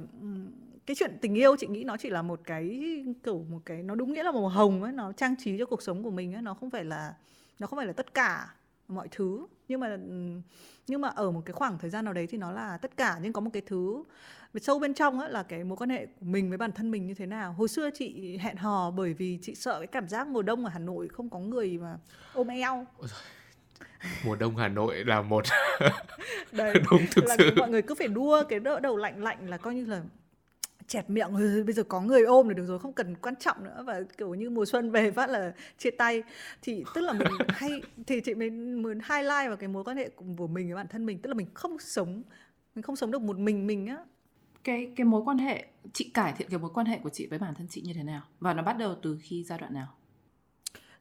cái 0.85 0.95
chuyện 0.95 1.17
tình 1.21 1.33
yêu, 1.33 1.55
chị 1.59 1.67
nghĩ 1.67 1.83
nó 1.83 1.97
chỉ 1.97 2.09
là 2.09 2.21
một 2.21 2.41
cái 2.43 2.95
kiểu 3.23 3.45
một 3.49 3.59
cái, 3.65 3.83
nó 3.83 3.95
đúng 3.95 4.13
nghĩa 4.13 4.23
là 4.23 4.31
màu 4.31 4.47
hồng 4.47 4.83
ấy, 4.83 4.91
nó 4.91 5.11
trang 5.11 5.35
trí 5.35 5.57
cho 5.59 5.65
cuộc 5.65 5.81
sống 5.81 6.03
của 6.03 6.11
mình 6.11 6.33
ấy, 6.33 6.41
nó 6.41 6.53
không 6.53 6.69
phải 6.69 6.85
là, 6.85 7.15
nó 7.59 7.67
không 7.67 7.77
phải 7.77 7.85
là 7.87 7.93
tất 7.93 8.13
cả 8.13 8.55
mọi 8.87 9.07
thứ. 9.11 9.47
Nhưng 9.67 9.79
mà 9.79 9.97
nhưng 10.87 11.01
mà 11.01 11.07
ở 11.09 11.31
một 11.31 11.41
cái 11.45 11.53
khoảng 11.53 11.77
thời 11.77 11.89
gian 11.89 12.05
nào 12.05 12.13
đấy 12.13 12.27
thì 12.27 12.37
nó 12.37 12.51
là 12.51 12.77
tất 12.77 12.97
cả 12.97 13.19
nhưng 13.21 13.33
có 13.33 13.41
một 13.41 13.49
cái 13.53 13.61
thứ 13.65 14.03
sâu 14.61 14.79
bên 14.79 14.93
trong 14.93 15.19
á 15.19 15.27
là 15.27 15.43
cái 15.43 15.63
mối 15.63 15.77
quan 15.77 15.89
hệ 15.89 16.05
của 16.05 16.25
mình 16.25 16.49
với 16.49 16.57
bản 16.57 16.71
thân 16.71 16.91
mình 16.91 17.07
như 17.07 17.13
thế 17.13 17.25
nào. 17.25 17.53
Hồi 17.53 17.67
xưa 17.67 17.89
chị 17.93 18.37
hẹn 18.37 18.57
hò 18.57 18.91
bởi 18.91 19.13
vì 19.13 19.39
chị 19.41 19.55
sợ 19.55 19.79
cái 19.79 19.87
cảm 19.87 20.07
giác 20.07 20.27
mùa 20.27 20.41
đông 20.41 20.65
ở 20.65 20.71
hà 20.73 20.79
nội 20.79 21.07
không 21.07 21.29
có 21.29 21.39
người 21.39 21.77
mà 21.77 21.97
ôm 22.33 22.47
eo. 22.47 22.85
Mùa 24.25 24.35
đông 24.35 24.55
Hà 24.55 24.67
Nội 24.67 25.05
là 25.05 25.21
một 25.21 25.45
Đấy, 26.51 26.73
đúng 26.91 27.05
thực 27.11 27.25
là 27.25 27.35
sự. 27.37 27.51
mọi 27.57 27.69
người 27.69 27.81
cứ 27.81 27.95
phải 27.95 28.07
đua 28.07 28.43
cái 28.49 28.59
đỡ 28.59 28.79
đầu 28.79 28.97
lạnh 28.97 29.23
lạnh 29.23 29.49
là 29.49 29.57
coi 29.57 29.75
như 29.75 29.85
là 29.85 30.01
chẹt 30.87 31.09
miệng 31.09 31.33
"Ừ, 31.33 31.63
bây 31.65 31.73
giờ 31.73 31.83
có 31.83 32.01
người 32.01 32.23
ôm 32.23 32.47
là 32.47 32.53
được 32.53 32.65
rồi 32.65 32.79
không 32.79 32.93
cần 32.93 33.15
quan 33.15 33.35
trọng 33.35 33.63
nữa. 33.63 33.83
Và 33.87 34.01
kiểu 34.17 34.33
như 34.33 34.49
mùa 34.49 34.65
xuân 34.65 34.91
về 34.91 35.11
phát 35.11 35.29
là 35.29 35.53
chia 35.77 35.91
tay. 35.91 36.23
Thì 36.61 36.83
tức 36.95 37.01
là 37.01 37.13
mình 37.13 37.27
hay 37.49 37.81
thì 38.07 38.21
chị 38.21 38.35
mới 38.35 38.49
muốn 38.49 38.99
highlight 38.99 39.47
vào 39.47 39.57
cái 39.57 39.67
mối 39.69 39.83
quan 39.83 39.97
hệ 39.97 40.09
của 40.09 40.47
mình 40.47 40.67
với 40.67 40.75
bản 40.75 40.87
thân 40.87 41.05
mình. 41.05 41.19
Tức 41.21 41.27
là 41.27 41.33
mình 41.33 41.47
không 41.53 41.79
sống 41.79 42.23
mình 42.75 42.83
không 42.83 42.95
sống 42.95 43.11
được 43.11 43.21
một 43.21 43.37
mình 43.39 43.67
mình 43.67 43.87
á. 43.87 43.97
Cái 44.63 44.91
cái 44.95 45.05
mối 45.05 45.21
quan 45.25 45.37
hệ 45.37 45.65
chị 45.93 46.11
cải 46.13 46.33
thiện 46.37 46.49
cái 46.49 46.59
mối 46.59 46.71
quan 46.73 46.85
hệ 46.85 46.99
của 47.03 47.09
chị 47.09 47.27
với 47.27 47.39
bản 47.39 47.55
thân 47.55 47.67
chị 47.69 47.81
như 47.81 47.93
thế 47.93 48.03
nào? 48.03 48.21
Và 48.39 48.53
nó 48.53 48.63
bắt 48.63 48.77
đầu 48.77 48.95
từ 49.01 49.17
khi 49.21 49.43
giai 49.43 49.59
đoạn 49.59 49.73
nào? 49.73 49.87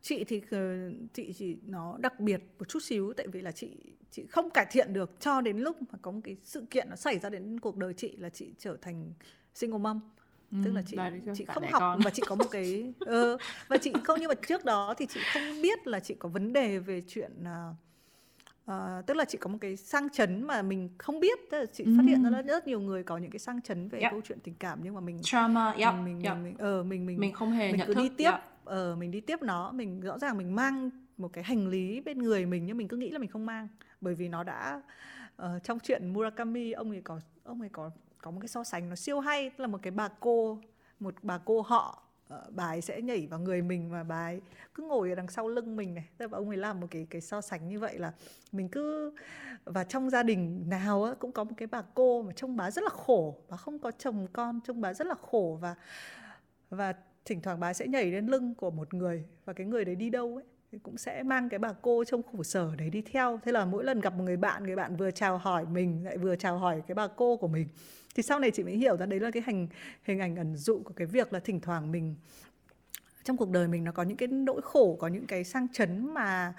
Chị 0.03 0.25
thì 0.25 0.43
ờ, 0.51 0.91
chị 1.15 1.33
chỉ 1.33 1.57
nó 1.67 1.97
đặc 1.99 2.21
biệt 2.21 2.41
một 2.59 2.69
chút 2.69 2.83
xíu. 2.83 3.13
Tại 3.17 3.27
vì 3.29 3.41
là 3.41 3.53
chị 3.53 3.77
chị 4.11 4.27
không 4.27 4.51
cải 4.51 4.67
thiện 4.71 4.93
được 4.93 5.21
cho 5.21 5.41
đến 5.41 5.59
lúc 5.59 5.77
mà 5.93 5.99
có 6.03 6.11
một 6.11 6.21
cái 6.25 6.37
sự 6.43 6.67
kiện 6.71 6.91
nó 6.91 6.97
xảy 6.97 7.19
ra 7.19 7.29
đến 7.29 7.61
cuộc 7.61 7.77
đời 7.77 7.95
chị 7.97 8.17
là 8.17 8.29
chị 8.29 8.55
trở 8.59 8.77
thành 8.83 9.13
single 9.57 9.79
mom 9.79 10.01
tức 10.65 10.71
là 10.73 10.83
chị 10.87 10.97
Ừ, 10.97 11.33
chị 11.35 11.45
bạn 11.45 11.55
không 11.55 11.65
học 11.73 11.81
con. 11.81 12.01
và 12.05 12.11
chị 12.11 12.23
có 12.27 12.35
một 12.35 12.45
cái 12.51 12.93
ờ, 13.07 13.37
và 13.69 13.77
chị 13.77 13.93
không 14.05 14.19
nhưng 14.21 14.29
mà 14.29 14.35
trước 14.49 14.65
đó 14.65 14.95
thì 14.99 15.07
chị 15.07 15.21
không 15.33 15.63
biết 15.63 15.87
là 15.87 16.01
chị 16.01 16.15
có 16.15 16.29
vấn 16.29 16.53
đề 16.53 16.79
về 16.79 17.03
chuyện 17.09 17.31
à, 17.45 17.69
à, 18.67 19.03
tức 19.07 19.17
là 19.17 19.25
chị 19.25 19.39
có 19.39 19.49
một 19.49 19.59
cái 19.61 19.77
sang 19.77 20.09
chấn 20.11 20.43
mà 20.47 20.63
mình 20.63 20.89
không 20.99 21.21
biết 21.21 21.39
tức 21.51 21.59
là 21.59 21.67
chị 21.67 21.85
phát 21.97 22.03
hiện 22.07 22.23
ra 22.23 22.31
là 22.31 22.43
rất 22.43 22.67
nhiều 22.67 22.81
người 22.81 23.03
có 23.03 23.19
những 23.19 23.31
cái 23.31 23.39
sang 23.39 23.63
chấn 23.63 23.89
về 23.89 23.99
Yep. 24.01 24.11
câu 24.13 24.21
chuyện 24.25 24.39
tình 24.41 24.55
cảm 24.59 24.79
nhưng 24.83 24.95
mà 24.95 25.01
mình 25.01 25.19
trauma 25.23 25.71
yep, 25.73 25.95
mình 25.95 26.05
mình, 26.05 26.21
yep. 26.23 26.35
mình 26.35 26.43
mình 26.45 26.57
ờ 26.59 26.83
mình 26.83 27.07
mình 27.07 27.21
mình 27.21 27.33
không 27.33 27.53
hề 27.53 27.69
mình 27.73 27.79
nhận 27.79 27.87
cứ 27.89 27.95
thức 27.95 28.01
đi 28.03 28.09
tiếp 28.17 28.31
yep. 28.31 28.41
ờ 28.65 28.97
mình 28.99 29.11
đi 29.11 29.21
tiếp 29.21 29.43
nó 29.43 29.73
mình 29.73 30.01
rõ 30.01 30.19
ràng 30.19 30.39
mình 30.39 30.55
mang 30.55 30.91
một 31.17 31.33
cái 31.33 31.45
hành 31.45 31.69
lý 31.69 32.01
bên 32.01 32.19
người 32.19 32.47
mình 32.47 32.67
nhưng 32.67 32.77
mình 32.77 32.89
cứ 32.89 32.97
nghĩ 32.97 33.11
là 33.11 33.19
mình 33.19 33.31
không 33.31 33.47
mang 33.47 33.69
bởi 34.01 34.15
vì 34.15 34.29
nó 34.29 34.43
đã 34.45 34.83
ờ, 35.37 35.59
trong 35.59 35.79
chuyện 35.81 36.13
Murakami 36.13 36.73
ông 36.73 36.91
ấy 36.91 37.01
có 37.05 37.21
ông 37.45 37.61
ấy 37.61 37.69
có 37.69 37.91
có 38.27 38.31
một 38.31 38.41
cái 38.41 38.49
so 38.49 38.65
sánh 38.65 38.89
nó 38.89 38.97
siêu 38.97 39.21
hay 39.21 39.51
tức 39.51 39.63
là 39.63 39.67
một 39.67 39.79
cái 39.83 39.91
bà 39.91 40.09
cô 40.21 40.59
một 41.01 41.15
bà 41.23 41.39
cô 41.39 41.61
họ 41.61 42.03
bài 42.29 42.41
bà 42.51 42.65
ấy 42.65 42.81
sẽ 42.81 43.03
nhảy 43.03 43.27
vào 43.27 43.41
người 43.41 43.63
mình 43.63 43.91
và 43.91 44.03
bà 44.03 44.27
ấy 44.27 44.41
cứ 44.75 44.83
ngồi 44.83 45.09
ở 45.09 45.15
đằng 45.15 45.29
sau 45.29 45.49
lưng 45.49 45.77
mình 45.77 45.95
này. 45.95 46.09
Tức 46.19 46.33
là 46.33 46.39
ông 46.39 46.49
ấy 46.49 46.57
làm 46.57 46.81
một 46.81 46.87
cái 46.91 47.07
cái 47.11 47.21
so 47.21 47.41
sánh 47.41 47.69
như 47.69 47.79
vậy 47.79 47.99
là 47.99 48.13
mình 48.53 48.69
cứ 48.69 49.15
và 49.65 49.85
trong 49.85 50.11
gia 50.11 50.23
đình 50.23 50.69
nào 50.69 51.05
á, 51.05 51.15
cũng 51.19 51.33
có 51.33 51.45
một 51.45 51.53
cái 51.57 51.67
bà 51.67 51.83
cô 51.95 52.23
mà 52.23 52.33
trông 52.33 52.57
bà 52.57 52.71
rất 52.71 52.85
là 52.85 52.91
khổ 52.91 53.37
bà 53.49 53.57
không 53.57 53.79
có 53.79 53.91
chồng 53.91 54.27
con 54.33 54.61
trông 54.65 54.81
bà 54.81 54.95
rất 54.95 55.07
là 55.07 55.15
khổ 55.31 55.59
và 55.61 55.75
và 56.71 56.95
thỉnh 57.25 57.41
thoảng 57.43 57.61
bà 57.61 57.73
sẽ 57.73 57.87
nhảy 57.87 58.11
lên 58.11 58.27
lưng 58.27 58.55
của 58.55 58.71
một 58.71 58.95
người 58.95 59.25
và 59.45 59.53
cái 59.53 59.67
người 59.67 59.85
đấy 59.85 59.95
đi 59.95 60.11
đâu 60.11 60.35
ấy 60.35 60.45
thì 60.73 60.79
cũng 60.79 60.97
sẽ 60.97 61.23
mang 61.23 61.49
cái 61.49 61.59
bà 61.59 61.73
cô 61.83 62.05
trong 62.05 62.23
khổ 62.23 62.43
sở 62.43 62.77
đấy 62.77 62.91
đi 62.91 63.03
theo. 63.03 63.41
Thế 63.45 63.53
là 63.53 63.65
mỗi 63.65 63.85
lần 63.85 64.01
gặp 64.01 64.15
một 64.15 64.25
người 64.25 64.37
bạn 64.37 64.65
người 64.65 64.77
bạn 64.77 64.97
vừa 64.97 65.11
chào 65.11 65.39
hỏi 65.39 65.67
mình 65.67 66.05
lại 66.05 66.19
vừa 66.19 66.37
chào 66.37 66.59
hỏi 66.59 66.83
cái 66.87 66.95
bà 66.95 67.07
cô 67.07 67.37
của 67.37 67.49
mình 67.49 67.69
thì 68.17 68.23
sau 68.23 68.39
này 68.41 68.51
chị 68.51 68.63
mới 68.63 68.77
hiểu 68.77 68.97
ra 68.97 69.07
đấy 69.07 69.21
là 69.21 69.31
cái 69.31 69.43
hình 69.47 69.69
hình 70.03 70.19
ảnh 70.19 70.37
ẩn 70.37 70.57
dụ 70.57 70.83
của 70.85 70.95
cái 70.95 71.07
việc 71.07 71.33
là 71.33 71.41
thỉnh 71.41 71.61
thoảng 71.61 71.93
mình 71.93 72.15
trong 73.27 73.37
cuộc 73.37 73.51
đời 73.51 73.69
mình 73.69 73.85
nó 73.85 73.93
có 73.93 74.03
những 74.03 74.17
cái 74.17 74.29
nỗi 74.29 74.61
khổ 74.63 74.97
có 75.01 75.09
những 75.09 75.27
cái 75.27 75.45
sang 75.45 75.67
chấn 75.73 76.15
mà 76.15 76.55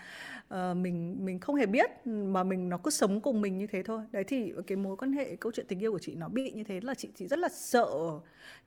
ờ, 0.47 0.73
mình 0.73 1.25
mình 1.25 1.39
không 1.39 1.55
hề 1.55 1.65
biết 1.65 1.89
mà 2.05 2.43
mình 2.43 2.69
nó 2.69 2.77
cứ 2.77 2.91
sống 2.91 3.21
cùng 3.21 3.41
mình 3.41 3.57
như 3.57 3.67
thế 3.67 3.83
thôi. 3.83 4.01
Đấy 4.11 4.23
thì 4.23 4.53
cái 4.67 4.75
mối 4.75 4.97
quan 4.97 5.11
hệ 5.13 5.35
câu 5.35 5.51
chuyện 5.51 5.65
tình 5.69 5.79
yêu 5.79 5.91
của 5.91 5.99
chị 5.99 6.15
nó 6.15 6.27
bị 6.27 6.51
như 6.51 6.63
thế 6.63 6.79
là 6.81 6.93
chị 6.93 7.09
chị 7.15 7.27
rất 7.27 7.39
là 7.39 7.49
sợ 7.49 7.87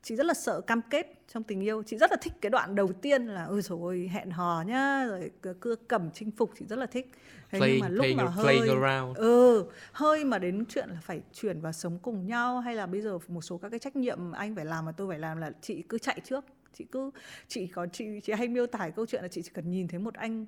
chị 0.03 0.15
rất 0.15 0.25
là 0.25 0.33
sợ 0.33 0.61
cam 0.61 0.81
kết 0.89 1.21
trong 1.33 1.43
tình 1.43 1.61
yêu. 1.61 1.83
Chị 1.83 1.97
rất 1.97 2.11
là 2.11 2.17
thích 2.21 2.33
cái 2.41 2.49
đoạn 2.49 2.75
đầu 2.75 2.87
tiên 3.01 3.25
là 3.25 3.43
ôi 3.45 3.61
rồi 3.61 4.09
hẹn 4.13 4.31
hò 4.31 4.63
nhá 4.67 5.05
rồi 5.09 5.31
cưa- 5.59 5.75
cầm 5.87 6.09
chinh 6.13 6.31
phục. 6.31 6.51
Chị 6.59 6.65
rất 6.69 6.79
là 6.79 6.85
thích. 6.85 7.11
Thế 7.49 7.59
nhưng 7.61 7.79
mà 7.79 7.89
lúc 7.89 8.05
mà 8.17 8.23
hơi 8.23 8.57
playing 8.59 8.81
around. 8.83 9.17
ừ 9.17 9.65
hơi 9.91 10.25
mà 10.25 10.39
đến 10.39 10.65
chuyện 10.69 10.89
là 10.89 10.97
phải 11.01 11.21
chuyển 11.33 11.61
vào 11.61 11.71
sống 11.71 11.99
cùng 12.01 12.27
nhau 12.27 12.59
hay 12.59 12.75
là 12.75 12.85
bây 12.85 13.01
giờ 13.01 13.19
một 13.27 13.41
số 13.41 13.57
các 13.57 13.69
cái 13.69 13.79
trách 13.79 13.95
nhiệm 13.95 14.31
anh 14.31 14.55
phải 14.55 14.65
làm 14.65 14.85
mà 14.85 14.91
tôi 14.91 15.07
phải 15.07 15.19
làm 15.19 15.37
là 15.37 15.51
chị 15.61 15.81
cứ 15.89 15.97
chạy 15.97 16.19
trước 16.23 16.45
chị 16.73 16.85
cứ, 16.91 17.11
chị 17.47 17.67
có, 17.67 17.87
chị 17.93 18.19
chị 18.23 18.33
hay 18.33 18.47
miêu 18.47 18.67
tả 18.67 18.89
câu 18.89 19.05
chuyện 19.05 19.21
là 19.21 19.27
chị 19.27 19.41
chỉ 19.41 19.51
cần 19.53 19.71
nhìn 19.71 19.87
thấy 19.87 19.99
một 19.99 20.13
anh, 20.13 20.45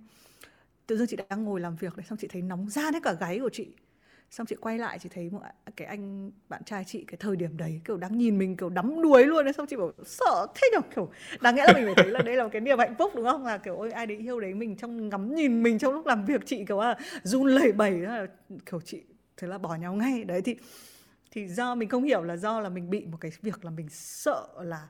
tự 0.88 0.98
dưng 0.98 1.08
chị 1.08 1.18
đang 1.30 1.44
ngồi 1.44 1.60
làm 1.60 1.76
việc 1.76 1.98
này, 1.98 2.06
xong 2.10 2.18
chị 2.18 2.28
thấy 2.28 2.42
nóng 2.42 2.70
ra 2.70 2.82
hết 2.82 3.04
cả 3.04 3.14
gáy 3.14 3.40
của 3.40 3.50
chị. 3.50 3.68
Xong 4.32 4.46
chị 4.48 4.56
quay 4.56 4.78
lại, 4.78 5.00
chị 5.00 5.10
thấy 5.10 5.30
một 5.30 5.40
cái 5.76 5.88
anh 5.88 6.32
bạn 6.50 6.64
trai 6.64 6.84
chị 6.88 7.04
cái 7.08 7.18
thời 7.20 7.36
điểm 7.36 7.58
đấy, 7.58 7.82
kiểu, 7.86 7.98
đang 7.98 8.18
nhìn 8.18 8.38
mình 8.38 8.58
kiểu 8.58 8.70
đắm 8.70 9.02
đuối 9.02 9.26
luôn 9.26 9.46
đấy 9.46 9.54
xong 9.54 9.68
chị 9.68 9.76
bảo, 9.76 9.92
sợ 10.06 10.48
thế 10.56 10.70
nhở? 10.74 10.80
Kiểu, 10.96 11.10
đáng 11.42 11.56
nghĩa 11.56 11.64
là 11.66 11.74
mình 11.74 11.86
phải 11.86 11.96
thấy 11.96 12.08
là 12.08 12.22
đây 12.22 12.36
là 12.36 12.44
một 12.44 12.50
cái 12.54 12.62
niềm 12.62 12.80
hạnh 12.80 12.96
phúc, 13.00 13.12
đúng 13.16 13.26
không? 13.26 13.46
Là, 13.46 13.58
kiểu, 13.58 13.76
ôi, 13.78 13.92
ai 13.92 14.08
đấy 14.08 14.18
yêu 14.18 14.40
đấy 14.40 14.54
mình 14.54 14.76
trong 14.76 15.10
ngắm 15.10 15.36
nhìn 15.36 15.64
mình 15.64 15.80
trong 15.80 15.94
lúc 15.94 16.06
làm 16.06 16.26
việc 16.26 16.42
chị, 16.46 16.66
kiểu 16.68 16.80
là 16.82 16.98
run 17.24 17.48
lẩy 17.48 17.72
bẩy. 17.72 17.92
Là, 17.92 18.28
kiểu, 18.72 18.82
chị, 18.82 19.04
thế 19.38 19.48
là 19.48 19.58
bỏ 19.58 19.76
nhau 19.76 19.94
ngay. 19.94 20.24
Đấy, 20.24 20.42
thì 20.42 20.56
thì 21.32 21.48
do 21.48 21.76
mình 21.76 21.90
không 21.90 22.04
hiểu 22.04 22.24
là 22.24 22.38
do 22.38 22.60
là 22.60 22.70
mình 22.70 22.90
bị 22.90 23.06
một 23.06 23.18
cái 23.22 23.32
việc 23.42 23.66
là 23.66 23.72
mình 23.72 23.90
sợ 23.90 24.48
là 24.62 24.88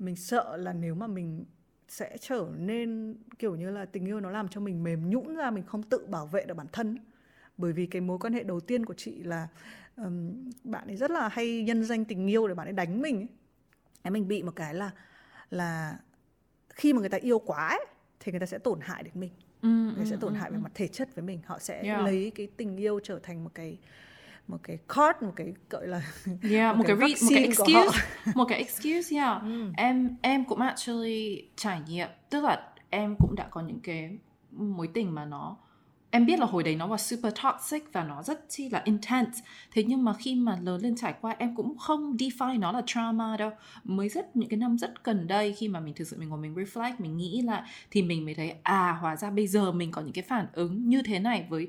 mình 0.00 0.16
sợ 0.16 0.56
là 0.56 0.72
nếu 0.72 0.94
mà 0.94 1.06
mình 1.06 1.44
sẽ 1.88 2.16
trở 2.20 2.48
nên 2.58 3.16
kiểu 3.38 3.56
như 3.56 3.70
là 3.70 3.84
tình 3.84 4.04
yêu 4.04 4.20
nó 4.20 4.30
làm 4.30 4.48
cho 4.48 4.60
mình 4.60 4.82
mềm 4.82 5.10
nhũn 5.10 5.34
ra 5.36 5.50
mình 5.50 5.64
không 5.66 5.82
tự 5.82 6.06
bảo 6.06 6.26
vệ 6.26 6.44
được 6.44 6.54
bản 6.54 6.66
thân 6.72 6.98
bởi 7.58 7.72
vì 7.72 7.86
cái 7.86 8.00
mối 8.02 8.18
quan 8.18 8.32
hệ 8.32 8.42
đầu 8.42 8.60
tiên 8.60 8.86
của 8.86 8.94
chị 8.94 9.22
là 9.22 9.48
ừm, 9.96 10.50
bạn 10.64 10.86
ấy 10.88 10.96
rất 10.96 11.10
là 11.10 11.28
hay 11.28 11.62
nhân 11.62 11.84
danh 11.84 12.04
tình 12.04 12.26
yêu 12.30 12.48
để 12.48 12.54
bạn 12.54 12.66
ấy 12.66 12.72
đánh 12.72 13.00
mình 13.02 13.26
ấy. 14.04 14.12
Mình 14.12 14.28
bị 14.28 14.42
một 14.42 14.52
cái 14.56 14.74
là 14.74 14.90
là 15.50 15.98
khi 16.68 16.92
mà 16.92 17.00
người 17.00 17.08
ta 17.08 17.18
yêu 17.18 17.38
quá 17.38 17.68
ấy, 17.68 17.86
thì 18.20 18.32
người 18.32 18.40
ta 18.40 18.46
sẽ 18.46 18.58
tổn 18.58 18.80
hại 18.82 19.02
đến 19.02 19.12
mình 19.16 19.30
Ừ, 19.62 19.68
người 19.68 20.04
ừ, 20.04 20.04
sẽ 20.04 20.16
tổn 20.20 20.34
ừ, 20.34 20.38
hại 20.38 20.50
về 20.50 20.56
ừ. 20.56 20.60
mặt 20.60 20.72
thể 20.74 20.88
chất 20.88 21.14
với 21.14 21.24
mình 21.24 21.40
họ 21.46 21.58
sẽ 21.58 21.84
Yeah. 21.84 22.04
lấy 22.04 22.32
cái 22.34 22.48
tình 22.56 22.76
yêu 22.76 23.00
trở 23.00 23.18
thành 23.18 23.44
một 23.44 23.50
cái 23.54 23.78
một 24.48 24.58
cái 24.62 24.78
card 24.88 25.22
một 25.22 25.32
cái 25.36 25.54
gọi 25.70 25.86
là 25.86 26.02
Yeah, 26.50 26.76
một, 26.76 26.78
một 26.78 26.84
cái, 26.86 26.96
cái 27.00 27.10
re- 27.10 27.24
một 27.24 27.30
cái 27.34 27.44
excuse, 27.44 27.98
một 28.34 28.44
cái 28.44 28.58
excuse, 28.58 29.16
yeah. 29.16 29.42
Em 29.76 30.16
em 30.22 30.44
cũng 30.44 30.60
actually 30.60 31.48
trải 31.56 31.80
nghiệm, 31.88 32.08
tức 32.30 32.44
là 32.44 32.68
em 32.90 33.16
cũng 33.18 33.34
đã 33.36 33.48
có 33.50 33.60
những 33.60 33.80
cái 33.80 34.18
mối 34.50 34.88
tình 34.94 35.14
mà 35.14 35.24
nó 35.24 35.56
em 36.10 36.26
biết 36.26 36.38
là 36.38 36.46
hồi 36.46 36.62
đấy 36.62 36.76
nó 36.76 36.86
là 36.86 36.96
super 36.96 37.32
toxic 37.42 37.92
và 37.92 38.04
nó 38.04 38.22
rất 38.22 38.48
chi 38.48 38.68
là 38.68 38.82
intense. 38.84 39.40
Thế 39.72 39.84
nhưng 39.84 40.04
mà 40.04 40.12
khi 40.12 40.34
mà 40.34 40.58
lớn 40.62 40.80
lên 40.82 40.96
trải 40.96 41.14
qua 41.20 41.34
em 41.38 41.56
cũng 41.56 41.78
không 41.78 42.16
define 42.16 42.58
nó 42.58 42.72
là 42.72 42.82
trauma 42.86 43.36
đâu. 43.36 43.50
Mới 43.84 44.08
rất 44.08 44.36
những 44.36 44.48
cái 44.48 44.58
năm 44.58 44.78
rất 44.78 45.04
gần 45.04 45.26
đây 45.26 45.52
khi 45.52 45.68
mà 45.68 45.80
mình 45.80 45.94
thực 45.94 46.08
sự 46.08 46.16
mình 46.18 46.28
ngồi 46.28 46.38
mình 46.38 46.54
reflect, 46.54 46.94
mình 46.98 47.16
nghĩ 47.16 47.42
lại 47.42 47.62
thì 47.90 48.02
mình 48.02 48.24
mới 48.24 48.34
thấy 48.34 48.54
à 48.62 48.98
hóa 49.00 49.16
ra 49.16 49.30
bây 49.30 49.46
giờ 49.46 49.72
mình 49.72 49.90
có 49.90 50.02
những 50.02 50.12
cái 50.12 50.24
phản 50.28 50.46
ứng 50.52 50.88
như 50.88 51.02
thế 51.02 51.18
này 51.18 51.46
với 51.48 51.68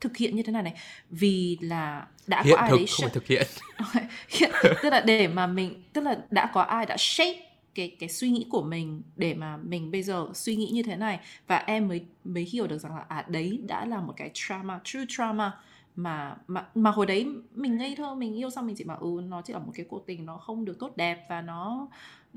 thực 0.00 0.16
hiện 0.16 0.36
như 0.36 0.42
thế 0.42 0.52
này 0.52 0.62
này. 0.62 0.74
Vì 1.10 1.58
là 1.60 2.06
đã 2.26 2.42
hiện 2.42 2.54
có 2.56 2.60
ai 2.60 2.70
thực 2.70 2.76
đấy 2.76 2.86
không 2.86 3.02
phải 3.02 3.10
thực 3.14 3.26
hiện. 3.26 3.46
Hiện- 4.28 4.50
tức 4.82 4.90
là 4.90 5.00
để 5.00 5.28
mà 5.28 5.46
mình 5.46 5.82
tức 5.92 6.00
là 6.00 6.18
đã 6.30 6.50
có 6.54 6.62
ai 6.62 6.86
đã 6.86 6.96
shape 6.98 7.40
cái 7.74 7.96
cái 7.98 8.08
suy 8.08 8.30
nghĩ 8.30 8.46
của 8.50 8.62
mình 8.62 9.02
để 9.16 9.34
mà 9.34 9.56
mình 9.56 9.90
bây 9.90 10.02
giờ 10.02 10.26
suy 10.34 10.56
nghĩ 10.56 10.70
như 10.72 10.82
thế 10.82 10.96
này. 10.96 11.20
Và 11.46 11.56
em 11.56 11.88
mới 11.88 12.00
mới 12.24 12.44
hiểu 12.44 12.66
được 12.66 12.78
rằng 12.78 12.96
là 12.96 13.04
à 13.08 13.24
đấy 13.28 13.60
đã 13.68 13.84
là 13.84 14.00
một 14.00 14.14
cái 14.16 14.30
trauma 14.34 14.80
true 14.84 15.04
trauma 15.08 15.52
mà 15.96 16.36
mà 16.46 16.66
mà 16.74 16.90
hồi 16.90 17.06
đấy 17.06 17.26
mình 17.54 17.76
ngây 17.76 17.94
thơ 17.96 18.14
mình 18.14 18.34
yêu 18.34 18.50
xong 18.50 18.66
mình 18.66 18.76
chỉ 18.76 18.84
bảo 18.84 18.98
ừ 18.98 19.20
nó 19.28 19.42
chỉ 19.42 19.52
là 19.52 19.58
một 19.58 19.72
cái 19.74 19.86
cuộc 19.88 20.06
tình 20.06 20.26
nó 20.26 20.36
không 20.38 20.64
được 20.64 20.78
tốt 20.78 20.96
đẹp 20.96 21.26
và 21.28 21.40
nó 21.42 21.88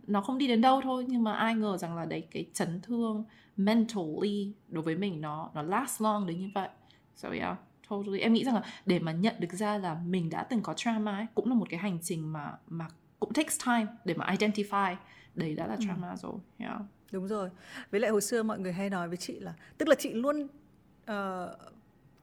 nó 0.07 0.21
không 0.21 0.37
đi 0.37 0.47
đến 0.47 0.61
đâu 0.61 0.81
thôi. 0.83 1.05
Nhưng 1.07 1.23
mà 1.23 1.33
ai 1.33 1.55
ngờ 1.55 1.77
rằng 1.77 1.95
là 1.95 2.05
đấy 2.05 2.23
cái 2.31 2.45
chấn 2.53 2.81
thương 2.81 3.23
mentally 3.57 4.53
đối 4.67 4.83
với 4.83 4.95
mình 4.95 5.21
nó 5.21 5.49
nó 5.53 5.61
last 5.61 6.01
long 6.01 6.27
đến 6.27 6.39
như 6.39 6.49
vậy 6.55 6.69
so 7.19 7.29
yeah 7.29 7.57
totally 7.89 8.19
em 8.19 8.33
nghĩ 8.33 8.43
rằng 8.43 8.55
là 8.55 8.61
để 8.85 8.99
mà 8.99 9.11
nhận 9.11 9.35
được 9.39 9.53
ra 9.53 9.77
là 9.77 9.97
mình 10.05 10.29
đã 10.29 10.43
từng 10.43 10.61
có 10.61 10.73
trauma 10.73 11.17
ấy, 11.17 11.25
cũng 11.35 11.49
là 11.49 11.55
một 11.55 11.67
cái 11.69 11.79
hành 11.79 11.97
trình 12.01 12.33
mà 12.33 12.53
mà 12.67 12.87
cũng 13.19 13.33
takes 13.33 13.65
time 13.65 13.87
để 14.05 14.13
mà 14.13 14.25
identify 14.25 14.95
đấy 15.35 15.55
đã 15.55 15.67
là 15.67 15.77
trauma 15.79 16.15
rồi 16.15 16.33
yeah. 16.57 16.81
Đúng 17.11 17.27
rồi. 17.27 17.49
Với 17.91 17.99
lại 17.99 18.11
hồi 18.11 18.21
xưa 18.21 18.43
mọi 18.43 18.59
người 18.59 18.73
hay 18.73 18.89
nói 18.89 19.07
với 19.07 19.17
chị 19.17 19.39
là 19.39 19.53
tức 19.77 19.87
là 19.87 19.95
chị 19.95 20.13
luôn 20.13 20.47
ờ, 21.05 21.57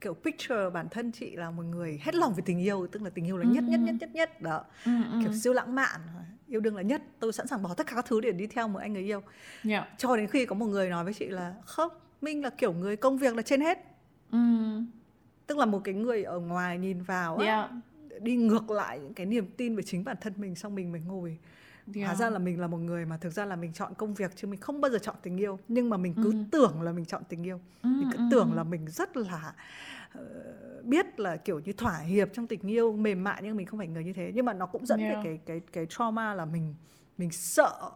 kiểu 0.01 0.15
picture 0.15 0.71
bản 0.75 0.89
thân 0.91 1.13
chị 1.13 1.37
là 1.37 1.51
một 1.51 1.63
người 1.63 2.01
hết 2.03 2.15
lòng 2.15 2.35
về 2.35 2.43
tình 2.47 2.59
yêu, 2.59 2.87
tức 2.87 3.03
là 3.03 3.11
tình 3.11 3.27
yêu 3.27 3.37
là 3.37 3.45
nhất 3.45 3.65
nhất 3.65 3.81
nhất 3.81 3.95
nhất 4.01 4.11
nhất 4.15 4.41
đó. 4.41 4.65
Ừ, 4.85 4.93
ừ. 5.13 5.19
Kiểu 5.23 5.33
siêu 5.33 5.53
lãng 5.53 5.75
mạn, 5.75 6.01
yêu 6.47 6.61
đương 6.61 6.77
là 6.77 6.83
nhất, 6.83 7.03
tôi 7.19 7.33
sẵn 7.33 7.47
sàng 7.47 7.63
bỏ 7.63 7.75
tất 7.75 7.87
cả 7.87 7.97
các 7.97 8.07
thứ 8.09 8.21
để 8.21 8.33
đi 8.33 8.47
theo 8.47 8.69
một 8.69 8.79
anh 8.79 8.93
người 8.93 9.03
yêu. 9.03 9.23
Yeah. 9.69 9.89
Cho 9.97 10.17
đến 10.17 10.27
khi 10.27 10.47
có 10.47 10.55
một 10.55 10.67
người 10.67 10.91
nói 10.91 11.05
với 11.05 11.15
chị 11.15 11.27
là 11.27 11.55
không, 11.65 11.93
Minh 12.21 12.43
là 12.43 12.51
kiểu 12.51 12.73
người 12.73 12.97
công 12.97 13.19
việc 13.19 13.37
là 13.37 13.43
trên 13.43 13.61
hết. 13.61 13.79
Ừ. 14.33 14.39
Tức 15.47 15.59
là 15.59 15.67
một 15.67 15.81
cái 15.85 15.95
người 15.95 16.25
ở 16.25 16.39
ngoài 16.39 16.79
nhìn 16.79 17.03
vào 17.03 17.37
á, 17.37 17.47
Yeah. 17.47 17.71
đi 18.23 18.37
ngược 18.37 18.71
lại 18.71 18.99
những 18.99 19.15
cái 19.15 19.27
niềm 19.27 19.47
tin 19.57 19.77
về 19.77 19.83
chính 19.83 20.05
bản 20.05 20.17
thân 20.21 20.33
mình 20.37 20.55
xong 20.55 20.75
mình 20.75 20.93
mới 20.93 21.01
ngồi 21.01 21.39
Yeah. 21.95 22.07
Hóa 22.07 22.15
ra 22.17 22.31
là 22.31 22.39
mình 22.39 22.61
là 22.61 22.67
một 22.67 22.77
người 22.77 23.05
mà 23.07 23.17
thực 23.17 23.31
ra 23.33 23.45
là 23.45 23.57
mình 23.57 23.73
chọn 23.73 23.95
công 23.95 24.15
việc 24.15 24.33
chứ 24.37 24.47
mình 24.49 24.61
không 24.61 24.81
bao 24.81 24.91
giờ 24.91 24.99
chọn 24.99 25.15
tình 25.23 25.37
yêu 25.37 25.59
Nhưng 25.69 25.91
mà 25.91 25.97
mình 25.97 26.15
cứ 26.15 26.33
Ừ. 26.33 26.39
tưởng 26.51 26.83
là 26.83 26.93
mình 26.93 27.05
chọn 27.05 27.23
tình 27.29 27.43
yêu 27.47 27.61
Mình 27.83 28.09
cứ 28.13 28.19
tưởng 28.31 28.53
là 28.55 28.63
mình 28.63 28.87
rất 28.89 29.17
là 29.17 29.53
ờ, 30.13 30.23
biết 30.85 31.21
là 31.21 31.37
kiểu 31.37 31.61
như 31.61 31.73
thỏa 31.73 31.99
hiệp 31.99 32.29
trong 32.33 32.47
tình 32.47 32.61
yêu 32.71 32.93
mềm 32.93 33.25
mại 33.25 33.41
nhưng 33.45 33.57
mình 33.57 33.67
không 33.67 33.79
phải 33.79 33.87
người 33.89 34.05
như 34.05 34.13
thế 34.13 34.33
Nhưng 34.35 34.45
mà 34.45 34.53
nó 34.53 34.67
cũng 34.67 34.87
dẫn 34.87 35.01
Yeah. 35.01 35.15
về 35.17 35.21
cái 35.25 35.41
cái 35.47 35.61
cái 35.73 35.87
trauma 35.91 36.35
là 36.35 36.45
mình 36.45 36.75
mình 37.19 37.31
sợ 37.31 37.91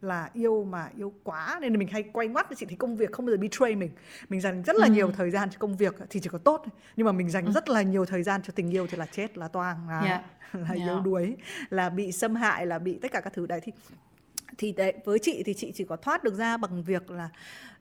là 0.00 0.30
yêu 0.32 0.64
mà 0.64 0.90
yêu 0.96 1.12
quá 1.24 1.58
nên 1.60 1.72
là 1.72 1.78
mình 1.78 1.88
hay 1.88 2.02
quay 2.02 2.28
ngoắt 2.28 2.46
chị 2.56 2.66
thấy 2.66 2.76
công 2.76 2.96
việc 2.96 3.12
không 3.12 3.26
bao 3.26 3.30
giờ 3.30 3.40
betray 3.40 3.76
mình 3.76 3.90
mình 4.28 4.40
dành 4.40 4.62
rất 4.62 4.76
là 4.76 4.86
ừ. 4.86 4.92
nhiều 4.92 5.10
thời 5.16 5.30
gian 5.30 5.50
cho 5.50 5.56
công 5.58 5.76
việc 5.76 5.94
thì 6.10 6.20
chỉ 6.20 6.28
có 6.28 6.38
tốt 6.38 6.64
nhưng 6.96 7.06
mà 7.06 7.12
mình 7.12 7.30
dành 7.30 7.46
ừ. 7.46 7.52
rất 7.52 7.68
là 7.68 7.82
nhiều 7.82 8.04
thời 8.04 8.22
gian 8.22 8.42
cho 8.42 8.52
tình 8.56 8.70
yêu 8.70 8.86
thì 8.86 8.96
là 8.96 9.06
chết 9.06 9.38
là 9.38 9.48
toang 9.48 9.88
là, 9.88 10.00
yeah. 10.00 10.22
là 10.52 10.68
yeah. 10.68 10.88
yếu 10.88 11.00
đuối 11.00 11.36
là 11.70 11.88
bị 11.88 12.12
xâm 12.12 12.34
hại 12.34 12.66
là 12.66 12.78
bị 12.78 12.98
tất 13.02 13.12
cả 13.12 13.20
các 13.20 13.32
thứ 13.32 13.46
đấy 13.46 13.60
thì 13.62 13.72
thì 14.58 14.72
đấy, 14.72 14.94
với 15.04 15.18
chị 15.18 15.42
thì 15.46 15.54
chị 15.54 15.72
chỉ 15.74 15.84
có 15.84 15.96
thoát 15.96 16.24
được 16.24 16.34
ra 16.34 16.56
bằng 16.56 16.82
việc 16.82 17.10
là 17.10 17.28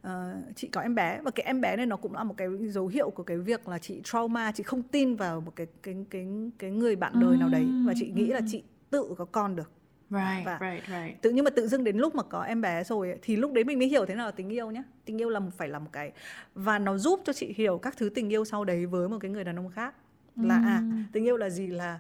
uh, 0.08 0.12
chị 0.56 0.68
có 0.68 0.82
em 0.82 0.96
bé 0.96 1.20
và 1.24 1.32
cái 1.32 1.46
em 1.46 1.62
bé 1.62 1.76
này 1.76 1.86
nó 1.86 1.96
cũng 1.96 2.14
là 2.14 2.24
một 2.24 2.34
cái 2.38 2.48
dấu 2.70 2.88
hiệu 2.88 3.10
của 3.10 3.24
cái 3.24 3.38
việc 3.38 3.68
là 3.68 3.78
chị 3.78 4.02
trauma 4.04 4.52
chị 4.52 4.64
không 4.64 4.84
tin 4.84 5.16
vào 5.16 5.42
một 5.42 5.56
cái 5.56 5.68
cái 5.84 5.96
cái 6.10 6.28
cái 6.60 6.72
người 6.72 6.96
bạn 6.96 7.14
đời 7.16 7.38
nào 7.38 7.50
đấy 7.50 7.66
và 7.86 7.94
chị 8.00 8.12
nghĩ 8.16 8.28
là 8.28 8.42
chị 8.48 8.64
tự 8.90 9.16
có 9.18 9.26
con 9.26 9.56
được 9.56 9.72
Right, 10.10 10.46
và 10.46 10.60
right, 10.62 10.88
right. 10.88 11.22
tự 11.22 11.30
nhưng 11.30 11.46
mà 11.46 11.52
tự 11.52 11.68
dưng 11.68 11.84
đến 11.84 11.98
lúc 11.98 12.16
mà 12.16 12.24
có 12.24 12.42
em 12.42 12.62
bé 12.62 12.84
rồi 12.84 13.20
thì 13.22 13.36
lúc 13.36 13.54
đấy 13.54 13.64
mình 13.64 13.80
mới 13.80 13.88
hiểu 13.88 14.06
thế 14.06 14.16
nào 14.16 14.26
là 14.26 14.32
tình 14.32 14.50
yêu 14.50 14.72
nhé 14.72 14.84
tình 15.06 15.22
yêu 15.22 15.30
là 15.30 15.40
một 15.40 15.50
phải 15.58 15.70
là 15.70 15.80
một 15.80 15.90
cái 15.92 16.12
và 16.56 16.80
nó 16.80 16.98
giúp 16.98 17.22
cho 17.26 17.34
chị 17.34 17.54
hiểu 17.58 17.78
các 17.78 17.98
thứ 17.98 18.10
tình 18.10 18.30
yêu 18.30 18.46
sau 18.46 18.66
đấy 18.66 18.86
với 18.86 19.10
một 19.10 19.18
cái 19.22 19.32
người 19.32 19.44
đàn 19.44 19.60
ông 19.60 19.70
khác. 19.70 19.96
Là 20.36 20.56
à 20.56 20.84
tình 21.12 21.24
yêu 21.24 21.38
là 21.38 21.50
gì? 21.50 21.68
Là 21.68 22.00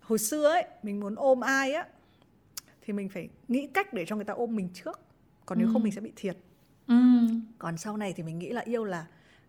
hồi 0.00 0.18
xưa 0.18 0.48
ấy 0.48 0.64
mình 0.82 1.00
muốn 1.00 1.14
ôm 1.14 1.40
ai 1.40 1.72
á 1.72 1.86
thì 2.82 2.92
mình 2.92 3.08
phải 3.08 3.28
nghĩ 3.48 3.66
cách 3.66 3.92
để 3.92 4.04
cho 4.06 4.16
người 4.16 4.24
ta 4.24 4.32
ôm 4.32 4.56
mình 4.56 4.68
trước. 4.74 5.00
Còn 5.46 5.58
nếu 5.58 5.68
không 5.72 5.82
mình 5.82 5.92
sẽ 5.92 6.00
bị 6.00 6.12
thiệt. 6.16 6.36
Còn 7.58 7.76
sau 7.76 7.96
này 7.96 8.12
thì 8.16 8.22
mình 8.22 8.38
nghĩ 8.38 8.50
là 8.50 8.60
yêu 8.60 8.84
là 8.84 9.06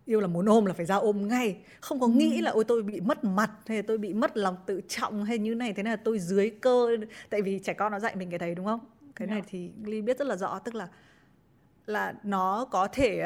yêu 0.08 0.20
là 0.20 0.26
muốn 0.26 0.46
ôm 0.46 0.64
là 0.64 0.72
phải 0.72 0.86
ra 0.86 0.96
ôm 0.96 1.28
ngay. 1.28 1.56
Không 1.80 2.00
có 2.00 2.06
ừ. 2.06 2.12
nghĩ 2.12 2.40
là 2.40 2.50
ôi 2.50 2.64
tôi 2.64 2.82
bị 2.82 3.00
mất 3.00 3.24
mặt 3.24 3.50
hay 3.66 3.82
tôi 3.82 3.98
bị 3.98 4.14
mất 4.14 4.36
lòng 4.36 4.56
tự 4.66 4.80
trọng 4.88 5.24
hay 5.24 5.38
như 5.38 5.54
này 5.54 5.72
thế 5.72 5.82
này 5.82 5.92
là 5.92 6.02
tôi 6.04 6.18
dưới 6.18 6.50
cơ. 6.50 6.88
Tại 7.30 7.42
vì 7.42 7.58
trẻ 7.58 7.72
con 7.72 7.92
nó 7.92 7.98
dạy 7.98 8.16
mình 8.16 8.30
cái 8.30 8.38
đấy 8.38 8.54
đúng 8.54 8.66
không? 8.66 8.80
Cái 9.16 9.28
này 9.28 9.42
thì 9.48 9.70
ly 9.84 10.02
biết 10.02 10.18
rất 10.18 10.26
là 10.26 10.36
rõ 10.36 10.58
tức 10.58 10.74
là 10.74 10.88
là 11.86 12.14
nó 12.22 12.66
có 12.70 12.88
thể 12.92 13.24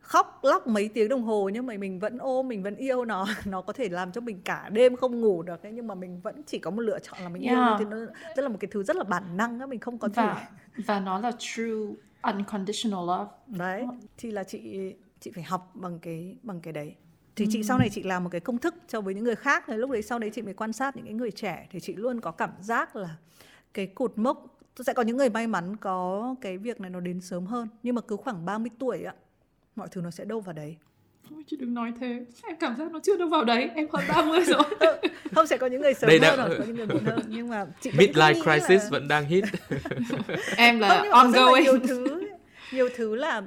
khóc 0.00 0.40
lóc 0.42 0.66
mấy 0.66 0.88
tiếng 0.88 1.08
đồng 1.08 1.22
hồ 1.22 1.50
nhưng 1.52 1.66
mà 1.66 1.74
mình 1.76 1.98
vẫn 1.98 2.18
ôm 2.18 2.48
mình 2.48 2.62
vẫn 2.62 2.76
yêu 2.76 3.04
nó. 3.04 3.26
Nó 3.44 3.60
có 3.60 3.72
thể 3.72 3.88
làm 3.88 4.12
cho 4.12 4.20
mình 4.20 4.40
cả 4.44 4.68
đêm 4.72 4.96
không 4.96 5.20
ngủ 5.20 5.42
được 5.42 5.62
ấy, 5.62 5.72
nhưng 5.72 5.86
mà 5.86 5.94
mình 5.94 6.20
vẫn 6.20 6.42
chỉ 6.46 6.58
có 6.58 6.70
một 6.70 6.80
lựa 6.80 6.98
chọn 6.98 7.20
là 7.22 7.28
mình 7.28 7.42
yeah. 7.42 7.56
yêu. 7.56 7.64
Nó 7.64 7.76
thì 7.78 7.84
nó 7.84 7.96
rất 8.36 8.42
là 8.42 8.48
một 8.48 8.56
cái 8.60 8.68
thứ 8.72 8.82
rất 8.82 8.96
là 8.96 9.04
bản 9.04 9.36
năng 9.36 9.60
á 9.60 9.66
mình 9.66 9.80
không 9.80 9.98
có 9.98 10.08
và, 10.14 10.34
thể. 10.34 10.82
và 10.86 11.00
nó 11.00 11.18
là 11.18 11.32
true 11.38 11.94
unconditional 12.22 13.00
love. 13.06 13.30
Đấy 13.46 13.86
thì 14.18 14.30
là 14.30 14.44
chị 14.44 14.92
chị 15.20 15.30
phải 15.34 15.44
học 15.44 15.70
bằng 15.74 15.98
cái 15.98 16.36
bằng 16.42 16.60
cái 16.60 16.72
đấy. 16.72 16.94
Thì 17.36 17.44
ừ. 17.44 17.48
chị 17.52 17.62
sau 17.62 17.78
này 17.78 17.88
chị 17.92 18.02
làm 18.02 18.24
một 18.24 18.30
cái 18.30 18.40
công 18.40 18.58
thức 18.58 18.74
cho 18.88 19.00
với 19.00 19.14
những 19.14 19.24
người 19.24 19.36
khác 19.36 19.64
thì 19.66 19.76
lúc 19.76 19.90
đấy 19.90 20.02
sau 20.02 20.18
đấy 20.18 20.30
chị 20.34 20.42
mới 20.42 20.54
quan 20.54 20.72
sát 20.72 20.96
những 20.96 21.04
cái 21.04 21.14
người 21.14 21.30
trẻ 21.30 21.68
thì 21.70 21.80
chị 21.80 21.94
luôn 21.94 22.20
có 22.20 22.30
cảm 22.30 22.50
giác 22.60 22.96
là 22.96 23.16
cái 23.74 23.86
cột 23.86 24.12
mốc 24.18 24.56
sẽ 24.84 24.92
có 24.92 25.02
những 25.02 25.16
người 25.16 25.30
may 25.30 25.46
mắn 25.46 25.76
có 25.76 26.34
cái 26.40 26.58
việc 26.58 26.80
này 26.80 26.90
nó 26.90 27.00
đến 27.00 27.20
sớm 27.20 27.46
hơn 27.46 27.68
nhưng 27.82 27.94
mà 27.94 28.00
cứ 28.00 28.16
khoảng 28.16 28.44
30 28.44 28.70
tuổi 28.78 29.02
ạ 29.02 29.14
mọi 29.76 29.88
thứ 29.90 30.00
nó 30.00 30.10
sẽ 30.10 30.24
đâu 30.24 30.40
vào 30.40 30.52
đấy. 30.52 30.76
Ôi, 31.30 31.44
chị 31.46 31.56
đừng 31.56 31.74
nói 31.74 31.92
thế 32.00 32.26
em 32.42 32.56
cảm 32.60 32.76
giác 32.76 32.92
nó 32.92 33.00
chưa 33.02 33.16
đâu 33.16 33.28
vào 33.28 33.44
đấy 33.44 33.70
em 33.74 33.86
hơn 33.92 34.04
30 34.08 34.40
rồi. 34.44 34.62
Không 35.34 35.46
sẽ 35.46 35.56
có 35.56 35.66
những 35.66 35.80
người 35.80 35.94
sớm 35.94 36.08
đây 36.08 36.20
hơn 36.20 36.38
rồi 36.38 36.58
có 36.58 36.64
những 36.64 36.76
người 36.76 36.86
muộn 36.86 37.04
hơn 37.04 37.20
nhưng 37.28 37.48
mà 37.48 37.66
chị 37.80 37.90
midlife 37.90 38.42
crisis 38.42 38.82
là... 38.82 38.88
vẫn 38.90 39.08
đang 39.08 39.26
hit. 39.26 39.44
Em 40.56 40.78
là 40.78 41.04
không, 41.10 41.32
ongoing. 41.32 41.64
nhiều 41.64 41.78
thứ 41.88 42.28
nhiều 42.72 42.88
thứ 42.96 43.14
là 43.14 43.42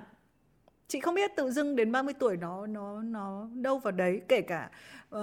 chị 0.90 1.00
không 1.00 1.16
biết 1.16 1.32
tự 1.36 1.52
dưng 1.52 1.76
đến 1.76 1.92
30 1.92 2.14
tuổi 2.20 2.38
nó 2.38 2.68
nó 2.68 3.02
nó 3.02 3.48
đâu 3.54 3.80
vào 3.80 3.92
đấy 3.92 4.22
kể 4.28 4.42
cả 4.42 4.70
uh, 5.16 5.20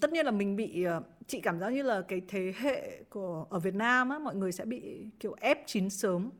tất 0.00 0.12
nhiên 0.12 0.26
là 0.26 0.30
mình 0.30 0.56
bị 0.56 0.86
uh, 0.98 1.04
chị 1.26 1.40
cảm 1.40 1.60
giác 1.60 1.70
như 1.70 1.82
là 1.82 2.02
cái 2.08 2.20
thế 2.28 2.52
hệ 2.56 3.02
của 3.10 3.46
ở 3.50 3.58
Việt 3.58 3.74
Nam 3.74 4.08
á 4.08 4.18
mọi 4.18 4.34
người 4.34 4.52
sẽ 4.52 4.64
bị 4.64 5.06
kiểu 5.20 5.36
ép 5.40 5.66
chín 5.66 5.90
sớm 5.90 6.30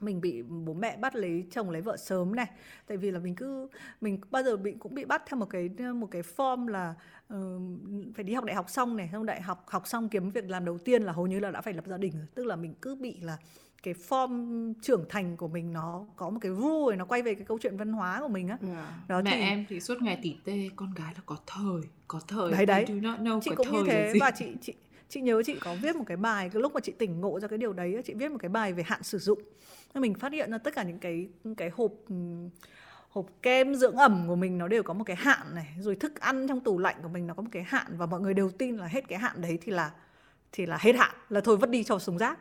mình 0.00 0.20
bị 0.20 0.42
bố 0.42 0.74
mẹ 0.74 0.96
bắt 0.96 1.16
lấy 1.16 1.46
chồng 1.50 1.70
lấy 1.70 1.82
vợ 1.82 1.96
sớm 1.96 2.36
này 2.36 2.46
tại 2.86 2.96
vì 2.96 3.10
là 3.10 3.18
mình 3.18 3.34
cứ 3.34 3.68
mình 4.00 4.20
bao 4.30 4.42
giờ 4.42 4.56
bị 4.56 4.74
cũng 4.78 4.94
bị 4.94 5.04
bắt 5.04 5.22
theo 5.26 5.38
một 5.38 5.46
cái 5.50 5.68
một 5.94 6.08
cái 6.10 6.22
form 6.36 6.66
là 6.66 6.94
uh, 7.34 7.38
phải 8.14 8.24
đi 8.24 8.34
học 8.34 8.44
đại 8.44 8.56
học 8.56 8.70
xong 8.70 8.96
này 8.96 9.08
xong 9.12 9.26
đại 9.26 9.42
học 9.42 9.64
học 9.68 9.86
xong 9.86 10.08
kiếm 10.08 10.30
việc 10.30 10.50
làm 10.50 10.64
đầu 10.64 10.78
tiên 10.78 11.02
là 11.02 11.12
hầu 11.12 11.26
như 11.26 11.40
là 11.40 11.50
đã 11.50 11.60
phải 11.60 11.74
lập 11.74 11.84
gia 11.86 11.96
đình 11.96 12.12
rồi 12.12 12.26
tức 12.34 12.46
là 12.46 12.56
mình 12.56 12.74
cứ 12.82 12.94
bị 12.94 13.20
là 13.20 13.36
cái 13.82 13.94
form 14.08 14.72
trưởng 14.82 15.04
thành 15.08 15.36
của 15.36 15.48
mình 15.48 15.72
nó 15.72 16.06
có 16.16 16.30
một 16.30 16.38
cái 16.40 16.52
rule 16.52 16.96
nó 16.96 17.04
quay 17.04 17.22
về 17.22 17.34
cái 17.34 17.44
câu 17.44 17.58
chuyện 17.62 17.76
văn 17.76 17.92
hóa 17.92 18.20
của 18.20 18.28
mình 18.28 18.48
á 18.48 18.58
yeah. 18.62 18.76
Dạ. 18.76 18.94
đó 19.08 19.22
mẹ 19.24 19.30
thì... 19.34 19.40
em 19.40 19.64
thì 19.68 19.80
suốt 19.80 20.02
ngày 20.02 20.18
tỉ 20.22 20.36
tê 20.44 20.70
con 20.76 20.94
gái 20.94 21.12
là 21.14 21.20
có 21.26 21.36
thời 21.46 21.90
có 22.08 22.20
thời 22.28 22.52
đấy 22.52 22.66
đấy 22.66 22.84
chị 23.42 23.50
cũng 23.56 23.72
như 23.72 23.82
thế 23.86 24.12
và 24.20 24.30
chị 24.30 24.46
chị 24.60 24.74
chị 25.10 25.20
nhớ 25.20 25.42
chị 25.46 25.58
có 25.60 25.74
viết 25.82 25.96
một 25.96 26.04
cái 26.06 26.16
bài 26.16 26.50
cái 26.52 26.62
lúc 26.62 26.74
mà 26.74 26.80
chị 26.80 26.92
tỉnh 26.92 27.20
ngộ 27.20 27.40
ra 27.40 27.48
cái 27.48 27.58
điều 27.58 27.72
đấy 27.72 28.02
chị 28.04 28.14
viết 28.14 28.30
một 28.30 28.38
cái 28.40 28.48
bài 28.48 28.72
về 28.72 28.82
hạn 28.82 29.02
sử 29.02 29.18
dụng. 29.18 29.38
Mình 29.94 30.14
phát 30.14 30.32
hiện 30.32 30.50
ra 30.50 30.58
tất 30.58 30.74
cả 30.74 30.82
những 30.82 30.98
cái 30.98 31.28
cái 31.56 31.70
hộp 31.74 31.92
hộp 33.08 33.26
kem 33.42 33.74
dưỡng 33.74 33.96
ẩm 33.96 34.24
của 34.28 34.36
mình 34.36 34.58
nó 34.58 34.68
đều 34.68 34.82
có 34.82 34.94
một 34.94 35.04
cái 35.04 35.16
hạn 35.16 35.54
này 35.54 35.74
rồi 35.78 35.96
thức 35.96 36.20
ăn 36.20 36.48
trong 36.48 36.60
tủ 36.60 36.78
lạnh 36.78 36.96
của 37.02 37.08
mình 37.08 37.26
nó 37.26 37.34
có 37.34 37.42
một 37.42 37.48
cái 37.52 37.62
hạn 37.62 37.86
và 37.96 38.06
mọi 38.06 38.20
người 38.20 38.34
đều 38.34 38.50
tin 38.50 38.76
là 38.76 38.86
hết 38.86 39.08
cái 39.08 39.18
hạn 39.18 39.40
đấy 39.40 39.58
thì 39.62 39.72
là 39.72 39.90
thì 40.52 40.66
là 40.66 40.78
hết 40.80 40.96
hạn 40.96 41.14
là 41.28 41.40
thôi 41.40 41.56
vứt 41.56 41.70
đi 41.70 41.84
cho 41.84 41.98
sống 41.98 42.18
rác. 42.18 42.38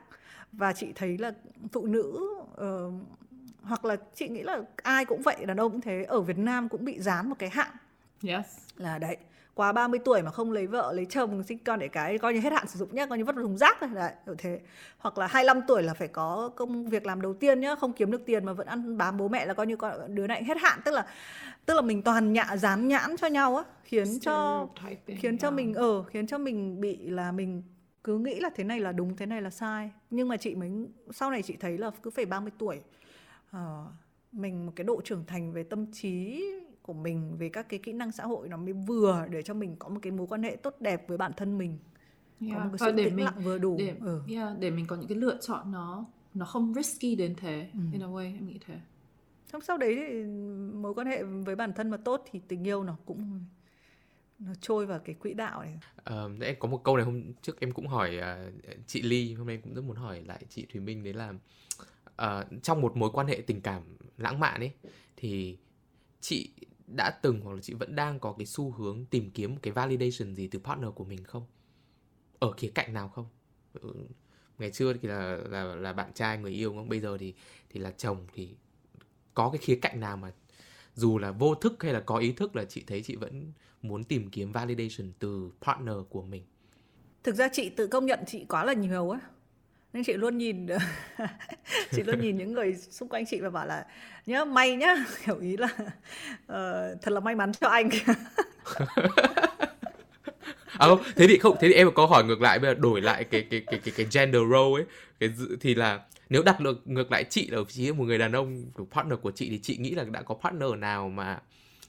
Và 0.52 0.74
chị 0.74 0.88
thấy 0.96 1.18
là 1.18 1.32
phụ 1.72 1.86
nữ 1.86 2.20
uh, 2.52 2.94
hoặc 3.62 3.86
là 3.86 3.96
chị 4.16 4.28
nghĩ 4.28 4.44
là 4.44 4.62
ai 4.76 5.06
cũng 5.06 5.22
vậy 5.22 5.46
đàn 5.46 5.58
ông 5.58 5.72
cũng 5.72 5.82
thế 5.82 6.04
ở 6.04 6.22
Việt 6.22 6.38
Nam 6.38 6.70
cũng 6.70 6.86
bị 6.86 7.00
dán 7.00 7.30
một 7.30 7.36
cái 7.40 7.50
hạn. 7.50 7.72
Yes. 8.24 8.46
Là 8.76 9.00
đấy 9.00 9.18
quá 9.60 9.72
30 9.72 10.00
tuổi 10.06 10.22
mà 10.22 10.32
không 10.32 10.52
lấy 10.52 10.68
vợ 10.68 10.94
lấy 10.94 11.06
chồng 11.06 11.44
sinh 11.44 11.58
con 11.58 11.80
để 11.80 11.88
cái 11.88 12.18
coi 12.18 12.34
như 12.34 12.40
hết 12.40 12.54
hạn 12.54 12.68
sử 12.68 12.80
dụng 12.80 12.96
nhá 12.96 13.06
coi 13.06 13.18
như 13.18 13.26
vứt 13.26 13.36
vào 13.36 13.44
thùng 13.44 13.58
rác 13.58 13.82
rồi 13.82 13.90
đấy 13.94 14.12
kiểu 14.26 14.36
thế. 14.38 14.60
Hoặc 14.98 15.18
là 15.18 15.28
25 15.28 15.62
tuổi 15.68 15.84
là 15.84 15.94
phải 15.94 16.08
có 16.08 16.50
công 16.56 16.90
việc 16.90 17.06
làm 17.06 17.22
đầu 17.22 17.34
tiên 17.34 17.60
nhá 17.60 17.76
không 17.76 17.94
kiếm 17.94 18.12
được 18.12 18.26
tiền 18.26 18.46
mà 18.46 18.54
vẫn 18.54 18.68
ăn 18.68 18.98
bám 18.98 19.18
bố 19.18 19.28
mẹ 19.28 19.46
là 19.46 19.54
coi 19.54 19.68
như 19.68 19.76
con 19.76 20.16
đứa 20.16 20.28
này 20.28 20.44
hết 20.44 20.58
hạn. 20.58 20.80
Tức 20.86 20.92
là 20.92 21.06
tức 21.66 21.74
là 21.74 21.82
mình 21.82 22.02
toàn 22.02 22.34
nhạ 22.34 22.58
dán 22.58 22.88
nhãn 22.88 23.18
cho 23.18 23.28
nhau 23.28 23.58
á 23.58 23.64
khiến 23.84 24.20
cho 24.20 24.68
khiến 25.06 25.38
cho 25.38 25.52
mình 25.52 25.74
ở 25.74 25.82
ờ, 25.82 26.04
khiến 26.04 26.28
cho 26.28 26.38
mình 26.38 26.82
bị 26.82 27.10
là 27.10 27.32
mình 27.32 27.64
cứ 28.04 28.18
nghĩ 28.18 28.40
là 28.40 28.50
thế 28.56 28.64
này 28.64 28.80
là 28.80 28.92
đúng 28.92 29.16
thế 29.16 29.26
này 29.26 29.42
là 29.42 29.50
sai. 29.50 29.92
Nhưng 30.10 30.28
mà 30.28 30.38
chị 30.38 30.56
mới 30.56 30.72
sau 31.12 31.32
này 31.32 31.42
chị 31.42 31.56
thấy 31.60 31.78
là 31.78 31.92
cứ 32.04 32.10
phải 32.10 32.26
30 32.26 32.52
tuổi 32.58 32.80
uh, 33.56 33.60
mình 34.32 34.66
một 34.66 34.72
cái 34.76 34.84
độ 34.84 35.02
trưởng 35.02 35.24
thành 35.28 35.52
về 35.54 35.64
tâm 35.64 35.92
trí 35.92 36.44
của 36.90 36.94
mình 36.94 37.38
về 37.38 37.50
các 37.50 37.70
cái 37.70 37.80
kỹ 37.84 37.94
năng 37.94 38.12
xã 38.12 38.26
hội 38.26 38.50
nó 38.50 38.58
mới 38.58 38.74
vừa 38.74 39.26
để 39.30 39.42
cho 39.42 39.54
mình 39.54 39.76
có 39.80 39.90
một 39.90 40.00
cái 40.02 40.12
mối 40.12 40.28
quan 40.28 40.44
hệ 40.44 40.56
tốt 40.56 40.76
đẹp 40.80 41.08
với 41.08 41.18
bản 41.18 41.32
thân 41.38 41.58
mình 41.58 41.78
yeah. 42.42 42.58
có 42.58 42.64
một 42.64 42.70
cái 42.72 42.90
sự 42.90 42.96
để 42.96 43.06
tĩnh 43.06 43.16
mình, 43.16 43.26
lặng 43.26 43.42
vừa 43.44 43.58
đủ 43.58 43.76
để, 43.80 43.96
ừ. 44.00 44.22
yeah, 44.30 44.60
để 44.60 44.72
mình 44.72 44.88
có 44.88 44.96
những 44.96 45.08
cái 45.08 45.18
lựa 45.18 45.38
chọn 45.42 45.72
nó 45.72 46.06
nó 46.34 46.46
không 46.46 46.74
risky 46.74 47.16
đến 47.16 47.36
thế 47.38 47.70
ừ. 47.74 47.80
in 47.92 48.04
a 48.04 48.08
way 48.08 48.36
em 48.36 48.48
nghĩ 48.48 48.60
thế 48.66 48.80
xong 49.52 49.62
sau 49.62 49.78
đấy 49.78 49.96
thì 49.96 50.24
mối 50.74 50.94
quan 50.94 51.08
hệ 51.08 51.24
với 51.24 51.56
bản 51.56 51.74
thân 51.74 51.90
mà 51.90 51.98
tốt 51.98 52.26
thì 52.32 52.40
tình 52.48 52.68
yêu 52.68 52.84
nó 52.84 52.98
cũng 53.06 53.46
nó 54.40 54.52
trôi 54.62 54.86
vào 54.86 55.00
cái 55.00 55.16
quỹ 55.16 55.34
đạo 55.34 55.62
này. 55.62 55.80
Ờ, 56.04 56.32
em 56.42 56.56
có 56.60 56.68
một 56.68 56.84
câu 56.84 56.98
này 56.98 57.06
hôm 57.06 57.34
trước 57.42 57.60
em 57.60 57.72
cũng 57.72 57.88
hỏi 57.88 58.20
uh, 58.20 58.54
chị 58.88 59.02
Ly, 59.02 59.34
hôm 59.34 59.48
nay 59.48 59.60
cũng 59.64 59.74
rất 59.74 59.82
muốn 59.82 59.96
hỏi 59.96 60.22
lại 60.22 60.46
chị 60.50 60.66
Thùy 60.74 60.82
Minh 60.82 61.04
đấy 61.04 61.14
là 61.14 61.34
uh, 62.22 62.64
trong 62.64 62.82
một 62.82 62.98
mối 62.98 63.10
quan 63.14 63.28
hệ 63.28 63.42
tình 63.48 63.62
cảm 63.62 63.84
lãng 64.18 64.40
mạn 64.40 64.62
ấy 64.62 64.72
thì 65.18 65.58
chị 66.22 66.50
đã 66.96 67.10
từng 67.22 67.42
hoặc 67.42 67.54
là 67.54 67.62
chị 67.62 67.74
vẫn 67.74 67.96
đang 67.96 68.20
có 68.20 68.34
cái 68.38 68.46
xu 68.46 68.72
hướng 68.72 69.06
tìm 69.06 69.32
kiếm 69.32 69.52
một 69.52 69.60
cái 69.62 69.74
validation 69.74 70.36
gì 70.36 70.48
từ 70.48 70.60
partner 70.60 70.90
của 70.96 71.06
mình 71.06 71.24
không? 71.24 71.46
Ở 72.40 72.52
khía 72.52 72.72
cạnh 72.76 72.94
nào 72.94 73.10
không? 73.10 73.26
Ừ, 73.74 73.94
ngày 74.58 74.72
xưa 74.72 74.94
thì 74.94 75.08
là 75.08 75.38
là 75.50 75.64
là 75.64 75.94
bạn 75.94 76.14
trai 76.14 76.38
người 76.38 76.52
yêu 76.52 76.74
không? 76.74 76.90
Bây 76.90 77.00
giờ 77.00 77.18
thì 77.18 77.34
thì 77.70 77.80
là 77.80 77.92
chồng, 77.92 78.28
thì 78.34 78.56
có 79.34 79.50
cái 79.50 79.60
khía 79.60 79.80
cạnh 79.82 80.00
nào 80.00 80.18
mà 80.18 80.32
dù 80.96 81.18
là 81.18 81.32
vô 81.32 81.56
thức 81.56 81.84
hay 81.84 81.94
là 81.94 82.00
có 82.00 82.18
ý 82.18 82.32
thức 82.32 82.56
là 82.56 82.66
chị 82.66 82.84
thấy 82.88 83.04
chị 83.04 83.16
vẫn 83.16 83.52
muốn 83.82 84.04
tìm 84.04 84.30
kiếm 84.30 84.52
validation 84.52 85.12
từ 85.20 85.52
partner 85.62 85.96
của 86.10 86.22
mình 86.22 86.44
thực 87.24 87.36
ra 87.36 87.50
chị 87.54 87.70
tự 87.70 87.88
công 87.88 88.06
nhận 88.06 88.20
chị 88.28 88.46
quá 88.50 88.66
là 88.66 88.74
nhiều 88.74 89.10
á 89.10 89.20
nên 89.94 90.04
chị 90.04 90.14
luôn 90.14 90.38
nhìn 90.38 90.68
chị 91.92 92.04
luôn 92.04 92.22
nhìn 92.22 92.38
những 92.38 92.54
người 92.54 92.76
xung 92.76 93.10
quanh 93.10 93.26
chị 93.26 93.40
và 93.40 93.50
bảo 93.50 93.66
là 93.66 93.86
nhớ 94.26 94.46
may 94.46 94.76
nhá. 94.76 95.06
Hiểu 95.24 95.40
ý 95.40 95.58
là 95.58 95.70
uh, 95.78 97.02
thật 97.02 97.12
là 97.12 97.20
may 97.20 97.36
mắn 97.36 97.52
cho 97.54 97.68
anh. 97.68 97.90
À 100.80 100.88
không 100.88 101.04
thế 101.16 101.28
thì 101.28 101.38
không 101.38 101.58
thế 101.60 101.68
thì 101.68 101.74
em 101.74 101.92
có 101.94 102.06
hỏi 102.06 102.24
ngược 102.24 102.42
lại 102.42 102.60
bây 102.60 102.70
giờ 102.70 102.80
đổi 102.80 103.02
lại 103.02 103.24
cái 103.24 103.48
cái 103.50 103.64
cái 103.68 103.80
cái, 103.84 103.94
cái 103.98 104.06
gender 104.12 104.42
role 104.52 104.82
ấy. 104.82 104.86
Cái 105.20 105.30
thì 105.62 105.76
là 105.76 106.00
nếu 106.30 106.44
đặt 106.44 106.60
được 106.60 106.88
ngược 106.88 107.12
lại 107.12 107.24
chị 107.24 107.50
ở 107.52 107.64
vị 107.64 107.72
trí 107.74 107.92
một 107.92 108.04
người 108.04 108.18
đàn 108.18 108.32
ông 108.32 108.66
của 108.74 108.86
partner 108.92 109.20
của 109.22 109.32
chị 109.32 109.50
thì 109.50 109.60
chị 109.60 109.78
nghĩ 109.78 109.92
là 109.92 110.04
đã 110.04 110.22
có 110.22 110.36
partner 110.36 110.70
nào 110.78 111.10
mà 111.10 111.42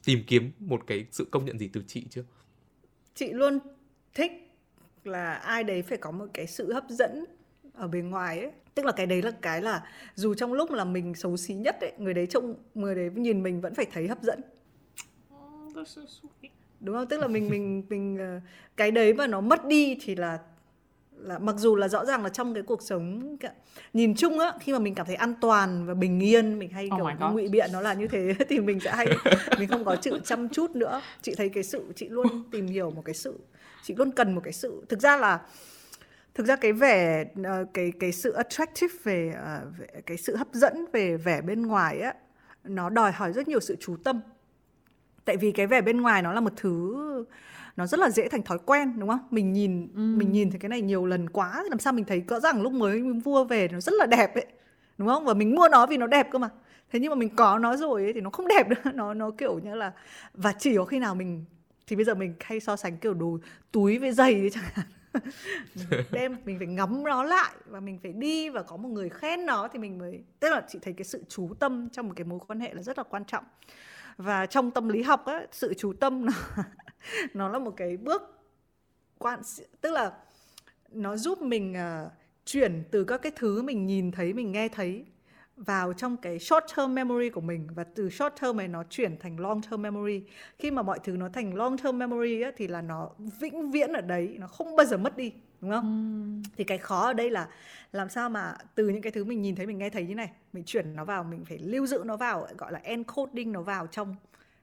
tìm 0.05 0.23
kiếm 0.27 0.51
một 0.59 0.83
cái 0.87 1.05
sự 1.11 1.27
công 1.31 1.45
nhận 1.45 1.59
gì 1.59 1.71
từ 1.73 1.83
chị 1.87 2.05
chưa? 2.11 2.23
Chị 3.15 3.33
luôn 3.33 3.59
thích 4.15 4.33
là 5.05 5.35
ai 5.35 5.65
đấy 5.65 5.83
phải 5.83 5.99
có 5.99 6.11
một 6.11 6.27
cái 6.35 6.47
sự 6.47 6.73
hấp 6.73 6.85
dẫn 6.89 7.25
ở 7.75 7.89
bên 7.89 8.11
ngoài 8.11 8.39
ấy. 8.41 8.51
Tức 8.75 8.85
là 8.87 8.93
cái 8.93 9.07
đấy 9.07 9.23
là 9.23 9.31
cái 9.43 9.63
là 9.63 9.83
dù 10.15 10.35
trong 10.35 10.53
lúc 10.53 10.71
là 10.71 10.85
mình 10.85 11.15
xấu 11.15 11.37
xí 11.37 11.55
nhất 11.55 11.81
ấy 11.81 11.93
người 11.99 12.15
đấy 12.15 12.27
trông 12.27 12.55
người 12.75 12.95
đấy 12.95 13.11
nhìn 13.15 13.43
mình 13.43 13.61
vẫn 13.61 13.75
phải 13.75 13.87
thấy 13.93 14.09
hấp 14.09 14.23
dẫn. 14.23 14.41
Đúng 16.81 16.95
không? 16.97 17.07
Tức 17.07 17.21
là 17.21 17.27
mình 17.29 17.51
mình 17.51 17.83
mình 17.89 18.19
ờ, 18.19 18.41
cái 18.77 18.91
đấy 18.91 19.15
mà 19.15 19.27
nó 19.27 19.41
mất 19.41 19.67
đi 19.67 19.99
thì 20.01 20.15
là 20.15 20.39
là 21.17 21.39
mặc 21.39 21.55
dù 21.59 21.77
là 21.77 21.89
rõ 21.89 22.05
ràng 22.05 22.23
là 22.23 22.29
trong 22.29 22.55
cái 22.55 22.63
cuộc 22.63 22.83
sống 22.83 23.37
nhìn 23.93 24.15
chung 24.15 24.39
á 24.39 24.53
khi 24.61 24.73
mà 24.73 24.79
mình 24.79 24.95
cảm 24.95 25.07
thấy 25.07 25.15
an 25.17 25.35
toàn 25.41 25.87
và 25.87 25.95
bình 25.95 26.21
yên 26.21 26.59
mình 26.59 26.71
hay 26.71 26.87
Oh 26.87 26.97
kiểu 26.97 27.05
God. 27.21 27.33
ngụy 27.33 27.49
biện 27.49 27.71
nó 27.73 27.81
là 27.81 27.95
như 27.95 28.09
thế 28.09 28.35
thì 28.49 28.61
mình 28.61 28.81
sẽ 28.81 28.91
hay 28.91 29.07
mình 29.59 29.69
không 29.69 29.85
có 29.85 29.97
sự 30.03 30.21
chăm 30.25 30.49
chút 30.49 30.71
nữa. 30.77 31.01
Chị 31.23 31.35
thấy 31.37 31.49
cái 31.49 31.63
sự 31.63 31.85
chị 31.97 32.09
luôn 32.09 32.27
tìm 32.51 32.67
hiểu 32.67 32.91
một 32.91 33.03
cái 33.05 33.15
sự 33.15 33.39
chị 33.83 33.95
luôn 33.95 34.11
cần 34.11 34.35
một 34.35 34.41
cái 34.45 34.53
sự. 34.53 34.83
Thực 34.89 35.01
ra 35.01 35.17
là 35.17 35.41
thực 36.41 36.47
ra 36.47 36.57
cái 36.57 36.73
vẻ 36.73 37.25
ờ, 37.45 37.65
cái 37.75 37.93
cái 38.01 38.13
sự 38.13 38.33
attractive 38.33 38.95
về, 39.05 39.33
ờ, 39.45 39.61
về 39.79 39.87
cái 40.07 40.17
sự 40.17 40.37
hấp 40.37 40.49
dẫn 40.53 40.87
về 40.93 41.17
vẻ 41.17 41.41
bên 41.41 41.67
ngoài 41.67 42.01
á 42.01 42.15
nó 42.65 42.91
đòi 42.91 43.13
hỏi 43.13 43.33
rất 43.33 43.49
nhiều 43.49 43.61
sự 43.61 43.77
chú 43.81 43.97
tâm. 44.05 44.21
Tại 45.25 45.37
vì 45.37 45.53
cái 45.53 45.67
vẻ 45.67 45.81
bên 45.81 46.01
ngoài 46.01 46.23
nó 46.23 46.33
là 46.33 46.41
một 46.41 46.53
thứ 46.57 46.97
nó 47.77 47.87
rất 47.87 48.01
là 48.01 48.11
dễ 48.11 48.29
thành 48.29 48.43
thói 48.43 48.59
quen 48.67 49.01
đúng 49.01 49.09
không? 49.09 49.21
Mình 49.31 49.53
nhìn 49.53 49.89
mình 50.19 50.33
nhìn 50.33 50.51
thấy 50.51 50.59
cái 50.59 50.69
này 50.69 50.81
nhiều 50.81 51.07
lần 51.07 51.31
quá 51.31 51.65
làm 51.71 51.79
sao 51.79 51.93
mình 51.93 52.05
thấy 52.05 52.25
rõ 52.29 52.41
ràng 52.41 52.63
lúc 52.63 52.73
mới 52.73 53.03
mua 53.03 53.45
về 53.45 53.69
nó 53.69 53.81
rất 53.81 53.93
là 53.99 54.07
đẹp 54.07 54.35
ấy 54.35 54.47
đúng 54.99 55.09
không? 55.09 55.25
Và 55.25 55.35
mình 55.35 55.55
mua 55.55 55.69
nó 55.69 55.87
vì 55.87 55.97
nó 55.97 56.07
đẹp 56.07 56.29
cơ 56.33 56.39
mà. 56.39 56.49
Thế 56.93 57.01
nhưng 57.01 57.11
mà 57.11 57.17
mình 57.17 57.37
có 57.37 57.59
nó 57.59 57.77
rồi 57.77 58.03
ấy, 58.03 58.13
thì 58.13 58.21
nó 58.21 58.31
không 58.31 58.49
đẹp 58.49 58.69
nữa 58.69 58.91
nó 58.95 59.15
nó 59.15 59.31
kiểu 59.31 59.59
như 59.59 59.75
là 59.75 59.93
và 60.35 60.53
chỉ 60.59 60.77
có 60.77 60.85
khi 60.85 60.99
nào 60.99 61.15
mình 61.15 61.45
thì 61.87 61.97
bây 61.97 62.05
giờ 62.05 62.15
mình 62.15 62.35
hay 62.41 62.61
so 62.61 62.77
sánh 62.77 62.97
kiểu 62.97 63.15
đồ 63.15 63.39
túi 63.73 63.99
với 63.99 64.13
giày 64.13 64.35
ấy 64.35 64.51
chẳng 64.51 64.65
hạn 64.73 64.87
đem 66.11 66.37
mình 66.45 66.59
phải 66.59 66.67
ngắm 66.67 67.05
nó 67.05 67.23
lại 67.23 67.55
và 67.67 67.81
mình 67.81 67.99
phải 68.03 68.13
đi 68.13 68.49
và 68.49 68.63
có 68.63 68.77
một 68.77 68.89
người 68.89 69.09
khen 69.09 69.47
nó 69.47 69.69
thì 69.73 69.79
mình 69.79 69.99
mới 69.99 70.23
tức 70.41 70.51
là 70.51 70.63
chị 70.69 70.79
thấy 70.83 70.93
cái 70.93 71.05
sự 71.05 71.25
chú 71.29 71.55
tâm 71.59 71.89
trong 71.93 72.09
một 72.09 72.13
cái 72.17 72.25
mối 72.25 72.39
quan 72.49 72.61
hệ 72.61 72.75
là 72.75 72.83
rất 72.83 72.99
là 72.99 73.05
quan 73.05 73.25
trọng. 73.25 73.45
Và 74.17 74.47
trong 74.47 74.71
tâm 74.71 74.89
lý 74.89 75.03
học 75.03 75.27
á 75.27 75.47
sự 75.53 75.75
chú 75.75 75.93
tâm 75.93 76.27
nó 76.27 76.33
nó 77.35 77.49
là 77.49 77.59
một 77.59 77.75
cái 77.77 77.97
bước 77.97 78.23
quan 79.19 79.41
tức 79.81 79.91
là 79.91 80.13
nó 80.89 81.17
giúp 81.17 81.43
mình 81.43 81.73
uh, 81.73 82.13
chuyển 82.45 82.85
từ 82.91 83.05
các 83.05 83.23
cái 83.23 83.33
thứ 83.37 83.63
mình 83.63 83.87
nhìn 83.87 84.11
thấy 84.11 84.33
mình 84.33 84.53
nghe 84.53 84.69
thấy 84.69 85.05
vào 85.67 85.93
trong 85.93 86.17
cái 86.17 86.39
short 86.39 86.65
term 86.77 86.95
memory 86.95 87.31
của 87.31 87.41
mình 87.41 87.69
và 87.75 87.85
từ 87.85 88.11
short 88.11 88.35
term 88.41 88.57
này 88.57 88.69
nó 88.69 88.85
chuyển 88.91 89.19
thành 89.19 89.41
long 89.41 89.63
term 89.63 89.83
memory. 89.83 90.23
Khi 90.59 90.71
mà 90.71 90.83
mọi 90.83 90.99
thứ 91.05 91.17
nó 91.17 91.29
thành 91.29 91.55
long 91.55 91.79
term 91.79 91.99
memory 91.99 92.41
á, 92.43 92.51
thì 92.57 92.69
là 92.69 92.83
nó 92.83 93.11
vĩnh 93.41 93.71
viễn 93.71 93.93
ở 93.93 94.01
đấy 94.01 94.37
nó 94.39 94.47
không 94.47 94.77
bao 94.77 94.87
giờ 94.87 94.97
mất 94.97 95.17
đi 95.17 95.33
đúng 95.61 95.71
không? 95.71 96.43
Thì 96.57 96.65
cái 96.65 96.79
khó 96.79 97.07
ở 97.07 97.13
đây 97.13 97.31
là 97.31 97.49
làm 97.93 98.09
sao 98.09 98.31
mà 98.31 98.57
từ 98.75 98.89
những 98.89 99.03
cái 99.03 99.13
thứ 99.13 99.25
mình 99.25 99.43
nhìn 99.43 99.57
thấy 99.57 99.67
mình 99.67 99.79
nghe 99.79 99.91
thấy 99.91 100.07
như 100.07 100.15
này 100.15 100.31
mình 100.53 100.65
chuyển 100.65 100.97
nó 100.97 101.05
vào 101.05 101.25
mình 101.25 101.45
phải 101.45 101.59
lưu 101.59 101.87
giữ 101.87 102.03
nó 102.05 102.17
vào 102.17 102.47
gọi 102.59 102.73
là 102.73 102.81
encoding 102.83 103.53
nó 103.53 103.63
vào 103.63 103.87
trong 103.87 104.17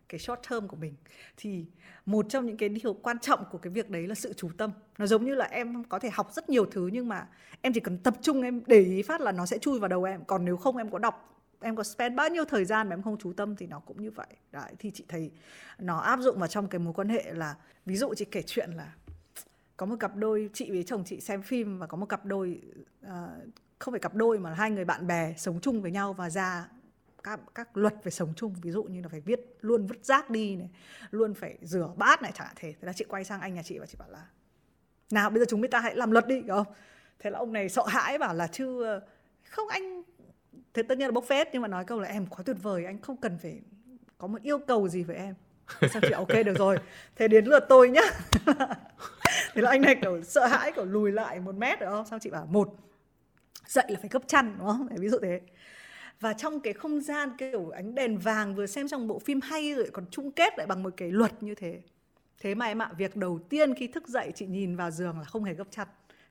cái 0.09 0.19
short 0.19 0.39
term 0.49 0.67
của 0.67 0.77
mình 0.77 0.93
thì 1.37 1.65
một 2.05 2.25
trong 2.29 2.45
những 2.45 2.57
cái 2.57 2.69
điều 2.69 2.93
quan 2.93 3.19
trọng 3.19 3.45
của 3.51 3.57
cái 3.57 3.71
việc 3.71 3.89
đấy 3.89 4.07
là 4.07 4.15
sự 4.15 4.33
chú 4.33 4.49
tâm. 4.57 4.71
Nó 4.97 5.05
giống 5.05 5.25
như 5.25 5.35
là 5.35 5.45
em 5.45 5.83
có 5.83 5.99
thể 5.99 6.09
học 6.09 6.33
rất 6.33 6.49
nhiều 6.49 6.65
thứ 6.65 6.89
nhưng 6.93 7.07
mà 7.07 7.27
em 7.61 7.73
chỉ 7.73 7.79
cần 7.79 7.97
tập 7.97 8.13
trung 8.21 8.41
em 8.41 8.61
để 8.67 8.79
ý 8.79 9.01
phát 9.01 9.21
là 9.21 9.31
nó 9.31 9.45
sẽ 9.45 9.57
chui 9.57 9.79
vào 9.79 9.87
đầu 9.87 10.03
em. 10.03 10.25
Còn 10.25 10.45
nếu 10.45 10.57
không 10.57 10.77
em 10.77 10.89
có 10.89 10.99
đọc 10.99 11.33
em 11.61 11.75
có 11.75 11.83
spend 11.83 12.15
bao 12.15 12.29
nhiêu 12.29 12.45
thời 12.45 12.65
gian 12.65 12.89
mà 12.89 12.93
em 12.93 13.01
không 13.01 13.17
chú 13.17 13.33
tâm 13.33 13.55
thì 13.55 13.67
nó 13.67 13.79
cũng 13.79 14.01
như 14.01 14.11
vậy. 14.11 14.27
Đấy 14.51 14.73
thì 14.79 14.91
chị 14.91 15.05
thấy 15.07 15.31
nó 15.79 15.99
áp 15.99 16.19
dụng 16.19 16.39
vào 16.39 16.47
trong 16.47 16.67
cái 16.67 16.79
mối 16.79 16.93
quan 16.93 17.09
hệ 17.09 17.33
là 17.33 17.55
ví 17.85 17.95
dụ 17.95 18.13
chị 18.13 18.25
kể 18.25 18.41
chuyện 18.41 18.71
là 18.71 18.93
có 19.77 19.85
một 19.85 19.95
cặp 19.99 20.15
đôi 20.15 20.49
chị 20.53 20.71
với 20.71 20.83
chồng 20.83 21.03
chị 21.05 21.19
xem 21.19 21.41
phim 21.41 21.79
và 21.79 21.87
có 21.87 21.97
một 21.97 22.05
cặp 22.05 22.25
đôi 22.25 22.61
uh, 23.05 23.11
không 23.79 23.91
phải 23.91 23.99
cặp 23.99 24.15
đôi 24.15 24.39
mà 24.39 24.49
là 24.49 24.55
hai 24.55 24.71
người 24.71 24.85
bạn 24.85 25.07
bè 25.07 25.33
sống 25.37 25.59
chung 25.61 25.81
với 25.81 25.91
nhau 25.91 26.13
và 26.13 26.29
ra 26.29 26.69
các 27.23 27.39
các 27.55 27.77
luật 27.77 27.93
về 28.03 28.11
sống 28.11 28.33
chung, 28.35 28.55
ví 28.61 28.71
dụ 28.71 28.83
như 28.83 29.01
là 29.01 29.07
phải 29.09 29.19
viết, 29.19 29.39
luôn 29.61 29.87
vứt 29.87 30.05
rác 30.05 30.29
đi 30.29 30.55
này, 30.55 30.69
luôn 31.11 31.33
phải 31.33 31.57
rửa 31.61 31.89
bát 31.95 32.21
này 32.21 32.31
chẳng 32.35 32.47
hạn 32.47 32.55
thế 32.59 32.71
thế 32.71 32.85
là 32.85 32.93
chị 32.93 33.05
quay 33.07 33.23
sang 33.23 33.41
anh 33.41 33.53
nhà 33.53 33.63
chị 33.63 33.79
và 33.79 33.85
chị 33.85 33.95
bảo 33.99 34.09
là, 34.09 34.25
nào, 35.11 35.29
bây 35.29 35.39
giờ 35.39 35.45
chúng 35.49 35.67
ta 35.67 35.79
hãy 35.79 35.95
làm 35.95 36.11
luật 36.11 36.27
đi 36.27 36.43
không? 36.47 36.67
Thế 37.19 37.29
là 37.29 37.39
ông 37.39 37.53
này 37.53 37.69
sợ 37.69 37.85
hãi, 37.87 38.17
bảo 38.17 38.33
là, 38.33 38.47
chứ 38.47 38.83
ờ, 38.83 39.01
không 39.49 39.67
anh, 39.67 40.03
thế 40.73 40.83
tất 40.83 40.97
nhiên 40.97 41.07
là 41.07 41.11
bốc 41.11 41.25
phét, 41.27 41.47
nhưng 41.53 41.61
mà 41.61 41.67
nói 41.67 41.85
câu 41.85 41.99
là, 41.99 42.07
em 42.07 42.25
quá 42.27 42.39
tuyệt 42.45 42.57
vời, 42.61 42.85
anh 42.85 43.01
không 43.01 43.17
cần 43.17 43.37
phải 43.37 43.61
có 44.17 44.27
một 44.27 44.41
yêu 44.41 44.59
cầu 44.59 44.87
gì 44.87 45.03
với 45.03 45.15
em. 45.15 45.35
Sao 45.81 46.01
chị, 46.01 46.11
ok, 46.11 46.45
được 46.45 46.57
rồi, 46.57 46.77
thế 47.15 47.27
đến 47.27 47.45
lượt 47.45 47.65
tôi 47.69 47.89
nhá. 47.89 48.01
Thế 49.53 49.61
là 49.61 49.69
anh 49.69 49.81
này 49.81 49.95
kiểu 50.01 50.23
sợ 50.23 50.47
hãi, 50.47 50.71
kiểu 50.71 50.85
lùi 50.85 51.11
lại 51.11 51.39
một 51.39 51.55
mét 51.55 51.79
được 51.79 51.87
không? 51.89 52.05
Sao 52.05 52.19
chị 52.19 52.29
bảo, 52.29 52.45
một, 52.45 52.75
dậy 53.67 53.85
là 53.89 53.99
phải 53.99 54.09
gấp 54.09 54.27
chăn, 54.27 54.55
đúng 54.57 54.67
không? 54.67 54.87
Ví 54.97 55.09
dụ 55.09 55.17
thế 55.21 55.41
và 56.19 56.33
trong 56.33 56.59
cái 56.59 56.73
không 56.73 57.01
gian 57.01 57.29
kiểu 57.37 57.69
ánh 57.69 57.95
đèn 57.95 58.17
vàng 58.17 58.55
vừa 58.55 58.65
xem 58.65 58.87
trong 58.87 59.07
bộ 59.07 59.19
phim 59.19 59.41
hay 59.41 59.73
rồi 59.73 59.89
còn 59.93 60.05
chung 60.11 60.31
kết 60.31 60.53
lại 60.57 60.67
bằng 60.67 60.83
một 60.83 60.93
cái 60.97 61.11
luật 61.11 61.43
như 61.43 61.55
thế. 61.55 61.81
Thế 62.39 62.55
mà 62.55 62.65
em 62.65 62.81
ạ, 62.81 62.91
việc 62.97 63.15
đầu 63.15 63.39
tiên 63.49 63.75
khi 63.75 63.87
thức 63.87 64.07
dậy 64.07 64.31
chị 64.35 64.45
nhìn 64.45 64.75
vào 64.75 64.91
giường 64.91 65.17
là 65.19 65.23
không 65.23 65.43
hề 65.43 65.53
gấp 65.53 65.67
chặt 65.71 65.87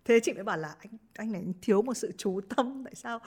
thế 0.07 0.21
chị 0.21 0.33
mới 0.33 0.45
bảo 0.45 0.57
là 0.57 0.75
anh 0.79 0.93
anh 1.15 1.33
này 1.33 1.45
thiếu 1.63 1.83
một 1.83 1.95
sự 1.95 2.13
chú 2.19 2.41
tâm. 2.57 2.83
Tại 2.85 2.95
sao 2.95 3.19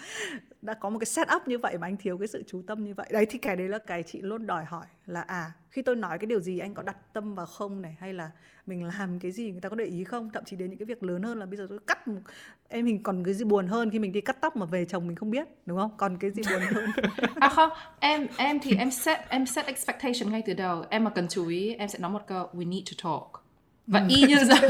đã 0.61 0.73
có 0.73 0.89
một 0.89 0.99
cái 0.99 1.05
setup 1.05 1.47
như 1.47 1.57
vậy 1.57 1.77
mà 1.77 1.88
anh 1.88 1.97
thiếu 1.97 2.17
cái 2.17 2.27
sự 2.27 2.43
chú 2.47 2.61
tâm 2.67 2.84
như 2.84 2.93
vậy? 2.93 3.07
Đấy 3.11 3.25
thì 3.25 3.39
cái 3.39 3.55
đấy 3.55 3.69
là 3.69 3.77
cái 3.77 4.03
chị 4.03 4.21
luôn 4.21 4.47
đòi 4.47 4.65
hỏi 4.65 4.86
là 5.05 5.21
à 5.21 5.51
khi 5.69 5.82
tôi 5.82 5.95
nói 5.95 6.17
cái 6.19 6.25
điều 6.25 6.39
gì 6.39 6.59
anh 6.59 6.73
có 6.73 6.84
đặt 6.84 7.13
tâm 7.13 7.36
vào 7.36 7.45
không 7.45 7.82
này? 7.82 7.95
Hay 7.99 8.13
là 8.13 8.32
mình 8.65 8.84
làm 8.84 9.19
cái 9.19 9.32
gì 9.32 9.51
người 9.51 9.61
ta 9.61 9.69
có 9.69 9.75
để 9.75 9.86
ý 9.86 10.03
không? 10.03 10.30
Thậm 10.34 10.43
chí 10.45 10.55
đến 10.55 10.69
những 10.69 10.80
cái 10.80 10.86
việc 10.86 11.03
lớn 11.03 11.23
hơn 11.23 11.39
là 11.39 11.45
bây 11.45 11.57
giờ 11.57 11.65
tôi 11.69 11.80
cắt 11.88 12.07
một... 12.07 12.21
em 12.67 12.86
mình 12.86 13.03
còn 13.03 13.23
cái 13.23 13.34
gì 13.34 13.45
buồn 13.45 13.67
hơn 13.67 13.89
khi 13.89 13.99
mình 13.99 14.11
đi 14.11 14.21
cắt 14.21 14.41
tóc 14.41 14.55
mà 14.55 14.65
về 14.65 14.86
chồng 14.86 15.07
mình 15.07 15.15
không 15.15 15.32
biết 15.32 15.47
đúng 15.65 15.77
không? 15.77 15.91
Còn 15.97 16.17
cái 16.17 16.32
gì 16.32 16.41
buồn 16.51 16.61
hơn? 16.61 16.89
À 17.36 17.49
không, 17.49 17.69
em 17.99 18.27
em 18.38 18.59
thì 18.59 18.75
em 18.75 18.91
set 18.91 19.19
em 19.30 19.45
set 19.45 19.65
expectation 19.65 20.32
ngay 20.32 20.43
từ 20.45 20.53
đầu. 20.53 20.86
Em 20.89 21.03
mà 21.03 21.09
cần 21.09 21.27
chú 21.30 21.47
ý, 21.47 21.73
em 21.73 21.89
sẽ 21.89 21.99
nói 21.99 22.11
một 22.11 22.21
câu 22.27 22.49
we 22.53 22.69
need 22.69 22.84
to 22.86 23.09
talk. 23.09 23.48
Và 23.93 24.05
y 24.09 24.21
như 24.21 24.37
rằng 24.43 24.61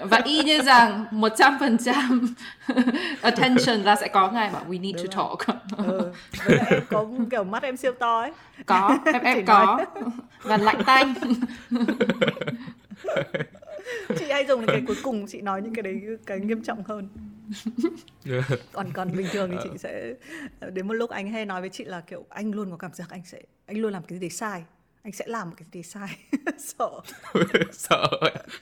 và 0.00 0.20
y 0.24 0.42
như 0.42 0.62
rằng 0.62 1.04
100% 1.10 2.26
attention 3.20 3.82
là 3.82 3.96
sẽ 3.96 4.08
có 4.08 4.30
ngay 4.30 4.50
bảo 4.52 4.64
we 4.68 4.80
need 4.80 4.96
Đúng 4.96 5.06
to 5.06 5.22
talk. 5.22 5.62
ừ. 5.76 6.12
Với 6.44 6.56
lại 6.56 6.66
em 6.70 6.82
có 6.90 7.06
kiểu 7.30 7.44
mắt 7.44 7.62
em 7.62 7.76
siêu 7.76 7.92
to 7.92 8.20
ấy 8.20 8.32
có, 8.66 8.98
em 9.04 9.22
em 9.22 9.46
có. 9.46 9.84
Và 10.42 10.56
lạnh 10.56 10.82
tanh. 10.86 11.14
chị 14.18 14.24
hay 14.30 14.46
dùng 14.46 14.66
cái 14.66 14.82
cuối 14.86 14.96
cùng 15.02 15.26
chị 15.26 15.40
nói 15.40 15.62
những 15.62 15.74
cái 15.74 15.82
đấy 15.82 16.00
cái 16.26 16.40
nghiêm 16.40 16.62
trọng 16.62 16.82
hơn 16.84 17.08
còn 18.72 18.92
còn 18.92 19.16
bình 19.16 19.26
thường 19.32 19.50
thì 19.50 19.56
chị 19.62 19.70
sẽ 19.78 20.14
đến 20.72 20.88
một 20.88 20.94
lúc 20.94 21.10
anh 21.10 21.30
hay 21.30 21.46
nói 21.46 21.60
với 21.60 21.70
chị 21.70 21.84
là 21.84 22.00
kiểu 22.00 22.24
anh 22.28 22.52
luôn 22.52 22.70
có 22.70 22.76
cảm 22.76 22.94
giác 22.94 23.10
anh 23.10 23.22
sẽ 23.24 23.38
anh 23.66 23.78
luôn 23.78 23.92
làm 23.92 24.02
cái 24.02 24.18
gì 24.18 24.20
đấy 24.20 24.30
sai 24.30 24.64
anh 25.04 25.12
sẽ 25.12 25.24
làm 25.28 25.50
một 25.50 25.56
cái 25.58 25.66
gì 25.72 25.82
sai. 25.82 26.16
Sợ. 26.58 26.90
Sợ. 27.72 28.08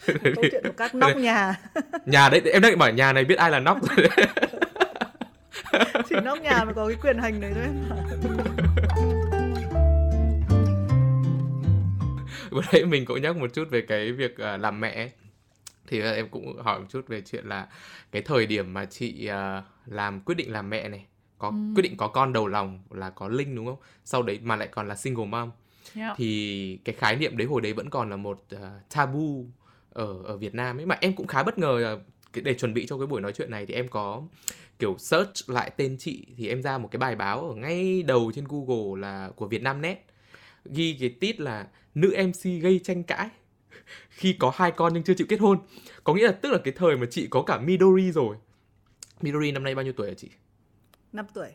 Câu 0.06 0.44
chuyện 0.50 0.62
của 0.64 0.72
các 0.76 0.94
nóc 0.94 1.16
nhà. 1.16 1.60
Nhà 2.06 2.28
đấy 2.28 2.42
em 2.52 2.62
đang 2.62 2.78
bảo 2.78 2.90
nhà 2.90 3.12
này 3.12 3.24
biết 3.24 3.38
ai 3.38 3.50
là 3.50 3.60
nóc 3.60 3.78
rồi 3.82 4.08
đấy. 4.08 4.26
Chỉ 6.08 6.16
nóc 6.24 6.40
nhà 6.40 6.64
mới 6.64 6.74
có 6.74 6.86
cái 6.86 6.96
quyền 7.02 7.18
hành 7.18 7.40
đấy 7.40 7.52
thôi 7.54 7.66
vừa 12.50 12.62
nãy 12.72 12.84
mình 12.84 13.04
cũng 13.04 13.22
nhắc 13.22 13.36
một 13.36 13.54
chút 13.54 13.64
về 13.70 13.82
cái 13.82 14.12
việc 14.12 14.38
à, 14.38 14.56
làm 14.56 14.80
mẹ 14.80 15.10
thì 15.86 16.00
à, 16.00 16.10
em 16.10 16.28
cũng 16.28 16.62
hỏi 16.62 16.80
một 16.80 16.86
chút 16.88 17.08
về 17.08 17.20
chuyện 17.20 17.46
là 17.46 17.68
cái 18.12 18.22
thời 18.22 18.46
điểm 18.46 18.74
mà 18.74 18.84
chị 18.84 19.26
à, 19.26 19.62
làm 19.86 20.20
quyết 20.20 20.34
định 20.34 20.52
làm 20.52 20.70
mẹ 20.70 20.88
này 20.88 21.06
có 21.38 21.52
quyết 21.74 21.82
định 21.82 21.96
có 21.96 22.08
con 22.08 22.32
đầu 22.32 22.46
lòng 22.46 22.82
là 22.90 23.10
có 23.10 23.28
linh 23.28 23.54
đúng 23.54 23.66
không? 23.66 23.78
Sau 24.04 24.22
đấy 24.22 24.38
mà 24.42 24.56
lại 24.56 24.68
còn 24.68 24.88
là 24.88 24.94
single 24.94 25.26
mom 25.26 25.50
Yeah. 25.96 26.14
thì 26.16 26.78
cái 26.84 26.94
khái 26.94 27.16
niệm 27.16 27.36
đấy 27.36 27.46
hồi 27.46 27.60
đấy 27.60 27.72
vẫn 27.72 27.90
còn 27.90 28.10
là 28.10 28.16
một 28.16 28.44
à, 28.50 28.80
tabu 28.94 29.46
ở 29.90 30.22
ở 30.24 30.36
Việt 30.36 30.54
Nam 30.54 30.78
ấy. 30.78 30.86
Mà 30.86 30.98
em 31.00 31.14
cũng 31.16 31.26
khá 31.26 31.42
bất 31.42 31.58
ngờ 31.58 31.78
là 31.80 31.96
cái- 32.32 32.42
để 32.44 32.54
chuẩn 32.54 32.74
bị 32.74 32.86
cho 32.86 32.98
cái 32.98 33.06
buổi 33.06 33.20
nói 33.20 33.32
chuyện 33.32 33.50
này 33.50 33.66
thì 33.66 33.74
em 33.74 33.88
có 33.88 34.22
kiểu 34.78 34.96
search 34.98 35.50
lại 35.50 35.70
tên 35.76 35.96
chị 35.98 36.26
thì 36.36 36.48
em 36.48 36.62
ra 36.62 36.78
một 36.78 36.88
cái 36.90 36.98
bài 36.98 37.16
báo 37.16 37.48
ở 37.48 37.54
ngay 37.54 38.02
đầu 38.02 38.32
trên 38.34 38.44
Google 38.48 39.00
là 39.00 39.30
của 39.36 39.46
Vietnamnet. 39.48 39.98
Ghi 40.64 40.96
cái 41.00 41.08
tít 41.08 41.40
là 41.40 41.66
nữ 41.94 42.14
MC 42.16 42.60
gây 42.62 42.80
tranh 42.84 43.02
cãi 43.02 43.28
khi 44.10 44.32
có 44.38 44.52
hai 44.54 44.70
con 44.70 44.94
nhưng 44.94 45.02
chưa 45.02 45.14
chịu 45.14 45.26
kết 45.30 45.40
hôn. 45.40 45.58
Có 46.04 46.14
nghĩa 46.14 46.26
là 46.26 46.32
tức 46.32 46.52
là 46.52 46.58
cái 46.64 46.74
thời 46.76 46.96
mà 46.96 47.06
chị 47.10 47.26
có 47.30 47.42
cả 47.42 47.58
Midori 47.58 48.12
rồi. 48.12 48.36
Midori 49.20 49.52
năm 49.52 49.62
nay 49.62 49.74
bao 49.74 49.84
nhiêu 49.84 49.92
tuổi 49.92 50.08
hả 50.08 50.14
chị? 50.14 50.28
5 51.12 51.26
tuổi. 51.34 51.48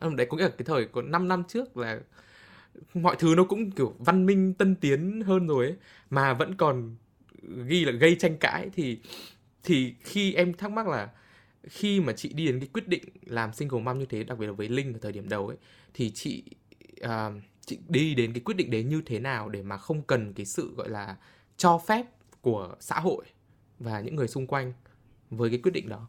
À, 0.00 0.08
đấy 0.16 0.26
có 0.30 0.36
nghĩa 0.36 0.42
là 0.42 0.48
cái 0.58 0.64
thời 0.64 0.84
có 0.84 1.02
5 1.02 1.28
năm 1.28 1.42
trước 1.48 1.76
là 1.76 2.00
mọi 2.94 3.16
thứ 3.18 3.34
nó 3.36 3.44
cũng 3.44 3.70
kiểu 3.70 3.94
văn 3.98 4.26
minh 4.26 4.54
tân 4.54 4.74
tiến 4.74 5.20
hơn 5.20 5.46
rồi 5.46 5.66
ấy 5.66 5.76
mà 6.10 6.34
vẫn 6.34 6.54
còn 6.54 6.96
ghi 7.66 7.84
là 7.84 7.92
gây 7.92 8.16
tranh 8.18 8.36
cãi. 8.38 8.70
Thì 8.72 8.98
thì 9.62 9.94
khi 10.00 10.34
em 10.34 10.54
thắc 10.54 10.70
mắc 10.70 10.88
là 10.88 11.10
khi 11.62 12.00
mà 12.00 12.12
chị 12.12 12.32
đi 12.32 12.46
đến 12.46 12.60
cái 12.60 12.68
quyết 12.72 12.88
định 12.88 13.02
làm 13.26 13.52
single 13.52 13.80
mom 13.80 13.98
như 13.98 14.06
thế 14.06 14.24
đặc 14.24 14.38
biệt 14.38 14.46
là 14.46 14.52
với 14.52 14.68
Linh 14.68 14.92
ở 14.92 14.98
thời 15.02 15.12
điểm 15.12 15.28
đầu 15.28 15.48
ấy 15.48 15.56
thì 15.94 16.10
chị 16.10 16.42
uh, 17.04 17.10
chị 17.66 17.78
đi 17.88 18.14
đến 18.14 18.32
cái 18.32 18.40
quyết 18.40 18.56
định 18.56 18.70
đấy 18.70 18.84
như 18.84 19.02
thế 19.06 19.18
nào 19.18 19.48
để 19.48 19.62
mà 19.62 19.76
không 19.76 20.02
cần 20.02 20.32
cái 20.32 20.46
sự 20.46 20.74
gọi 20.76 20.88
là 20.88 21.16
cho 21.56 21.78
phép 21.78 22.06
của 22.40 22.74
xã 22.80 23.00
hội 23.00 23.24
và 23.78 24.00
những 24.00 24.14
người 24.14 24.28
xung 24.28 24.46
quanh 24.46 24.72
với 25.30 25.50
cái 25.50 25.58
quyết 25.58 25.72
định 25.72 25.88
đó? 25.88 26.08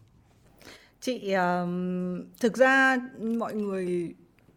Chị 0.99 1.31
um, 1.31 2.21
thực 2.39 2.57
ra 2.57 2.97
mọi 3.39 3.53
người 3.53 4.13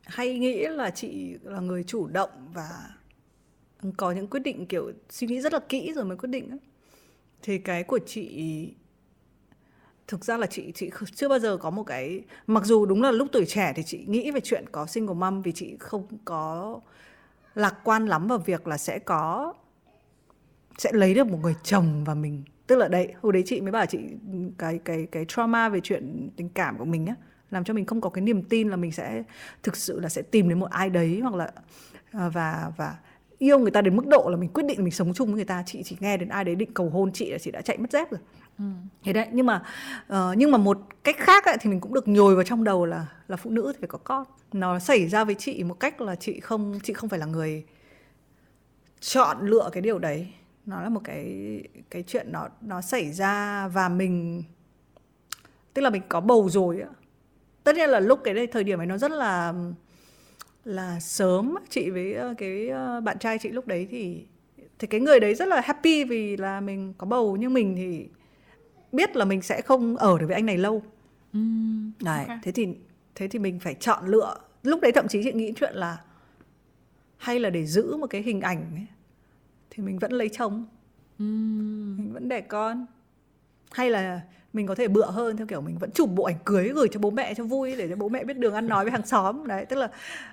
hay 0.06 0.38
nghĩ 0.38 0.66
là 0.66 0.90
chị 0.90 1.36
là 1.42 1.60
người 1.60 1.84
chủ 1.84 2.06
động 2.06 2.30
và 2.54 2.90
có 3.96 4.12
những 4.12 4.26
quyết 4.26 4.40
định 4.40 4.66
kiểu 4.66 4.92
suy 5.10 5.26
nghĩ 5.26 5.40
rất 5.40 5.52
là 5.52 5.60
kỹ 5.68 5.92
rồi 5.94 6.04
mới 6.04 6.16
quyết 6.16 6.28
định 6.28 6.50
ấy. 6.50 6.58
thì 7.42 7.58
cái 7.58 7.84
của 7.84 7.98
chị, 8.06 8.68
thực 10.06 10.24
ra 10.24 10.36
là 10.36 10.46
chị 10.46 10.72
chị 10.74 10.90
chưa 11.14 11.28
bao 11.28 11.38
giờ 11.38 11.56
có 11.56 11.70
một 11.70 11.82
cái, 11.82 12.22
mặc 12.46 12.64
dù 12.64 12.86
đúng 12.86 13.02
là 13.02 13.10
lúc 13.10 13.28
tuổi 13.32 13.46
trẻ 13.46 13.72
thì 13.76 13.82
chị 13.82 14.04
nghĩ 14.06 14.30
về 14.30 14.40
chuyện 14.40 14.64
có 14.72 14.86
single 14.86 15.14
mom 15.14 15.42
vì 15.42 15.52
chị 15.52 15.76
không 15.80 16.06
có 16.24 16.80
lạc 17.54 17.74
quan 17.84 18.06
lắm 18.06 18.26
vào 18.26 18.38
việc 18.38 18.66
là 18.66 18.78
sẽ 18.78 18.98
có, 18.98 19.54
sẽ 20.78 20.92
lấy 20.92 21.14
được 21.14 21.26
một 21.26 21.38
người 21.42 21.54
chồng 21.62 22.04
và 22.04 22.14
mình, 22.14 22.42
tức 22.66 22.76
là 22.76 22.88
đấy, 22.88 23.14
hồi 23.20 23.32
đấy 23.32 23.42
chị 23.46 23.60
mới 23.60 23.72
bảo 23.72 23.86
chị 23.86 23.98
cái 24.58 24.78
cái 24.84 25.06
cái 25.12 25.24
trauma 25.28 25.68
về 25.68 25.80
chuyện 25.82 26.30
tình 26.36 26.48
cảm 26.48 26.78
của 26.78 26.84
mình 26.84 27.06
á 27.06 27.14
làm 27.50 27.64
cho 27.64 27.74
mình 27.74 27.86
không 27.86 28.00
có 28.00 28.10
cái 28.10 28.22
niềm 28.22 28.42
tin 28.42 28.68
là 28.68 28.76
mình 28.76 28.92
sẽ 28.92 29.22
thực 29.62 29.76
sự 29.76 30.00
là 30.00 30.08
sẽ 30.08 30.22
tìm 30.22 30.48
đến 30.48 30.58
một 30.58 30.70
ai 30.70 30.90
đấy 30.90 31.20
hoặc 31.22 31.34
là 31.34 31.50
à, 32.12 32.28
và 32.28 32.72
và 32.76 32.96
yêu 33.38 33.58
người 33.58 33.70
ta 33.70 33.82
đến 33.82 33.96
mức 33.96 34.06
độ 34.06 34.28
là 34.30 34.36
mình 34.36 34.50
quyết 34.50 34.66
định 34.66 34.84
mình 34.84 34.92
sống 34.92 35.14
chung 35.14 35.28
với 35.28 35.36
người 35.36 35.44
ta. 35.44 35.62
Chị 35.66 35.82
chỉ 35.82 35.96
nghe 36.00 36.16
đến 36.16 36.28
ai 36.28 36.44
đấy 36.44 36.54
định 36.54 36.74
cầu 36.74 36.90
hôn 36.90 37.12
chị 37.12 37.30
là 37.30 37.38
chị 37.38 37.50
đã 37.50 37.60
chạy 37.60 37.78
mất 37.78 37.92
dép 37.92 38.10
rồi. 38.10 38.20
Ừ. 38.58 38.64
thế 39.04 39.12
đấy 39.12 39.26
nhưng 39.32 39.46
mà 39.46 39.62
uh, 40.12 40.36
nhưng 40.36 40.50
mà 40.50 40.58
một 40.58 40.78
cách 41.04 41.16
khác 41.18 41.44
ấy, 41.44 41.56
thì 41.60 41.70
mình 41.70 41.80
cũng 41.80 41.94
được 41.94 42.08
nhồi 42.08 42.34
vào 42.34 42.44
trong 42.44 42.64
đầu 42.64 42.86
là 42.86 43.06
là 43.28 43.36
phụ 43.36 43.50
nữ 43.50 43.72
thì 43.74 43.78
phải 43.80 43.88
có 43.88 43.98
con. 43.98 44.26
Nó 44.52 44.78
xảy 44.78 45.08
ra 45.08 45.24
với 45.24 45.34
chị 45.34 45.64
một 45.64 45.80
cách 45.80 46.00
là 46.00 46.14
chị 46.14 46.40
không 46.40 46.78
chị 46.82 46.92
không 46.92 47.08
phải 47.08 47.18
là 47.18 47.26
người 47.26 47.64
chọn 49.00 49.46
lựa 49.46 49.70
cái 49.72 49.82
điều 49.82 49.98
đấy. 49.98 50.28
Nó 50.66 50.80
là 50.80 50.88
một 50.88 51.00
cái 51.04 51.62
cái 51.90 52.02
chuyện 52.02 52.32
nó 52.32 52.48
nó 52.60 52.80
xảy 52.80 53.12
ra 53.12 53.68
và 53.68 53.88
mình 53.88 54.44
tức 55.74 55.82
là 55.82 55.90
mình 55.90 56.02
có 56.08 56.20
bầu 56.20 56.48
rồi 56.50 56.80
á 56.80 56.88
tất 57.66 57.76
nhiên 57.76 57.90
là 57.90 58.00
lúc 58.00 58.20
cái 58.24 58.34
đây 58.34 58.46
thời 58.46 58.64
điểm 58.64 58.80
ấy 58.80 58.86
nó 58.86 58.98
rất 58.98 59.10
là 59.10 59.54
là 60.64 61.00
sớm 61.00 61.54
chị 61.70 61.90
với 61.90 62.16
cái 62.38 62.70
bạn 63.04 63.18
trai 63.18 63.38
chị 63.38 63.48
lúc 63.48 63.66
đấy 63.66 63.86
thì 63.90 64.26
thì 64.78 64.86
cái 64.86 65.00
người 65.00 65.20
đấy 65.20 65.34
rất 65.34 65.48
là 65.48 65.60
happy 65.60 66.04
vì 66.04 66.36
là 66.36 66.60
mình 66.60 66.94
có 66.98 67.06
bầu. 67.06 67.36
Nhưng 67.40 67.54
mình 67.54 67.74
thì 67.76 68.08
biết 68.92 69.16
là 69.16 69.24
mình 69.24 69.42
sẽ 69.42 69.60
không 69.60 69.96
ở 69.96 70.18
được 70.18 70.26
với 70.26 70.34
anh 70.34 70.46
này 70.46 70.58
lâu. 70.58 70.82
Mm, 71.32 71.90
đấy 72.02 72.20
okay. 72.20 72.38
thế 72.42 72.52
thì 72.52 72.68
thế 73.14 73.28
thì 73.28 73.38
mình 73.38 73.60
phải 73.60 73.74
chọn 73.74 74.06
lựa. 74.06 74.36
Lúc 74.62 74.80
đấy 74.80 74.92
thậm 74.92 75.08
chí 75.08 75.22
chị 75.24 75.32
nghĩ 75.32 75.52
chuyện 75.56 75.74
là 75.74 75.98
hay 77.16 77.40
là 77.40 77.50
để 77.50 77.66
giữ 77.66 77.96
một 77.96 78.06
cái 78.06 78.22
hình 78.22 78.40
ảnh 78.40 78.70
ấy, 78.74 78.86
thì 79.70 79.82
mình 79.82 79.98
vẫn 79.98 80.12
lấy 80.12 80.28
chồng. 80.28 80.66
Mm. 81.18 81.96
mình 81.96 82.12
vẫn 82.12 82.28
đẻ 82.28 82.40
con. 82.40 82.86
Hay 83.72 83.90
là 83.90 84.20
mình 84.56 84.66
có 84.66 84.74
thể 84.74 84.88
bựa 84.88 85.10
hơn 85.10 85.36
theo 85.36 85.46
kiểu 85.46 85.60
mình 85.60 85.78
vẫn 85.78 85.90
chụp 85.90 86.10
bộ 86.10 86.24
ảnh 86.24 86.36
cưới 86.44 86.68
gửi 86.68 86.88
cho 86.92 87.00
bố 87.00 87.10
mẹ 87.10 87.34
cho 87.34 87.44
vui 87.44 87.76
để 87.76 87.88
cho 87.88 87.96
bố 87.96 88.08
mẹ 88.08 88.24
biết 88.24 88.38
đường 88.38 88.54
ăn 88.54 88.66
nói 88.66 88.84
với 88.84 88.92
hàng 88.92 89.06
xóm. 89.06 89.46
Đấy 89.46 89.64
tức 89.64 89.76
là 89.76 89.88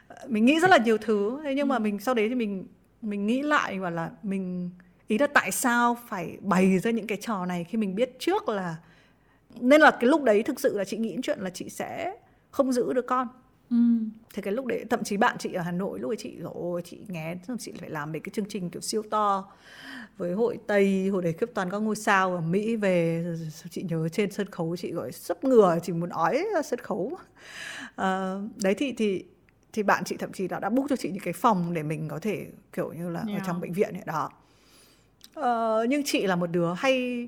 ờ, 0.08 0.16
mình 0.28 0.46
nghĩ 0.46 0.60
rất 0.60 0.70
là 0.70 0.78
nhiều 0.78 0.98
thứ. 0.98 1.40
Thế 1.44 1.54
nhưng 1.56 1.68
mà 1.68 1.80
mình 1.80 2.00
sau 2.00 2.14
đấy 2.14 2.30
thì 2.30 2.36
mình 2.36 2.68
mình 3.02 3.28
nghĩ 3.28 3.42
lại 3.42 3.80
và 3.80 3.90
là 3.90 4.10
mình 4.24 4.70
ý 5.08 5.18
là 5.18 5.28
tại 5.28 5.52
sao 5.52 5.98
phải 6.08 6.38
bày 6.42 6.80
ra 6.80 6.92
những 6.92 7.08
cái 7.08 7.18
trò 7.22 7.46
này 7.46 7.64
khi 7.64 7.78
mình 7.78 7.96
biết 7.96 8.20
trước 8.20 8.50
là 8.50 8.76
nên 9.60 9.82
là 9.82 9.92
cái 9.92 10.10
lúc 10.10 10.24
đấy 10.24 10.44
thực 10.44 10.60
sự 10.60 10.78
là 10.78 10.84
chị 10.84 10.98
nghĩ 10.98 11.18
chuyện 11.24 11.40
là 11.40 11.50
chị 11.50 11.70
sẽ 11.70 12.16
không 12.52 12.72
giữ 12.74 12.94
được 12.94 13.08
con 13.08 13.28
Ừ. 13.70 13.78
Thế 14.34 14.42
cái 14.42 14.54
lúc 14.54 14.66
đấy 14.66 14.86
thậm 14.90 15.04
chí 15.04 15.18
bạn 15.18 15.38
chị 15.40 15.54
ở 15.54 15.62
Hà 15.62 15.72
Nội 15.72 16.00
lúc 16.00 16.12
ấy 16.12 16.18
chị 16.20 16.38
rồi 16.40 16.82
chị 16.82 17.00
nghe 17.08 17.36
chị 17.60 17.74
phải 17.80 17.90
làm 17.90 18.12
mấy 18.12 18.20
cái 18.20 18.32
chương 18.34 18.46
trình 18.50 18.70
kiểu 18.70 18.82
siêu 18.82 19.04
to 19.12 19.52
với 20.18 20.34
hội 20.34 20.58
Tây 20.68 21.10
hồi 21.10 21.22
đấy 21.22 21.34
kiếp 21.34 21.50
toàn 21.54 21.70
các 21.70 21.78
ngôi 21.78 21.96
sao 21.96 22.36
ở 22.36 22.42
Mỹ 22.42 22.76
về 22.76 23.26
chị 23.70 23.84
nhớ 23.90 24.10
trên 24.10 24.32
sân 24.32 24.48
khấu 24.50 24.76
chị 24.76 24.92
gọi 24.92 25.12
sấp 25.12 25.44
ngửa 25.44 25.78
chỉ 25.84 25.94
muốn 25.94 26.10
ói 26.10 26.46
sân 26.64 26.80
khấu 26.80 27.18
à, 27.96 28.36
đấy 28.64 28.76
thì 28.78 28.94
thì 28.98 29.26
thì 29.74 29.84
bạn 29.84 30.04
chị 30.04 30.18
thậm 30.18 30.32
chí 30.32 30.48
đã 30.48 30.60
đã 30.60 30.70
book 30.70 30.90
cho 30.90 30.96
chị 30.96 31.10
những 31.10 31.24
cái 31.24 31.34
phòng 31.34 31.74
để 31.74 31.84
mình 31.84 32.08
có 32.08 32.20
thể 32.20 32.48
kiểu 32.74 32.94
như 32.94 33.10
là 33.10 33.24
yeah. 33.28 33.42
ở 33.42 33.44
trong 33.48 33.62
bệnh 33.62 33.74
viện 33.74 33.94
ấy 33.94 34.04
đó 34.06 34.30
à, 35.36 35.78
nhưng 35.90 36.04
chị 36.06 36.28
là 36.28 36.36
một 36.36 36.48
đứa 36.48 36.74
hay 36.78 37.28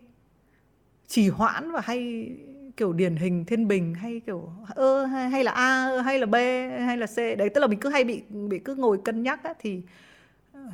trì 1.07 1.29
hoãn 1.29 1.71
và 1.71 1.81
hay 1.81 2.29
kiểu 2.77 2.93
điển 2.93 3.15
hình 3.15 3.45
thiên 3.45 3.67
bình 3.67 3.93
hay 3.93 4.21
kiểu 4.25 4.49
ơ 4.75 5.05
hay, 5.05 5.29
hay 5.29 5.43
là 5.43 5.51
a 5.51 6.01
hay 6.01 6.19
là 6.19 6.25
b 6.25 6.35
hay 6.85 6.97
là 6.97 7.07
c 7.07 7.17
đấy 7.17 7.49
tức 7.49 7.61
là 7.61 7.67
mình 7.67 7.79
cứ 7.79 7.89
hay 7.89 8.03
bị 8.03 8.21
bị 8.29 8.59
cứ 8.59 8.75
ngồi 8.75 8.99
cân 9.05 9.23
nhắc 9.23 9.43
á 9.43 9.53
thì 9.59 9.81
uh, 10.57 10.73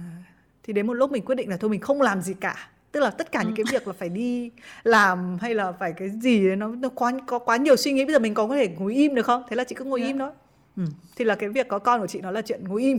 thì 0.64 0.74
đến 0.74 0.88
một 0.88 0.94
lúc 0.94 1.12
mình 1.12 1.26
quyết 1.26 1.36
định 1.36 1.50
là 1.50 1.58
thôi 1.58 1.70
mình 1.70 1.82
không 1.82 2.02
làm 2.02 2.22
gì 2.22 2.34
cả 2.34 2.70
tức 2.92 3.00
là 3.00 3.10
tất 3.10 3.32
cả 3.32 3.44
những 3.44 3.56
cái 3.56 3.64
ừ. 3.68 3.72
việc 3.72 3.88
là 3.88 3.94
phải 3.94 4.10
đi 4.10 4.52
làm 4.84 5.38
hay 5.42 5.56
là 5.56 5.72
phải 5.72 5.94
cái 5.94 6.10
gì 6.10 6.48
đấy 6.48 6.56
nó 6.56 6.68
nó 6.68 6.90
quá 6.90 7.12
có 7.26 7.40
quá 7.40 7.58
nhiều 7.58 7.76
suy 7.76 7.92
nghĩ 7.92 8.06
bây 8.06 8.14
giờ 8.14 8.20
mình 8.20 8.34
có 8.34 8.48
có 8.48 8.56
thể 8.56 8.68
ngồi 8.68 8.94
im 8.94 9.16
được 9.16 9.26
không 9.26 9.44
thế 9.50 9.56
là 9.56 9.64
chị 9.64 9.76
cứ 9.76 9.86
ngồi 9.86 10.02
yeah. 10.02 10.08
Dạ. 10.08 10.14
im 10.14 10.20
thôi 10.20 10.30
ừ. 10.78 10.84
thì 11.16 11.26
là 11.26 11.36
cái 11.36 11.50
việc 11.50 11.68
có 11.68 11.80
con 11.80 12.02
của 12.02 12.08
chị 12.08 12.22
nó 12.22 12.32
là 12.32 12.42
chuyện 12.42 12.64
ngồi 12.68 12.82
im 12.82 12.98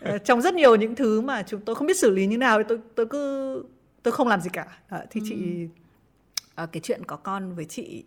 ờ, 0.00 0.18
trong 0.18 0.42
rất 0.42 0.54
nhiều 0.54 0.76
những 0.76 0.94
thứ 0.94 1.20
mà 1.20 1.42
chúng 1.42 1.60
tôi 1.60 1.76
không 1.76 1.86
biết 1.86 1.98
xử 1.98 2.10
lý 2.10 2.26
như 2.26 2.38
nào 2.38 2.62
tôi 2.62 2.78
tôi 2.94 3.06
cứ 3.06 3.62
tôi 4.02 4.12
không 4.12 4.28
làm 4.28 4.40
gì 4.40 4.50
cả 4.52 4.66
à, 4.88 5.04
thì 5.10 5.20
ừ. 5.20 5.26
chị 5.28 5.68
Ờ, 6.56 6.66
cái 6.66 6.80
chuyện 6.80 7.04
có 7.06 7.16
con 7.16 7.54
với 7.54 7.64
chị, 7.64 8.04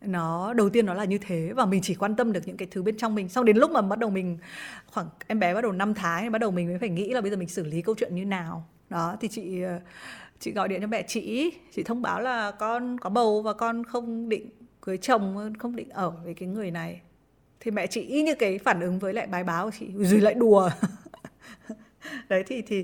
nó, 0.00 0.52
đầu 0.54 0.70
tiên 0.70 0.86
nó 0.86 0.94
là 0.94 1.04
như 1.04 1.18
thế 1.18 1.52
và 1.56 1.66
mình 1.66 1.80
chỉ 1.82 1.94
quan 1.94 2.16
tâm 2.16 2.32
được 2.32 2.40
những 2.46 2.56
cái 2.56 2.68
thứ 2.70 2.82
bên 2.82 2.96
trong 2.96 3.14
mình. 3.14 3.28
Sau 3.28 3.44
đến 3.44 3.56
lúc 3.56 3.70
mà 3.70 3.82
bắt 3.82 3.98
đầu 3.98 4.10
mình, 4.10 4.38
khoảng, 4.86 5.06
em 5.26 5.40
bé 5.40 5.54
bắt 5.54 5.60
đầu 5.60 5.72
5 5.72 5.94
tháng 5.94 6.32
bắt 6.32 6.38
đầu 6.38 6.50
mình 6.50 6.66
mới 6.68 6.78
phải 6.78 6.88
nghĩ 6.88 7.10
là 7.10 7.20
bây 7.20 7.30
giờ 7.30 7.36
mình 7.36 7.48
xử 7.48 7.64
lý 7.64 7.82
câu 7.82 7.94
chuyện 7.98 8.14
như 8.14 8.24
nào. 8.24 8.68
Đó, 8.90 9.16
thì 9.20 9.28
chị 9.28 9.62
ờ, 9.62 9.80
chị 10.40 10.52
gọi 10.52 10.68
điện 10.68 10.80
cho 10.80 10.86
mẹ 10.86 11.02
chị 11.08 11.50
chị 11.72 11.82
thông 11.82 12.02
báo 12.02 12.20
là 12.20 12.50
con 12.50 13.00
có 13.00 13.10
bầu 13.10 13.42
và 13.42 13.52
con 13.52 13.84
không 13.84 14.28
định 14.28 14.50
cưới 14.80 14.98
chồng, 14.98 15.52
không 15.58 15.76
định 15.76 15.88
ở 15.90 16.10
với 16.10 16.34
cái 16.34 16.48
người 16.48 16.70
này. 16.70 17.00
Thì 17.60 17.70
mẹ 17.70 17.86
chị 17.86 18.00
y 18.00 18.22
như 18.22 18.34
cái 18.34 18.58
phản 18.58 18.80
ứng 18.80 18.98
với 18.98 19.14
lại 19.14 19.26
bài 19.26 19.44
báo 19.44 19.64
của 19.64 19.76
chị 19.80 19.86
rồi 19.96 20.20
lại 20.20 20.34
đùa. 20.34 20.70
Đấy, 22.28 22.44
thì 22.46 22.62
thì 22.62 22.82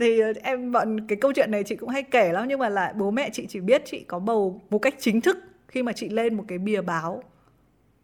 thì 0.00 0.20
ờ, 0.20 0.32
em 0.42 0.72
bọn 0.72 1.00
cái 1.08 1.18
câu 1.20 1.32
chuyện 1.32 1.50
này 1.50 1.64
chị 1.64 1.76
cũng 1.76 1.88
hay 1.88 2.02
kể 2.02 2.32
lắm 2.32 2.48
nhưng 2.48 2.58
mà 2.58 2.68
lại 2.68 2.92
bố 2.96 3.10
mẹ 3.10 3.30
chị 3.32 3.46
chỉ 3.48 3.60
biết 3.60 3.82
chị 3.86 4.04
có 4.08 4.18
bầu 4.18 4.62
một 4.70 4.78
cách 4.78 4.94
chính 4.98 5.20
thức 5.20 5.38
khi 5.68 5.82
mà 5.82 5.92
chị 5.92 6.08
lên 6.08 6.34
một 6.34 6.44
cái 6.48 6.58
bìa 6.58 6.80
báo 6.80 7.22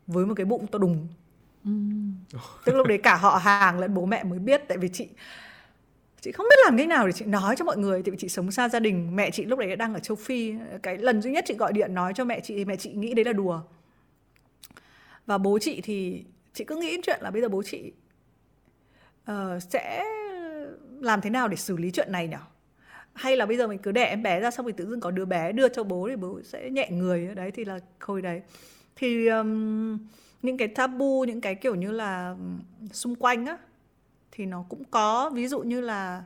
với 0.07 0.27
một 0.27 0.35
cái 0.37 0.47
bụng 0.47 0.67
to 0.67 0.79
đùng. 0.79 1.09
Mm. 1.65 2.13
tức 2.65 2.75
lúc 2.75 2.87
đấy 2.87 2.99
cả 2.99 3.17
họ 3.17 3.37
hàng 3.37 3.79
lẫn 3.79 3.95
bố 3.95 4.07
mẹ 4.07 4.25
mới 4.25 4.39
biết 4.39 4.63
tại 4.69 4.79
vì 4.79 4.89
chị 4.89 5.09
chị 6.21 6.33
không 6.33 6.47
biết 6.51 6.57
làm 6.65 6.79
cách 6.79 6.89
nào 6.89 7.07
để 7.07 7.13
chị 7.13 7.25
nói 7.25 7.57
cho 7.57 7.65
mọi 7.65 7.77
người 7.77 8.03
tại 8.03 8.11
vì 8.11 8.17
chị 8.19 8.29
sống 8.29 8.51
xa 8.51 8.69
gia 8.69 8.81
đình. 8.81 9.17
Mẹ 9.17 9.31
chị 9.31 9.45
lúc 9.45 9.59
đấy 9.59 9.77
đang 9.77 9.95
ở 9.95 10.01
châu 10.01 10.17
phi 10.17 10.55
cái 10.83 10.99
lần 10.99 11.23
duy 11.23 11.31
nhất 11.31 11.45
chị 11.49 11.55
gọi 11.55 11.73
điện 11.73 11.95
nói 11.95 12.13
cho 12.15 12.25
mẹ 12.25 12.41
chị 12.41 12.57
thì 12.57 12.65
mẹ 12.65 12.77
chị 12.77 12.93
nghĩ 12.93 13.15
đấy 13.15 13.25
là 13.25 13.33
đùa. 13.33 13.61
Và 15.27 15.39
bố 15.39 15.59
chị 15.59 15.81
thì 15.81 16.25
chị 16.53 16.65
cứ 16.65 16.77
nghĩ 16.77 17.01
chuyện 17.03 17.21
là 17.23 17.31
bây 17.31 17.43
giờ 17.43 17.49
bố 17.49 17.63
chị 17.63 17.93
uh, 19.31 19.63
sẽ 19.71 20.05
làm 21.03 21.21
thế 21.21 21.31
nào 21.31 21.49
để 21.49 21.57
xử 21.57 21.77
lý 21.77 21.91
chuyện 21.91 22.13
này 22.13 22.29
nhỉ 22.29 22.37
hay 23.15 23.37
là 23.37 23.47
bây 23.47 23.57
giờ 23.57 23.67
mình 23.67 23.79
cứ 23.79 23.93
đẻ 23.93 24.05
em 24.05 24.23
bé 24.23 24.41
ra 24.41 24.51
xong 24.51 24.67
mình 24.67 24.77
tự 24.77 24.87
dưng 24.87 25.01
có 25.01 25.11
đứa 25.11 25.25
bé 25.25 25.53
đưa 25.53 25.69
cho 25.69 25.85
bố 25.85 26.09
thì 26.09 26.17
bố 26.17 26.41
sẽ 26.45 26.71
nhẹ 26.71 26.89
người 26.91 27.35
đấy 27.35 27.51
thì 27.51 27.65
là 27.65 27.79
khôi 27.99 28.23
đấy. 28.23 28.43
Thì 28.97 29.27
um, 29.27 29.99
những 30.43 30.57
cái 30.57 30.69
tabu 30.69 31.25
những 31.25 31.41
cái 31.41 31.55
kiểu 31.55 31.75
như 31.75 31.91
là 31.91 32.37
xung 32.93 33.15
quanh 33.15 33.47
á 33.47 33.59
thì 34.33 34.47
nó 34.47 34.65
cũng 34.69 34.85
có. 34.91 35.31
Ví 35.35 35.49
dụ 35.49 35.61
như 35.61 35.81
là 35.81 36.25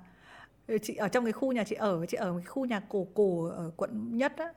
ờ, 0.69 0.79
chị 0.79 0.95
ở 0.95 1.09
trong 1.09 1.25
cái 1.25 1.33
khu 1.33 1.53
nhà 1.53 1.65
chị 1.65 1.75
ở 1.75 2.07
chị 2.07 2.17
ở 2.17 2.33
cái 2.37 2.45
khu 2.45 2.65
nhà 2.65 2.81
cổ 2.89 3.07
cổ 3.15 3.45
ở 3.45 3.71
quận 3.77 4.19
nhất 4.19 4.33
á 4.37 4.53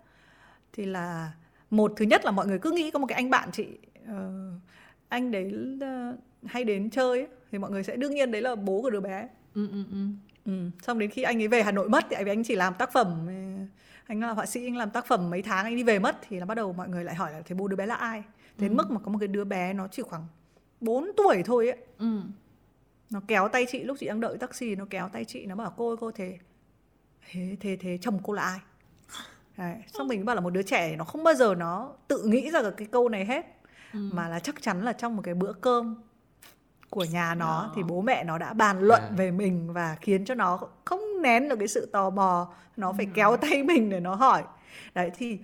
thì 0.74 0.86
là 0.86 1.32
một 1.70 1.93
thứ 1.97 2.05
nhất 2.05 2.26
là 2.26 2.32
mọi 2.32 2.47
người 2.47 2.59
cứ 2.59 2.72
nghĩ 2.72 2.91
có 2.91 2.99
một 2.99 3.07
cái 3.07 3.15
anh 3.15 3.30
bạn 3.30 3.49
chị 3.51 3.67
uh, 4.03 4.61
anh 5.09 5.32
đấy 5.32 5.53
uh, 5.76 6.20
hay 6.45 6.63
đến 6.63 6.89
chơi 6.89 7.20
ấy, 7.20 7.28
thì 7.51 7.57
mọi 7.57 7.72
người 7.72 7.84
sẽ 7.84 7.95
đương 7.95 8.15
nhiên 8.15 8.32
đấy 8.32 8.41
là 8.41 8.55
bố 8.55 8.82
của 8.82 8.89
đứa 8.89 8.99
bé 8.99 9.28
ừ, 9.56 9.68
ừ, 9.72 9.84
ừ. 9.91 10.08
Ừ. 10.45 10.70
xong 10.82 11.00
đến 11.00 11.10
khi 11.10 11.22
anh 11.22 11.41
ấy 11.41 11.47
về 11.47 11.64
Hà 11.64 11.72
Nội 11.72 11.89
mất 11.89 12.06
thì 12.10 12.16
anh 12.26 12.43
chỉ 12.43 12.56
làm 12.56 12.74
tác 12.74 12.91
phẩm 12.93 13.28
anh 14.10 14.22
là 14.22 14.32
họa 14.32 14.45
sĩ 14.45 14.66
anh 14.66 14.78
làm 14.78 14.89
tác 14.89 15.06
phẩm 15.06 15.30
mấy 15.30 15.41
tháng 15.41 15.66
anh 15.66 15.76
đi 15.76 15.84
về 15.84 16.00
mất 16.00 16.18
thì 16.30 16.39
là 16.39 16.45
bắt 16.45 16.56
đầu 16.56 16.74
mọi 16.74 16.89
người 16.89 17.04
lại 17.04 17.16
hỏi 17.16 17.32
là 17.32 17.41
thế 17.45 17.56
bố 17.56 17.68
đứa 17.68 17.76
bé 17.76 17.86
là 17.86 17.95
ai 17.95 18.24
đến 18.58 18.72
ừ. 18.72 18.76
mức 18.76 18.91
mà 18.91 19.00
có 19.00 19.12
một 19.12 19.18
cái 19.20 19.28
đứa 19.28 19.43
bé 19.43 19.74
nó 19.74 19.88
chỉ 19.88 20.02
khoảng 20.02 20.28
4 20.82 21.12
tuổi 21.18 21.43
thôi 21.45 21.68
ấy 21.70 21.78
ừ. 21.97 22.22
nó 23.10 23.22
kéo 23.28 23.47
tay 23.47 23.66
chị 23.70 23.84
lúc 23.84 23.97
chị 24.00 24.08
đang 24.08 24.20
đợi 24.20 24.38
taxi 24.38 24.76
nó 24.76 24.86
kéo 24.89 25.10
tay 25.14 25.26
chị 25.26 25.45
nó 25.45 25.56
bảo 25.56 25.74
cô 25.78 25.89
ơi 25.89 25.97
cô 26.00 26.12
thế 26.12 26.38
thế 27.32 27.58
thế 27.60 27.78
thế 27.80 27.97
chồng 28.02 28.20
cô 28.24 28.34
là 28.34 28.41
ai 28.41 28.60
Đấy. 29.58 29.76
xong 29.88 30.08
mình 30.08 30.26
bảo 30.26 30.36
là 30.36 30.41
một 30.41 30.50
đứa 30.50 30.64
trẻ 30.64 30.95
nó 30.95 31.04
không 31.04 31.24
bao 31.24 31.34
giờ 31.34 31.56
nó 31.56 31.93
tự 32.08 32.24
nghĩ 32.24 32.52
ra 32.52 32.62
được 32.62 32.78
cái 32.78 32.88
câu 32.91 33.10
này 33.10 33.26
hết 33.26 33.45
ừ. 33.93 34.10
mà 34.14 34.28
là 34.30 34.39
chắc 34.39 34.62
chắn 34.62 34.82
là 34.82 34.93
trong 34.93 35.16
một 35.16 35.22
cái 35.22 35.34
bữa 35.34 35.54
cơm 35.54 35.95
của 36.90 37.04
nhà 37.04 37.36
nó 37.36 37.66
oh. 37.68 37.76
thì 37.76 37.84
bố 37.84 38.02
mẹ 38.02 38.24
nó 38.24 38.38
đã 38.38 38.54
bàn 38.54 38.80
luận 38.80 39.02
yeah. 39.02 39.18
về 39.18 39.32
mình 39.32 39.74
và 39.74 39.98
khiến 40.02 40.26
cho 40.26 40.36
nó 40.36 40.60
không 40.86 41.22
nén 41.22 41.50
được 41.50 41.56
cái 41.60 41.68
sự 41.68 41.86
tò 41.86 42.10
mò 42.10 42.54
nó 42.78 42.94
phải 42.98 43.06
mm. 43.06 43.14
kéo 43.14 43.38
tay 43.38 43.64
mình 43.68 43.90
để 43.90 44.00
nó 44.00 44.16
hỏi 44.16 44.44
đấy 44.94 45.12
thì 45.18 45.38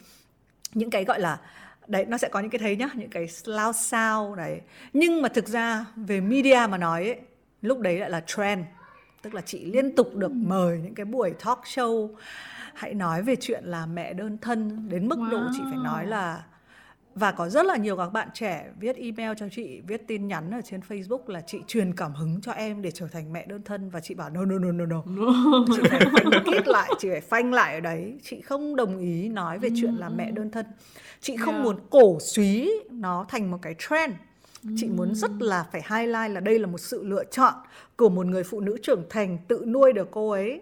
những 0.73 0.89
cái 0.89 1.05
gọi 1.05 1.19
là 1.19 1.39
đấy 1.87 2.05
nó 2.05 2.17
sẽ 2.17 2.29
có 2.29 2.39
những 2.39 2.49
cái 2.49 2.59
thấy 2.59 2.75
nhá 2.75 2.89
những 2.93 3.09
cái 3.09 3.27
lao 3.45 3.73
sao 3.73 4.35
đấy 4.35 4.61
nhưng 4.93 5.21
mà 5.21 5.29
thực 5.29 5.47
ra 5.47 5.85
về 5.95 6.21
media 6.21 6.67
mà 6.69 6.77
nói 6.77 7.03
ấy, 7.03 7.19
lúc 7.61 7.79
đấy 7.79 7.99
lại 7.99 8.09
là 8.09 8.23
trend 8.27 8.65
tức 9.21 9.33
là 9.33 9.41
chị 9.41 9.65
liên 9.65 9.95
tục 9.95 10.15
được 10.15 10.31
mời 10.31 10.79
những 10.83 10.95
cái 10.95 11.05
buổi 11.05 11.33
talk 11.45 11.61
show 11.63 12.09
hãy 12.73 12.93
nói 12.93 13.21
về 13.21 13.35
chuyện 13.35 13.63
là 13.65 13.85
mẹ 13.85 14.13
đơn 14.13 14.37
thân 14.37 14.89
đến 14.89 15.07
mức 15.07 15.19
wow. 15.19 15.29
độ 15.29 15.39
chị 15.53 15.61
phải 15.69 15.79
nói 15.83 16.05
là 16.05 16.43
và 17.15 17.31
có 17.31 17.49
rất 17.49 17.65
là 17.65 17.77
nhiều 17.77 17.97
các 17.97 18.09
bạn 18.09 18.27
trẻ 18.33 18.71
viết 18.79 18.95
email 18.95 19.31
cho 19.37 19.45
chị 19.51 19.81
viết 19.87 20.07
tin 20.07 20.27
nhắn 20.27 20.51
ở 20.51 20.61
trên 20.61 20.79
Facebook 20.89 21.19
là 21.27 21.41
chị 21.47 21.59
truyền 21.67 21.95
cảm 21.95 22.13
hứng 22.13 22.41
cho 22.41 22.51
em 22.51 22.81
để 22.81 22.91
trở 22.91 23.07
thành 23.07 23.33
mẹ 23.33 23.45
đơn 23.45 23.61
thân. 23.65 23.89
Và 23.89 23.99
chị 23.99 24.13
bảo 24.13 24.29
no 24.29 24.45
no 24.45 24.59
no 24.59 24.71
no 24.71 24.85
no. 24.85 25.03
Chị 25.75 25.81
phải 25.91 26.01
kít 26.45 26.67
lại 26.67 26.91
chị 26.99 27.09
phải 27.09 27.21
phanh 27.21 27.53
lại 27.53 27.73
ở 27.73 27.79
đấy. 27.79 28.17
Chị 28.23 28.41
không 28.41 28.75
đồng 28.75 28.99
ý 28.99 29.29
nói 29.29 29.59
về 29.59 29.69
chuyện 29.75 29.95
là 29.95 30.09
mẹ 30.09 30.31
đơn 30.31 30.51
thân. 30.51 30.65
Chị 31.21 31.37
không 31.37 31.53
Yeah. 31.53 31.65
muốn 31.65 31.77
cổ 31.89 32.17
suý 32.19 32.71
nó 32.91 33.25
thành 33.29 33.51
một 33.51 33.57
cái 33.61 33.75
trend. 33.89 34.13
Chị 34.77 34.87
muốn 34.87 35.15
rất 35.15 35.31
là 35.39 35.65
phải 35.71 35.81
highlight 35.89 36.31
là 36.31 36.39
đây 36.39 36.59
là 36.59 36.67
một 36.67 36.77
sự 36.77 37.03
lựa 37.03 37.23
chọn 37.23 37.53
của 37.97 38.09
một 38.09 38.25
người 38.25 38.43
phụ 38.43 38.59
nữ 38.59 38.77
trưởng 38.83 39.03
thành 39.09 39.37
tự 39.47 39.63
nuôi 39.67 39.93
được 39.93 40.07
cô 40.11 40.29
ấy 40.29 40.61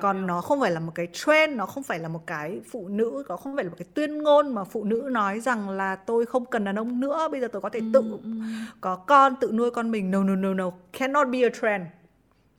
còn 0.00 0.26
nó 0.26 0.40
không 0.40 0.60
phải 0.60 0.70
là 0.70 0.80
một 0.80 0.92
cái 0.94 1.08
trend 1.12 1.56
nó 1.56 1.66
không 1.66 1.82
phải 1.82 1.98
là 1.98 2.08
một 2.08 2.26
cái 2.26 2.60
phụ 2.70 2.88
nữ 2.88 3.24
nó 3.28 3.36
không 3.36 3.56
phải 3.56 3.64
là 3.64 3.70
một 3.70 3.76
cái 3.78 3.88
tuyên 3.94 4.22
ngôn 4.22 4.54
mà 4.54 4.64
phụ 4.64 4.84
nữ 4.84 5.08
nói 5.12 5.40
rằng 5.40 5.70
là 5.70 5.96
tôi 5.96 6.26
không 6.26 6.44
cần 6.44 6.64
đàn 6.64 6.78
ông 6.78 7.00
nữa 7.00 7.28
bây 7.30 7.40
giờ 7.40 7.48
tôi 7.52 7.62
có 7.62 7.68
thể 7.68 7.80
tự 7.92 8.18
có 8.80 8.96
con 8.96 9.36
tự 9.40 9.50
nuôi 9.52 9.70
con 9.70 9.90
mình. 9.90 10.10
No 10.10 10.22
no 10.22 10.34
no 10.34 10.54
no. 10.54 10.70
Cannot 10.92 11.28
be 11.28 11.42
a 11.42 11.48
trend. 11.62 11.86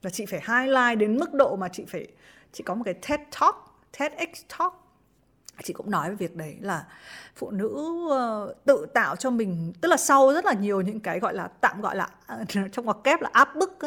Và 0.02 0.10
chị 0.10 0.26
phải 0.26 0.40
highlight 0.48 0.98
đến 0.98 1.18
mức 1.18 1.34
độ 1.34 1.56
mà 1.56 1.68
chị 1.68 1.84
phải 1.88 2.06
chị 2.52 2.64
có 2.64 2.74
một 2.74 2.82
cái 2.84 2.94
TED 2.94 3.20
Talk 3.40 3.56
TEDx 3.98 4.42
Talk 4.58 4.72
chị 5.62 5.72
cũng 5.72 5.90
nói 5.90 6.10
về 6.10 6.16
việc 6.16 6.36
đấy 6.36 6.56
là 6.60 6.84
phụ 7.36 7.50
nữ 7.50 7.98
ờ, 8.10 8.54
tự 8.64 8.86
tạo 8.94 9.16
cho 9.16 9.30
mình, 9.30 9.72
tức 9.80 9.88
là 9.88 9.96
sau 9.96 10.32
rất 10.32 10.44
là 10.44 10.52
nhiều 10.52 10.80
những 10.80 11.00
cái 11.00 11.20
gọi 11.20 11.34
là 11.34 11.48
tạm 11.60 11.80
gọi 11.80 11.96
là 11.96 12.08
à, 12.26 12.38
trong 12.72 12.84
ngoặc 12.84 12.96
kép 13.04 13.20
là 13.20 13.30
áp 13.32 13.56
bức 13.56 13.78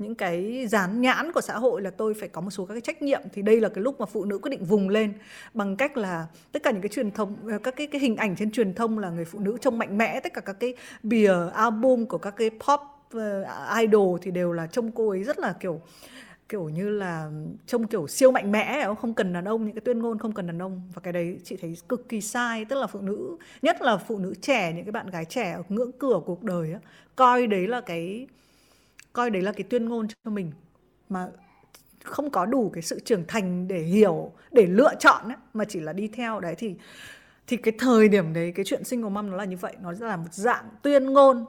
những 0.00 0.14
cái 0.14 0.66
dán 0.70 1.00
nhãn 1.00 1.32
của 1.32 1.40
xã 1.40 1.58
hội 1.58 1.82
là 1.82 1.90
tôi 1.90 2.14
phải 2.14 2.28
có 2.28 2.40
một 2.40 2.50
số 2.50 2.64
các 2.64 2.74
cái 2.74 2.80
trách 2.80 3.02
nhiệm. 3.02 3.20
Thì 3.32 3.42
đây 3.42 3.60
là 3.60 3.68
cái 3.68 3.84
lúc 3.84 4.00
mà 4.00 4.06
phụ 4.06 4.24
nữ 4.24 4.38
quyết 4.38 4.50
định 4.50 4.64
vùng 4.64 4.88
lên 4.88 5.12
bằng 5.54 5.76
cách 5.76 5.96
là 5.96 6.26
tất 6.52 6.62
cả 6.62 6.70
những 6.70 6.82
cái 6.82 6.88
truyền 6.88 7.10
thông 7.10 7.36
ờ, 7.50 7.58
các 7.58 7.76
cái 7.76 7.86
cái 7.86 8.00
hình 8.00 8.16
ảnh 8.16 8.36
trên 8.36 8.50
truyền 8.50 8.74
thông 8.74 8.98
là 8.98 9.10
người 9.10 9.24
phụ 9.24 9.38
nữ 9.38 9.56
trông 9.60 9.78
mạnh 9.78 9.98
mẽ, 9.98 10.20
tất 10.20 10.34
cả 10.34 10.40
các 10.40 10.56
cái 10.60 10.74
bìa 11.02 11.34
album 11.54 12.04
của 12.04 12.18
các 12.18 12.34
cái 12.36 12.50
pop 12.50 12.80
ờ, 13.12 13.44
idol 13.80 14.18
thì 14.22 14.30
đều 14.30 14.52
là 14.52 14.66
trông 14.66 14.92
cô 14.92 15.10
ấy 15.10 15.24
rất 15.24 15.38
là 15.38 15.54
kiểu 15.60 15.80
kiểu 16.50 16.68
như 16.68 16.90
là 16.90 17.30
trông 17.66 17.86
kiểu 17.86 18.08
siêu 18.08 18.30
mạnh 18.30 18.52
mẽ 18.52 18.86
không? 19.00 19.14
cần 19.14 19.32
đàn 19.32 19.44
ông 19.44 19.64
những 19.64 19.74
cái 19.74 19.80
tuyên 19.80 19.98
ngôn 19.98 20.18
không 20.18 20.32
cần 20.32 20.46
đàn 20.46 20.62
ông 20.62 20.82
và 20.94 21.00
cái 21.00 21.12
đấy 21.12 21.40
chị 21.44 21.56
thấy 21.60 21.76
cực 21.88 22.08
kỳ 22.08 22.20
sai 22.20 22.64
tức 22.64 22.76
là 22.80 22.86
phụ 22.86 23.00
nữ 23.00 23.36
nhất 23.62 23.82
là 23.82 23.96
phụ 23.96 24.18
nữ 24.18 24.34
trẻ 24.40 24.72
những 24.72 24.84
cái 24.84 24.92
bạn 24.92 25.10
gái 25.10 25.24
trẻ 25.24 25.52
ở 25.52 25.62
ngưỡng 25.68 25.92
cửa 25.92 26.20
cuộc 26.26 26.42
đời 26.42 26.74
coi 27.16 27.46
đấy 27.46 27.68
là 27.68 27.80
cái 27.80 28.26
coi 29.12 29.30
đấy 29.30 29.42
là 29.42 29.52
cái 29.52 29.64
tuyên 29.70 29.88
ngôn 29.88 30.08
cho 30.08 30.30
mình 30.30 30.52
mà 31.08 31.28
không 32.04 32.30
có 32.30 32.46
đủ 32.46 32.70
cái 32.74 32.82
sự 32.82 33.00
trưởng 33.00 33.24
thành 33.28 33.68
để 33.68 33.78
hiểu 33.78 34.32
để 34.52 34.66
lựa 34.66 34.94
chọn 34.98 35.28
ấy, 35.28 35.36
mà 35.54 35.64
chỉ 35.64 35.80
là 35.80 35.92
đi 35.92 36.08
theo 36.08 36.40
đấy 36.40 36.54
thì 36.58 36.74
thì 37.46 37.56
cái 37.56 37.74
thời 37.78 38.08
điểm 38.08 38.32
đấy 38.32 38.52
cái 38.54 38.64
chuyện 38.64 38.84
single 38.84 39.10
mom 39.10 39.30
nó 39.30 39.36
là 39.36 39.44
như 39.44 39.56
vậy 39.56 39.76
nó 39.82 39.92
là 40.00 40.16
một 40.16 40.34
dạng 40.34 40.64
tuyên 40.82 41.06
ngôn 41.12 41.44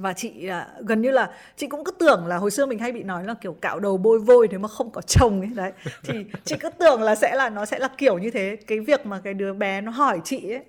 và 0.00 0.12
chị 0.12 0.46
à, 0.48 0.68
gần 0.80 1.02
như 1.02 1.10
là 1.10 1.30
chị 1.56 1.66
cũng 1.66 1.84
cứ 1.84 1.92
tưởng 1.92 2.26
là 2.26 2.36
hồi 2.36 2.50
xưa 2.50 2.66
mình 2.66 2.78
hay 2.78 2.92
bị 2.92 3.02
nói 3.02 3.24
là 3.24 3.34
kiểu 3.34 3.52
cạo 3.52 3.80
đầu 3.80 3.96
bôi 3.96 4.18
vôi 4.18 4.48
nếu 4.50 4.60
mà 4.60 4.68
không 4.68 4.90
có 4.90 5.00
chồng 5.00 5.40
ấy. 5.40 5.50
Đấy. 5.54 5.72
Thì 6.04 6.24
chị 6.44 6.56
cứ 6.60 6.70
tưởng 6.70 7.02
là 7.02 7.14
sẽ 7.14 7.34
là 7.34 7.50
nó 7.50 7.64
sẽ 7.64 7.78
là 7.78 7.88
kiểu 7.98 8.18
như 8.18 8.30
thế. 8.30 8.56
Cái 8.66 8.80
việc 8.80 9.06
mà 9.06 9.20
cái 9.24 9.34
đứa 9.34 9.52
bé 9.52 9.80
nó 9.80 9.90
hỏi 9.90 10.20
chị 10.24 10.50
ấy 10.50 10.62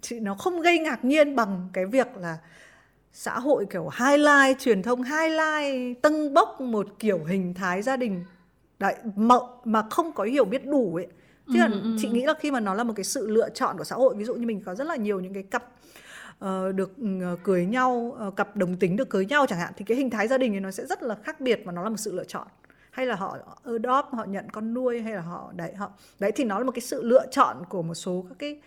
chị 0.00 0.20
nó 0.20 0.34
không 0.34 0.60
gây 0.60 0.78
ngạc 0.78 1.04
nhiên 1.04 1.36
bằng 1.36 1.68
cái 1.72 1.86
việc 1.86 2.16
là 2.16 2.38
xã 3.12 3.38
hội 3.38 3.66
kiểu 3.70 3.90
highlight 3.98 4.58
truyền 4.58 4.82
thông 4.82 5.02
highlight 5.02 6.02
tâng 6.02 6.34
bốc 6.34 6.60
một 6.60 6.86
kiểu 6.98 7.24
hình 7.24 7.54
thái 7.54 7.82
gia 7.82 7.96
đình. 7.96 8.24
Đấy 8.78 8.94
mà, 9.16 9.34
mà 9.64 9.82
không 9.90 10.12
có 10.12 10.24
hiểu 10.24 10.44
biết 10.44 10.66
đủ 10.66 10.94
ấy. 10.94 11.06
Chứ 11.52 11.58
là 11.58 11.68
chị 11.98 12.08
nghĩ 12.08 12.22
là 12.22 12.34
khi 12.34 12.50
mà 12.50 12.60
nó 12.60 12.74
là 12.74 12.84
một 12.84 12.92
cái 12.96 13.04
sự 13.04 13.28
lựa 13.28 13.48
chọn 13.48 13.78
của 13.78 13.84
xã 13.84 13.96
hội 13.96 14.14
ví 14.14 14.24
dụ 14.24 14.34
như 14.34 14.46
mình 14.46 14.60
có 14.60 14.74
rất 14.74 14.86
là 14.86 14.96
nhiều 14.96 15.20
những 15.20 15.34
cái 15.34 15.42
cặp 15.42 15.64
Ờ, 16.38 16.72
được 16.72 16.92
ờ, 17.22 17.36
cưới 17.44 17.66
nhau 17.66 18.16
ờ, 18.18 18.30
cặp 18.30 18.56
đồng 18.56 18.76
tính 18.76 18.96
được 18.96 19.10
cưới 19.10 19.26
nhau 19.26 19.46
chẳng 19.48 19.58
hạn, 19.58 19.72
thì 19.76 19.84
cái 19.84 19.96
hình 19.96 20.10
thái 20.10 20.28
gia 20.28 20.38
đình 20.38 20.54
ấy 20.54 20.60
nó 20.60 20.70
sẽ 20.70 20.86
rất 20.86 21.02
là 21.02 21.14
khác 21.14 21.40
biệt 21.40 21.62
và 21.64 21.72
nó 21.72 21.82
là 21.82 21.88
một 21.88 21.96
sự 21.96 22.12
lựa 22.12 22.24
chọn. 22.24 22.46
Hay 22.90 23.06
là 23.06 23.14
họ 23.16 23.36
adopt, 23.64 24.08
họ 24.12 24.24
nhận 24.24 24.50
con 24.50 24.74
nuôi, 24.74 25.00
hay 25.02 25.14
là 25.14 25.20
họ 25.20 25.52
đấy 25.56 25.74
họ, 25.74 25.90
đấy 26.18 26.32
thì 26.34 26.44
nó 26.44 26.58
là 26.58 26.64
một 26.64 26.72
cái 26.74 26.80
sự 26.80 27.02
lựa 27.02 27.26
chọn 27.30 27.56
của 27.68 27.82
một 27.82 27.94
số 27.94 28.24
các 28.28 28.38
cái, 28.38 28.60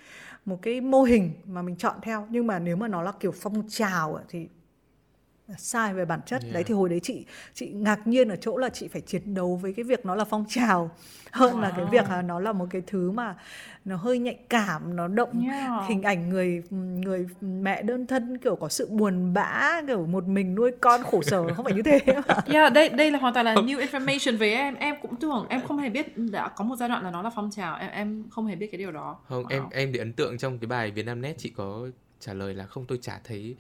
một 0.45 0.59
cái 0.61 0.81
mô 0.81 1.03
hình 1.03 1.31
mà 1.45 1.61
mình 1.61 1.75
chọn 1.75 1.95
theo. 2.01 2.27
Nhưng 2.29 2.47
mà 2.47 2.59
nếu 2.59 2.75
mà 2.75 2.87
nó 2.87 3.01
là 3.01 3.11
kiểu 3.19 3.31
phong 3.41 3.63
trào 3.69 4.19
thì 4.29 4.47
sai 5.57 5.93
về 5.93 6.05
bản 6.05 6.19
chất 6.25 6.41
Yeah. 6.41 6.53
đấy 6.53 6.63
thì 6.63 6.73
hồi 6.73 6.89
đấy 6.89 6.99
chị 7.03 7.25
chị 7.53 7.69
ngạc 7.69 8.07
nhiên 8.07 8.29
ở 8.29 8.35
chỗ 8.35 8.57
là 8.57 8.69
chị 8.69 8.87
phải 8.87 9.01
chiến 9.01 9.33
đấu 9.33 9.55
với 9.55 9.73
cái 9.73 9.83
việc 9.83 10.05
nó 10.05 10.15
là 10.15 10.23
phong 10.25 10.45
trào 10.49 10.91
hơn 11.31 11.59
là 11.59 11.73
cái 11.77 11.85
việc 11.91 12.09
là 12.09 12.21
nó 12.21 12.39
là 12.39 12.51
một 12.51 12.65
cái 12.69 12.81
thứ 12.87 13.11
mà 13.11 13.35
nó 13.85 13.95
hơi 13.95 14.19
nhạy 14.19 14.37
cảm 14.49 14.95
nó 14.95 15.07
động 15.07 15.41
Yeah. 15.47 15.89
hình 15.89 16.01
ảnh 16.01 16.29
người 16.29 16.63
người 16.71 17.27
mẹ 17.41 17.81
đơn 17.81 18.07
thân 18.07 18.37
kiểu 18.37 18.55
có 18.55 18.69
sự 18.69 18.87
buồn 18.89 19.33
bã 19.33 19.81
kiểu 19.87 20.05
một 20.05 20.27
mình 20.27 20.55
nuôi 20.55 20.71
con 20.81 21.03
khổ 21.03 21.21
sở 21.21 21.53
không 21.53 21.65
phải 21.65 21.73
như 21.73 21.83
thế 21.83 21.99
mà 22.27 22.35
Yeah, 22.45 22.73
đây 22.73 22.89
đây 22.89 23.11
là 23.11 23.19
hoàn 23.19 23.33
toàn 23.33 23.45
là 23.45 23.55
new 23.55 23.79
information 23.79 24.37
về 24.37 24.53
em. 24.53 24.75
Em 24.75 24.95
cũng 25.01 25.15
tưởng 25.15 25.45
em 25.49 25.61
không 25.67 25.77
hề 25.77 25.89
biết 25.89 26.17
đã 26.17 26.47
có 26.47 26.63
một 26.63 26.75
giai 26.75 26.89
đoạn 26.89 27.03
là 27.03 27.11
nó 27.11 27.21
là 27.21 27.29
phong 27.35 27.51
trào. 27.51 27.75
Em 27.77 27.89
em 27.91 28.23
không 28.29 28.45
hề 28.47 28.55
biết 28.55 28.67
cái 28.71 28.79
điều 28.79 28.91
đó. 28.91 29.17
Không, 29.29 29.47
em 29.47 29.63
em 29.71 29.91
để 29.91 29.99
ấn 29.99 30.13
tượng 30.13 30.37
trong 30.37 30.59
cái 30.59 30.67
bài 30.67 30.91
Việt 30.91 31.05
Nam 31.05 31.21
Net 31.21 31.35
chị 31.37 31.49
có 31.49 31.87
trả 32.19 32.33
lời 32.33 32.53
là 32.53 32.65
không 32.65 32.85
tôi 32.85 32.99
chả 33.01 33.19
thấy 33.23 33.55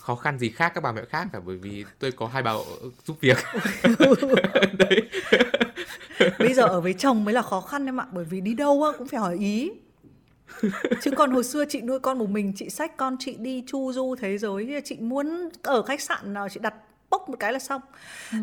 khó 0.00 0.14
khăn 0.14 0.38
gì 0.38 0.50
khác 0.50 0.72
các 0.74 0.80
bà 0.80 0.92
mẹ 0.92 1.02
khác 1.08 1.28
cả 1.32 1.40
bởi 1.46 1.56
vì 1.56 1.84
tôi 1.98 2.12
có 2.12 2.26
hai 2.26 2.42
bà 2.42 2.52
giúp 3.04 3.16
việc. 3.20 3.38
Đấy. 4.78 5.02
bây 6.38 6.54
giờ 6.54 6.62
ở 6.62 6.80
với 6.80 6.94
chồng 6.94 7.24
mới 7.24 7.34
là 7.34 7.42
khó 7.42 7.60
khăn 7.60 7.86
em 7.86 8.00
ạ 8.00 8.06
bởi 8.12 8.24
vì 8.24 8.40
đi 8.40 8.54
đâu 8.54 8.84
cũng 8.98 9.08
phải 9.08 9.20
hỏi 9.20 9.36
ý 9.38 9.70
chứ 11.02 11.10
còn 11.16 11.30
hồi 11.30 11.44
xưa 11.44 11.64
chị 11.68 11.80
nuôi 11.80 12.00
con 12.00 12.18
một 12.18 12.30
mình 12.30 12.52
chị 12.56 12.70
xách 12.70 12.96
con 12.96 13.16
chị 13.20 13.36
đi 13.38 13.64
chu 13.66 13.92
du 13.92 14.14
thế 14.20 14.38
giới 14.38 14.80
chị 14.84 14.96
muốn 15.00 15.48
ở 15.62 15.82
khách 15.82 16.00
sạn 16.00 16.34
nào 16.34 16.48
chị 16.48 16.60
đặt 16.60 16.74
bốc 17.14 17.28
một 17.28 17.36
cái 17.40 17.52
là 17.52 17.58
xong. 17.58 17.80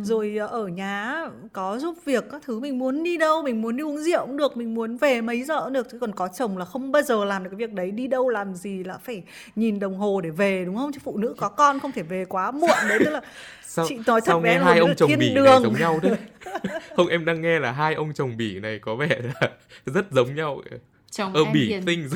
Rồi 0.01 0.37
ờ, 0.39 0.47
ở 0.47 0.67
nhà 0.67 1.25
có 1.53 1.79
giúp 1.79 1.95
việc 2.05 2.23
các 2.31 2.41
thứ 2.45 2.59
mình 2.59 2.79
muốn 2.79 3.03
đi 3.03 3.17
đâu 3.17 3.41
mình 3.41 3.61
muốn 3.61 3.77
đi 3.77 3.83
uống 3.83 3.97
rượu 3.97 4.25
cũng 4.25 4.37
được 4.37 4.57
mình 4.57 4.75
muốn 4.75 4.97
về 4.97 5.21
mấy 5.21 5.43
giờ 5.43 5.63
cũng 5.63 5.73
được. 5.73 5.87
Chứ 5.91 5.99
còn 5.99 6.11
có 6.15 6.27
chồng 6.27 6.57
là 6.57 6.65
không 6.65 6.91
bao 6.91 7.01
giờ 7.01 7.25
làm 7.25 7.43
được 7.43 7.49
cái 7.49 7.67
việc 7.67 7.73
đấy. 7.73 7.91
Đi 7.91 8.07
đâu 8.07 8.29
làm 8.29 8.55
gì 8.55 8.83
là 8.83 8.97
phải 8.97 9.23
nhìn 9.55 9.79
đồng 9.79 9.97
hồ 9.97 10.21
để 10.21 10.29
về 10.29 10.65
đúng 10.65 10.77
không? 10.77 10.91
Chứ 10.93 10.99
phụ 11.03 11.17
nữ 11.17 11.35
có 11.37 11.49
con 11.49 11.79
không 11.79 11.91
thể 11.91 12.01
về 12.03 12.25
quá 12.25 12.51
muộn 12.51 12.77
đấy. 12.89 12.99
Tức 13.05 13.11
là 13.11 13.21
Sao, 13.61 13.85
chị 13.89 13.97
nói 14.07 14.21
thật 14.21 14.39
với 14.39 14.51
em 14.51 14.61
là 14.61 14.67
hai 14.67 14.79
ông 14.79 14.95
chồng 14.97 15.09
bỉ 15.09 15.33
này 15.33 15.35
đường. 15.35 15.63
giống 15.63 15.79
nhau 15.79 15.99
đấy. 16.01 16.17
không 16.95 17.07
em 17.07 17.25
đang 17.25 17.41
nghe 17.41 17.59
là 17.59 17.71
hai 17.71 17.93
ông 17.93 18.13
chồng 18.13 18.37
bỉ 18.37 18.59
này 18.59 18.79
có 18.79 18.95
vẻ 18.95 19.21
là 19.21 19.49
rất 19.85 20.11
giống 20.11 20.35
nhau. 20.35 20.61
Chồng 21.11 21.33
Ở 21.33 21.43
em 21.43 21.53
bỉ 21.53 21.67
hiền. 21.67 21.85
tinh 21.85 22.09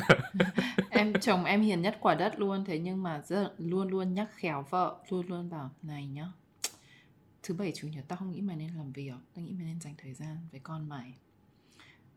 em 0.90 1.12
chồng 1.20 1.44
em 1.44 1.60
hiền 1.60 1.82
nhất 1.82 1.96
quả 2.00 2.14
đất 2.14 2.40
luôn. 2.40 2.64
Thế 2.64 2.78
nhưng 2.78 3.02
mà 3.02 3.20
rất, 3.26 3.48
luôn 3.58 3.88
luôn 3.88 4.14
nhắc 4.14 4.26
khéo 4.34 4.64
vợ 4.70 4.94
luôn 5.10 5.26
luôn 5.28 5.50
bảo 5.50 5.70
này 5.82 6.06
nhá 6.06 6.26
thứ 7.46 7.54
bảy 7.54 7.72
chủ 7.74 7.88
nhật 7.88 8.04
tao 8.08 8.16
không 8.16 8.30
nghĩ 8.30 8.40
mày 8.40 8.56
nên 8.56 8.70
làm 8.76 8.92
việc 8.92 9.12
tao 9.34 9.44
nghĩ 9.44 9.52
mày 9.52 9.66
nên 9.66 9.80
dành 9.80 9.94
thời 10.02 10.14
gian 10.14 10.36
với 10.50 10.60
con 10.60 10.88
mày. 10.88 11.14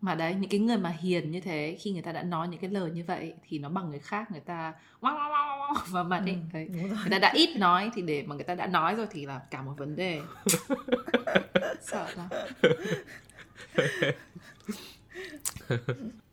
Mà 0.02 0.16
đấy 0.16 0.36
những 0.36 0.50
cái 0.50 0.60
người 0.60 0.78
mà 0.78 0.90
hiền 0.90 1.32
như 1.32 1.42
thế 1.42 1.78
khi 1.80 1.92
người 1.92 2.02
ta 2.02 2.12
đã 2.12 2.24
nói 2.24 2.48
những 2.48 2.60
cái 2.60 2.70
lời 2.70 2.92
như 2.92 3.04
vậy 3.04 3.34
thì 3.48 3.60
nó 3.60 3.70
bằng 3.70 3.90
người 3.90 4.00
khác 4.00 4.32
người 4.32 4.40
ta 4.40 4.74
wow 5.02 5.74
vào 5.90 6.04
mặt 6.04 6.24
ấy 6.26 6.38
đấy. 6.54 6.70
người 6.72 7.10
ta 7.12 7.20
đã 7.20 7.32
ít 7.36 7.58
nói 7.58 7.92
thì 7.94 8.02
để 8.02 8.24
mà 8.24 8.36
người 8.36 8.44
ta 8.44 8.56
đã 8.56 8.68
nói 8.68 8.96
rồi 8.96 9.08
thì 9.12 9.26
là 9.26 9.40
cả 9.52 9.62
một 9.62 9.74
vấn 9.78 9.96
đề. 9.96 10.22
Sợ 11.82 12.08
lắm. 12.16 12.30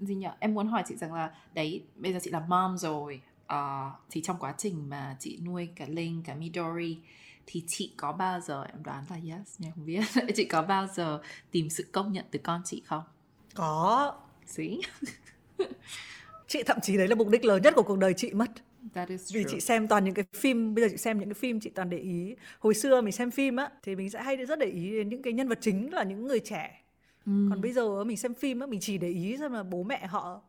Gì 0.00 0.14
nhở? 0.14 0.30
Em 0.38 0.54
muốn 0.54 0.68
hỏi 0.68 0.82
chị 0.86 0.96
rằng 0.96 1.14
là 1.14 1.34
đấy 1.54 1.84
bây 1.96 2.12
giờ 2.12 2.18
chị 2.22 2.30
là 2.30 2.40
mom 2.40 2.78
rồi 2.78 3.20
ờ, 3.46 3.90
thì 4.10 4.22
trong 4.22 4.36
quá 4.38 4.54
trình 4.58 4.88
mà 4.88 5.16
chị 5.20 5.38
nuôi 5.44 5.68
cả 5.76 5.84
Linh 5.88 6.22
cả 6.22 6.34
Midori 6.34 6.98
thì 7.46 7.64
chị 7.66 7.92
có 7.96 8.12
bao 8.12 8.40
giờ 8.40 8.64
em 8.72 8.82
đoán 8.82 9.04
là 9.10 9.16
yes 9.16 9.56
nhưng 9.58 9.72
không 9.72 9.86
biết. 9.86 10.00
Chị 10.36 10.44
có 10.44 10.62
bao 10.62 10.86
giờ 10.94 11.20
tìm 11.50 11.70
sự 11.70 11.84
công 11.92 12.12
nhận 12.12 12.24
từ 12.30 12.38
con 12.42 12.62
chị 12.64 12.82
không? 12.86 13.02
Có. 13.54 14.14
See? 14.46 14.76
chị 16.48 16.62
thậm 16.62 16.78
chí 16.82 16.96
đấy 16.96 17.08
là 17.08 17.14
mục 17.14 17.28
đích 17.28 17.44
lớn 17.44 17.62
nhất 17.62 17.74
của 17.76 17.82
cuộc 17.82 17.98
đời 17.98 18.14
chị 18.16 18.30
mất. 18.32 18.50
That 18.94 19.08
is 19.08 19.34
vì 19.34 19.42
true. 19.42 19.50
chị 19.52 19.60
xem 19.60 19.88
toàn 19.88 20.04
những 20.04 20.14
cái 20.14 20.24
phim 20.36 20.74
bây 20.74 20.84
giờ 20.84 20.88
chị 20.90 20.96
xem 20.96 21.18
những 21.18 21.28
cái 21.28 21.34
phim 21.34 21.60
chị 21.60 21.70
toàn 21.70 21.90
để 21.90 21.98
ý. 21.98 22.34
Hồi 22.58 22.74
xưa 22.74 23.00
mình 23.00 23.12
xem 23.12 23.30
phim 23.30 23.56
á 23.56 23.70
thì 23.82 23.96
mình 23.96 24.10
sẽ 24.10 24.22
hay 24.22 24.36
rất 24.36 24.58
để 24.58 24.66
ý 24.66 24.90
đến 24.90 25.08
những 25.08 25.22
cái 25.22 25.32
nhân 25.32 25.48
vật 25.48 25.58
chính 25.60 25.94
là 25.94 26.02
những 26.02 26.26
người 26.26 26.40
trẻ. 26.40 26.82
Ừm. 27.26 27.50
còn 27.50 27.60
bây 27.60 27.72
giờ 27.72 28.04
mình 28.04 28.16
xem 28.16 28.34
phim 28.34 28.60
á 28.60 28.66
mình 28.66 28.80
chỉ 28.80 28.98
để 28.98 29.08
ý 29.08 29.36
xem 29.38 29.52
là 29.52 29.62
bố 29.62 29.82
mẹ 29.82 30.06
họ 30.06 30.40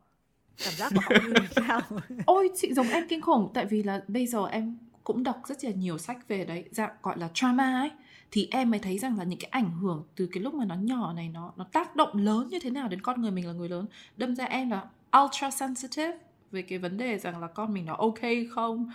cảm 0.66 0.74
giác 0.74 0.92
của 0.96 1.02
họ 1.02 1.12
như 1.28 1.34
thế 1.56 1.62
nào. 1.68 1.82
Ôi 2.26 2.50
chị 2.56 2.74
giống 2.74 2.90
em 2.90 3.08
kinh 3.10 3.22
khủng. 3.22 3.52
Tại 3.54 3.66
vì 3.66 3.84
là 3.84 4.04
bây 4.08 4.28
giờ 4.28 4.46
em 4.52 4.78
cũng 5.08 5.24
đọc 5.24 5.42
rất 5.46 5.64
là 5.64 5.72
nhiều 5.72 5.98
sách 5.98 6.28
về 6.28 6.46
đấy, 6.46 6.66
dạng 6.72 6.92
gọi 7.04 7.20
là 7.20 7.30
trauma 7.34 7.80
ấy. 7.80 7.92
Thì 8.32 8.48
em 8.52 8.72
mới 8.72 8.80
thấy 8.80 8.98
rằng 8.98 9.18
là 9.18 9.24
những 9.24 9.40
cái 9.40 9.50
ảnh 9.50 9.72
hưởng 9.72 10.04
từ 10.16 10.30
cái 10.32 10.44
lúc 10.44 10.54
mà 10.54 10.66
nó 10.66 10.76
nhỏ 10.76 11.14
này, 11.14 11.30
nó 11.30 11.54
nó 11.58 11.64
tác 11.64 11.96
động 11.96 12.18
lớn 12.18 12.48
như 12.48 12.60
thế 12.60 12.70
nào 12.70 12.88
đến 12.88 13.02
con 13.02 13.22
người 13.22 13.32
mình 13.32 13.48
là 13.48 13.54
người 13.54 13.70
lớn, 13.70 13.86
đâm 14.18 14.36
ra 14.36 14.46
em 14.46 14.70
là 14.70 14.84
ultra 15.24 15.52
sensitive 15.52 16.18
về 16.52 16.62
cái 16.62 16.80
vấn 16.80 16.98
đề 16.98 17.18
rằng 17.18 17.42
là 17.42 17.48
con 17.48 17.74
mình 17.74 17.86
nó 17.86 17.96
ok 17.96 18.20
không? 18.52 18.92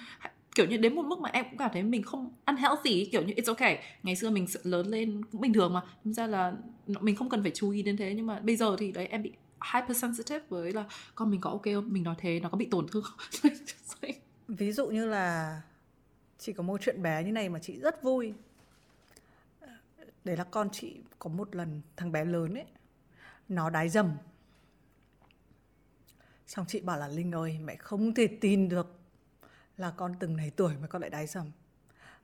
Kiểu 0.54 0.66
như 0.66 0.76
đến 0.76 0.94
một 0.94 1.02
mức 1.02 1.18
mà 1.20 1.30
em 1.32 1.44
cũng 1.50 1.58
cảm 1.58 1.70
thấy 1.72 1.82
mình 1.82 2.02
không 2.02 2.30
ăn 2.44 2.56
healthy 2.56 3.08
kiểu 3.12 3.22
như 3.22 3.34
it's 3.34 3.48
okay 3.48 3.78
ngày 4.02 4.16
xưa 4.16 4.30
mình 4.30 4.46
lớn 4.62 4.86
lên 4.86 5.24
cũng 5.32 5.40
bình 5.40 5.52
thường 5.52 5.72
mà, 5.72 5.82
đâm 6.04 6.14
ra 6.14 6.26
là 6.26 6.52
mình 6.86 7.16
không 7.16 7.28
cần 7.28 7.42
phải 7.42 7.52
chú 7.54 7.70
ý 7.70 7.82
đến 7.82 7.96
thế. 7.96 8.14
Nhưng 8.16 8.26
mà 8.26 8.40
bây 8.40 8.56
giờ 8.56 8.76
thì 8.78 8.92
đấy, 8.92 9.06
em 9.06 9.22
bị 9.22 9.32
hypersensitive 9.74 10.44
với 10.48 10.72
là 10.72 10.84
con 11.14 11.30
mình 11.30 11.40
có 11.40 11.50
ok 11.50 11.64
không? 11.64 11.92
Mình 11.92 12.02
nói 12.02 12.14
thế, 12.18 12.40
nó 12.40 12.48
có 12.48 12.58
bị 12.58 12.66
tổn 12.66 12.86
thương 12.88 13.02
không? 13.02 13.52
Ví 14.48 14.72
dụ 14.72 14.86
như 14.86 15.06
là 15.06 15.60
chị 16.42 16.52
có 16.52 16.62
một 16.62 16.80
chuyện 16.80 17.02
bé 17.02 17.24
như 17.24 17.32
này 17.32 17.48
mà 17.48 17.58
chị 17.58 17.80
rất 17.80 18.02
vui. 18.02 18.34
Đấy 20.24 20.36
là 20.36 20.44
con 20.44 20.68
chị 20.72 21.00
có 21.18 21.30
một 21.30 21.56
lần 21.56 21.80
thằng 21.96 22.12
bé 22.12 22.24
lớn 22.24 22.54
ấy, 22.54 22.66
nó 23.48 23.70
đái 23.70 23.88
dầm. 23.88 24.16
Xong 26.46 26.66
chị 26.68 26.80
bảo 26.80 26.98
là, 26.98 27.08
linh 27.08 27.32
ơi, 27.32 27.58
mẹ 27.64 27.76
không 27.76 28.14
thể 28.14 28.26
tin 28.26 28.68
được 28.68 28.98
là 29.76 29.90
con 29.90 30.14
từng 30.20 30.36
này 30.36 30.50
tuổi 30.56 30.74
mà 30.80 30.86
con 30.86 31.02
lại 31.02 31.10
đái 31.10 31.26
dầm. 31.26 31.50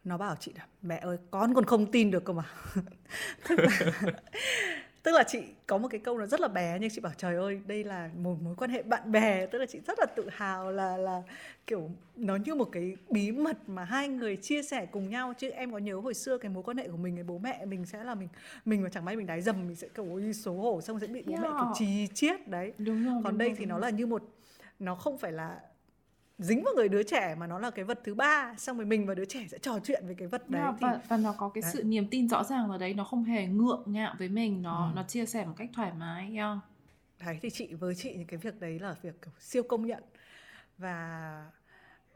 Nó 0.05 0.19
bảo 0.19 0.37
chị 0.41 0.53
là, 0.57 0.67
mẹ 0.83 0.97
ơi, 0.97 1.19
con 1.31 1.55
còn 1.55 1.65
không 1.65 1.91
tin 1.93 2.11
được 2.11 2.25
cơ 2.25 2.33
mà. 2.33 2.45
tức 5.09 5.15
là 5.15 5.23
chị 5.23 5.43
có 5.67 5.79
một 5.79 5.89
cái 5.89 6.01
câu 6.01 6.19
nó 6.19 6.27
rất 6.27 6.41
là 6.41 6.49
bé 6.49 6.79
nhưng 6.81 6.91
chị 6.91 7.01
bảo 7.01 7.13
trời 7.17 7.37
ơi 7.37 7.61
đây 7.67 7.85
là 7.85 8.11
một 8.19 8.37
mối 8.43 8.55
quan 8.57 8.71
hệ 8.71 8.83
bạn 8.83 9.13
bè. 9.13 9.47
Tức 9.47 9.59
là 9.59 9.67
chị 9.67 9.81
rất 9.87 9.99
là 9.99 10.07
tự 10.07 10.29
hào 10.33 10.73
là 10.73 10.97
là 10.97 11.23
kiểu 11.67 11.91
nó 12.17 12.37
như 12.37 12.55
một 12.55 12.69
cái 12.73 12.97
bí 13.11 13.33
mật 13.33 13.57
mà 13.67 13.85
hai 13.85 14.09
người 14.09 14.37
chia 14.37 14.63
sẻ 14.63 14.87
cùng 14.87 15.11
nhau. 15.11 15.33
Chứ 15.39 15.51
em 15.51 15.73
có 15.73 15.79
nhớ 15.79 15.97
hồi 15.97 16.15
xưa 16.15 16.39
cái 16.39 16.51
mối 16.51 16.63
quan 16.63 16.77
hệ 16.77 16.89
của 16.89 16.97
mình 16.97 17.15
với 17.15 17.25
bố 17.25 17.39
mẹ 17.39 17.65
mình 17.65 17.87
sẽ 17.87 18.05
là 18.05 18.15
mình 18.15 18.29
mình 18.65 18.83
mà 18.83 18.89
chẳng 18.89 19.05
may 19.05 19.17
mình 19.17 19.27
đái 19.27 19.41
dầm 19.43 19.67
mình 19.67 19.77
sẽ 19.77 19.89
kiểu 19.89 20.07
ôi 20.11 20.33
xấu 20.33 20.55
hổ 20.55 20.81
xong 20.81 21.01
sẽ 21.01 21.07
bị 21.07 21.23
bố 21.27 21.33
yeah. 21.33 21.43
mẹ 21.43 21.49
kiểu 21.49 21.73
trì 21.75 22.07
chiết 22.15 22.49
đấy. 22.49 22.73
Đúng 22.79 23.05
rồi, 23.07 23.15
còn 23.25 23.33
đúng 23.33 23.39
đây 23.39 23.49
rồi, 23.49 23.57
thì 23.59 23.67
nó 23.67 23.79
là 23.79 23.91
như 23.91 24.07
một 24.07 24.23
nó 24.79 24.95
không 24.95 25.19
phải 25.19 25.33
là 25.33 25.61
dính 26.39 26.63
vào 26.65 26.75
người 26.75 26.89
đứa 26.89 27.03
trẻ 27.03 27.35
mà 27.39 27.47
nó 27.47 27.59
là 27.59 27.71
cái 27.71 27.85
vật 27.85 28.01
thứ 28.05 28.15
ba 28.15 28.55
xong 28.59 28.77
rồi 28.77 28.87
mình 28.87 29.07
và 29.07 29.15
đứa 29.15 29.25
trẻ 29.25 29.47
sẽ 29.51 29.59
trò 29.59 29.79
chuyện 29.85 30.05
về 30.09 30.15
cái 30.19 30.29
vật 30.29 30.51
đấy 30.51 30.63
yeah, 30.63 30.75
thì 30.81 30.87
và, 30.87 31.01
và 31.09 31.17
nó 31.17 31.35
có 31.39 31.49
cái 31.49 31.63
Đấy. 31.63 31.71
sự 31.75 31.83
niềm 31.85 32.07
tin 32.11 32.29
rõ 32.29 32.45
ràng 32.45 32.69
ở 32.71 32.79
đấy 32.79 32.95
nó 32.95 33.05
không 33.05 33.25
hề 33.25 33.47
ngượng 33.47 33.83
ngạo 33.87 34.15
với 34.19 34.29
mình 34.29 34.63
nó 34.63 34.87
Ừ. 34.91 34.97
nó 34.97 35.03
chia 35.03 35.27
sẻ 35.27 35.45
một 35.47 35.55
cách 35.57 35.71
thoải 35.75 35.93
mái 35.99 36.35
yeah. 36.37 36.59
đấy 37.27 37.39
thì 37.43 37.51
chị 37.51 37.75
với 37.75 37.95
chị 37.95 38.25
cái 38.29 38.39
việc 38.39 38.61
đấy 38.61 38.79
là 38.79 38.95
việc 39.03 39.15
siêu 39.41 39.63
công 39.63 39.87
nhận 39.87 40.03
và 40.79 41.45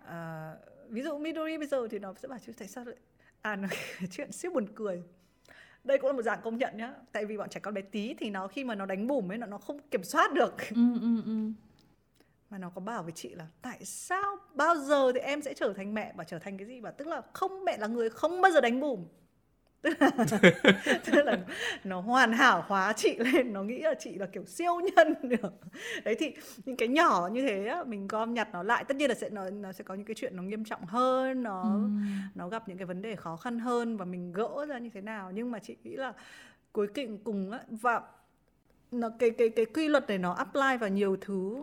à, 0.06 0.52
ví 0.88 1.02
dụ 1.02 1.18
Midori 1.18 1.58
bây 1.58 1.66
giờ 1.66 1.88
thì 1.90 1.98
nó 1.98 2.14
sẽ 2.22 2.28
bảo 2.28 2.38
chứ 2.46 2.52
tại 2.58 2.68
sao 2.68 2.84
lại 2.84 2.96
à 3.40 3.56
nó 3.56 3.68
chuyện 4.10 4.32
siêu 4.32 4.50
buồn 4.54 4.66
cười 4.74 5.02
đây 5.84 5.98
cũng 5.98 6.06
là 6.06 6.12
một 6.12 6.22
dạng 6.22 6.40
công 6.44 6.58
nhận 6.58 6.76
nhá 6.76 6.94
tại 7.12 7.24
vì 7.26 7.36
bọn 7.38 7.48
trẻ 7.48 7.60
con 7.60 7.74
bé 7.74 7.82
tí 7.82 8.14
thì 8.14 8.30
nó 8.30 8.48
khi 8.48 8.64
mà 8.64 8.74
nó 8.74 8.86
đánh 8.86 9.06
bùm 9.06 9.32
ấy 9.32 9.38
nó 9.38 9.46
nó 9.46 9.58
không 9.58 9.78
kiểm 9.90 10.04
soát 10.04 10.32
được 10.32 10.54
ừ, 10.70 11.00
ừ, 11.00 11.22
ừ. 11.26 11.50
Mà 12.52 12.58
nó 12.58 12.70
có 12.74 12.80
bảo 12.80 13.02
với 13.02 13.12
chị 13.12 13.28
là 13.34 13.46
tại 13.62 13.84
sao 13.84 14.36
bao 14.54 14.76
giờ 14.76 15.12
thì 15.14 15.20
em 15.20 15.42
sẽ 15.42 15.54
trở 15.54 15.72
thành 15.72 15.94
mẹ? 15.94 16.12
Và 16.16 16.24
trở 16.24 16.38
thành 16.38 16.58
cái 16.58 16.66
gì? 16.66 16.80
Và 16.80 16.90
tức 16.90 17.06
là 17.06 17.22
không 17.32 17.64
mẹ 17.64 17.76
là 17.78 17.86
người 17.86 18.10
không 18.10 18.40
bao 18.40 18.52
giờ 18.52 18.60
đánh 18.60 18.80
bùm. 18.80 19.04
Tức 19.82 19.96
là, 20.00 20.10
tức 21.06 21.22
là 21.24 21.38
nó 21.84 22.00
hoàn 22.00 22.32
hảo 22.32 22.64
hóa 22.66 22.92
chị 22.96 23.16
lên 23.18 23.52
nó 23.52 23.62
nghĩ 23.62 23.78
là 23.78 23.94
chị 23.94 24.14
là 24.14 24.26
kiểu 24.26 24.44
siêu 24.44 24.80
nhân 24.80 25.14
được. 25.22 25.52
Đấy 26.04 26.16
thì 26.18 26.34
những 26.64 26.76
cái 26.76 26.88
nhỏ 26.88 27.28
như 27.32 27.46
thế 27.48 27.66
á, 27.66 27.84
mình 27.84 28.06
gom 28.08 28.34
nhặt 28.34 28.48
nó 28.52 28.62
lại 28.62 28.84
tất 28.84 28.96
nhiên 28.96 29.08
là 29.08 29.14
sẽ 29.14 29.30
nó, 29.30 29.50
nó 29.50 29.72
sẽ 29.72 29.84
có 29.84 29.94
những 29.94 30.06
cái 30.06 30.14
chuyện 30.14 30.36
nó 30.36 30.42
nghiêm 30.42 30.64
trọng 30.64 30.84
hơn 30.86 31.42
nó 31.42 31.62
Ừ. 31.62 31.88
nó 32.34 32.48
gặp 32.48 32.68
những 32.68 32.78
cái 32.78 32.86
vấn 32.86 33.02
đề 33.02 33.16
khó 33.16 33.36
khăn 33.36 33.58
hơn 33.58 33.96
và 33.96 34.04
mình 34.04 34.32
gỡ 34.32 34.66
ra 34.68 34.78
như 34.78 34.90
thế 34.94 35.00
nào. 35.00 35.30
Nhưng 35.34 35.50
mà 35.50 35.58
chị 35.58 35.76
nghĩ 35.82 35.96
là 35.96 36.12
cuối 36.72 36.86
cùng 36.94 37.18
cùng 37.24 37.50
á 37.50 37.60
và 37.70 38.00
nó 38.92 39.10
cái 39.18 39.30
cái 39.30 39.48
cái 39.48 39.64
quy 39.64 39.88
luật 39.88 40.08
này 40.08 40.18
nó 40.18 40.32
apply 40.32 40.76
vào 40.80 40.90
nhiều 40.90 41.16
thứ 41.20 41.62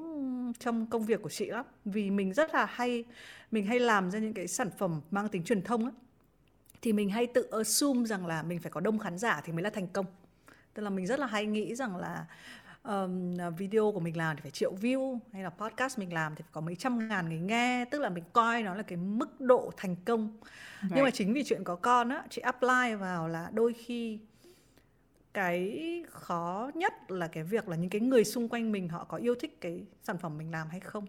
trong 0.60 0.85
công 0.85 1.06
việc 1.06 1.22
của 1.22 1.30
chị 1.30 1.45
lắm. 1.45 1.65
Vì 1.85 2.10
mình 2.10 2.34
rất 2.34 2.53
là 2.53 2.65
hay 2.65 3.03
mình 3.51 3.65
hay 3.65 3.80
làm 3.80 4.11
ra 4.11 4.19
những 4.19 4.34
cái 4.34 4.47
sản 4.47 4.69
phẩm 4.77 5.01
mang 5.11 5.27
tính 5.27 5.43
truyền 5.43 5.61
thông 5.61 5.85
á. 5.85 5.91
Thì 6.81 6.93
mình 6.93 7.10
hay 7.10 7.27
tự 7.27 7.41
assume 7.51 8.06
rằng 8.06 8.26
là 8.26 8.43
mình 8.43 8.60
phải 8.60 8.72
có 8.72 8.80
đông 8.80 8.99
khán 8.99 9.18
giả 9.18 9.41
thì 9.45 9.53
mới 9.53 9.64
là 9.64 9.69
thành 9.69 9.88
công. 9.88 10.06
Tức 10.73 10.84
là 10.84 10.89
mình 10.89 11.07
rất 11.07 11.19
là 11.19 11.27
hay 11.27 11.45
nghĩ 11.45 11.76
rằng 11.76 11.97
là 11.97 12.26
um, 12.84 13.38
video 13.57 13.91
của 13.91 13.99
mình 13.99 14.18
làm 14.18 14.35
thì 14.35 14.41
phải 14.41 14.51
triệu 14.51 14.76
view 14.81 15.19
hay 15.34 15.43
là 15.43 15.49
podcast 15.49 15.99
mình 15.99 16.14
làm 16.14 16.35
thì 16.35 16.41
phải 16.41 16.51
có 16.51 16.61
mấy 16.61 16.76
trăm 16.76 17.07
ngàn 17.07 17.30
người 17.30 17.39
nghe. 17.39 17.85
Tức 17.85 17.99
là 18.01 18.10
mình 18.10 18.23
coi 18.34 18.64
nó 18.64 18.76
là 18.76 18.84
cái 18.84 18.97
mức 18.97 19.41
độ 19.41 19.72
thành 19.77 19.95
công. 20.06 20.38
Nhưng 20.81 20.99
mà 20.99 21.06
Right. 21.06 21.14
chính 21.14 21.34
vì 21.34 21.43
chuyện 21.43 21.64
có 21.64 21.76
con 21.76 22.10
á 22.10 22.23
chị 22.30 22.41
apply 22.41 22.95
vào 22.99 23.27
là 23.27 23.49
đôi 23.53 23.73
khi 23.73 24.19
cái 25.34 26.03
khó 26.10 26.72
nhất 26.76 27.11
là 27.11 27.27
cái 27.27 27.43
việc 27.43 27.69
là 27.69 27.76
những 27.76 27.89
cái 27.89 28.01
người 28.01 28.23
xung 28.23 28.49
quanh 28.49 28.72
mình 28.72 28.89
họ 28.89 29.03
có 29.03 29.18
yêu 29.18 29.35
thích 29.35 29.61
cái 29.61 29.84
sản 30.03 30.18
phẩm 30.18 30.38
mình 30.38 30.51
làm 30.51 30.68
hay 30.69 30.80
không. 30.80 31.06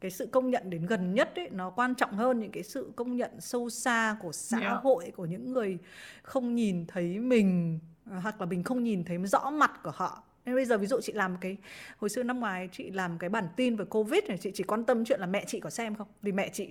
Cái 0.00 0.10
sự 0.10 0.26
công 0.26 0.50
nhận 0.50 0.70
đến 0.70 0.86
gần 0.86 1.14
nhất 1.14 1.32
ấy 1.36 1.48
nó 1.50 1.70
quan 1.70 1.94
trọng 1.94 2.12
hơn 2.12 2.40
những 2.40 2.50
cái 2.50 2.62
sự 2.62 2.92
công 2.96 3.16
nhận 3.16 3.40
sâu 3.40 3.70
xa 3.70 4.16
của 4.20 4.32
xã 4.32 4.58
Yeah. 4.58 4.82
hội 4.82 5.12
của 5.16 5.26
những 5.26 5.52
người 5.52 5.78
không 6.22 6.54
nhìn 6.54 6.86
thấy 6.86 7.18
mình 7.18 7.78
hoặc 8.04 8.40
là 8.40 8.46
mình 8.46 8.62
không 8.62 8.84
nhìn 8.84 9.04
thấy 9.04 9.18
rõ 9.18 9.50
mặt 9.50 9.80
của 9.82 9.90
họ. 9.94 10.22
Nên 10.44 10.54
bây 10.54 10.64
giờ 10.64 10.78
ví 10.78 10.86
dụ 10.86 11.00
chị 11.00 11.12
làm 11.12 11.36
cái 11.40 11.56
hồi 11.98 12.08
xưa 12.08 12.22
năm 12.22 12.40
ngoài 12.40 12.68
chị 12.72 12.90
làm 12.90 13.18
cái 13.18 13.30
bản 13.30 13.48
tin 13.56 13.76
về 13.76 13.84
covid 13.84 14.24
này 14.24 14.38
chị 14.38 14.50
chỉ 14.54 14.64
quan 14.64 14.84
tâm 14.84 15.04
chuyện 15.04 15.20
là 15.20 15.26
mẹ 15.26 15.44
chị 15.46 15.60
có 15.60 15.70
xem 15.70 15.94
không? 15.94 16.08
Vì 16.22 16.32
mẹ 16.32 16.48
chị 16.48 16.68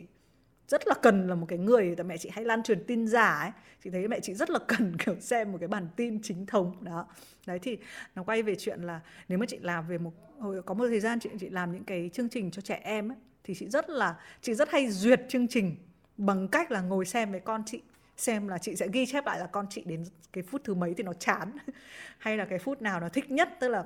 rất 0.68 0.88
là 0.88 0.94
cần 1.02 1.28
là 1.28 1.36
một 1.36 1.46
cái 1.50 1.60
người 1.60 1.96
mà 1.98 2.04
mẹ 2.04 2.18
chị 2.18 2.30
hay 2.34 2.46
lan 2.46 2.64
truyền 2.64 2.84
tin 2.88 3.08
giả 3.08 3.40
ấy. 3.40 3.52
Chị 3.84 3.90
thấy 3.90 4.08
mẹ 4.08 4.20
chị 4.20 4.34
rất 4.34 4.50
là 4.50 4.60
cần, 4.68 4.98
kiểu, 4.98 5.16
xem 5.20 5.52
một 5.52 5.58
cái 5.60 5.68
bản 5.68 5.88
tin 5.96 6.22
chính 6.22 6.46
thống, 6.46 6.84
đó. 6.84 7.08
Đấy, 7.48 7.60
thì 7.60 7.78
nó 8.16 8.24
quay 8.24 8.44
về 8.44 8.56
chuyện 8.56 8.82
là 8.82 9.02
nếu 9.30 9.38
mà 9.40 9.46
chị 9.46 9.58
làm 9.62 9.88
về 9.88 9.98
một, 9.98 10.12
hồi 10.40 10.62
có 10.62 10.74
một 10.74 10.88
thời 10.88 11.00
gian 11.00 11.20
chị 11.20 11.30
chị 11.40 11.50
làm 11.50 11.72
những 11.72 11.84
cái 11.84 12.10
chương 12.14 12.30
trình 12.30 12.52
cho 12.52 12.62
trẻ 12.62 12.82
em 12.84 13.12
ấy, 13.12 13.18
thì 13.44 13.54
chị 13.56 13.70
rất 13.70 13.90
là, 13.90 14.16
chị 14.42 14.54
rất 14.54 14.70
hay 14.72 14.92
duyệt 14.92 15.22
chương 15.30 15.48
trình 15.48 15.76
bằng 16.18 16.48
cách 16.48 16.72
là 16.72 16.82
ngồi 16.82 17.06
xem 17.06 17.32
với 17.32 17.40
con 17.40 17.64
chị, 17.66 17.82
xem 18.18 18.48
là 18.48 18.58
chị 18.58 18.76
sẽ 18.76 18.88
ghi 18.94 19.06
chép 19.06 19.26
lại 19.26 19.40
là 19.40 19.48
con 19.48 19.66
chị 19.70 19.84
đến 19.86 20.06
cái 20.34 20.44
phút 20.44 20.62
thứ 20.64 20.74
mấy 20.74 20.94
thì 20.94 21.04
nó 21.04 21.14
chán, 21.14 21.52
hay 22.18 22.38
là 22.38 22.46
cái 22.46 22.60
phút 22.60 22.82
nào 22.82 23.00
nó 23.00 23.10
thích 23.10 23.32
nhất. 23.32 23.50
Tức 23.60 23.68
là, 23.68 23.86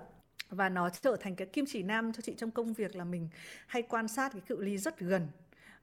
và 0.49 0.69
nó 0.69 0.89
trở 0.89 1.15
thành 1.21 1.35
cái 1.35 1.47
kim 1.47 1.65
chỉ 1.67 1.83
nam 1.83 2.13
cho 2.13 2.21
chị 2.21 2.33
trong 2.37 2.51
công 2.51 2.73
việc 2.73 2.95
là 2.95 3.03
mình 3.03 3.29
hay 3.67 3.81
quan 3.81 4.07
sát 4.07 4.31
cái 4.33 4.41
cự 4.47 4.61
ly 4.63 4.77
rất 4.77 4.99
gần 4.99 5.27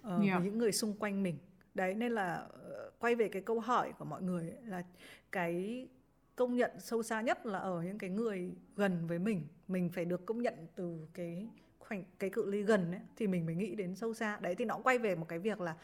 ờ, 0.02 0.22
Yeah. 0.22 0.38
với 0.40 0.50
những 0.50 0.58
người 0.58 0.72
xung 0.72 0.94
quanh 0.94 1.22
mình. 1.22 1.38
Đấy 1.74 1.94
nên 1.94 2.12
là 2.12 2.34
ờ, 2.34 2.90
quay 2.98 3.14
về 3.14 3.28
cái 3.28 3.42
câu 3.42 3.60
hỏi 3.60 3.92
của 3.98 4.04
mọi 4.04 4.22
người 4.22 4.52
là 4.66 4.82
cái 5.32 5.86
công 6.36 6.56
nhận 6.56 6.70
sâu 6.78 7.02
xa 7.02 7.20
nhất 7.20 7.46
là 7.46 7.58
ở 7.58 7.82
những 7.82 7.98
cái 7.98 8.10
người 8.10 8.52
gần 8.76 9.06
với 9.06 9.18
mình 9.18 9.42
mình 9.68 9.88
phải 9.88 10.04
được 10.04 10.26
công 10.26 10.42
nhận 10.42 10.54
từ 10.74 11.06
cái 11.14 11.48
khoảnh 11.78 12.04
cái 12.18 12.30
cự 12.30 12.50
ly 12.50 12.62
gần 12.62 12.92
ấy 12.92 13.00
thì 13.16 13.26
mình 13.26 13.46
mới 13.46 13.54
nghĩ 13.54 13.74
đến 13.74 13.94
sâu 13.94 14.14
xa. 14.14 14.38
Đấy 14.40 14.54
thì 14.54 14.64
nó 14.64 14.74
cũng 14.74 14.82
quay 14.82 14.98
về 14.98 15.14
một 15.14 15.28
cái 15.28 15.38
việc 15.38 15.60
là 15.60 15.76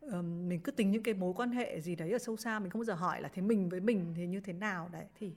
ờm, 0.00 0.48
mình 0.48 0.60
cứ 0.60 0.72
tính 0.72 0.90
những 0.90 1.02
cái 1.02 1.14
mối 1.14 1.34
quan 1.36 1.50
hệ 1.50 1.80
gì 1.80 1.96
đấy 1.96 2.10
ở 2.10 2.18
sâu 2.18 2.36
xa 2.36 2.58
mình 2.58 2.70
không 2.70 2.80
bao 2.80 2.84
giờ 2.84 2.94
hỏi 2.94 3.22
là 3.22 3.28
thế 3.28 3.42
mình 3.42 3.68
với 3.68 3.80
mình 3.80 4.14
thì 4.16 4.26
như 4.26 4.40
thế 4.40 4.52
nào? 4.52 4.88
Đấy 4.92 5.04
thì 5.18 5.32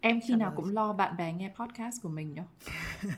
Em 0.00 0.20
khi 0.20 0.26
Trả 0.28 0.36
nào 0.36 0.48
lời 0.50 0.56
cũng 0.56 0.74
lo 0.74 0.92
bạn 0.92 1.16
bè 1.16 1.32
nghe 1.32 1.50
podcast 1.58 2.02
của 2.02 2.08
mình 2.08 2.34
nhá. 2.34 2.42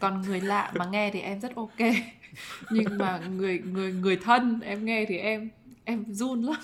Còn 0.01 0.23
người 0.23 0.41
lạ 0.41 0.73
mà 0.75 0.85
nghe 0.85 1.11
thì 1.11 1.21
em 1.21 1.41
rất 1.41 1.55
ok. 1.57 1.79
Nhưng 2.71 2.99
mà 2.99 3.19
người 3.19 3.59
người 3.59 3.93
người 3.93 4.17
thân 4.17 4.61
em 4.61 4.85
nghe 4.85 5.05
thì 5.09 5.17
em 5.19 5.51
em 5.85 6.05
run 6.13 6.43
lắm. 6.43 6.57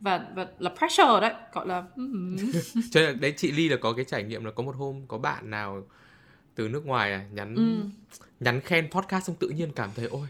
Và 0.00 0.26
và 0.34 0.46
là 0.58 0.70
pressure 0.78 1.20
đấy, 1.20 1.32
gọi 1.52 1.66
là 1.66 1.84
ừm. 1.96 2.36
cho 2.90 3.00
nên 3.00 3.20
đấy 3.20 3.34
chị 3.36 3.52
Ly 3.52 3.68
là 3.68 3.76
có 3.80 3.92
cái 3.92 4.04
trải 4.04 4.22
nghiệm 4.22 4.44
là 4.44 4.50
có 4.50 4.62
một 4.62 4.76
hôm 4.76 5.02
có 5.08 5.18
bạn 5.18 5.50
nào 5.50 5.82
từ 6.54 6.68
nước 6.68 6.86
ngoài 6.86 7.12
à, 7.12 7.24
nhắn 7.32 7.54
Ừ. 7.54 7.84
nhắn 8.40 8.60
khen 8.60 8.90
podcast 8.90 9.26
xong 9.26 9.36
tự 9.36 9.48
nhiên 9.48 9.72
cảm 9.76 9.90
thấy 9.96 10.06
ôi 10.06 10.26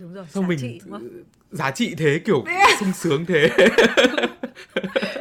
đúng 0.00 0.14
rồi 0.14 0.26
sao 0.30 0.42
giá 0.42 0.48
mình 0.48 0.58
trị 0.60 0.80
đúng 0.84 0.92
không? 0.92 1.08
giá 1.50 1.70
trị 1.70 1.94
thế 1.98 2.20
kiểu 2.24 2.44
sung 2.80 2.92
sướng 2.92 3.26
thế 3.26 3.50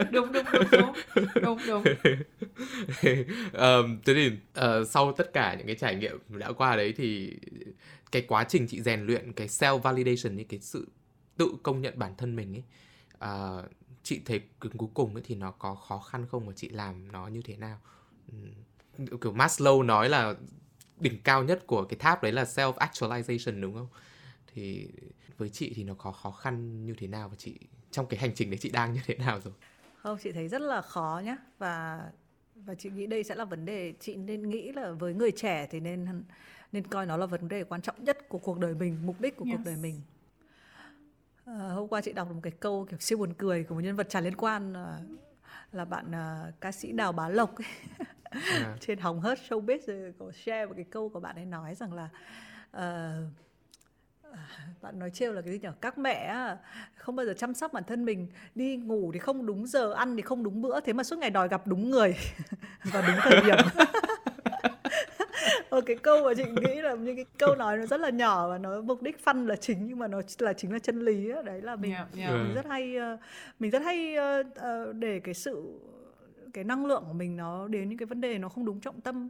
đúng 0.11 0.31
đúng 0.31 0.45
đúng 0.53 0.63
đúng. 0.71 0.93
Đúng 1.41 1.59
đúng. 1.67 1.84
Thế 4.05 4.13
thì 4.13 4.31
uh, 4.59 4.88
sau 4.88 5.11
tất 5.11 5.34
cả 5.34 5.55
những 5.57 5.67
cái 5.67 5.75
trải 5.75 5.95
nghiệm 5.95 6.19
đã 6.29 6.51
qua 6.51 6.75
đấy 6.75 6.93
thì 6.97 7.38
cái 8.11 8.21
quá 8.21 8.43
trình 8.43 8.67
chị 8.67 8.81
rèn 8.81 9.05
luyện 9.05 9.34
cái 9.34 9.47
self 9.47 9.77
validation 9.77 10.35
như 10.35 10.43
cái 10.49 10.59
sự 10.59 10.88
tự 11.38 11.53
công 11.63 11.81
nhận 11.81 11.99
bản 11.99 12.13
thân 12.17 12.35
mình 12.35 12.55
ấy 12.55 12.63
uh, 13.61 13.65
chị 14.03 14.21
thấy 14.25 14.41
cuối 14.59 14.89
cùng 14.93 15.13
ấy 15.15 15.23
thì 15.27 15.35
nó 15.35 15.51
có 15.51 15.75
khó 15.75 15.99
khăn 15.99 16.25
không 16.31 16.47
và 16.47 16.53
chị 16.55 16.69
làm 16.69 17.11
nó 17.11 17.27
như 17.27 17.41
thế 17.41 17.57
nào 17.57 17.79
Ừm, 18.31 19.17
kiểu 19.21 19.34
Maslow 19.34 19.85
nói 19.85 20.09
là 20.09 20.35
đỉnh 20.99 21.21
cao 21.23 21.43
nhất 21.43 21.67
của 21.67 21.84
cái 21.84 21.97
tháp 21.99 22.23
đấy 22.23 22.31
là 22.31 22.43
self 22.43 22.73
actualization 22.73 23.61
đúng 23.61 23.73
không 23.73 23.88
thì 24.53 24.88
với 25.38 25.49
chị 25.49 25.73
thì 25.75 25.84
nó 25.84 25.93
có 25.93 26.11
khó 26.11 26.31
khăn 26.31 26.85
như 26.85 26.93
thế 26.97 27.07
nào 27.07 27.29
và 27.29 27.35
chị 27.35 27.59
trong 27.91 28.05
cái 28.05 28.19
hành 28.19 28.35
trình 28.35 28.49
đấy 28.49 28.57
chị 28.57 28.69
đang 28.69 28.93
như 28.93 29.01
thế 29.05 29.15
nào 29.15 29.39
rồi 29.39 29.53
không, 30.07 30.17
chị 30.17 30.31
thấy 30.31 30.47
rất 30.47 30.61
là 30.61 30.81
khó 30.81 31.21
nhá 31.25 31.38
và 31.57 32.01
và 32.55 32.75
chị 32.75 32.89
nghĩ 32.89 33.07
đây 33.07 33.23
sẽ 33.23 33.35
là 33.35 33.45
vấn 33.45 33.65
đề 33.65 33.93
chị 33.99 34.15
nên 34.15 34.49
nghĩ 34.49 34.71
là 34.71 34.91
với 34.91 35.13
người 35.13 35.31
trẻ 35.31 35.67
thì 35.71 35.79
nên 35.79 36.23
nên 36.71 36.88
coi 36.88 37.05
nó 37.05 37.17
là 37.17 37.25
vấn 37.25 37.47
đề 37.47 37.63
quan 37.63 37.81
trọng 37.81 38.03
nhất 38.03 38.29
của 38.29 38.38
cuộc 38.38 38.59
đời 38.59 38.75
mình, 38.75 38.97
mục 39.05 39.21
đích 39.21 39.35
của 39.35 39.45
cuộc 39.45 39.57
Yes. 39.57 39.65
đời 39.65 39.75
mình. 39.77 40.01
Ờ, 41.45 41.73
hôm 41.73 41.88
qua 41.88 42.01
chị 42.01 42.13
đọc 42.13 42.27
được 42.27 42.34
một 42.34 42.39
cái 42.43 42.53
câu 42.59 42.85
kiểu 42.89 42.99
siêu 42.99 43.17
buồn 43.17 43.34
cười 43.34 43.63
của 43.63 43.75
một 43.75 43.81
nhân 43.81 43.95
vật 43.95 44.09
tràn 44.09 44.23
liên 44.23 44.35
quan 44.35 44.73
là, 44.73 44.99
là 45.71 45.85
bạn 45.85 46.11
à, 46.15 46.51
ca 46.61 46.71
sĩ 46.71 46.91
Đào 46.91 47.11
Bá 47.11 47.29
Lộc 47.29 47.55
ấy. 47.55 47.67
à, 48.31 48.75
trên 48.79 48.99
hóng 48.99 49.19
hớt 49.21 49.39
showbiz 49.49 49.79
rồi 49.88 50.13
có 50.19 50.31
share 50.31 50.65
một 50.65 50.73
cái 50.75 50.85
câu 50.89 51.09
của 51.09 51.19
bạn 51.19 51.35
ấy 51.35 51.45
nói 51.45 51.75
rằng 51.75 51.93
là 51.93 52.09
ờ, 52.71 53.13
bạn 54.81 54.99
nói 54.99 55.09
trêu 55.09 55.34
là 55.34 55.41
cái 55.41 55.53
gì 55.53 55.59
nhỉ 55.59 55.69
các 55.81 55.97
mẹ 55.97 56.35
không 56.95 57.15
bao 57.15 57.26
giờ 57.26 57.34
chăm 57.34 57.53
sóc 57.53 57.73
bản 57.73 57.84
thân 57.84 58.05
mình. 58.05 58.27
Đi 58.55 58.77
ngủ 58.77 59.11
thì 59.14 59.19
không 59.19 59.45
đúng 59.45 59.68
giờ 59.68 59.93
ăn 59.93 60.15
thì 60.15 60.22
không 60.22 60.43
đúng 60.43 60.61
bữa. 60.61 60.80
Thế 60.80 60.93
mà 60.93 61.03
suốt 61.03 61.19
ngày 61.19 61.30
đòi 61.30 61.47
gặp 61.47 61.68
đúng 61.68 61.89
người 61.89 62.15
và 62.84 63.01
đúng 63.01 63.18
thời 63.22 63.41
điểm. 63.41 63.57
Và 65.69 65.81
cái 65.81 65.95
câu 65.95 66.23
mà 66.23 66.34
chị 66.38 66.43
nghĩ 66.43 66.81
là 66.81 66.95
những 66.95 67.15
cái 67.15 67.26
câu 67.38 67.55
nói 67.55 67.77
nó 67.77 67.85
rất 67.85 67.99
là 67.99 68.09
nhỏ 68.09 68.49
và 68.49 68.57
nó 68.57 68.81
mục 68.81 69.01
đích 69.01 69.19
phân 69.23 69.47
là 69.47 69.55
chính 69.55 69.88
nhưng 69.88 69.99
mà 69.99 70.07
nó 70.07 70.22
là 70.39 70.53
chính 70.53 70.73
là 70.73 70.80
chân 70.80 71.05
lý 71.05 71.30
ấy. 71.30 71.43
đấy 71.43 71.61
là 71.61 71.76
mình 71.76 71.91
yeah, 71.91 72.07
yeah. 72.18 72.34
mình 72.34 72.53
rất 72.55 72.65
hay 72.65 72.95
uh, 73.14 73.19
mình 73.59 73.72
rất 73.72 73.81
hay 73.81 74.15
uh, 74.18 74.47
uh, 74.47 74.95
để 74.95 75.19
cái 75.19 75.34
sự 75.34 75.80
cái 76.53 76.64
năng 76.64 76.85
lượng 76.85 77.03
của 77.07 77.14
mình 77.14 77.38
nó 77.38 77.68
đến 77.68 77.89
những 77.89 77.97
cái 77.97 78.05
vấn 78.05 78.22
đề 78.22 78.38
nó 78.38 78.49
không 78.49 78.65
đúng 78.65 78.80
trọng 78.80 79.01
tâm 79.01 79.30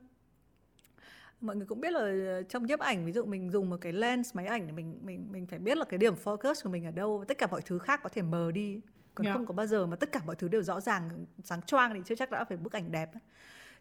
mọi 1.41 1.55
người 1.55 1.65
cũng 1.65 1.81
biết 1.81 1.93
là 1.93 2.41
trong 2.49 2.65
nhiếp 2.65 2.79
ảnh 2.79 3.05
ví 3.05 3.11
dụ 3.11 3.25
mình 3.25 3.51
dùng 3.51 3.69
một 3.69 3.77
cái 3.81 3.93
lens 3.93 4.35
máy 4.35 4.45
ảnh 4.45 4.65
thì 4.65 4.71
mình 4.71 4.99
mình 5.01 5.27
mình 5.31 5.47
phải 5.47 5.59
biết 5.59 5.77
là 5.77 5.85
cái 5.85 5.97
điểm 5.97 6.13
focus 6.23 6.53
của 6.63 6.69
mình 6.69 6.85
ở 6.85 6.91
đâu 6.91 7.25
tất 7.27 7.37
cả 7.37 7.47
mọi 7.51 7.61
thứ 7.65 7.79
khác 7.79 7.99
có 8.03 8.09
thể 8.09 8.21
mờ 8.21 8.51
đi. 8.51 8.81
Còn 9.15 9.25
yeah. 9.25 9.37
không 9.37 9.45
có 9.45 9.53
bao 9.53 9.67
giờ 9.67 9.85
mà 9.85 9.95
tất 9.95 10.11
cả 10.11 10.21
mọi 10.25 10.35
thứ 10.35 10.47
đều 10.47 10.63
rõ 10.63 10.79
ràng 10.79 11.25
sáng 11.43 11.61
choang 11.61 11.93
thì 11.93 12.01
chưa 12.05 12.15
chắc 12.15 12.31
đã 12.31 12.43
phải 12.43 12.57
bức 12.57 12.73
ảnh 12.73 12.91
đẹp 12.91 13.11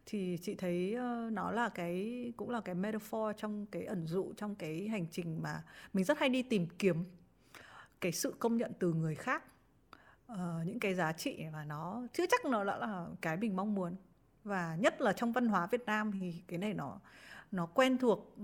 thì 0.07 0.39
chị 0.43 0.55
thấy 0.55 0.97
uh, 0.97 1.33
nó 1.33 1.51
là 1.51 1.69
cái 1.69 2.33
cũng 2.37 2.51
là 2.51 2.61
cái 2.61 2.75
metaphor 2.75 3.37
trong 3.37 3.67
cái 3.67 3.85
ẩn 3.85 4.07
dụ 4.07 4.33
trong 4.37 4.55
cái 4.55 4.89
hành 4.89 5.07
trình 5.11 5.43
mà 5.43 5.63
mình 5.93 6.05
rất 6.05 6.19
hay 6.19 6.29
đi 6.29 6.43
tìm 6.43 6.67
kiếm 6.79 7.05
cái 8.01 8.13
sự 8.13 8.35
công 8.39 8.57
nhận 8.57 8.73
từ 8.79 8.93
người 8.93 9.15
khác 9.15 9.45
uh, 10.33 10.39
những 10.65 10.81
cái 10.81 10.95
giá 10.95 11.13
trị 11.13 11.45
mà 11.53 11.65
nó 11.65 12.03
chưa 12.13 12.27
chắc 12.31 12.45
nó 12.45 12.65
đã 12.65 12.77
là 12.77 13.07
cái 13.21 13.37
mình 13.37 13.57
mong 13.57 13.75
muốn. 13.75 13.97
Và 14.45 14.77
nhất 14.81 15.01
là 15.01 15.13
trong 15.13 15.33
văn 15.33 15.49
hóa 15.49 15.67
Việt 15.67 15.87
Nam 15.87 16.13
thì 16.21 16.43
cái 16.47 16.59
này 16.59 16.75
nó 16.75 17.01
nó 17.53 17.67
quen 17.67 17.99
thuộc 17.99 18.37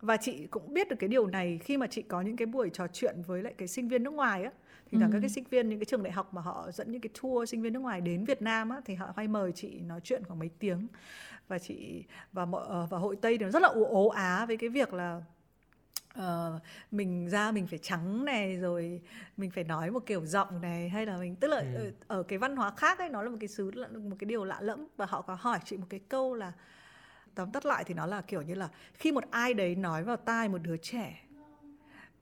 và 0.00 0.16
chị 0.16 0.46
cũng 0.46 0.74
biết 0.74 0.88
được 0.88 0.96
cái 0.98 1.08
điều 1.08 1.26
này 1.26 1.58
khi 1.58 1.76
mà 1.76 1.86
chị 1.86 2.02
có 2.02 2.20
những 2.20 2.36
cái 2.36 2.46
buổi 2.46 2.70
trò 2.72 2.86
chuyện 2.92 3.22
với 3.26 3.42
lại 3.42 3.54
cái 3.58 3.68
sinh 3.68 3.88
viên 3.88 4.02
nước 4.02 4.12
ngoài 4.12 4.44
á 4.44 4.50
thì 4.90 4.98
là 4.98 5.06
ừ. 5.06 5.10
các 5.12 5.18
cái 5.20 5.30
sinh 5.30 5.44
viên 5.50 5.68
những 5.68 5.78
cái 5.78 5.84
trường 5.84 6.02
đại 6.02 6.12
học 6.12 6.34
mà 6.34 6.42
họ 6.42 6.70
dẫn 6.72 6.92
những 6.92 7.00
cái 7.00 7.10
tour 7.22 7.50
sinh 7.50 7.62
viên 7.62 7.72
nước 7.72 7.80
ngoài 7.80 8.00
đến 8.00 8.24
Việt 8.24 8.42
Nam 8.42 8.70
á 8.70 8.80
thì 8.84 8.94
họ 8.94 9.12
hay 9.16 9.28
mời 9.28 9.52
chị 9.52 9.80
nói 9.80 10.00
chuyện 10.04 10.24
khoảng 10.24 10.38
mấy 10.38 10.50
tiếng 10.58 10.86
và 11.48 11.58
chị 11.58 12.04
và 12.32 12.44
mọi 12.44 12.64
ờ, 12.68 12.86
và 12.90 12.98
hội 12.98 13.16
Tây 13.16 13.38
thì 13.38 13.44
nó 13.44 13.50
rất 13.50 13.62
là 13.62 13.68
ố 13.68 14.08
á 14.08 14.46
với 14.46 14.56
cái 14.56 14.68
việc 14.68 14.94
là 14.94 15.22
uh, 16.18 16.62
mình 16.90 17.28
ra 17.28 17.52
mình 17.52 17.66
phải 17.66 17.78
trắng 17.78 18.24
này 18.24 18.56
rồi 18.56 19.00
mình 19.36 19.50
phải 19.50 19.64
nói 19.64 19.90
một 19.90 20.06
kiểu 20.06 20.26
giọng 20.26 20.60
này 20.60 20.88
hay 20.88 21.06
là 21.06 21.16
mình 21.16 21.36
tức 21.36 21.48
là 21.48 21.56
ừ. 21.56 21.74
ở, 21.74 22.16
ở 22.16 22.22
cái 22.22 22.38
văn 22.38 22.56
hóa 22.56 22.70
khác 22.76 22.98
ấy 22.98 23.08
nó 23.08 23.22
là 23.22 23.30
một 23.30 23.36
cái 23.40 23.48
xứ 23.48 23.70
một 23.94 24.16
cái 24.18 24.26
điều 24.26 24.44
lạ 24.44 24.58
lẫm 24.60 24.86
và 24.96 25.06
họ 25.06 25.22
có 25.22 25.36
hỏi 25.40 25.58
chị 25.64 25.76
một 25.76 25.86
cái 25.90 26.00
câu 26.08 26.34
là 26.34 26.52
tóm 27.34 27.52
tắt 27.52 27.66
lại 27.66 27.84
thì 27.84 27.94
nó 27.94 28.06
là 28.06 28.22
kiểu 28.22 28.42
như 28.42 28.54
là 28.54 28.68
khi 28.94 29.12
một 29.12 29.24
ai 29.30 29.54
đấy 29.54 29.74
nói 29.74 30.04
vào 30.04 30.16
tai 30.16 30.48
một 30.48 30.58
đứa 30.58 30.76
trẻ 30.76 31.24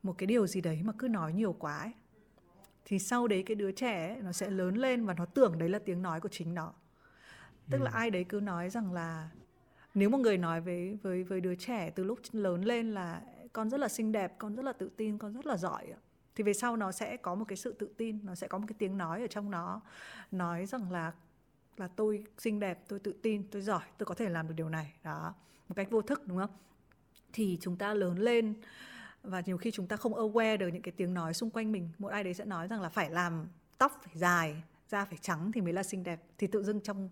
một 0.03 0.17
cái 0.17 0.27
điều 0.27 0.47
gì 0.47 0.61
đấy 0.61 0.81
mà 0.83 0.93
cứ 0.97 1.07
nói 1.07 1.33
nhiều 1.33 1.53
quá 1.59 1.77
ấy, 1.77 1.91
thì 2.85 2.99
sau 2.99 3.27
đấy 3.27 3.43
cái 3.45 3.55
đứa 3.55 3.71
trẻ 3.71 4.07
ấy, 4.07 4.21
nó 4.21 4.31
sẽ 4.31 4.49
lớn 4.49 4.75
lên 4.75 5.05
và 5.05 5.13
nó 5.13 5.25
tưởng 5.25 5.59
đấy 5.59 5.69
là 5.69 5.79
tiếng 5.79 6.01
nói 6.01 6.21
của 6.21 6.29
chính 6.29 6.53
nó 6.53 6.73
tức 7.69 7.77
ừ. 7.77 7.83
là 7.83 7.91
ai 7.93 8.11
đấy 8.11 8.25
cứ 8.29 8.39
nói 8.39 8.69
rằng 8.69 8.93
là 8.93 9.29
nếu 9.93 10.09
một 10.09 10.17
người 10.17 10.37
nói 10.37 10.61
với 10.61 10.97
với 11.03 11.23
với 11.23 11.41
đứa 11.41 11.55
trẻ 11.55 11.89
từ 11.95 12.03
lúc 12.03 12.19
lớn 12.31 12.65
lên 12.65 12.91
là 12.91 13.21
con 13.53 13.69
rất 13.69 13.79
là 13.79 13.87
xinh 13.87 14.11
đẹp 14.11 14.35
con 14.37 14.55
rất 14.55 14.65
là 14.65 14.73
tự 14.73 14.89
tin 14.97 15.17
con 15.17 15.33
rất 15.33 15.45
là 15.45 15.57
giỏi 15.57 15.93
thì 16.35 16.43
về 16.43 16.53
sau 16.53 16.77
nó 16.77 16.91
sẽ 16.91 17.17
có 17.17 17.35
một 17.35 17.45
cái 17.47 17.57
sự 17.57 17.73
tự 17.73 17.89
tin 17.97 18.19
nó 18.23 18.35
sẽ 18.35 18.47
có 18.47 18.57
một 18.57 18.65
cái 18.67 18.75
tiếng 18.79 18.97
nói 18.97 19.21
ở 19.21 19.27
trong 19.27 19.51
nó 19.51 19.81
nói 20.31 20.65
rằng 20.65 20.91
là 20.91 21.11
là 21.79 21.87
tôi 21.87 22.23
xinh 22.37 22.59
đẹp, 22.59 22.79
tôi 22.87 22.99
tự 22.99 23.13
tin, 23.21 23.43
tôi 23.51 23.61
giỏi, 23.61 23.81
tôi 23.97 24.05
có 24.05 24.15
thể 24.15 24.29
làm 24.29 24.47
được 24.47 24.53
điều 24.57 24.69
này. 24.69 24.93
Đó, 25.03 25.33
một 25.67 25.75
cách 25.75 25.91
vô 25.91 26.01
thức, 26.01 26.27
đúng 26.27 26.37
không? 26.37 26.49
Thì 27.33 27.57
chúng 27.61 27.77
ta 27.77 27.93
lớn 27.93 28.19
lên 28.19 28.53
và 29.23 29.41
nhiều 29.45 29.57
khi 29.57 29.71
chúng 29.71 29.87
ta 29.87 29.95
không 29.95 30.13
aware 30.13 30.57
được 30.57 30.67
những 30.67 30.81
cái 30.81 30.91
tiếng 30.91 31.13
nói 31.13 31.33
xung 31.33 31.49
quanh 31.49 31.71
mình, 31.71 31.89
một 31.97 32.07
ai 32.07 32.23
đấy 32.23 32.33
sẽ 32.33 32.45
nói 32.45 32.67
rằng 32.67 32.81
là 32.81 32.89
phải 32.89 33.09
làm 33.09 33.47
tóc 33.77 34.01
phải 34.03 34.13
dài, 34.15 34.63
da 34.87 35.05
phải 35.05 35.17
trắng 35.21 35.51
thì 35.51 35.61
mới 35.61 35.73
là 35.73 35.83
xinh 35.83 36.03
đẹp. 36.03 36.21
Thì 36.37 36.47
tự 36.47 36.63
dưng 36.63 36.81
trong 36.81 37.09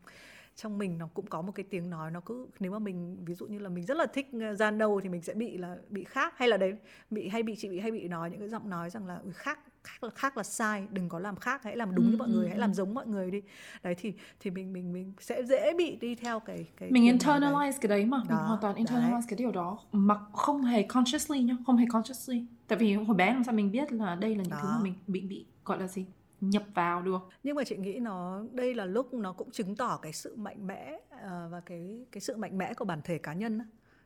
trong 0.55 0.77
mình 0.77 0.97
nó 0.97 1.09
cũng 1.13 1.27
có 1.27 1.41
một 1.41 1.51
cái 1.55 1.65
tiếng 1.69 1.89
nói, 1.89 2.11
nó 2.11 2.19
cứ, 2.19 2.47
nếu 2.59 2.71
mà 2.71 2.79
mình, 2.79 3.17
ví 3.25 3.33
dụ 3.33 3.47
như 3.47 3.59
là 3.59 3.69
mình 3.69 3.85
rất 3.85 3.97
là 3.97 4.05
thích 4.05 4.27
ờ, 4.41 4.55
da 4.55 4.71
nâu 4.71 5.01
thì 5.01 5.09
mình 5.09 5.21
sẽ 5.21 5.33
bị 5.33 5.57
là, 5.57 5.77
bị 5.89 6.03
khác. 6.03 6.33
Hay 6.37 6.47
là 6.47 6.57
đấy, 6.57 6.77
bị, 7.09 7.27
hay 7.27 7.43
bị 7.43 7.55
chị 7.55 7.69
bị, 7.69 7.79
hay 7.79 7.91
bị 7.91 8.07
nói 8.07 8.29
những 8.29 8.39
cái 8.39 8.49
giọng 8.49 8.69
nói 8.69 8.89
rằng 8.89 9.07
là 9.07 9.21
khác 9.33 9.59
khác 9.87 10.03
là 10.03 10.09
khác 10.09 10.37
là 10.37 10.43
sai 10.43 10.87
đừng 10.91 11.09
có 11.09 11.19
làm 11.19 11.35
khác 11.35 11.63
hãy 11.63 11.75
làm 11.75 11.95
đúng 11.95 12.05
ừ, 12.05 12.11
như 12.11 12.17
mọi 12.17 12.27
ừ, 12.27 12.33
người 12.33 12.49
hãy 12.49 12.57
làm 12.57 12.73
giống 12.73 12.93
mọi 12.93 13.07
người 13.07 13.31
đi 13.31 13.41
đấy 13.83 13.95
thì 13.97 14.13
thì 14.39 14.51
mình 14.51 14.73
mình 14.73 14.93
mình 14.93 15.13
sẽ 15.19 15.43
dễ 15.43 15.73
bị 15.73 15.95
đi 15.95 16.15
theo 16.15 16.39
cái 16.39 16.65
cái 16.77 16.91
mình 16.91 17.17
internalize 17.17 17.59
đấy. 17.59 17.77
cái 17.81 17.89
đấy 17.89 18.05
mà 18.05 18.17
đó, 18.17 18.35
mình 18.35 18.45
hoàn 18.45 18.61
toàn 18.61 18.75
internalize 18.75 19.11
đấy. 19.11 19.21
cái 19.27 19.37
điều 19.37 19.51
đó 19.51 19.79
mà 19.91 20.15
không 20.33 20.63
hề 20.63 20.83
consciously 20.83 21.43
nhá 21.43 21.57
không 21.65 21.77
hề 21.77 21.85
consciously 21.89 22.45
tại 22.67 22.77
vì 22.77 22.93
hồi 22.93 23.15
bé 23.15 23.33
làm 23.33 23.43
sao 23.43 23.53
mình 23.53 23.71
biết 23.71 23.91
là 23.91 24.15
đây 24.15 24.35
là 24.35 24.43
những 24.43 24.51
đó. 24.51 24.59
thứ 24.61 24.67
mà 24.67 24.79
mình 24.81 24.93
bị 25.07 25.21
bị 25.21 25.45
gọi 25.65 25.79
là 25.79 25.87
gì 25.87 26.05
nhập 26.41 26.63
vào 26.73 27.01
được 27.01 27.29
nhưng 27.43 27.55
mà 27.55 27.63
chị 27.63 27.77
nghĩ 27.77 27.99
nó 27.99 28.43
đây 28.51 28.73
là 28.73 28.85
lúc 28.85 29.13
nó 29.13 29.33
cũng 29.33 29.51
chứng 29.51 29.75
tỏ 29.75 29.99
cái 30.01 30.13
sự 30.13 30.35
mạnh 30.35 30.67
mẽ 30.67 30.99
uh, 31.15 31.21
và 31.51 31.61
cái 31.65 32.05
cái 32.11 32.21
sự 32.21 32.37
mạnh 32.37 32.57
mẽ 32.57 32.73
của 32.73 32.85
bản 32.85 33.01
thể 33.03 33.17
cá 33.17 33.33
nhân 33.33 33.61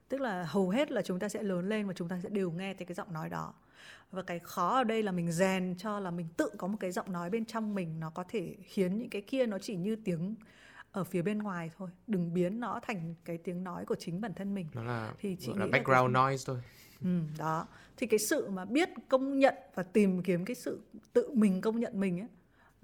tức 0.09 0.21
là 0.21 0.45
hầu 0.49 0.69
hết 0.69 0.91
là 0.91 1.01
chúng 1.01 1.19
ta 1.19 1.29
sẽ 1.29 1.43
lớn 1.43 1.69
lên 1.69 1.87
và 1.87 1.93
chúng 1.93 2.07
ta 2.07 2.19
sẽ 2.23 2.29
đều 2.29 2.51
nghe 2.51 2.73
thấy 2.73 2.85
cái 2.85 2.95
giọng 2.95 3.13
nói 3.13 3.29
đó 3.29 3.53
và 4.11 4.21
cái 4.21 4.39
khó 4.39 4.77
ở 4.77 4.83
đây 4.83 5.03
là 5.03 5.11
mình 5.11 5.31
rèn 5.31 5.75
cho 5.77 5.99
là 5.99 6.11
mình 6.11 6.27
tự 6.37 6.49
có 6.57 6.67
một 6.67 6.77
cái 6.79 6.91
giọng 6.91 7.11
nói 7.11 7.29
bên 7.29 7.45
trong 7.45 7.75
mình 7.75 7.99
nó 7.99 8.09
có 8.09 8.23
thể 8.27 8.55
khiến 8.63 8.97
những 8.97 9.09
cái 9.09 9.21
kia 9.21 9.45
nó 9.45 9.59
chỉ 9.59 9.75
như 9.75 9.95
tiếng 9.95 10.35
ở 10.91 11.03
phía 11.03 11.21
bên 11.21 11.37
ngoài 11.37 11.71
thôi. 11.77 11.89
Đừng 12.07 12.33
biến 12.33 12.59
nó 12.59 12.79
thành 12.83 13.15
cái 13.25 13.37
tiếng 13.37 13.63
nói 13.63 13.85
của 13.85 13.95
chính 13.95 14.21
bản 14.21 14.33
thân 14.33 14.53
mình. 14.53 14.67
Nó 14.73 14.83
là 14.83 15.13
thì 15.19 15.37
chị 15.39 15.51
là 15.55 15.67
background 15.71 16.13
là 16.13 16.19
cái... 16.19 16.31
noise 16.31 16.43
thôi. 16.47 16.57
Ừ, 17.01 17.19
đó. 17.37 17.67
Thì 17.97 18.07
cái 18.07 18.19
sự 18.19 18.49
mà 18.49 18.65
biết 18.65 18.89
công 19.09 19.39
nhận 19.39 19.55
và 19.75 19.83
tìm 19.83 20.23
kiếm 20.23 20.45
cái 20.45 20.55
sự 20.55 20.81
tự 21.13 21.29
mình 21.33 21.61
công 21.61 21.79
nhận 21.79 21.99
mình 21.99 22.19
ấy 22.19 22.27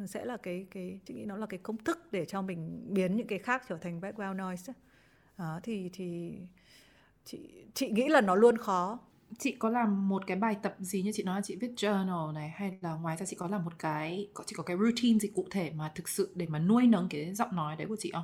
sẽ 0.07 0.26
là 0.26 0.38
cái 0.38 0.68
cái 0.72 0.99
chị 1.06 1.14
nghĩ 1.14 1.26
nó 1.26 1.38
là 1.38 1.45
cái 1.45 1.60
công 1.64 1.78
thức 1.78 2.11
để 2.11 2.26
cho 2.26 2.41
mình 2.41 2.88
biến 2.94 3.15
những 3.15 3.28
cái 3.28 3.40
khác 3.40 3.64
trở 3.69 3.78
thành 3.78 4.02
background 4.02 4.40
noise 4.40 4.72
ấy. 4.72 4.76
đó 5.38 5.60
thì 5.64 5.90
thì 5.94 6.40
chị 7.26 7.65
chị 7.74 7.90
nghĩ 7.90 8.07
là 8.07 8.22
nó 8.22 8.36
luôn 8.36 8.57
khó 8.57 8.99
chị 9.38 9.56
có 9.60 9.70
làm 9.70 10.10
một 10.10 10.28
cái 10.28 10.38
bài 10.38 10.56
tập 10.62 10.76
gì 10.80 11.02
như 11.02 11.12
chị 11.14 11.24
nói 11.24 11.36
là 11.36 11.41
chị 11.41 11.56
viết 11.56 11.72
journal 11.76 12.34
này 12.34 12.49
hay 12.49 12.78
là 12.82 12.94
ngoài 12.94 13.18
ra 13.18 13.26
chị 13.26 13.36
có 13.36 13.48
làm 13.48 13.66
một 13.66 13.74
cái 13.80 14.28
có 14.34 14.44
chị 14.48 14.56
có 14.58 14.64
cái 14.64 14.78
routine 14.78 15.20
gì 15.20 15.30
cụ 15.36 15.45
thể 15.52 15.72
mà 15.76 15.91
thực 15.95 16.10
sự 16.10 16.32
để 16.36 16.45
mà 16.49 16.60
nuôi 16.60 16.88
nấng 16.88 17.08
cái 17.10 17.34
giọng 17.34 17.56
nói 17.56 17.76
đấy 17.76 17.88
của 17.88 17.95
chị 17.99 18.12
không? 18.14 18.24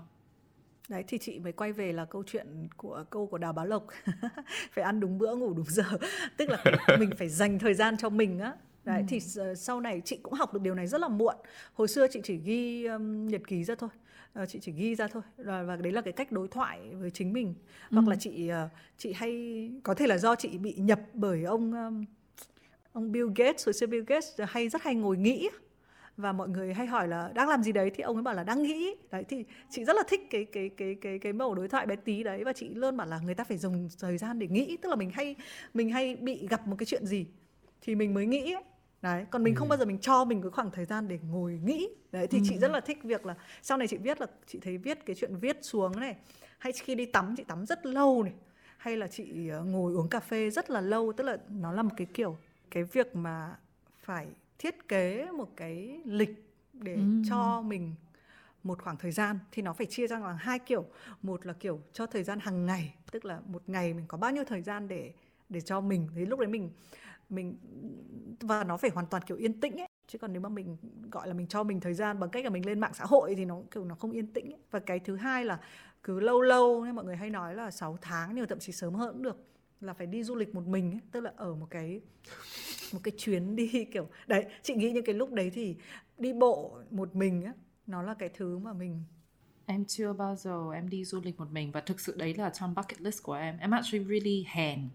Đấy 0.90 1.04
thì 1.08 1.18
chị 1.18 1.40
mới 1.40 1.52
quay 1.52 1.74
về 1.74 1.94
là 1.94 2.06
câu 2.06 2.24
chuyện 2.28 2.68
của 2.78 3.04
câu 3.10 3.28
của 3.28 3.38
Đào 3.38 3.54
Bá 3.54 3.64
Lộc. 3.66 3.88
Phải 4.72 4.84
ăn 4.84 5.00
đúng 5.00 5.18
bữa 5.18 5.36
ngủ 5.36 5.54
đúng 5.54 5.66
giờ. 5.70 5.84
Tức 6.38 6.50
là 6.50 6.64
mình 7.00 7.10
phải 7.18 7.30
dành 7.30 7.60
thời 7.60 7.74
gian 7.74 7.98
cho 7.98 8.10
mình 8.10 8.40
á. 8.40 8.54
Đấy 8.84 9.00
ừ. 9.00 9.06
thì 9.08 9.20
sau 9.56 9.82
này 9.82 10.02
chị 10.06 10.18
cũng 10.24 10.34
học 10.34 10.54
được 10.54 10.62
điều 10.62 10.76
này 10.76 10.88
rất 10.88 11.02
là 11.02 11.08
muộn. 11.08 11.36
Hồi 11.74 11.88
xưa 11.88 12.08
chị 12.12 12.20
chỉ 12.24 12.38
ghi 12.38 12.86
um, 12.86 13.28
nhật 13.28 13.42
ký 13.48 13.64
ra 13.64 13.76
thôi 13.76 13.90
uh, 14.42 14.50
chị 14.50 14.60
chỉ 14.62 14.72
ghi 14.72 14.96
ra 14.96 15.08
thôi. 15.08 15.24
Và, 15.38 15.64
và 15.64 15.76
đấy 15.76 15.92
là 15.92 16.02
cái 16.02 16.14
cách 16.14 16.32
đối 16.32 16.48
thoại 16.48 16.80
với 16.96 17.12
chính 17.12 17.34
mình. 17.34 17.54
Ừ. 17.90 17.96
hoặc 17.96 18.08
là 18.08 18.16
chị 18.16 18.52
uh, 18.52 18.72
chị 18.98 19.14
hay 19.14 19.72
có 19.84 19.94
thể 19.94 20.08
là 20.08 20.18
do 20.18 20.36
chị 20.36 20.58
bị 20.58 20.74
nhập 20.74 21.00
bởi 21.14 21.44
ông 21.44 21.74
um, 21.74 22.06
ông 22.94 23.12
Bill 23.12 23.28
Gates 23.36 23.66
hồi 23.66 23.74
xưa 23.74 23.88
Bill 23.88 24.04
Gates 24.08 24.42
hay 24.48 24.70
rất 24.70 24.84
hay 24.84 24.96
ngồi 24.96 25.18
nghĩ. 25.18 25.50
Và 26.18 26.32
mọi 26.32 26.50
người 26.50 26.74
hay 26.74 26.88
hỏi 26.88 27.08
là 27.08 27.32
đang 27.36 27.50
làm 27.50 27.64
gì 27.64 27.72
đấy? 27.72 27.92
Thì 27.96 28.04
ông 28.04 28.16
ấy 28.16 28.24
bảo 28.24 28.34
là 28.34 28.44
đang 28.44 28.64
nghĩ. 28.64 28.96
Đấy 29.12 29.24
thì 29.30 29.46
chị 29.70 29.86
rất 29.86 29.96
là 29.96 30.04
thích 30.08 30.28
cái 30.30 30.46
cái 30.46 30.70
cái 30.78 30.96
cái 31.02 31.20
cái 31.20 31.34
mẫu 31.34 31.56
đối 31.56 31.68
thoại 31.68 31.86
bé 31.86 31.96
tí 31.96 32.24
đấy. 32.24 32.44
Và 32.44 32.54
chị 32.54 32.70
luôn 32.70 32.98
bảo 32.98 33.08
là 33.08 33.20
người 33.20 33.36
ta 33.36 33.44
phải 33.44 33.58
dùng 33.58 33.90
thời 34.00 34.18
gian 34.18 34.40
để 34.40 34.48
nghĩ. 34.48 34.78
Tức 34.78 34.90
là 34.90 34.96
mình 34.96 35.10
hay 35.14 35.36
mình 35.74 35.90
hay 35.90 36.16
bị 36.16 36.48
gặp 36.48 36.68
một 36.68 36.76
cái 36.80 36.86
chuyện 36.86 37.06
gì 37.06 37.26
thì 37.82 37.96
mình 37.96 38.14
mới 38.14 38.26
nghĩ. 38.26 38.54
ấy 38.54 38.64
đấy 39.04 39.26
còn 39.32 39.44
mình 39.44 39.56
ừ. 39.56 39.60
không 39.60 39.70
bao 39.70 39.78
giờ 39.78 39.86
mình 39.86 40.00
cho 40.00 40.26
mình 40.26 40.42
cái 40.42 40.52
khoảng 40.52 40.72
thời 40.72 40.86
gian 40.86 41.08
để 41.08 41.20
ngồi 41.30 41.60
nghĩ 41.64 41.90
đấy 42.12 42.28
thì 42.28 42.38
ừ. 42.38 42.44
chị 42.50 42.58
rất 42.58 42.72
là 42.72 42.80
thích 42.80 43.04
việc 43.04 43.26
là 43.26 43.36
sau 43.62 43.78
này 43.78 43.88
chị 43.88 43.98
viết 43.98 44.22
là 44.22 44.28
chị 44.48 44.60
thấy 44.60 44.78
viết 44.78 45.06
cái 45.06 45.16
chuyện 45.16 45.36
viết 45.36 45.58
xuống 45.62 46.00
này 46.00 46.16
hay 46.58 46.74
khi 46.74 46.96
đi 46.96 47.06
tắm 47.06 47.36
chị 47.38 47.44
tắm 47.44 47.66
rất 47.66 47.86
lâu 47.86 48.24
này 48.24 48.34
hay 48.78 48.98
là 48.98 49.08
chị 49.08 49.48
ờ, 49.50 49.64
ngồi 49.64 49.94
uống 49.94 50.10
cà 50.10 50.20
phê 50.20 50.50
rất 50.50 50.70
là 50.70 50.82
lâu 50.82 51.14
tức 51.18 51.24
là 51.24 51.38
nó 51.50 51.72
là 51.72 51.82
một 51.82 51.94
cái 51.98 52.08
kiểu 52.14 52.38
cái 52.72 52.84
việc 52.84 53.16
mà 53.16 53.58
phải 54.02 54.28
thiết 54.60 54.88
kế 54.88 55.28
một 55.32 55.50
cái 55.56 56.02
lịch 56.06 56.50
để 56.74 56.94
ừ. 56.94 57.02
cho 57.30 57.62
mình 57.62 57.96
một 58.64 58.82
khoảng 58.82 58.98
thời 58.98 59.12
gian 59.12 59.40
thì 59.52 59.62
nó 59.62 59.74
phải 59.74 59.86
chia 59.86 60.08
ra 60.08 60.20
làm 60.20 60.36
hai 60.40 60.60
kiểu 60.60 60.86
một 61.22 61.46
là 61.46 61.54
kiểu 61.54 61.82
cho 61.94 62.06
thời 62.06 62.24
gian 62.24 62.40
hàng 62.40 62.66
ngày 62.66 62.94
tức 63.12 63.26
là 63.26 63.40
một 63.46 63.62
ngày 63.68 63.94
mình 63.94 64.06
có 64.08 64.18
bao 64.18 64.32
nhiêu 64.32 64.44
thời 64.44 64.62
gian 64.62 64.88
để 64.88 65.14
để 65.50 65.62
cho 65.62 65.82
mình 65.82 66.08
thì 66.16 66.26
lúc 66.26 66.40
đấy 66.40 66.48
mình 66.48 66.70
mình, 67.36 67.58
và 68.40 68.64
nó 68.64 68.78
phải 68.78 68.90
hoàn 68.90 69.06
toàn, 69.06 69.24
kiểu, 69.24 69.38
yên 69.38 69.60
tĩnh 69.60 69.78
ấy 69.82 69.88
chứ 70.08 70.18
còn 70.20 70.34
nếu 70.34 70.42
mà 70.42 70.50
mình, 70.50 70.78
gọi 71.12 71.28
là, 71.28 71.34
mình 71.34 71.48
cho 71.48 71.64
mình 71.64 71.80
thời 71.80 71.94
gian 71.94 72.20
bằng 72.20 72.30
cách 72.30 72.44
là 72.44 72.50
mình 72.50 72.66
lên 72.66 72.80
mạng 72.80 72.94
xã 72.94 73.06
hội 73.06 73.36
thì 73.36 73.46
nó, 73.46 73.62
kiểu, 73.72 73.86
nó 73.86 73.96
không 73.96 74.12
yên 74.12 74.28
tĩnh 74.28 74.46
ấy. 74.46 74.60
và 74.72 74.80
cái 74.80 75.00
thứ 75.00 75.16
hai 75.16 75.46
là 75.46 75.60
cứ 76.04 76.20
lâu 76.20 76.42
lâu 76.42 76.86
nên 76.86 76.96
mọi 76.96 77.06
người 77.06 77.16
hay 77.16 77.30
nói 77.30 77.56
là 77.56 77.72
6 77.72 77.98
tháng 78.02 78.36
nhưng 78.36 78.48
thậm 78.48 78.60
chí 78.60 78.72
sớm 78.72 78.94
hơn 78.94 79.14
cũng 79.14 79.24
được, 79.24 79.38
là 79.82 79.94
phải 79.94 80.08
đi 80.08 80.24
du 80.24 80.36
lịch 80.36 80.56
một 80.56 80.68
mình 80.68 80.92
ấy. 80.92 81.02
tức 81.12 81.20
là 81.22 81.34
ở 81.36 81.56
một 81.56 81.68
cái 81.70 82.02
một 82.94 83.00
cái 83.04 83.14
chuyến 83.18 83.56
đi, 83.56 83.86
kiểu, 83.94 84.08
đấy, 84.28 84.46
chị 84.62 84.76
nghĩ 84.76 84.92
những 84.92 85.06
cái 85.06 85.16
lúc 85.16 85.32
đấy 85.32 85.52
thì 85.54 85.76
đi 86.18 86.34
bộ 86.34 86.78
một 86.92 87.16
mình 87.16 87.44
á, 87.44 87.54
nó 87.88 88.02
là 88.04 88.14
cái 88.14 88.30
thứ 88.30 88.58
mà 88.58 88.74
mình 88.74 89.04
em 89.66 89.86
chưa 89.86 90.14
bao 90.14 90.36
giờ 90.36 90.72
em 90.74 90.90
đi 90.90 91.06
du 91.06 91.22
lịch 91.22 91.40
một 91.40 91.52
mình 91.52 91.72
và 91.72 91.82
thực 91.82 92.00
sự 92.00 92.16
đấy 92.18 92.34
là 92.34 92.50
trong 92.50 92.76
bucket 92.76 93.02
list 93.02 93.24
của 93.24 93.34
em 93.34 93.58
em 93.58 93.72
actually 93.72 94.06
really 94.06 94.46
hèn 94.48 94.90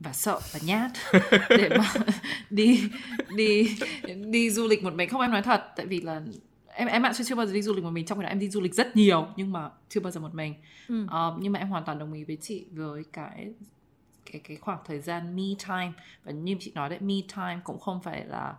và 0.00 0.12
sợ 0.12 0.40
và 0.52 0.60
nhát 0.62 0.90
để 1.48 1.68
mà 1.78 1.92
đi 2.50 2.90
đi 3.36 3.76
đi 4.30 4.50
du 4.50 4.66
lịch 4.66 4.82
một 4.82 4.94
mình. 4.94 5.08
Không 5.08 5.20
em 5.20 5.30
nói 5.30 5.42
thật 5.42 5.64
tại 5.76 5.86
vì 5.86 6.00
là 6.00 6.22
em 6.68 6.88
em 6.88 7.02
bạn 7.02 7.12
chưa 7.24 7.34
bao 7.34 7.46
giờ 7.46 7.52
đi 7.52 7.62
du 7.62 7.74
lịch 7.74 7.84
một 7.84 7.90
mình. 7.90 8.06
Trong 8.06 8.18
khi 8.18 8.22
đó 8.22 8.28
em 8.28 8.38
đi 8.38 8.48
du 8.48 8.60
lịch 8.60 8.74
rất 8.74 8.96
nhiều 8.96 9.26
nhưng 9.36 9.52
mà 9.52 9.70
chưa 9.88 10.00
bao 10.00 10.10
giờ 10.10 10.20
một 10.20 10.34
mình. 10.34 10.54
Ừ. 10.88 11.06
Ờ, 11.08 11.36
nhưng 11.40 11.52
mà 11.52 11.58
em 11.58 11.68
hoàn 11.68 11.84
toàn 11.84 11.98
đồng 11.98 12.12
ý 12.12 12.24
với 12.24 12.38
chị 12.40 12.66
với 12.72 13.04
cái 13.12 13.52
cái 14.32 14.40
cái 14.44 14.56
khoảng 14.56 14.78
thời 14.86 15.00
gian 15.00 15.36
me 15.36 15.42
time. 15.68 15.92
Và 16.24 16.32
như 16.32 16.56
chị 16.60 16.72
nói 16.74 16.88
đấy 16.88 16.98
me 17.00 17.14
time 17.36 17.60
cũng 17.64 17.78
không 17.78 18.02
phải 18.02 18.24
là 18.26 18.54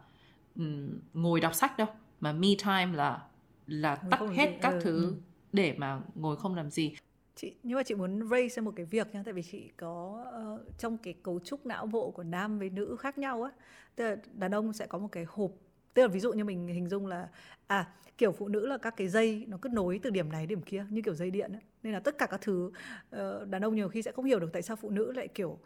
ừm, 0.56 1.00
ngồi 1.14 1.40
đọc 1.40 1.56
sách 1.56 1.78
đâu 1.78 1.88
mà 2.22 2.32
me 2.32 2.48
time 2.64 2.98
là 2.98 3.20
là 3.68 3.98
Ngồi 4.02 4.12
tắt 4.12 4.20
hết 4.36 4.58
các 4.62 4.72
ừ, 4.74 4.80
thứ 4.84 5.04
ừ. 5.04 5.16
để 5.54 5.76
mà 5.78 6.00
ngồi 6.16 6.38
không 6.38 6.56
làm 6.56 6.70
gì 6.70 6.96
chị 7.42 7.56
nhưng 7.64 7.76
mà 7.78 7.84
chị 7.84 7.96
muốn 7.96 8.28
raise 8.30 8.56
ra 8.56 8.62
một 8.62 8.74
cái 8.76 8.86
việc 8.86 9.14
nha 9.14 9.22
tại 9.26 9.34
vì 9.34 9.42
chị 9.44 9.70
có 9.78 10.24
ờ, 10.32 10.64
trong 10.78 10.98
cái 10.98 11.14
cấu 11.24 11.40
trúc 11.40 11.66
não 11.66 11.86
bộ 11.86 12.12
của 12.12 12.24
nam 12.24 12.60
với 12.60 12.70
nữ 12.70 12.96
khác 13.00 13.18
nhau 13.18 13.44
á 13.44 13.52
tức 13.96 14.04
là 14.04 14.16
đàn 14.34 14.52
ông 14.56 14.74
sẽ 14.74 14.88
có 14.88 14.98
một 14.98 15.08
cái 15.12 15.26
hộp 15.28 15.52
tức 15.94 16.02
là 16.02 16.08
ví 16.08 16.20
dụ 16.20 16.34
như 16.34 16.44
mình 16.44 16.68
hình 16.68 16.90
dung 16.90 17.08
là 17.08 17.30
à 17.68 17.88
kiểu 18.18 18.32
phụ 18.32 18.48
nữ 18.48 18.68
là 18.68 18.78
các 18.78 18.96
cái 18.98 19.08
dây 19.08 19.46
nó 19.48 19.58
cứ 19.62 19.70
nối 19.70 20.00
từ 20.04 20.10
điểm 20.10 20.32
này 20.32 20.46
điểm 20.46 20.62
kia 20.62 20.86
như 20.90 21.02
kiểu 21.02 21.14
dây 21.14 21.32
điện 21.32 21.52
ấy. 21.54 21.62
nên 21.84 21.94
là 21.94 22.00
tất 22.00 22.18
cả 22.18 22.26
các 22.26 22.42
thứ 22.42 22.72
ờ, 23.10 23.46
đàn 23.46 23.62
ông 23.62 23.76
nhiều 23.76 23.90
khi 23.90 24.02
sẽ 24.02 24.12
không 24.12 24.26
hiểu 24.26 24.40
được 24.40 24.50
tại 24.54 24.62
sao 24.62 24.76
phụ 24.76 24.90
nữ 24.90 25.12
lại 25.12 25.28
kiểu 25.28 25.58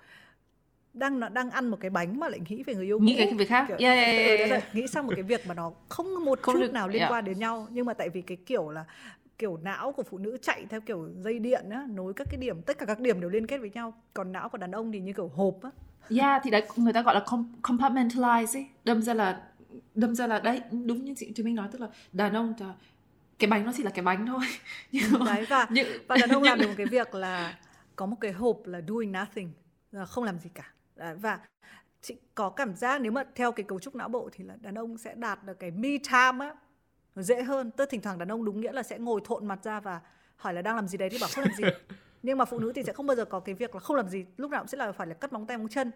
đang 0.93 1.19
nó 1.19 1.30
đang 1.30 1.49
ăn 1.52 1.68
một 1.68 1.77
cái 1.80 1.89
bánh 1.89 2.19
mà 2.19 2.30
lại 2.30 2.39
nghĩ 2.49 2.64
về 2.64 2.76
người 2.76 2.85
yêu 2.85 2.99
nghĩ 2.99 3.15
cái 3.15 3.34
việc 3.34 3.47
khác 3.49 3.65
kiểu, 3.68 3.77
yeah, 3.80 3.97
yeah, 3.97 4.15
ừ, 4.18 4.23
yeah, 4.38 4.49
yeah. 4.49 4.76
nghĩ 4.76 4.88
sang 4.88 5.07
một 5.07 5.14
cái 5.15 5.23
việc 5.23 5.47
mà 5.47 5.53
nó 5.53 5.73
không 5.89 6.26
một 6.26 6.39
Không 6.41 6.56
chút 6.56 6.61
được- 6.61 6.73
nào 6.73 6.88
liên 6.88 6.99
yeah. 6.99 7.11
quan 7.11 7.26
đến 7.26 7.39
nhau 7.39 7.68
nhưng 7.72 7.85
mà 7.85 7.93
tại 7.93 8.10
vì 8.10 8.22
cái 8.22 8.38
kiểu 8.45 8.69
là 8.69 8.85
kiểu 9.37 9.57
não 9.57 9.91
của 9.91 10.03
phụ 10.03 10.17
nữ 10.17 10.37
chạy 10.41 10.65
theo 10.69 10.81
kiểu 10.81 11.09
dây 11.15 11.39
điện 11.39 11.69
á 11.69 11.85
nối 11.89 12.13
các 12.13 12.27
cái 12.29 12.37
điểm 12.37 12.61
tất 12.61 12.77
cả 12.77 12.85
các 12.85 12.99
điểm 12.99 13.21
đều 13.21 13.29
liên 13.29 13.47
kết 13.47 13.57
với 13.57 13.69
nhau 13.69 13.93
còn 14.13 14.31
não 14.31 14.49
của 14.49 14.57
đàn 14.57 14.71
ông 14.71 14.91
thì 14.91 14.99
như 14.99 15.13
kiểu 15.13 15.27
hộp 15.27 15.63
á 15.63 15.69
Yeah, 16.09 16.41
thì 16.43 16.51
đấy 16.51 16.67
người 16.75 16.93
ta 16.93 17.01
gọi 17.01 17.15
là 17.15 17.21
com- 17.25 17.45
compartmentalize 17.61 18.59
ấy. 18.59 18.67
Đâm 18.83 19.01
ra 19.01 19.13
là 19.13 19.41
đâm 19.95 20.15
ra 20.15 20.27
là 20.27 20.39
đấy 20.39 20.61
đúng 20.85 21.05
như 21.05 21.13
chị 21.17 21.31
Thùy 21.35 21.45
Minh 21.45 21.55
nói 21.55 21.67
tức 21.71 21.81
là 21.81 21.87
đàn 22.13 22.33
ông 22.33 22.53
là 22.59 22.73
cái 23.39 23.49
bánh 23.49 23.65
nó 23.65 23.71
chỉ 23.77 23.83
là 23.83 23.91
cái 23.91 24.05
bánh 24.05 24.25
thôi. 24.25 24.41
Nhưng 24.91 25.03
mà 25.11 25.35
đấy 25.35 25.45
và 25.49 25.67
những 25.69 25.87
và 26.07 26.17
đàn 26.17 26.29
ông 26.29 26.43
làm 26.43 26.59
được 26.59 26.67
một 26.67 26.73
cái 26.77 26.85
việc 26.85 27.15
là 27.15 27.57
có 27.95 28.05
một 28.05 28.15
cái 28.21 28.31
hộp 28.31 28.61
là 28.65 28.81
doing 28.87 29.11
nothing 29.11 29.51
là 29.91 30.05
không 30.05 30.23
làm 30.23 30.39
gì 30.39 30.49
cả 30.53 30.71
Đấy, 30.95 31.15
và 31.15 31.39
chị 32.01 32.15
có 32.35 32.49
cảm 32.49 32.75
giác 32.75 33.01
nếu 33.01 33.11
mà 33.11 33.23
theo 33.35 33.51
cái 33.51 33.63
cấu 33.63 33.79
trúc 33.79 33.95
não 33.95 34.09
bộ 34.09 34.29
thì 34.31 34.43
là 34.43 34.55
đàn 34.61 34.75
ông 34.75 34.97
sẽ 34.97 35.15
đạt 35.15 35.43
được 35.43 35.59
cái 35.59 35.71
me 35.71 35.89
time 35.89 36.45
á 36.45 36.55
nó 37.15 37.21
dễ 37.21 37.43
hơn. 37.43 37.71
Tức 37.71 37.89
thỉnh 37.89 38.01
thoảng 38.01 38.17
đàn 38.17 38.31
ông 38.31 38.45
đúng 38.45 38.61
nghĩa 38.61 38.71
là 38.71 38.83
sẽ 38.83 38.97
ngồi 38.99 39.21
thộn 39.25 39.45
mặt 39.47 39.63
ra 39.63 39.79
và 39.79 40.01
hỏi 40.35 40.53
là 40.53 40.61
đang 40.61 40.75
làm 40.75 40.87
gì 40.87 40.97
đấy? 40.97 41.09
Thì 41.09 41.17
bảo 41.21 41.29
không 41.35 41.45
làm 41.45 41.53
gì. 41.57 41.63
Nhưng 42.23 42.37
mà 42.37 42.45
phụ 42.45 42.59
nữ 42.59 42.71
thì 42.75 42.83
sẽ 42.83 42.93
không 42.93 43.07
bao 43.07 43.15
giờ 43.15 43.25
có 43.25 43.39
cái 43.39 43.55
việc 43.55 43.75
là 43.75 43.79
không 43.79 43.97
làm 43.97 44.09
gì. 44.09 44.25
Lúc 44.37 44.51
nào 44.51 44.61
cũng 44.61 44.67
sẽ 44.67 44.77
là 44.77 44.91
phải 44.91 45.07
là 45.07 45.13
cắt 45.13 45.33
móng 45.33 45.45
tay 45.45 45.57
móng 45.57 45.67
chân 45.67 45.91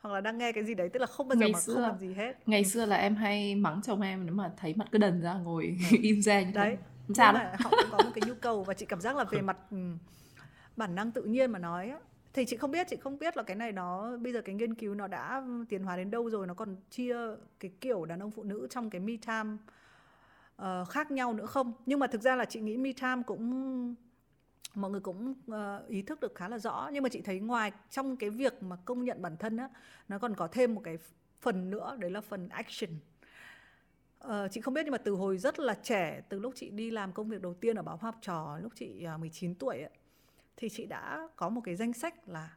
hoặc 0.00 0.10
là 0.14 0.20
đang 0.20 0.38
nghe 0.38 0.52
cái 0.52 0.64
gì 0.64 0.74
đấy 0.74 0.88
tức 0.88 1.00
là 1.00 1.06
không 1.06 1.28
bao 1.28 1.36
giờ 1.36 1.40
Ngày 1.40 1.52
mà 1.52 1.60
xưa- 1.60 1.74
không 1.74 1.82
làm 1.82 1.98
gì 1.98 2.14
hết. 2.14 2.32
ngày 2.48 2.64
xưa 2.64 2.86
là 2.86 2.96
em 2.96 3.14
hay 3.14 3.54
mắng 3.54 3.80
chồng 3.84 4.00
em 4.00 4.26
nếu 4.26 4.34
mà 4.34 4.52
thấy 4.56 4.74
mặt 4.76 4.88
cứ 4.92 4.98
đần 4.98 5.20
ra 5.20 5.34
ngồi 5.34 5.76
im 6.02 6.22
ra 6.22 6.40
như 6.40 6.46
thế. 6.46 6.52
đấy. 6.52 6.76
Đâu. 7.18 7.32
mà 7.32 7.52
họ 7.60 7.70
cũng 7.70 7.90
có 7.90 7.98
một 8.04 8.10
cái 8.14 8.22
nhu 8.28 8.34
cầu 8.40 8.64
và 8.64 8.74
chị 8.74 8.86
cảm 8.86 9.00
giác 9.00 9.16
là 9.16 9.24
về 9.24 9.40
mặt 9.40 9.56
ừm, 9.70 9.98
bản 10.76 10.94
năng 10.94 11.10
tự 11.12 11.22
nhiên 11.22 11.50
mà 11.52 11.58
nói 11.58 11.92
thì 12.32 12.44
chị 12.44 12.56
không 12.56 12.70
biết 12.70 12.86
chị 12.90 12.96
không 12.96 13.18
biết 13.18 13.36
là 13.36 13.42
cái 13.42 13.56
này 13.56 13.72
nó 13.72 14.16
bây 14.16 14.32
giờ 14.32 14.40
cái 14.44 14.54
nghiên 14.54 14.74
cứu 14.74 14.94
nó 14.94 15.06
đã 15.06 15.42
tiến 15.68 15.82
hóa 15.84 15.96
đến 15.96 16.10
đâu 16.10 16.30
rồi 16.30 16.46
nó 16.46 16.54
còn 16.54 16.76
chia 16.90 17.16
cái 17.60 17.70
kiểu 17.80 18.04
đàn 18.04 18.20
ông 18.22 18.30
phụ 18.30 18.42
nữ 18.42 18.66
trong 18.70 18.90
cái 18.90 19.00
me 19.00 19.12
time 19.26 19.56
uh, 20.62 20.88
khác 20.88 21.10
nhau 21.10 21.34
nữa 21.34 21.46
không? 21.46 21.72
Nhưng 21.86 21.98
mà 21.98 22.06
thực 22.06 22.22
ra 22.22 22.36
là 22.36 22.44
chị 22.44 22.60
nghĩ 22.60 22.76
me 22.76 22.92
time 22.92 23.22
cũng 23.26 23.94
mọi 24.74 24.90
người 24.90 25.00
cũng 25.00 25.34
uh, 25.50 25.88
ý 25.88 26.02
thức 26.02 26.20
được 26.20 26.34
khá 26.34 26.48
là 26.48 26.58
rõ. 26.58 26.90
Nhưng 26.92 27.02
mà 27.02 27.08
chị 27.08 27.22
thấy 27.22 27.40
ngoài 27.40 27.72
trong 27.90 28.16
cái 28.16 28.30
việc 28.30 28.62
mà 28.62 28.76
công 28.84 29.04
nhận 29.04 29.22
bản 29.22 29.36
thân 29.36 29.56
á 29.56 29.68
nó 30.08 30.18
còn 30.18 30.34
có 30.34 30.46
thêm 30.46 30.74
một 30.74 30.80
cái 30.84 30.98
phần 31.40 31.70
nữa 31.70 31.96
đấy 31.98 32.10
là 32.10 32.20
phần 32.20 32.48
action. 32.48 32.90
Uh, 34.26 34.30
chị 34.50 34.60
không 34.60 34.74
biết 34.74 34.82
nhưng 34.84 34.92
mà 34.92 34.98
từ 34.98 35.12
hồi 35.12 35.38
rất 35.38 35.58
là 35.58 35.74
trẻ 35.82 36.22
từ 36.28 36.38
lúc 36.38 36.52
chị 36.56 36.70
đi 36.70 36.90
làm 36.90 37.12
công 37.12 37.28
việc 37.28 37.42
đầu 37.42 37.54
tiên 37.54 37.76
ở 37.76 37.82
báo 37.82 37.96
học 37.96 38.18
trò 38.20 38.58
lúc 38.62 38.72
chị 38.74 39.06
uh, 39.14 39.20
19 39.20 39.54
tuổi 39.54 39.80
ấy, 39.80 39.90
thì 40.56 40.68
chị 40.68 40.86
đã 40.86 41.28
có 41.36 41.48
một 41.48 41.60
cái 41.64 41.76
danh 41.76 41.92
sách 41.92 42.28
là 42.28 42.56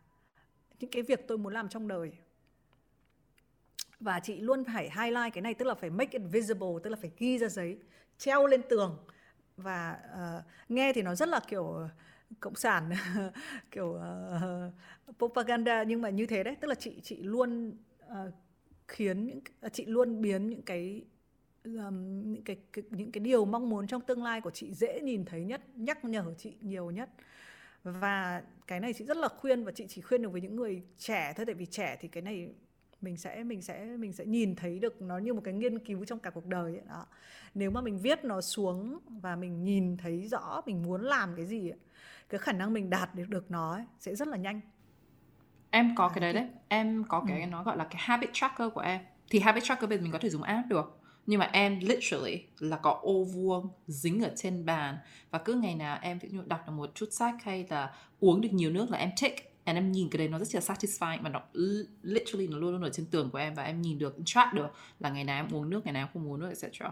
những 0.79 0.91
cái 0.91 1.03
việc 1.03 1.27
tôi 1.27 1.37
muốn 1.37 1.53
làm 1.53 1.69
trong 1.69 1.87
đời 1.87 2.11
và 3.99 4.19
chị 4.19 4.39
luôn 4.41 4.63
phải 4.63 4.83
highlight 4.83 5.33
cái 5.33 5.41
này 5.41 5.53
tức 5.53 5.65
là 5.65 5.75
phải 5.75 5.89
make 5.89 6.19
it 6.19 6.21
visible 6.31 6.67
tức 6.83 6.89
là 6.89 6.97
phải 7.01 7.11
ghi 7.17 7.37
ra 7.37 7.47
giấy 7.47 7.77
treo 8.17 8.47
lên 8.47 8.61
tường. 8.69 8.97
Và 9.57 9.99
uh, 10.13 10.71
nghe 10.71 10.93
thì 10.93 11.01
nó 11.01 11.15
rất 11.15 11.29
là 11.29 11.39
kiểu 11.47 11.67
ờ, 11.67 11.89
cộng 12.39 12.55
sản 12.55 12.91
kiểu 13.71 14.01
uh, 15.07 15.17
propaganda 15.17 15.83
nhưng 15.83 16.01
mà 16.01 16.09
như 16.09 16.25
thế 16.25 16.43
đấy 16.43 16.55
tức 16.61 16.67
là 16.67 16.75
chị 16.75 16.99
chị 17.03 17.23
luôn 17.23 17.77
uh, 18.05 18.33
khiến 18.87 19.25
những 19.27 19.39
chị 19.71 19.85
luôn 19.85 20.21
biến 20.21 20.49
những 20.49 20.61
cái 20.61 21.05
um, 21.63 22.31
những 22.33 22.43
cái, 22.43 22.57
cái 22.73 22.83
những 22.89 23.11
cái 23.11 23.19
điều 23.19 23.45
mong 23.45 23.69
muốn 23.69 23.87
trong 23.87 24.01
tương 24.01 24.23
lai 24.23 24.41
của 24.41 24.51
chị 24.51 24.73
dễ 24.73 24.99
nhìn 25.01 25.25
thấy 25.25 25.43
nhất 25.45 25.61
nhắc 25.75 26.05
nhở 26.05 26.33
chị 26.37 26.53
nhiều 26.61 26.91
nhất. 26.91 27.09
Và 27.83 28.43
cái 28.67 28.79
này 28.79 28.93
chị 28.93 29.05
rất 29.05 29.17
là 29.17 29.27
khuyên 29.27 29.63
và 29.63 29.71
chị 29.71 29.85
chỉ 29.89 30.01
khuyên 30.01 30.21
được 30.21 30.31
với 30.31 30.41
những 30.41 30.55
người 30.55 30.83
trẻ 30.97 31.33
thôi 31.35 31.45
tại 31.45 31.55
vì 31.55 31.65
trẻ 31.65 31.97
thì 31.99 32.07
cái 32.07 32.23
này 32.23 32.49
mình 33.07 33.17
sẽ 33.17 33.43
mình 33.43 33.61
sẽ 33.61 33.85
mình 33.85 34.13
sẽ 34.13 34.25
nhìn 34.25 34.55
thấy 34.55 34.79
được 34.79 35.01
nó 35.01 35.17
như 35.17 35.33
một 35.33 35.41
cái 35.43 35.53
nghiên 35.53 35.79
cứu 35.79 36.05
trong 36.05 36.19
cả 36.19 36.29
cuộc 36.29 36.45
đời 36.45 36.71
ấy. 36.71 36.83
Đó. 36.87 37.05
Nếu 37.53 37.71
mà 37.71 37.81
mình 37.81 37.99
viết 37.99 38.23
nó 38.23 38.41
xuống 38.41 38.99
và 39.21 39.35
mình 39.35 39.63
nhìn 39.63 39.97
thấy 39.97 40.27
rõ 40.27 40.61
mình 40.65 40.83
muốn 40.83 41.01
làm 41.01 41.35
cái 41.35 41.45
gì 41.45 41.69
ấy, 41.69 41.79
cái 42.29 42.39
khả 42.39 42.51
năng 42.51 42.73
mình 42.73 42.89
đạt 42.89 43.15
được 43.15 43.29
được 43.29 43.51
nó 43.51 43.73
ấy, 43.73 43.83
sẽ 43.99 44.15
rất 44.15 44.27
là 44.27 44.37
nhanh. 44.37 44.61
Em 45.69 45.95
có 45.95 46.07
À, 46.07 46.11
cái 46.13 46.21
đấy 46.21 46.33
đấy. 46.33 46.47
Em 46.67 47.03
có 47.07 47.25
cái 47.27 47.45
nó 47.45 47.63
gọi 47.63 47.77
là 47.77 47.83
cái 47.83 47.97
habit 47.99 48.29
tracker 48.33 48.73
của 48.73 48.81
em. 48.81 49.01
Thì 49.29 49.39
habit 49.39 49.63
tracker 49.63 49.89
bây 49.89 49.97
giờ 49.97 50.03
mình 50.03 50.11
có 50.11 50.19
thể 50.19 50.29
dùng 50.29 50.43
app 50.43 50.67
được. 50.67 50.99
Nhưng 51.25 51.39
mà 51.39 51.49
em 51.53 51.79
literally 51.79 52.43
là 52.59 52.77
có 52.77 52.99
ô 53.01 53.23
vuông 53.23 53.69
dính 53.87 54.23
ở 54.23 54.31
trên 54.35 54.65
bàn 54.65 54.97
và 55.31 55.39
cứ 55.39 55.53
ngày 55.53 55.75
nào 55.75 55.97
em 56.01 56.19
ví 56.19 56.29
dụ 56.29 56.41
đọc 56.45 56.59
được 56.67 56.73
một 56.73 56.91
chút 56.95 57.09
sách 57.11 57.35
hay 57.43 57.65
là 57.69 57.93
uống 58.19 58.41
được 58.41 58.53
nhiều 58.53 58.71
nước 58.71 58.91
là 58.91 58.97
em 58.97 59.09
tick 59.21 59.46
and 59.67 59.77
em 59.77 59.91
nhìn 59.91 60.09
cái 60.09 60.17
đấy 60.17 60.27
nó 60.27 60.39
rất 60.39 60.55
là 60.55 60.61
satisfying 60.61 61.21
mà 61.21 61.29
nó 61.29 61.41
literally 62.01 62.47
nó 62.47 62.57
luôn 62.57 62.71
luôn 62.71 62.81
ở 62.81 62.89
trên 62.89 63.05
tường 63.05 63.29
của 63.31 63.37
em 63.37 63.55
và 63.55 63.63
em 63.63 63.81
nhìn 63.81 63.99
được 63.99 64.15
track 64.25 64.53
được 64.53 64.67
là 64.99 65.09
ngày 65.09 65.23
nào 65.23 65.43
em 65.43 65.55
uống 65.55 65.69
nước 65.69 65.85
ngày 65.85 65.93
nào 65.93 66.03
em 66.03 66.09
không 66.13 66.31
uống 66.31 66.39
nước 66.39 66.49
etc. 66.49 66.83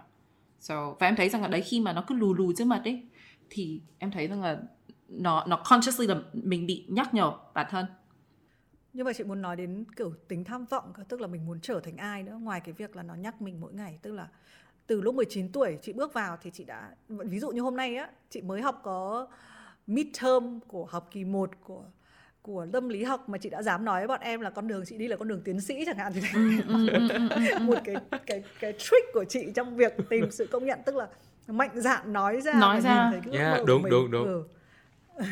So 0.59 0.95
và 0.99 1.07
em 1.07 1.15
thấy 1.15 1.29
rằng 1.29 1.41
là 1.41 1.47
đấy 1.47 1.61
khi 1.61 1.79
mà 1.79 1.93
nó 1.93 2.03
cứ 2.07 2.15
lù 2.15 2.33
lù 2.33 2.53
trước 2.53 2.67
mặt 2.67 2.81
ấy 2.83 3.03
thì 3.49 3.81
em 3.97 4.11
thấy 4.11 4.27
rằng 4.27 4.41
là 4.41 4.61
nó 5.07 5.45
nó 5.47 5.63
consciously 5.69 6.07
là 6.07 6.21
mình 6.33 6.65
bị 6.65 6.85
nhắc 6.89 7.13
nhở 7.13 7.31
bản 7.53 7.67
thân 7.69 7.85
Nhưng 8.93 9.05
mà 9.05 9.13
chị 9.13 9.23
muốn 9.23 9.41
nói 9.41 9.55
đến 9.55 9.85
kiểu 9.95 10.13
tính 10.27 10.43
tham 10.43 10.65
vọng 10.65 10.93
tức 11.09 11.21
là 11.21 11.27
mình 11.27 11.45
muốn 11.45 11.59
trở 11.59 11.79
thành 11.79 11.97
ai 11.97 12.23
nữa 12.23 12.37
ngoài 12.41 12.61
cái 12.61 12.73
việc 12.73 12.95
là 12.95 13.03
nó 13.03 13.15
nhắc 13.15 13.41
mình 13.41 13.61
mỗi 13.61 13.73
ngày, 13.73 13.99
tức 14.01 14.11
là 14.11 14.27
từ 14.87 15.01
lúc 15.01 15.15
19 15.15 15.51
tuổi 15.51 15.77
chị 15.81 15.93
bước 15.93 16.13
vào 16.13 16.37
thì 16.41 16.51
chị 16.53 16.63
đã 16.63 16.95
ví 17.07 17.39
dụ 17.39 17.51
như 17.51 17.61
hôm 17.61 17.75
nay 17.75 17.95
á, 17.95 18.09
chị 18.29 18.41
mới 18.41 18.61
học 18.61 18.81
có 18.83 19.27
midterm 19.87 20.59
của 20.67 20.85
học 20.85 21.07
kỳ 21.11 21.23
1 21.23 21.51
của 21.63 21.83
của 22.45 22.67
tâm 22.73 22.89
lý 22.89 23.03
học 23.03 23.29
mà 23.29 23.37
chị 23.37 23.49
đã 23.49 23.61
dám 23.61 23.85
nói 23.85 23.99
với 23.99 24.07
bọn 24.07 24.19
em 24.21 24.41
là 24.41 24.49
con 24.49 24.67
đường 24.67 24.83
chị 24.85 24.97
đi 24.97 25.07
là 25.07 25.15
con 25.17 25.27
đường 25.27 25.41
tiến 25.45 25.61
sĩ 25.61 25.83
chẳng 25.85 25.97
hạn 25.97 26.13
thì 26.13 26.21
một 27.59 27.77
cái 27.83 27.95
cái 28.25 28.43
cái 28.59 28.73
trick 28.73 29.13
của 29.13 29.25
chị 29.29 29.47
trong 29.55 29.75
việc 29.75 29.93
tìm 30.09 30.31
sự 30.31 30.47
công 30.51 30.65
nhận 30.65 30.79
tức 30.85 30.95
là 30.95 31.07
mạnh 31.47 31.71
dạn 31.73 32.13
nói 32.13 32.41
ra 32.41 32.53
Nói 32.53 32.81
ra. 32.81 33.09
nhìn 33.11 33.11
thấy 33.11 33.31
cái 33.31 33.41
Yeah, 33.41 33.65
đúng, 33.65 33.81
mình. 33.81 33.91
đúng, 33.91 34.11
đúng. 34.11 34.25
Ừ. 34.25 34.43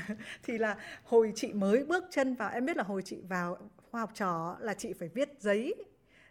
thì 0.43 0.57
là 0.57 0.77
hồi 1.03 1.33
chị 1.35 1.53
mới 1.53 1.83
bước 1.85 2.03
chân 2.11 2.35
vào 2.35 2.49
em 2.49 2.65
biết 2.65 2.77
là 2.77 2.83
hồi 2.83 3.01
chị 3.05 3.21
vào 3.29 3.57
khoa 3.91 4.01
học 4.01 4.11
trò 4.13 4.57
là 4.59 4.73
chị 4.73 4.93
phải 4.93 5.09
viết 5.13 5.29
giấy 5.39 5.75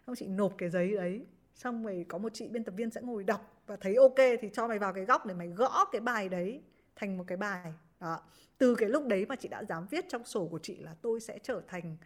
xong 0.07 0.15
chị 0.15 0.27
nộp 0.27 0.53
cái 0.57 0.69
giấy 0.69 0.95
đấy 0.95 1.25
xong 1.55 1.83
rồi 1.85 2.05
có 2.09 2.17
một 2.17 2.33
chị 2.33 2.47
biên 2.47 2.63
tập 2.63 2.73
viên 2.77 2.89
sẽ 2.89 3.01
ngồi 3.01 3.23
đọc 3.23 3.61
và 3.67 3.75
thấy 3.75 3.95
ok 3.95 4.15
thì 4.41 4.49
cho 4.53 4.67
mày 4.67 4.79
vào 4.79 4.93
cái 4.93 5.05
góc 5.05 5.25
để 5.25 5.33
mày 5.33 5.47
gõ 5.47 5.85
cái 5.91 6.01
bài 6.01 6.29
đấy 6.29 6.61
thành 6.95 7.17
một 7.17 7.23
cái 7.27 7.37
bài 7.37 7.73
đó. 8.03 8.19
Từ 8.57 8.75
cái 8.75 8.89
lúc 8.89 9.07
đấy 9.07 9.25
mà 9.25 9.35
chị 9.35 9.47
đã 9.47 9.63
dám 9.63 9.85
viết 9.91 10.05
trong 10.09 10.25
sổ 10.25 10.47
của 10.47 10.59
chị 10.59 10.77
là 10.77 10.95
tôi 11.01 11.19
sẽ 11.19 11.39
trở 11.43 11.61
thành 11.67 11.97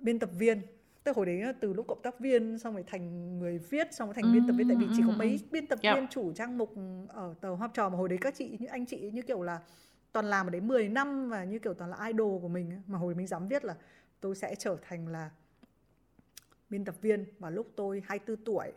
biên 0.00 0.18
tập 0.18 0.30
viên. 0.38 0.62
Tức 1.04 1.16
hồi 1.16 1.26
đấy 1.26 1.42
từ 1.60 1.72
lúc 1.72 1.86
cộng 1.88 2.02
tác 2.02 2.20
viên 2.20 2.58
xong 2.58 2.74
rồi 2.74 2.84
thành 2.86 3.38
người 3.38 3.58
viết 3.58 3.94
xong 3.94 4.08
rồi 4.08 4.14
thành 4.14 4.32
biên 4.32 4.46
tập 4.46 4.52
viên. 4.58 4.68
Tại 4.68 4.76
vì 4.80 4.86
chỉ 4.96 5.02
có 5.06 5.12
mấy 5.12 5.40
biên 5.50 5.66
tập 5.66 5.78
Yep. 5.82 5.94
viên 5.94 6.08
chủ 6.08 6.32
trang 6.32 6.58
mục 6.58 6.74
ở 7.08 7.34
tờ 7.40 7.54
Hoa 7.54 7.68
Trò 7.74 7.88
mà 7.88 7.96
hồi 7.98 8.08
đấy 8.08 8.18
các 8.20 8.34
chị 8.34 8.56
như 8.60 8.66
anh 8.66 8.86
chị 8.86 9.10
như 9.10 9.22
kiểu 9.22 9.42
là 9.42 9.60
toàn 10.12 10.26
làm 10.26 10.46
ở 10.46 10.50
đấy 10.50 10.60
10 10.60 10.88
năm 10.88 11.28
và 11.30 11.44
như 11.44 11.58
kiểu 11.58 11.74
toàn 11.74 11.90
là 11.90 12.06
idol 12.06 12.40
của 12.42 12.48
mình 12.48 12.82
mà 12.86 12.98
hồi 12.98 13.14
mình 13.14 13.26
dám 13.26 13.48
viết 13.48 13.64
là 13.64 13.76
tôi 14.20 14.36
sẽ 14.36 14.54
trở 14.54 14.76
thành 14.82 15.08
là 15.08 15.30
biên 16.70 16.84
tập 16.84 16.94
viên. 17.00 17.24
Vào 17.38 17.50
lúc 17.50 17.72
tôi 17.76 18.02
24 18.06 18.44
tuổi 18.44 18.72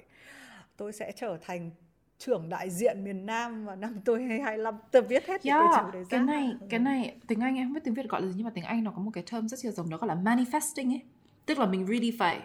tôi 0.78 0.94
sẽ 0.94 1.12
trở 1.16 1.38
thành 1.42 1.72
trưởng 2.20 2.50
đại 2.50 2.70
diện 2.70 3.04
miền 3.04 3.26
Nam 3.26 3.66
vào 3.66 3.76
năm 3.76 3.96
tôi 4.06 4.24
25 4.24 4.76
tôi 4.91 5.02
viết 5.02 5.28
hết 5.28 5.46
những 5.46 5.54
cái 5.54 5.68
Yeah, 5.72 5.86
chữ 5.86 5.91
đấy 5.94 6.04
ra. 6.04 6.08
cái 6.10 6.20
này 6.20 6.56
cái 6.70 6.80
này 6.80 7.16
tiếng 7.28 7.40
Anh 7.40 7.56
em 7.56 7.68
không 7.68 7.74
biết 7.74 7.82
tiếng 7.84 7.94
Việt 7.94 8.10
gọi 8.10 8.22
là 8.22 8.28
gì 8.28 8.34
nhưng 8.38 8.46
mà 8.46 8.52
tiếng 8.56 8.64
Anh 8.64 8.84
nó 8.84 8.91
có 8.91 9.02
một 9.02 9.12
cái 9.14 9.24
term 9.32 9.48
rất 9.48 9.66
là 9.66 9.72
giống 9.72 9.90
đó 9.90 9.98
gọi 9.98 10.08
là 10.08 10.16
manifesting 10.16 10.91
ấy. 10.91 11.02
Tức 11.46 11.60
là 11.60 11.66
mình 11.66 11.88
really 11.88 12.12
phải 12.20 12.40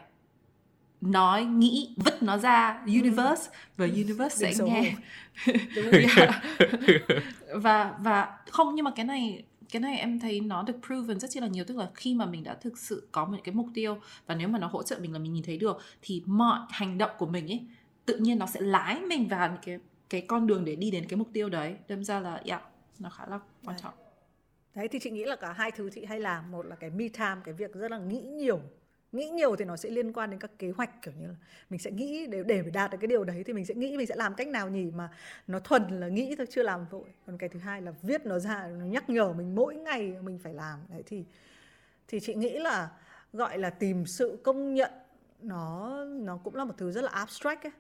nói 1.00 1.44
nghĩ 1.44 1.94
vứt 2.04 2.22
nó 2.22 2.38
ra 2.38 2.82
universe 2.86 3.50
và 3.76 3.86
universe 3.86 4.52
sẽ 4.52 4.64
nghe. 4.64 4.94
Yeah. 6.16 6.42
và 7.54 7.94
và 8.00 8.38
không 8.50 8.74
nhưng 8.74 8.84
mà 8.84 8.90
cái 8.96 9.04
này 9.04 9.44
cái 9.72 9.80
này 9.80 9.98
em 9.98 10.20
thấy 10.20 10.40
nó 10.40 10.62
được 10.62 10.76
proven 10.86 11.20
rất 11.20 11.30
chi 11.30 11.40
là 11.40 11.46
nhiều. 11.46 11.64
Tức 11.64 11.76
là 11.76 11.88
khi 11.94 12.14
mà 12.14 12.26
mình 12.26 12.44
đã 12.44 12.54
thực 12.54 12.78
sự 12.78 13.08
có 13.12 13.24
một 13.24 13.36
cái 13.44 13.54
mục 13.54 13.66
tiêu 13.74 13.98
và 14.26 14.34
nếu 14.34 14.48
mà 14.48 14.58
nó 14.58 14.66
hỗ 14.66 14.82
trợ 14.82 14.98
mình 15.00 15.12
là 15.12 15.18
mình 15.18 15.32
nhìn 15.32 15.42
thấy 15.42 15.58
được 15.58 15.78
thì 16.02 16.22
mọi 16.26 16.58
hành 16.70 16.98
động 16.98 17.10
của 17.18 17.26
mình 17.26 17.48
ấy 17.52 17.66
tự 18.06 18.16
nhiên 18.16 18.38
nó 18.38 18.46
sẽ 18.46 18.60
lái 18.60 19.00
mình 19.00 19.28
vào 19.28 19.48
những 19.48 19.60
cái 19.62 19.78
cái 20.08 20.20
con 20.20 20.46
đường 20.46 20.64
để 20.64 20.76
đi 20.76 20.90
đến 20.90 21.04
cái 21.08 21.16
mục 21.16 21.28
tiêu 21.32 21.48
đấy. 21.48 21.76
Đâm 21.88 22.04
ra 22.04 22.20
là 22.20 22.42
yeah, 22.44 22.62
nó 22.98 23.10
khá 23.10 23.26
là 23.26 23.40
quan 23.64 23.76
trọng. 23.82 23.94
Đấy 24.74 24.88
thì 24.88 24.98
chị 24.98 25.10
nghĩ 25.10 25.24
là 25.24 25.36
cả 25.36 25.52
hai 25.52 25.70
thứ 25.70 25.90
chị 25.90 26.04
hay 26.04 26.20
làm 26.20 26.50
một 26.50 26.66
là 26.66 26.76
cái 26.76 26.90
me 26.90 27.08
time 27.08 27.36
cái 27.44 27.54
việc 27.54 27.74
rất 27.74 27.90
là 27.90 27.98
nghĩ 27.98 28.20
nhiều. 28.20 28.60
Nghĩ 29.12 29.28
nhiều 29.28 29.56
thì 29.56 29.64
nó 29.64 29.76
sẽ 29.76 29.90
liên 29.90 30.12
quan 30.12 30.30
đến 30.30 30.40
các 30.40 30.50
kế 30.58 30.70
hoạch 30.70 31.02
kiểu 31.02 31.14
như 31.20 31.26
là 31.26 31.34
mình 31.70 31.80
sẽ 31.80 31.90
nghĩ 31.90 32.26
để 32.26 32.42
để 32.42 32.62
đạt 32.62 32.90
được 32.90 32.98
cái 33.00 33.08
điều 33.08 33.24
đấy 33.24 33.42
thì 33.46 33.52
mình 33.52 33.64
sẽ 33.64 33.74
nghĩ 33.74 33.96
mình 33.96 34.06
sẽ 34.06 34.14
làm 34.16 34.34
cách 34.34 34.48
nào 34.48 34.68
nhỉ 34.68 34.90
mà 34.90 35.10
nó 35.46 35.60
thuần 35.60 36.00
là 36.00 36.08
nghĩ 36.08 36.34
thôi 36.36 36.46
chưa 36.50 36.62
làm 36.62 36.86
vội. 36.90 37.08
Còn 37.26 37.38
cái 37.38 37.48
thứ 37.48 37.58
hai 37.58 37.82
là 37.82 37.92
viết 38.02 38.26
nó 38.26 38.38
ra 38.38 38.66
nó 38.66 38.84
nhắc 38.84 39.10
nhở 39.10 39.32
mình 39.32 39.54
mỗi 39.54 39.74
ngày 39.74 40.16
mình 40.22 40.38
phải 40.38 40.54
làm. 40.54 40.78
Đấy 40.88 41.02
thì 41.06 41.24
thì 42.08 42.20
chị 42.20 42.34
nghĩ 42.34 42.58
là 42.58 42.90
gọi 43.32 43.58
là 43.58 43.70
tìm 43.70 44.06
sự 44.06 44.38
công 44.42 44.74
nhận 44.74 44.90
nó 45.42 45.94
nó 46.04 46.36
cũng 46.36 46.54
là 46.54 46.64
một 46.64 46.74
thứ 46.78 46.92
rất 46.92 47.04
là 47.04 47.10
abstract 47.10 47.62
ấy 47.62 47.72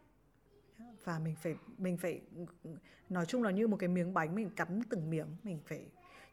và 1.04 1.18
mình 1.18 1.34
phải 1.42 1.54
mình 1.78 1.96
phải 1.96 2.20
nói 3.08 3.26
chung 3.26 3.42
là 3.42 3.50
như 3.50 3.68
một 3.68 3.76
cái 3.76 3.88
miếng 3.88 4.14
bánh 4.14 4.34
mình 4.34 4.50
cắn 4.50 4.80
từng 4.90 5.10
miếng 5.10 5.26
mình 5.42 5.60
phải 5.66 5.86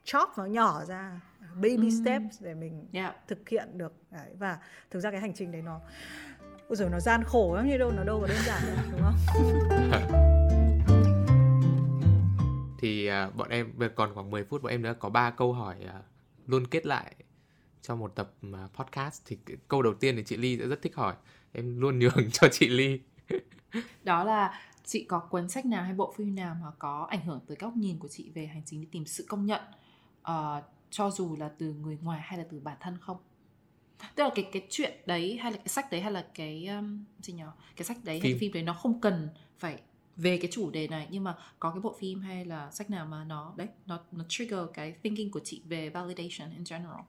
chop 0.03 0.29
nó 0.37 0.45
nhỏ 0.45 0.85
ra 0.85 1.21
baby 1.55 1.77
mm. 1.77 2.01
steps 2.01 2.41
để 2.41 2.53
mình 2.53 2.85
yeah. 2.93 3.15
thực 3.27 3.49
hiện 3.49 3.77
được 3.77 3.93
đấy. 4.11 4.29
và 4.39 4.59
thực 4.89 4.99
ra 4.99 5.11
cái 5.11 5.19
hành 5.19 5.33
trình 5.33 5.51
đấy 5.51 5.61
nó 5.61 5.81
ôi 6.67 6.75
rồi 6.75 6.89
nó 6.89 6.99
gian 6.99 7.23
khổ 7.23 7.55
lắm 7.55 7.67
như 7.67 7.77
đâu 7.77 7.91
nó 7.91 8.03
đâu 8.03 8.21
có 8.21 8.27
đơn 8.27 8.37
giản 8.45 8.61
đâu 8.67 8.75
đúng 8.91 9.01
không 9.01 9.15
thì 12.79 13.09
uh, 13.09 13.35
bọn 13.35 13.49
em 13.49 13.73
còn 13.95 14.13
khoảng 14.13 14.29
10 14.31 14.43
phút 14.43 14.61
bọn 14.63 14.71
em 14.71 14.81
nữa 14.81 14.95
có 14.99 15.09
ba 15.09 15.31
câu 15.31 15.53
hỏi 15.53 15.75
uh, 15.83 16.05
luôn 16.47 16.67
kết 16.67 16.85
lại 16.85 17.15
cho 17.81 17.95
một 17.95 18.15
tập 18.15 18.33
uh, 18.47 18.73
podcast 18.73 19.21
thì 19.25 19.37
câu 19.67 19.81
đầu 19.81 19.93
tiên 19.93 20.15
thì 20.15 20.23
chị 20.23 20.37
Ly 20.37 20.57
sẽ 20.57 20.67
rất 20.67 20.81
thích 20.81 20.95
hỏi 20.95 21.15
em 21.51 21.79
luôn 21.79 21.99
nhường 21.99 22.31
cho 22.31 22.47
chị 22.51 22.69
Ly 22.69 22.99
đó 24.03 24.23
là 24.23 24.61
chị 24.83 25.03
có 25.03 25.19
cuốn 25.19 25.49
sách 25.49 25.65
nào 25.65 25.83
hay 25.83 25.93
bộ 25.93 26.13
phim 26.17 26.35
nào 26.35 26.55
mà 26.61 26.71
có 26.79 27.07
ảnh 27.09 27.25
hưởng 27.25 27.39
tới 27.47 27.57
góc 27.59 27.75
nhìn 27.77 27.99
của 27.99 28.07
chị 28.07 28.29
về 28.29 28.45
hành 28.45 28.61
trình 28.65 28.81
đi 28.81 28.87
tìm 28.91 29.05
sự 29.05 29.25
công 29.29 29.45
nhận 29.45 29.61
uh, 30.21 30.63
cho 30.89 31.11
dù 31.11 31.35
là 31.35 31.51
từ 31.57 31.73
người 31.73 31.97
ngoài 32.01 32.21
hay 32.23 32.37
là 32.37 32.45
từ 32.51 32.59
bản 32.59 32.77
thân 32.79 32.97
không? 33.01 33.17
Tức 34.15 34.23
là 34.23 34.29
cái 34.35 34.49
cái 34.51 34.67
chuyện 34.69 34.93
đấy 35.05 35.37
hay 35.41 35.51
là 35.51 35.57
cái 35.57 35.67
sách 35.67 35.91
đấy 35.91 36.01
hay 36.01 36.11
là 36.11 36.25
cái 36.33 36.67
um, 36.67 37.05
gì 37.21 37.33
nhỉ? 37.33 37.43
Cái 37.75 37.85
sách 37.85 37.97
đấy 38.03 38.19
phim. 38.19 38.23
hay 38.23 38.31
cái 38.31 38.39
phim 38.39 38.53
đấy 38.53 38.63
nó 38.63 38.73
không 38.73 39.01
cần 39.01 39.29
phải 39.59 39.81
về 40.15 40.37
cái 40.37 40.51
chủ 40.51 40.71
đề 40.71 40.87
này 40.87 41.07
nhưng 41.11 41.23
mà 41.23 41.35
có 41.59 41.71
cái 41.71 41.79
bộ 41.79 41.95
phim 41.99 42.21
hay 42.21 42.45
là 42.45 42.71
sách 42.71 42.89
nào 42.89 43.05
mà 43.05 43.23
nó 43.23 43.53
đấy 43.57 43.67
nó 43.85 43.99
nó 44.11 44.25
trigger 44.29 44.59
cái 44.73 44.91
thinking 44.91 45.31
của 45.31 45.39
chị 45.43 45.61
về 45.65 45.89
validation 45.89 46.51
in 46.51 46.63
general? 46.69 47.01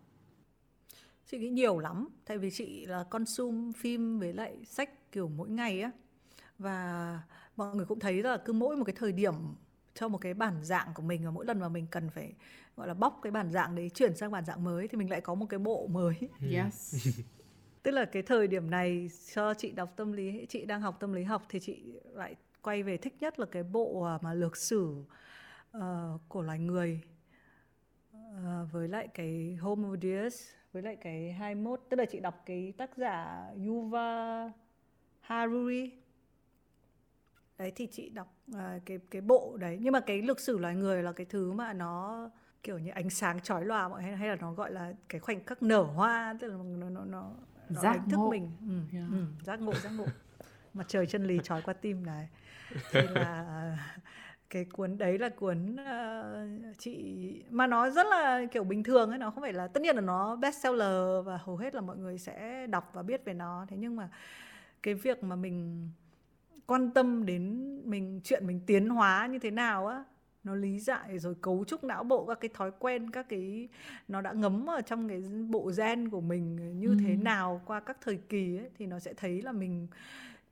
Chị 1.27 1.39
nghĩ 1.39 1.49
nhiều 1.49 1.79
lắm 1.79 2.09
tại 2.25 2.39
vì 2.39 2.51
chị 2.51 2.87
là 2.87 3.05
consume 3.05 3.73
phim 3.77 4.19
với 4.19 4.33
lại 4.33 4.57
sách 4.65 5.13
kiểu 5.13 5.29
mỗi 5.29 5.49
ngày 5.49 5.83
á 5.83 5.91
và 6.63 7.21
mọi 7.57 7.77
người 7.77 7.87
cũng 7.87 8.01
thấy 8.01 8.23
là 8.23 8.37
cứ 8.37 8.53
mỗi 8.53 8.77
một 8.77 8.85
cái 8.85 8.95
thời 8.99 9.13
điểm 9.13 9.35
cho 9.95 10.09
một 10.09 10.19
cái 10.19 10.35
bản 10.35 10.65
dạng 10.65 10.89
của 10.95 11.03
mình 11.03 11.25
và 11.25 11.31
mỗi 11.31 11.47
lần 11.47 11.61
mà 11.61 11.69
mình 11.69 11.87
cần 11.91 12.11
phải 12.11 12.33
gọi 12.77 12.89
là 12.89 12.95
bóc 12.95 13.21
cái 13.23 13.31
bản 13.31 13.51
dạng 13.51 13.75
đấy 13.75 13.91
chuyển 13.95 14.17
sang 14.17 14.31
bản 14.31 14.45
dạng 14.45 14.65
mới 14.65 14.89
thì 14.89 14.99
mình 14.99 15.11
lại 15.11 15.21
có 15.21 15.35
một 15.35 15.47
cái 15.49 15.59
bộ 15.59 15.87
mới. 15.87 16.15
Yes. 16.53 17.09
Tức 17.83 17.91
là 17.91 18.05
cái 18.05 18.23
thời 18.23 18.47
điểm 18.47 18.71
này 18.71 19.11
cho 19.35 19.55
chị 19.55 19.71
đọc 19.71 19.93
tâm 19.97 20.13
lý 20.13 20.47
chị 20.49 20.65
đang 20.65 20.81
học 20.81 20.97
tâm 21.01 21.13
lý 21.13 21.23
học 21.23 21.43
thì 21.49 21.61
chị 21.61 21.83
lại 22.05 22.35
quay 22.63 22.83
về 22.83 22.97
thích 22.97 23.15
nhất 23.21 23.39
là 23.39 23.47
cái 23.47 23.63
bộ 23.63 24.03
à, 24.03 24.19
mà 24.23 24.35
lược 24.35 24.57
sử 24.57 25.05
uh, 25.77 25.83
của 26.29 26.43
loài 26.43 26.59
người 26.59 27.01
uh, 28.17 28.73
với 28.73 28.89
lại 28.89 29.09
cái 29.15 29.59
Homo 29.61 29.97
Deus 30.03 30.43
với 30.73 30.83
lại 30.83 30.97
cái 30.97 31.33
21 31.33 31.81
tức 31.89 31.97
là 31.97 32.05
chị 32.05 32.21
đọc 32.21 32.43
cái 32.47 32.73
tác 32.77 32.97
giả 32.97 33.47
Yuval 33.67 34.49
Haruri 35.21 36.02
đấy 37.63 37.73
thì 37.77 37.87
chị 37.87 38.09
đọc 38.09 38.35
uh, 38.51 38.59
cái 38.87 38.99
cái 39.11 39.21
bộ 39.21 39.57
đấy. 39.61 39.79
Nhưng 39.81 39.93
mà 39.93 40.01
cái 40.01 40.23
lịch 40.23 40.41
sử 40.41 40.59
loài 40.59 40.75
người 40.75 41.03
là 41.03 41.13
cái 41.13 41.27
thứ 41.27 41.53
mà 41.53 41.73
nó 41.73 42.31
kiểu 42.63 42.79
như 42.79 42.91
ánh 42.91 43.11
sáng 43.11 43.41
chói 43.41 43.65
lòa 43.65 43.89
mọi 43.89 44.03
hay 44.03 44.17
hay 44.17 44.29
là 44.29 44.37
nó 44.37 44.53
gọi 44.53 44.73
là 44.73 44.93
cái 45.09 45.21
khoảnh 45.21 45.45
khắc 45.45 45.63
nở 45.63 45.83
hoa 45.83 46.37
tức 46.41 46.49
là 46.49 46.57
nó 46.57 46.91
nó 46.91 47.05
nó, 47.05 47.05
nó 47.69 47.81
giác 47.81 48.01
thức 48.11 48.17
ngộ. 48.17 48.31
mình. 48.31 48.51
Ừ, 48.69 48.99
yeah. 48.99 49.11
ừ, 49.13 49.25
giác 49.45 49.61
ngộ 49.61 49.75
giác 49.75 49.91
ngộ. 49.91 50.07
Mặt 50.75 50.85
trời 50.89 51.07
chân 51.07 51.25
lý 51.25 51.39
chói 51.43 51.63
qua 51.63 51.75
tim 51.75 52.07
này 52.07 52.29
thì 52.91 53.01
là 53.15 53.79
cái 54.51 54.65
cuốn 54.65 54.99
đấy 54.99 55.19
là 55.19 55.29
cuốn 55.29 55.77
uh, 55.77 56.79
chị 56.79 57.45
mà 57.51 57.67
nó 57.67 57.91
rất 57.91 58.07
là 58.07 58.45
kiểu 58.53 58.65
bình 58.65 58.83
thường 58.83 59.11
ấy 59.11 59.19
nó 59.19 59.31
không 59.31 59.43
phải 59.43 59.53
là 59.53 59.69
tất 59.69 59.83
nhiên 59.83 59.97
là 59.97 60.03
nó 60.03 60.37
bestseller 60.37 61.25
và 61.25 61.39
hầu 61.43 61.57
hết 61.57 61.75
là 61.75 61.81
mọi 61.81 61.97
người 61.97 62.19
sẽ 62.19 62.67
đọc 62.67 62.91
và 62.93 63.03
biết 63.03 63.25
về 63.25 63.35
nó. 63.35 63.67
Thế 63.69 63.77
nhưng 63.77 63.97
mà 63.97 64.09
cái 64.83 64.95
việc 64.95 65.25
mà 65.25 65.37
mình 65.37 65.91
quan 66.73 66.91
tâm 66.91 67.27
đến 67.27 67.73
mình 67.91 68.21
chuyện 68.25 68.47
mình 68.47 68.61
tiến 68.67 68.89
hóa 68.89 69.27
như 69.27 69.39
thế 69.39 69.51
nào 69.51 69.87
á 69.87 70.05
nó 70.45 70.55
lý 70.55 70.79
giải 70.79 71.19
rồi 71.19 71.35
cấu 71.41 71.65
trúc 71.65 71.85
não 71.85 72.05
bộ 72.05 72.27
các 72.27 72.41
cái 72.41 72.51
thói 72.55 72.71
quen 72.79 73.11
các 73.11 73.27
cái 73.29 73.69
nó 74.09 74.21
đã 74.21 74.33
ngấm 74.33 74.71
ở 74.71 74.81
trong 74.81 75.09
cái 75.09 75.23
bộ 75.49 75.71
gen 75.77 76.09
của 76.09 76.21
mình 76.21 76.79
như 76.81 76.89
ừ. 76.89 76.97
thế 77.07 77.17
nào 77.17 77.63
qua 77.67 77.81
các 77.81 77.97
thời 78.01 78.17
kỳ 78.17 78.57
ấy, 78.57 78.71
thì 78.79 78.87
nó 78.87 78.99
sẽ 78.99 79.15
thấy 79.15 79.43
là 79.43 79.53
mình 79.53 79.89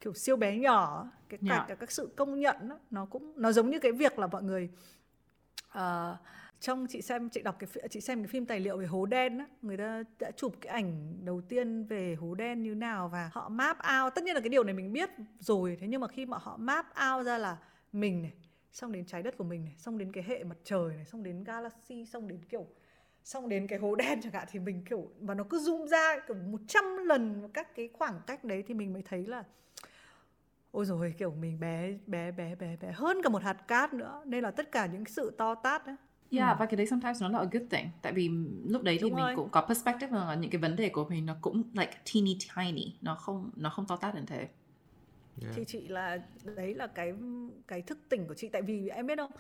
kiểu 0.01 0.15
siêu 0.15 0.37
bé 0.37 0.57
nhỏ 0.57 1.11
cái 1.29 1.39
cả, 1.49 1.65
cả 1.69 1.75
các 1.75 1.91
sự 1.91 2.11
công 2.17 2.41
nhận 2.41 2.69
đó, 2.69 2.79
nó 2.91 3.05
cũng 3.05 3.33
nó 3.37 3.53
giống 3.53 3.71
như 3.71 3.79
cái 3.79 3.93
việc 3.93 4.19
là 4.19 4.27
mọi 4.27 4.43
người 4.43 4.71
uh, 5.79 5.81
trong 6.61 6.87
chị 6.87 7.03
xem 7.03 7.29
chị 7.29 7.43
đọc 7.43 7.57
cái 7.59 7.89
chị 7.91 8.01
xem 8.01 8.23
cái 8.23 8.29
phim 8.29 8.47
tài 8.47 8.61
liệu 8.61 8.77
về 8.77 8.87
hố 8.87 9.07
đen 9.07 9.39
á 9.39 9.47
người 9.63 9.77
ta 9.77 10.03
đã 10.19 10.31
chụp 10.31 10.55
cái 10.61 10.73
ảnh 10.73 11.19
đầu 11.25 11.41
tiên 11.41 11.85
về 11.85 12.15
hố 12.15 12.35
đen 12.35 12.63
như 12.63 12.75
nào 12.75 13.09
và 13.09 13.31
họ 13.33 13.49
map 13.49 13.77
out. 13.77 14.15
Tất 14.15 14.25
nhiên 14.25 14.35
là 14.35 14.41
cái 14.41 14.49
điều 14.49 14.65
này 14.65 14.75
mình 14.75 14.93
biết 14.93 15.11
rồi 15.39 15.77
thế 15.81 15.87
nhưng 15.87 16.01
mà 16.01 16.09
khi 16.09 16.27
mà 16.27 16.39
họ 16.41 16.57
map 16.57 16.87
out 16.87 17.27
ra 17.27 17.39
là 17.39 17.57
mình 17.93 18.23
này 18.23 18.33
xong 18.73 18.93
đến 18.93 19.05
trái 19.05 19.23
đất 19.23 19.37
của 19.39 19.45
mình 19.45 19.65
này 19.65 19.75
xong 19.79 19.99
đến 19.99 20.13
cái 20.13 20.25
hệ 20.25 20.45
mặt 20.45 20.57
trời 20.65 20.97
này 20.97 21.05
xong 21.05 21.23
đến 21.23 21.45
galaxy 21.45 22.07
xong 22.07 22.29
đến 22.29 22.41
kiểu 22.49 22.67
xong 23.25 23.49
đến 23.49 23.67
cái 23.67 23.79
hố 23.79 23.95
đen 23.95 24.21
chẳng 24.23 24.33
hạn 24.33 24.47
thì 24.51 24.59
mình 24.59 24.85
kiểu 24.85 25.11
và 25.21 25.35
nó 25.35 25.45
cứ 25.45 25.59
zoom 25.59 25.87
ra 25.87 26.21
kiểu 26.29 26.37
100 26.37 26.85
lần 27.07 27.49
các 27.55 27.75
cái 27.75 27.89
khoảng 27.93 28.21
cách 28.27 28.45
đấy 28.45 28.65
thì 28.67 28.75
mình 28.75 28.93
mới 28.93 29.03
thấy 29.03 29.27
là 29.27 29.45
ôi 30.71 30.85
rồi 30.85 31.15
kiểu 31.19 31.31
mình 31.31 31.61
bé 31.61 31.95
bé 32.07 32.33
bé 32.33 32.55
bé 32.55 32.77
bé 32.77 32.93
hơn 32.93 33.23
cả 33.23 33.29
một 33.29 33.43
hạt 33.43 33.69
cát 33.69 33.95
nữa. 33.95 34.23
Nên 34.27 34.43
là 34.43 34.51
tất 34.51 34.73
cả 34.73 34.87
những 34.87 35.05
sự 35.05 35.35
to 35.39 35.55
tát 35.55 35.87
ấy, 35.87 35.97
Yeah, 36.31 36.57
ừ. 36.57 36.61
và 36.61 36.67
cái 36.67 36.77
đấy 36.77 36.87
sometimes 36.87 37.23
nó 37.23 37.29
là 37.29 37.39
a 37.39 37.45
good 37.45 37.63
thing 37.71 37.89
Tại 38.03 38.13
vì 38.13 38.31
lúc 38.65 38.83
đấy 38.83 38.99
thì 39.01 39.09
Đúng 39.09 39.15
mình 39.15 39.25
rồi. 39.25 39.37
cũng 39.37 39.49
có 39.51 39.61
perspective 39.61 40.19
là 40.19 40.35
những 40.35 40.51
cái 40.51 40.61
vấn 40.61 40.77
đề 40.77 40.89
của 40.89 41.05
mình 41.09 41.27
nó 41.27 41.37
cũng 41.41 41.63
like 41.73 41.93
teeny 42.15 42.39
tiny 42.57 42.95
Nó 43.01 43.15
không 43.15 43.51
nó 43.57 43.71
không 43.71 43.87
to 43.87 43.97
tát 43.97 44.15
đến 44.15 44.27
thế 44.27 44.49
Yeah. 45.43 45.55
thì 45.57 45.65
chị 45.65 45.89
là 45.89 46.19
đấy 46.45 46.75
là 46.75 46.87
cái 46.87 47.15
cái 47.67 47.83
thức 47.83 47.99
tỉnh 48.09 48.27
của 48.27 48.35
chị 48.35 48.49
tại 48.49 48.63
vì 48.63 48.89
em 48.89 49.07
biết 49.07 49.19
không 49.19 49.31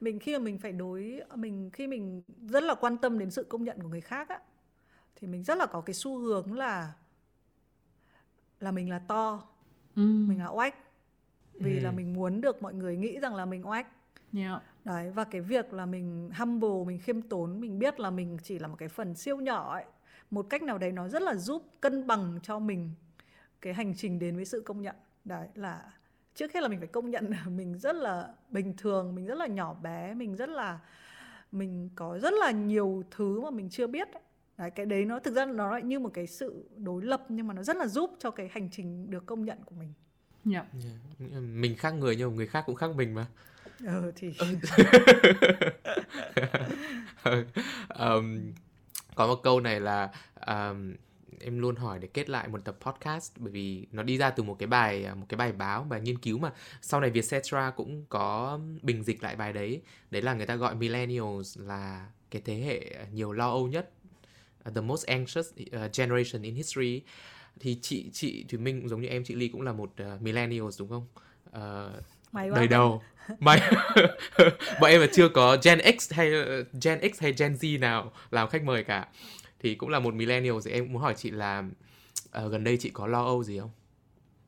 mình 0.00 0.18
khi 0.18 0.32
mà 0.32 0.44
mình 0.44 0.58
phải 0.58 0.72
đối 0.72 1.22
mình 1.34 1.70
khi 1.72 1.86
mình 1.86 2.22
rất 2.48 2.62
là 2.62 2.74
quan 2.74 2.96
tâm 2.96 3.18
đến 3.18 3.30
sự 3.30 3.42
công 3.48 3.64
nhận 3.64 3.82
của 3.82 3.88
người 3.88 4.00
khác 4.00 4.28
á 4.28 4.40
thì 5.16 5.28
mình 5.28 5.44
rất 5.44 5.58
là 5.58 5.66
có 5.66 5.80
cái 5.80 5.94
xu 5.94 6.18
hướng 6.18 6.52
là 6.52 6.92
là 8.60 8.70
mình 8.70 8.90
là 8.90 8.98
to 8.98 9.42
ừ. 9.96 10.02
mình 10.02 10.38
là 10.38 10.48
oách 10.48 10.74
vì 11.54 11.78
ừ. 11.78 11.80
là 11.84 11.90
mình 11.90 12.14
muốn 12.14 12.40
được 12.40 12.62
mọi 12.62 12.74
người 12.74 12.96
nghĩ 12.96 13.18
rằng 13.20 13.34
là 13.34 13.44
mình 13.44 13.68
oách 13.68 13.86
yeah. 14.34 14.62
Đấy 14.84 15.10
và 15.10 15.24
cái 15.24 15.40
việc 15.40 15.72
là 15.72 15.86
mình 15.86 16.30
humble 16.38 16.84
mình 16.86 16.98
khiêm 16.98 17.22
tốn 17.22 17.60
mình 17.60 17.78
biết 17.78 18.00
là 18.00 18.10
mình 18.10 18.38
chỉ 18.42 18.58
là 18.58 18.68
một 18.68 18.76
cái 18.78 18.88
phần 18.88 19.14
siêu 19.14 19.36
nhỏ 19.36 19.72
ấy 19.72 19.84
một 20.30 20.42
cách 20.42 20.62
nào 20.62 20.78
đấy 20.78 20.92
nó 20.92 21.08
rất 21.08 21.22
là 21.22 21.34
giúp 21.34 21.62
cân 21.80 22.06
bằng 22.06 22.38
cho 22.42 22.58
mình 22.58 22.90
cái 23.60 23.74
hành 23.74 23.94
trình 23.96 24.18
đến 24.18 24.36
với 24.36 24.44
sự 24.44 24.60
công 24.60 24.82
nhận 24.82 24.96
đấy 25.24 25.48
là 25.54 25.92
trước 26.34 26.52
hết 26.52 26.60
là 26.60 26.68
mình 26.68 26.78
phải 26.78 26.88
công 26.88 27.10
nhận 27.10 27.26
là 27.26 27.44
mình 27.44 27.78
rất 27.78 27.96
là 27.96 28.34
bình 28.50 28.74
thường 28.76 29.14
mình 29.14 29.26
rất 29.26 29.38
là 29.38 29.46
nhỏ 29.46 29.74
bé 29.74 30.14
mình 30.14 30.36
rất 30.36 30.48
là 30.48 30.78
mình 31.52 31.90
có 31.94 32.18
rất 32.18 32.32
là 32.32 32.50
nhiều 32.50 33.02
thứ 33.10 33.40
mà 33.40 33.50
mình 33.50 33.68
chưa 33.70 33.86
biết 33.86 34.08
đấy 34.56 34.70
cái 34.70 34.86
đấy 34.86 35.04
nó 35.04 35.18
thực 35.18 35.34
ra 35.34 35.44
nó 35.44 35.72
lại 35.72 35.82
như 35.82 35.98
một 35.98 36.10
cái 36.14 36.26
sự 36.26 36.68
đối 36.76 37.02
lập 37.02 37.24
nhưng 37.28 37.46
mà 37.46 37.54
nó 37.54 37.62
rất 37.62 37.76
là 37.76 37.86
giúp 37.86 38.16
cho 38.18 38.30
cái 38.30 38.48
hành 38.52 38.68
trình 38.72 39.10
được 39.10 39.26
công 39.26 39.44
nhận 39.44 39.58
của 39.64 39.74
mình 39.74 39.92
yeah. 40.52 40.66
yeah. 41.20 41.42
mình 41.42 41.76
khác 41.76 41.90
người 41.90 42.16
nhưng 42.16 42.30
mà 42.30 42.36
người 42.36 42.46
khác 42.46 42.64
cũng 42.66 42.74
khác 42.74 42.90
mình 42.96 43.14
mà 43.14 43.26
ừ. 43.86 44.12
Thì 44.16 44.32
um, 47.98 48.52
có 49.14 49.26
một 49.26 49.42
câu 49.42 49.60
này 49.60 49.80
là 49.80 50.10
um, 50.46 50.94
em 51.40 51.58
luôn 51.58 51.76
hỏi 51.76 51.98
để 51.98 52.08
kết 52.14 52.30
lại 52.30 52.48
một 52.48 52.64
tập 52.64 52.76
podcast 52.80 53.32
bởi 53.36 53.52
vì 53.52 53.86
nó 53.92 54.02
đi 54.02 54.18
ra 54.18 54.30
từ 54.30 54.42
một 54.42 54.56
cái 54.58 54.66
bài 54.66 55.06
một 55.14 55.26
cái 55.28 55.36
bài 55.36 55.52
báo 55.52 55.84
bài 55.84 56.00
nghiên 56.00 56.18
cứu 56.18 56.38
mà. 56.38 56.52
Sau 56.82 57.00
này 57.00 57.10
Vietcetera 57.10 57.70
cũng 57.70 58.04
có 58.08 58.60
bình 58.82 59.04
dịch 59.04 59.22
lại 59.22 59.36
bài 59.36 59.52
đấy. 59.52 59.82
Đấy 60.10 60.22
là 60.22 60.34
người 60.34 60.46
ta 60.46 60.54
gọi 60.54 60.74
millennials 60.74 61.58
là 61.58 62.06
cái 62.30 62.42
thế 62.44 62.54
hệ 62.54 63.06
nhiều 63.12 63.32
lo 63.32 63.50
âu 63.50 63.68
nhất 63.68 63.90
the 64.74 64.80
most 64.80 65.06
anxious 65.06 65.52
uh, 65.76 65.90
generation 65.98 66.42
in 66.42 66.54
history. 66.54 67.02
Thì 67.60 67.78
chị 67.82 68.10
chị 68.12 68.44
Thùy 68.48 68.58
Minh 68.58 68.88
giống 68.88 69.00
như 69.00 69.08
em 69.08 69.24
chị 69.24 69.34
Ly 69.34 69.48
cũng 69.48 69.62
là 69.62 69.72
một 69.72 69.92
uh, 70.14 70.22
millennials 70.22 70.80
đúng 70.80 70.88
không? 70.88 71.06
Uh, 71.48 72.52
đời 72.54 72.68
đầu 72.68 73.02
mày 73.38 73.60
bọn 74.80 74.90
em 74.90 75.00
là 75.00 75.06
chưa 75.12 75.28
có 75.28 75.56
Gen 75.62 75.78
X 75.98 76.12
hay 76.12 76.30
Gen 76.82 77.12
X 77.14 77.20
hay 77.20 77.32
Gen 77.32 77.54
Z 77.54 77.80
nào 77.80 78.12
làm 78.30 78.48
khách 78.48 78.64
mời 78.64 78.84
cả. 78.84 79.08
Thì 79.58 79.74
cũng 79.74 79.88
là 79.88 79.98
một 79.98 80.14
millennial 80.14 80.56
thì 80.64 80.70
em 80.70 80.92
muốn 80.92 81.02
hỏi 81.02 81.14
chị 81.16 81.30
là 81.30 81.64
uh, 82.44 82.52
gần 82.52 82.64
đây 82.64 82.76
chị 82.76 82.90
có 82.90 83.06
lo 83.06 83.24
âu 83.24 83.44
gì 83.44 83.58
không? 83.58 83.70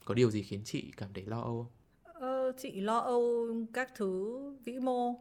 Có 0.04 0.14
điều 0.14 0.30
gì 0.30 0.42
khiến 0.42 0.60
chị 0.64 0.92
cảm 0.96 1.08
thấy 1.14 1.24
lo 1.26 1.40
âu 1.40 1.62
không? 1.64 1.66
Ờ, 2.14 2.52
chị 2.58 2.80
lo 2.80 2.98
âu 2.98 3.48
các 3.72 3.90
thứ 3.94 4.40
vĩ 4.64 4.78
mô. 4.78 5.14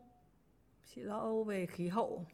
Chị 0.95 1.01
lo 1.01 1.17
âu 1.17 1.43
về 1.43 1.65
khí 1.65 1.87
hậu 1.87 2.25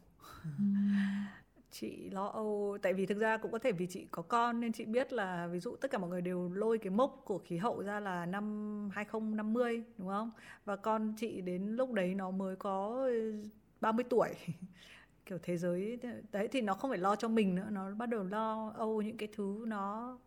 chị 1.70 2.10
lo 2.10 2.26
âu 2.26 2.78
tại 2.82 2.94
vì 2.94 3.06
thực 3.06 3.18
ra 3.18 3.36
cũng 3.36 3.52
có 3.52 3.58
thể 3.58 3.72
vì 3.72 3.86
chị 3.86 4.06
có 4.10 4.22
con 4.22 4.60
nên 4.60 4.72
chị 4.72 4.84
biết 4.84 5.12
là 5.12 5.46
ví 5.46 5.60
dụ 5.60 5.76
tất 5.76 5.90
cả 5.90 5.98
mọi 5.98 6.10
người 6.10 6.20
đều 6.20 6.50
lôi 6.54 6.78
cái 6.78 6.90
mốc 6.90 7.22
của 7.24 7.38
khí 7.38 7.56
hậu 7.56 7.82
ra 7.82 8.00
là 8.00 8.26
năm 8.26 8.90
2050 8.92 9.82
đúng 9.98 10.08
không? 10.08 10.30
Và 10.64 10.76
con 10.76 11.14
chị 11.16 11.40
đến 11.40 11.66
lúc 11.76 11.92
đấy 11.92 12.14
nó 12.14 12.30
mới 12.30 12.56
có 12.56 13.06
ờ, 13.06 13.10
30 13.80 14.04
tuổi. 14.10 14.28
kiểu 15.26 15.38
thế 15.42 15.56
giới 15.56 15.98
đấy 16.32 16.48
thì 16.52 16.60
nó 16.60 16.74
không 16.74 16.90
phải 16.90 16.98
lo 16.98 17.16
cho 17.16 17.28
mình 17.28 17.54
nữa, 17.54 17.66
nó 17.70 17.90
bắt 17.90 18.06
đầu 18.08 18.24
lo 18.24 18.72
âu 18.76 19.02
những 19.02 19.16
cái 19.16 19.28
thứ 19.36 19.64
nó 19.66 20.18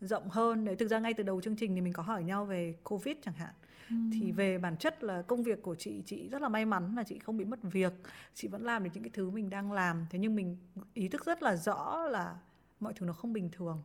rộng 0.00 0.28
hơn. 0.30 0.64
Đấy 0.64 0.76
thực 0.76 0.88
ra 0.88 0.98
ngay 0.98 1.14
từ 1.14 1.22
đầu 1.22 1.40
chương 1.40 1.56
trình 1.56 1.74
thì 1.74 1.80
mình 1.80 1.92
có 1.92 2.02
hỏi 2.02 2.24
nhau 2.24 2.44
về 2.44 2.74
Covid 2.84 3.16
chẳng 3.22 3.34
hạn 3.34 3.54
thì 3.88 4.32
về 4.32 4.58
bản 4.58 4.76
chất 4.76 5.04
là 5.04 5.22
công 5.22 5.42
việc 5.42 5.62
của 5.62 5.74
chị 5.74 6.02
chị 6.06 6.28
rất 6.28 6.42
là 6.42 6.48
may 6.48 6.64
mắn 6.64 6.94
là 6.96 7.04
chị 7.04 7.18
không 7.18 7.36
bị 7.36 7.44
mất 7.44 7.58
việc. 7.62 7.92
Chị 8.34 8.48
vẫn 8.48 8.62
làm 8.64 8.84
được 8.84 8.90
những 8.94 9.02
cái 9.02 9.10
thứ 9.14 9.30
mình 9.30 9.50
đang 9.50 9.72
làm. 9.72 10.06
Thế 10.10 10.18
nhưng 10.18 10.34
mình 10.36 10.56
ý 10.94 11.08
thức 11.08 11.24
rất 11.24 11.42
là 11.42 11.56
rõ 11.56 12.06
là 12.06 12.36
mọi 12.80 12.92
thứ 12.92 13.06
nó 13.06 13.12
không 13.12 13.32
bình 13.32 13.50
thường. 13.52 13.82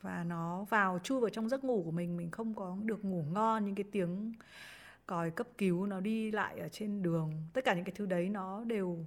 Và 0.00 0.24
nó 0.24 0.64
vào 0.64 0.98
chui 0.98 1.20
vào 1.20 1.30
trong 1.30 1.48
giấc 1.48 1.64
ngủ 1.64 1.82
của 1.84 1.90
mình 1.90 2.16
mình 2.16 2.30
không 2.30 2.54
có 2.54 2.76
được 2.82 3.04
ngủ 3.04 3.24
ngon 3.32 3.64
những 3.64 3.74
cái 3.74 3.84
tiếng 3.92 4.32
còi 5.06 5.30
cấp 5.30 5.46
cứu 5.58 5.86
nó 5.86 6.00
đi 6.00 6.30
lại 6.30 6.58
ở 6.58 6.68
trên 6.68 7.02
đường. 7.02 7.32
Tất 7.52 7.64
cả 7.64 7.74
những 7.74 7.84
cái 7.84 7.94
thứ 7.96 8.06
đấy 8.06 8.28
nó 8.28 8.64
đều 8.64 9.06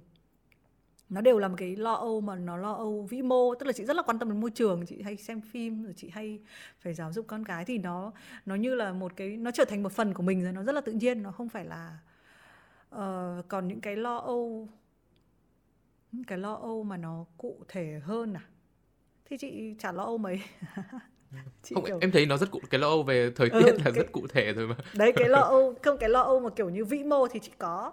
nó 1.08 1.20
đều 1.20 1.38
là 1.38 1.48
một 1.48 1.54
cái 1.58 1.76
lo 1.76 1.92
âu 1.92 2.20
mà 2.20 2.36
nó 2.36 2.56
lo 2.56 2.72
âu 2.72 3.06
vĩ 3.10 3.22
mô 3.22 3.54
tức 3.54 3.66
là 3.66 3.72
chị 3.72 3.84
rất 3.84 3.96
là 3.96 4.02
quan 4.02 4.18
tâm 4.18 4.28
đến 4.28 4.40
môi 4.40 4.50
trường 4.50 4.86
chị 4.86 5.02
hay 5.02 5.16
xem 5.16 5.40
phim 5.40 5.84
rồi 5.84 5.92
chị 5.96 6.10
hay 6.12 6.40
phải 6.80 6.94
giáo 6.94 7.12
dục 7.12 7.26
con 7.28 7.44
cái 7.44 7.64
thì 7.64 7.78
nó 7.78 8.12
nó 8.46 8.54
như 8.54 8.74
là 8.74 8.92
một 8.92 9.12
cái 9.16 9.36
nó 9.36 9.50
trở 9.50 9.64
thành 9.64 9.82
một 9.82 9.92
phần 9.92 10.14
của 10.14 10.22
mình 10.22 10.42
rồi 10.42 10.52
nó 10.52 10.62
rất 10.62 10.72
là 10.72 10.80
tự 10.80 10.92
nhiên 10.92 11.22
nó 11.22 11.32
không 11.32 11.48
phải 11.48 11.64
là 11.64 11.98
uh, 12.94 13.48
còn 13.48 13.68
những 13.68 13.80
cái 13.80 13.96
lo 13.96 14.16
âu 14.16 14.68
những 16.12 16.24
cái 16.24 16.38
lo 16.38 16.54
âu 16.54 16.82
mà 16.82 16.96
nó 16.96 17.24
cụ 17.38 17.56
thể 17.68 18.00
hơn 18.04 18.34
à? 18.34 18.42
Thì 19.24 19.36
chị 19.36 19.74
chả 19.78 19.92
lo 19.92 20.04
âu 20.04 20.18
mấy. 20.18 20.40
Chị 21.62 21.74
không 21.74 21.84
kiểu... 21.84 21.98
em 22.00 22.10
thấy 22.10 22.26
nó 22.26 22.36
rất 22.36 22.50
cụ 22.50 22.60
cái 22.70 22.80
lo 22.80 22.88
âu 22.88 23.02
về 23.02 23.30
thời 23.36 23.50
ừ, 23.50 23.62
tiết 23.62 23.72
ừ, 23.72 23.78
là 23.78 23.84
cái... 23.84 23.92
rất 23.92 24.12
cụ 24.12 24.26
thể 24.26 24.52
rồi 24.52 24.66
mà. 24.66 24.74
Đấy 24.94 25.12
cái 25.16 25.28
lo 25.28 25.40
âu 25.40 25.74
không 25.82 25.98
cái 25.98 26.08
lo 26.08 26.20
âu 26.20 26.40
mà 26.40 26.50
kiểu 26.50 26.70
như 26.70 26.84
vĩ 26.84 27.04
mô 27.04 27.28
thì 27.28 27.40
chị 27.40 27.52
có. 27.58 27.92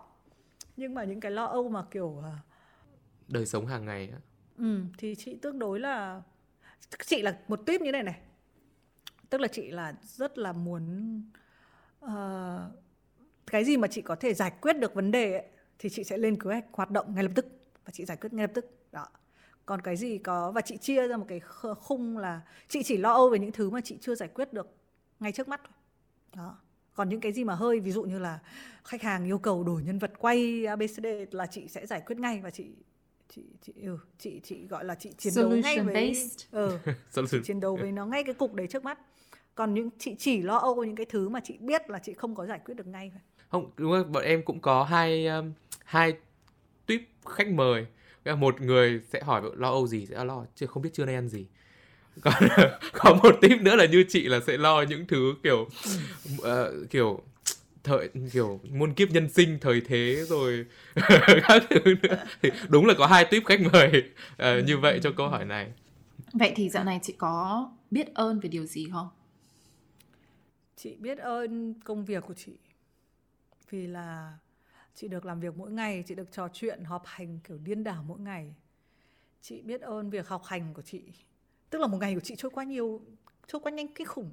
Nhưng 0.78 0.94
mà 0.94 1.04
những 1.04 1.20
cái 1.20 1.32
lo 1.32 1.46
âu 1.46 1.70
mà 1.70 1.84
kiểu 1.92 2.06
uh, 2.06 2.26
đời 3.28 3.46
sống 3.46 3.66
hàng 3.66 3.86
ngày 3.86 4.10
á. 4.10 4.20
Ừ 4.58 4.82
thì 4.98 5.16
chị 5.16 5.36
tương 5.42 5.60
đối 5.60 5.80
là 5.80 6.22
chị 7.06 7.22
là 7.22 7.38
một 7.48 7.66
tip 7.66 7.82
như 7.82 7.92
này 7.92 8.04
này. 8.04 8.20
Tức 9.30 9.42
là 9.42 9.48
chị 9.48 9.72
là 9.72 9.94
rất 10.02 10.38
là 10.38 10.52
muốn 10.52 11.16
uh, 12.06 12.10
cái 13.46 13.64
gì 13.64 13.78
mà 13.78 13.88
chị 13.88 14.02
có 14.02 14.16
thể 14.16 14.34
giải 14.34 14.52
quyết 14.62 14.74
được 14.74 14.94
vấn 14.94 15.12
đề 15.12 15.34
ấy, 15.34 15.46
thì 15.80 15.90
chị 15.90 16.04
sẽ 16.04 16.18
lên 16.18 16.40
kế 16.40 16.50
hoạch 16.50 16.66
hoạt 16.72 16.92
động 16.92 17.16
ngay 17.16 17.24
lập 17.24 17.32
tức 17.36 17.46
và 17.86 17.92
chị 17.92 18.06
giải 18.06 18.18
quyết 18.18 18.34
ngay 18.34 18.48
lập 18.48 18.52
tức. 18.54 18.66
Đó. 18.92 19.08
Còn 19.66 19.82
cái 19.82 19.98
gì 19.98 20.18
có 20.18 20.52
và 20.52 20.62
chị 20.62 20.78
chia 20.78 21.08
ra 21.08 21.18
một 21.18 21.26
cái 21.28 21.40
khung 21.80 22.18
là 22.18 22.42
chị 22.68 22.84
chỉ 22.84 22.98
lo 22.98 23.14
âu 23.14 23.30
về 23.30 23.40
những 23.40 23.52
thứ 23.52 23.70
mà 23.70 23.82
chị 23.82 23.98
chưa 24.02 24.16
giải 24.16 24.30
quyết 24.30 24.54
được 24.54 24.76
ngay 25.20 25.32
trước 25.32 25.48
mắt 25.48 25.62
thôi. 25.64 25.74
Đó. 26.36 26.58
Còn 26.94 27.10
những 27.10 27.22
cái 27.22 27.32
gì 27.32 27.44
mà 27.44 27.56
hơi 27.56 27.80
ví 27.80 27.92
dụ 27.92 28.04
như 28.04 28.20
là 28.20 28.40
khách 28.84 29.02
hàng 29.02 29.26
yêu 29.26 29.38
cầu 29.38 29.64
đổi 29.64 29.84
nhân 29.84 30.00
vật 30.00 30.12
quay 30.18 30.66
abcd 30.66 31.06
là 31.32 31.46
chị 31.46 31.68
sẽ 31.68 31.86
giải 31.86 32.02
quyết 32.02 32.20
ngay 32.20 32.42
và 32.44 32.50
chị 32.50 32.76
chị 33.36 33.42
chị 33.62 33.74
ừ, 33.84 33.98
chị 34.20 34.42
chị 34.44 34.68
gọi 34.68 34.86
là 34.86 34.96
chị 34.96 35.14
chiến 35.18 35.34
đấu 35.36 35.50
ngay 35.50 35.80
với 35.80 36.30
ừ, 36.52 36.78
chị 37.32 37.38
chiến 37.44 37.60
đấu 37.60 37.76
với 37.76 37.92
nó 37.92 38.06
ngay 38.06 38.24
cái 38.24 38.34
cục 38.34 38.54
đấy 38.54 38.68
trước 38.68 38.84
mắt. 38.84 39.00
Còn 39.56 39.74
những 39.74 39.90
chị 40.00 40.16
chỉ 40.20 40.42
lo 40.42 40.58
âu 40.58 40.84
những 40.84 40.96
cái 40.96 41.06
thứ 41.06 41.30
mà 41.30 41.40
chị 41.44 41.58
biết 41.60 41.90
là 41.90 42.00
chị 42.00 42.14
không 42.14 42.36
có 42.36 42.46
giải 42.46 42.60
quyết 42.66 42.74
được 42.74 42.88
ngay 42.88 43.12
không 43.50 43.72
đúng 43.78 43.92
rồi 43.92 44.04
bọn 44.04 44.24
em 44.24 44.44
cũng 44.44 44.60
có 44.60 44.84
hai 44.84 45.28
um, 45.28 45.52
hai 45.86 46.14
tuyếp 46.86 47.00
khách 47.26 47.48
mời. 47.48 47.86
Một 48.38 48.62
người 48.62 49.02
sẽ 49.10 49.22
hỏi 49.22 49.42
lo 49.56 49.70
âu 49.70 49.88
gì 49.88 50.06
sẽ 50.06 50.26
lo 50.26 50.46
chưa 50.56 50.66
không 50.66 50.84
biết 50.84 50.90
trưa 50.94 51.06
nay 51.06 51.16
ăn 51.16 51.30
gì. 51.30 51.46
Còn 52.22 52.34
có 52.94 53.14
một 53.24 53.36
tip 53.42 53.62
nữa 53.62 53.76
là 53.76 53.86
như 53.86 54.06
chị 54.10 54.24
là 54.24 54.40
sẽ 54.48 54.58
lo 54.58 54.82
những 54.82 55.08
thứ 55.08 55.34
kiểu 55.44 55.68
uh, 56.38 56.90
kiểu 56.90 57.22
thời 57.84 58.10
kiểu 58.32 58.60
muôn 58.72 58.94
kiếp 58.94 59.10
nhân 59.10 59.30
sinh 59.30 59.58
thời 59.62 59.82
thế 59.82 60.24
rồi 60.28 60.66
các 61.48 61.64
thứ 61.70 61.80
nữa. 62.04 62.24
Thì 62.42 62.50
đúng 62.70 62.86
là 62.86 62.94
có 62.98 63.08
hai 63.08 63.26
tuyếp 63.26 63.46
khách 63.46 63.60
mời. 63.74 64.04
Uh, 64.34 64.66
như 64.66 64.78
vậy 64.78 65.00
cho 65.04 65.12
câu 65.18 65.30
hỏi 65.30 65.46
này. 65.46 65.72
Vậy 66.34 66.54
thì 66.56 66.70
dạo 66.70 66.84
này 66.84 67.00
chị 67.04 67.14
có 67.18 67.70
biết 67.92 68.14
ơn 68.14 68.40
về 68.40 68.50
điều 68.50 68.66
gì 68.66 68.88
không? 68.92 69.10
Chị 70.76 70.96
biết 71.00 71.18
ơn 71.18 71.74
công 71.74 72.06
việc 72.06 72.24
của 72.28 72.34
chị. 72.34 72.58
Vì 73.70 73.88
là 73.88 74.38
chị 74.96 75.08
được 75.08 75.26
làm 75.26 75.40
việc 75.40 75.58
mỗi 75.58 75.72
ngày 75.72 76.04
chị 76.08 76.16
được 76.16 76.32
trò 76.32 76.48
chuyện 76.54 76.84
họp 76.84 77.04
hành 77.06 77.40
kiểu 77.40 77.58
điên 77.58 77.84
đảo 77.84 78.04
mỗi 78.08 78.20
ngày. 78.20 78.56
Chị 79.42 79.62
biết 79.62 79.82
ơn 79.82 80.10
việc 80.10 80.28
học 80.28 80.44
hành 80.46 80.74
của 80.74 80.82
chị. 80.82 81.02
Tức 81.70 81.80
là 81.80 81.88
một 81.88 81.98
ngày 81.98 82.14
của 82.14 82.20
chị 82.20 82.36
trôi 82.38 82.52
qua 82.52 82.64
nhiều 82.64 83.02
trôi 83.48 83.62
qua 83.62 83.72
nhanh 83.72 83.94
kinh 83.94 84.08
khủng 84.08 84.32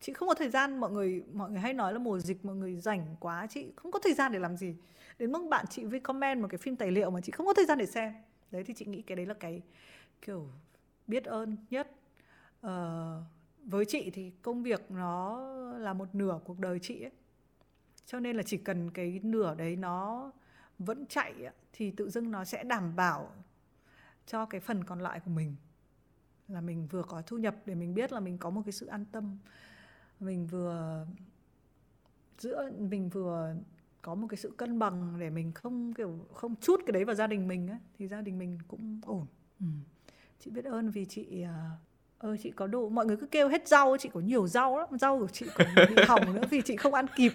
chị 0.00 0.12
không 0.12 0.28
có 0.28 0.34
thời 0.34 0.50
gian 0.50 0.80
mọi 0.80 0.90
người 0.90 1.22
mọi 1.32 1.50
người 1.50 1.60
hay 1.60 1.72
nói 1.72 1.92
là 1.92 1.98
mùa 1.98 2.18
dịch 2.18 2.44
mọi 2.44 2.56
người 2.56 2.80
rảnh 2.80 3.16
quá 3.20 3.46
chị 3.50 3.72
không 3.76 3.92
có 3.92 3.98
thời 3.98 4.14
gian 4.14 4.32
để 4.32 4.38
làm 4.38 4.56
gì. 4.56 4.76
Đến 5.18 5.32
mức 5.32 5.46
bạn 5.50 5.66
chị 5.70 5.84
comment 6.02 6.40
một 6.42 6.48
cái 6.50 6.58
phim 6.58 6.76
tài 6.76 6.90
liệu 6.90 7.10
mà 7.10 7.20
chị 7.20 7.32
không 7.32 7.46
có 7.46 7.54
thời 7.54 7.66
gian 7.66 7.78
để 7.78 7.86
xem. 7.86 8.14
Đấy 8.50 8.64
thì 8.64 8.74
chị 8.74 8.84
nghĩ 8.86 9.02
cái 9.02 9.16
đấy 9.16 9.26
là 9.26 9.34
cái 9.34 9.62
kiểu 10.22 10.48
biết 11.06 11.24
ơn 11.24 11.56
nhất. 11.70 11.90
Ờ, 12.60 13.22
với 13.64 13.84
chị 13.84 14.10
thì 14.10 14.32
công 14.42 14.62
việc 14.62 14.90
nó 14.90 15.40
là 15.78 15.92
một 15.92 16.14
nửa 16.14 16.40
cuộc 16.44 16.58
đời 16.58 16.78
chị 16.82 17.02
ấy. 17.02 17.10
Cho 18.06 18.20
nên 18.20 18.36
là 18.36 18.42
chỉ 18.42 18.56
cần 18.56 18.90
cái 18.90 19.20
nửa 19.22 19.54
đấy 19.54 19.76
nó 19.76 20.32
vẫn 20.78 21.06
chạy 21.06 21.34
thì 21.72 21.90
tự 21.90 22.10
dưng 22.10 22.30
nó 22.30 22.44
sẽ 22.44 22.64
đảm 22.64 22.96
bảo 22.96 23.32
cho 24.26 24.46
cái 24.46 24.60
phần 24.60 24.84
còn 24.84 25.00
lại 25.00 25.20
của 25.20 25.30
mình. 25.30 25.56
Là 26.48 26.60
mình 26.60 26.86
vừa 26.90 27.02
có 27.02 27.22
thu 27.26 27.38
nhập 27.38 27.54
để 27.66 27.74
mình 27.74 27.94
biết 27.94 28.12
là 28.12 28.20
mình 28.20 28.38
có 28.38 28.50
một 28.50 28.62
cái 28.64 28.72
sự 28.72 28.86
an 28.86 29.04
tâm 29.12 29.38
mình 30.20 30.46
vừa 30.46 31.06
giữa 32.38 32.70
mình 32.78 33.08
vừa 33.08 33.54
có 34.02 34.14
một 34.14 34.26
cái 34.30 34.36
sự 34.36 34.52
cân 34.56 34.78
bằng 34.78 35.16
để 35.18 35.30
mình 35.30 35.52
không 35.52 35.92
kiểu 35.94 36.18
không 36.32 36.54
chút 36.60 36.80
cái 36.86 36.92
đấy 36.92 37.04
vào 37.04 37.14
gia 37.14 37.26
đình 37.26 37.48
mình 37.48 37.68
á 37.68 37.78
thì 37.98 38.08
gia 38.08 38.20
đình 38.20 38.38
mình 38.38 38.58
cũng 38.68 39.00
ổn 39.06 39.26
ừ. 39.60 39.66
chị 40.38 40.50
biết 40.50 40.64
ơn 40.64 40.90
vì 40.90 41.04
chị 41.04 41.44
ơ 42.18 42.36
chị 42.42 42.50
có 42.50 42.66
đủ 42.66 42.88
mọi 42.88 43.06
người 43.06 43.16
cứ 43.16 43.26
kêu 43.26 43.48
hết 43.48 43.68
rau 43.68 43.96
chị 43.96 44.08
có 44.12 44.20
nhiều 44.20 44.46
rau 44.46 44.78
lắm 44.78 44.88
rau 44.98 45.18
của 45.18 45.28
chị 45.28 45.46
còn 45.54 45.66
bị 45.76 45.94
hỏng 46.06 46.34
nữa 46.34 46.42
vì 46.50 46.62
chị 46.62 46.76
không 46.76 46.94
ăn 46.94 47.06
kịp 47.16 47.32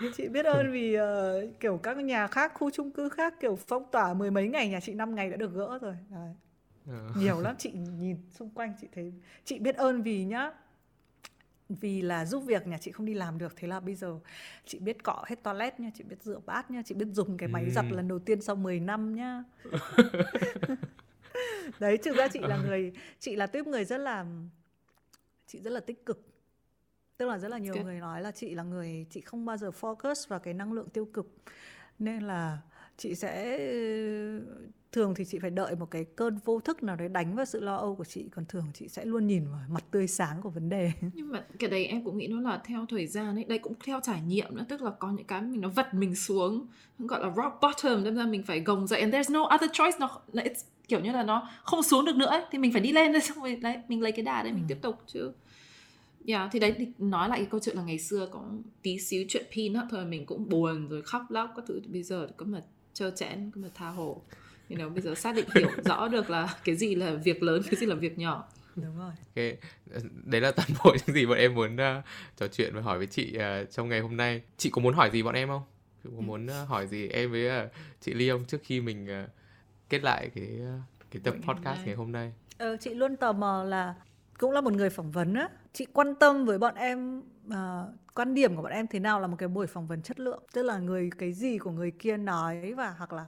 chị 0.16 0.28
biết 0.28 0.46
ơn 0.46 0.72
vì 0.72 0.96
uh, 0.98 1.02
kiểu 1.60 1.80
các 1.82 1.96
nhà 1.96 2.26
khác 2.26 2.52
khu 2.54 2.70
chung 2.70 2.90
cư 2.90 3.08
khác 3.08 3.34
kiểu 3.40 3.58
phong 3.66 3.90
tỏa 3.92 4.14
mười 4.14 4.30
mấy 4.30 4.48
ngày 4.48 4.68
nhà 4.68 4.80
chị 4.80 4.94
năm 4.94 5.14
ngày 5.14 5.30
đã 5.30 5.36
được 5.36 5.52
gỡ 5.52 5.78
rồi 5.82 5.94
Đấy. 6.10 6.34
Ờ. 6.86 7.10
nhiều 7.16 7.40
lắm 7.40 7.54
chị 7.58 7.72
nhìn 7.72 8.16
xung 8.30 8.50
quanh 8.50 8.74
chị 8.80 8.88
thấy 8.94 9.12
chị 9.44 9.58
biết 9.58 9.76
ơn 9.76 10.02
vì 10.02 10.24
nhá 10.24 10.50
vì 11.68 12.02
là 12.02 12.24
giúp 12.24 12.40
việc 12.46 12.66
nhà 12.66 12.78
chị 12.78 12.92
không 12.92 13.06
đi 13.06 13.14
làm 13.14 13.38
được 13.38 13.56
thế 13.56 13.68
là 13.68 13.80
bây 13.80 13.94
giờ 13.94 14.18
chị 14.64 14.78
biết 14.78 15.02
cọ 15.02 15.24
hết 15.26 15.42
toilet 15.42 15.80
nha 15.80 15.90
chị 15.94 16.04
biết 16.04 16.22
rửa 16.22 16.40
bát 16.46 16.70
nha 16.70 16.82
chị 16.84 16.94
biết 16.94 17.08
dùng 17.12 17.36
cái 17.36 17.48
máy 17.48 17.64
ừ. 17.64 17.70
giặt 17.70 17.84
lần 17.90 18.08
đầu 18.08 18.18
tiên 18.18 18.40
sau 18.40 18.56
10 18.56 18.80
năm 18.80 19.14
nhá 19.14 19.44
đấy 21.80 21.98
thực 21.98 22.16
ra 22.16 22.28
chị 22.28 22.40
là 22.42 22.56
người 22.56 22.92
chị 23.18 23.36
là 23.36 23.46
tuyếp 23.46 23.66
người 23.66 23.84
rất 23.84 23.98
là 23.98 24.26
chị 25.46 25.60
rất 25.60 25.70
là 25.70 25.80
tích 25.80 26.06
cực 26.06 26.26
tức 27.16 27.28
là 27.28 27.38
rất 27.38 27.48
là 27.48 27.58
nhiều 27.58 27.72
okay. 27.72 27.84
người 27.84 28.00
nói 28.00 28.22
là 28.22 28.30
chị 28.30 28.54
là 28.54 28.62
người 28.62 29.06
chị 29.10 29.20
không 29.20 29.44
bao 29.44 29.56
giờ 29.56 29.70
focus 29.80 30.28
vào 30.28 30.40
cái 30.40 30.54
năng 30.54 30.72
lượng 30.72 30.88
tiêu 30.88 31.04
cực 31.04 31.34
nên 31.98 32.22
là 32.22 32.58
chị 32.96 33.14
sẽ 33.14 33.58
thường 34.96 35.14
thì 35.14 35.24
chị 35.24 35.38
phải 35.38 35.50
đợi 35.50 35.76
một 35.76 35.90
cái 35.90 36.04
cơn 36.04 36.38
vô 36.44 36.60
thức 36.60 36.82
nào 36.82 36.96
đấy 36.96 37.08
đánh 37.08 37.36
vào 37.36 37.44
sự 37.44 37.60
lo 37.60 37.76
âu 37.76 37.94
của 37.94 38.04
chị. 38.04 38.24
Còn 38.34 38.44
thường 38.44 38.64
chị 38.74 38.88
sẽ 38.88 39.04
luôn 39.04 39.26
nhìn 39.26 39.44
vào 39.50 39.60
mặt 39.68 39.84
tươi 39.90 40.06
sáng 40.06 40.42
của 40.42 40.50
vấn 40.50 40.68
đề. 40.68 40.92
Nhưng 41.14 41.28
mà 41.28 41.44
cái 41.58 41.70
đấy 41.70 41.86
em 41.86 42.04
cũng 42.04 42.18
nghĩ 42.18 42.26
nó 42.26 42.40
là 42.40 42.60
theo 42.64 42.86
thời 42.88 43.06
gian 43.06 43.34
ấy. 43.34 43.44
Đây 43.44 43.58
cũng 43.58 43.72
theo 43.84 44.00
trải 44.02 44.22
nghiệm 44.22 44.56
nữa. 44.56 44.64
Tức 44.68 44.82
là 44.82 44.90
có 44.90 45.10
những 45.10 45.26
cái 45.26 45.42
mình 45.42 45.60
nó 45.60 45.68
vật 45.68 45.94
mình 45.94 46.14
xuống. 46.14 46.66
Gọi 46.98 47.20
là 47.20 47.32
rock 47.36 47.60
bottom. 47.62 48.04
Nên 48.04 48.16
ra 48.16 48.26
mình 48.26 48.42
phải 48.42 48.60
gồng 48.60 48.86
dậy. 48.86 49.00
And 49.00 49.14
there's 49.14 49.32
no 49.32 49.54
other 49.54 49.70
choice. 49.72 49.98
Nó 50.00 50.20
it's 50.32 50.64
kiểu 50.88 51.00
như 51.00 51.12
là 51.12 51.22
nó 51.22 51.48
không 51.64 51.82
xuống 51.82 52.04
được 52.04 52.16
nữa 52.16 52.26
ấy, 52.26 52.42
thì 52.50 52.58
mình 52.58 52.72
phải 52.72 52.80
đi 52.80 52.92
lên. 52.92 53.20
Xong 53.22 53.40
rồi 53.40 53.56
đấy 53.56 53.76
mình 53.88 54.02
lấy 54.02 54.12
cái 54.12 54.24
đà 54.24 54.42
đấy 54.42 54.52
mình 54.52 54.62
ừ. 54.62 54.66
tiếp 54.68 54.78
tục 54.82 55.02
chứ. 55.06 55.32
Yeah, 56.26 56.48
thì 56.52 56.58
đấy 56.58 56.74
thì 56.78 56.86
nói 56.98 57.28
lại 57.28 57.38
cái 57.38 57.48
câu 57.50 57.60
chuyện 57.60 57.76
là 57.76 57.82
ngày 57.82 57.98
xưa 57.98 58.28
có 58.32 58.44
tí 58.82 58.98
xíu 58.98 59.24
chuyện 59.28 59.46
peanut 59.56 59.84
thôi 59.90 60.04
mình 60.04 60.26
cũng 60.26 60.48
buồn 60.48 60.88
rồi 60.88 61.02
khóc 61.02 61.22
lóc 61.28 61.52
các 61.56 61.64
thứ. 61.68 61.80
Bây 61.86 62.02
giờ 62.02 62.28
có 62.36 62.46
mà 62.46 62.60
trơ 62.92 63.10
chẽn 63.16 63.50
có 63.54 63.60
mà 63.60 63.68
tha 63.74 63.88
hồ 63.88 64.22
you 64.70 64.78
know, 64.78 64.94
bây 64.94 65.02
giờ 65.02 65.14
xác 65.14 65.34
định 65.34 65.46
hiểu 65.54 65.70
rõ 65.84 66.08
được 66.08 66.30
là 66.30 66.54
cái 66.64 66.76
gì 66.76 66.94
là 66.94 67.12
việc 67.12 67.42
lớn 67.42 67.62
cái 67.62 67.74
gì 67.80 67.86
là 67.86 67.94
việc 67.94 68.18
nhỏ. 68.18 68.48
Đúng 68.76 68.98
rồi. 68.98 69.12
Okay. 69.36 69.56
đấy 70.24 70.40
là 70.40 70.50
toàn 70.50 70.68
bộ 70.84 70.96
những 71.06 71.16
gì 71.16 71.26
bọn 71.26 71.38
em 71.38 71.54
muốn 71.54 71.74
uh, 71.74 72.04
trò 72.36 72.48
chuyện 72.48 72.74
và 72.74 72.80
hỏi 72.80 72.98
với 72.98 73.06
chị 73.06 73.38
uh, 73.38 73.70
trong 73.70 73.88
ngày 73.88 74.00
hôm 74.00 74.16
nay. 74.16 74.42
Chị 74.56 74.70
có 74.70 74.82
muốn 74.82 74.94
hỏi 74.94 75.10
gì 75.10 75.22
bọn 75.22 75.34
em 75.34 75.48
không? 75.48 75.62
Chị 76.04 76.10
có 76.16 76.20
muốn 76.20 76.46
uh, 76.46 76.68
hỏi 76.68 76.86
gì 76.86 77.08
em 77.08 77.30
với 77.32 77.64
uh, 77.64 77.70
chị 78.00 78.14
ly 78.14 78.30
không 78.30 78.44
trước 78.44 78.60
khi 78.64 78.80
mình 78.80 79.24
uh, 79.24 79.30
kết 79.88 80.02
lại 80.02 80.30
cái 80.34 80.60
uh, 80.60 80.82
cái 81.10 81.20
tập 81.24 81.34
podcast 81.46 81.86
ngày 81.86 81.94
hôm 81.94 82.12
nay? 82.12 82.32
Ờ, 82.58 82.76
chị 82.80 82.94
luôn 82.94 83.16
tò 83.16 83.32
mò 83.32 83.64
là 83.64 83.94
cũng 84.38 84.50
là 84.50 84.60
một 84.60 84.72
người 84.72 84.90
phỏng 84.90 85.10
vấn 85.10 85.34
á. 85.34 85.48
Chị 85.72 85.86
quan 85.92 86.14
tâm 86.14 86.44
với 86.44 86.58
bọn 86.58 86.74
em 86.74 87.22
uh, 87.48 87.54
quan 88.14 88.34
điểm 88.34 88.56
của 88.56 88.62
bọn 88.62 88.72
em 88.72 88.86
thế 88.86 88.98
nào 88.98 89.20
là 89.20 89.26
một 89.26 89.36
cái 89.38 89.48
buổi 89.48 89.66
phỏng 89.66 89.86
vấn 89.86 90.02
chất 90.02 90.20
lượng? 90.20 90.42
Tức 90.52 90.62
là 90.62 90.78
người 90.78 91.10
cái 91.18 91.32
gì 91.32 91.58
của 91.58 91.70
người 91.70 91.90
kia 91.90 92.16
nói 92.16 92.74
và 92.76 92.94
hoặc 92.98 93.12
là 93.12 93.26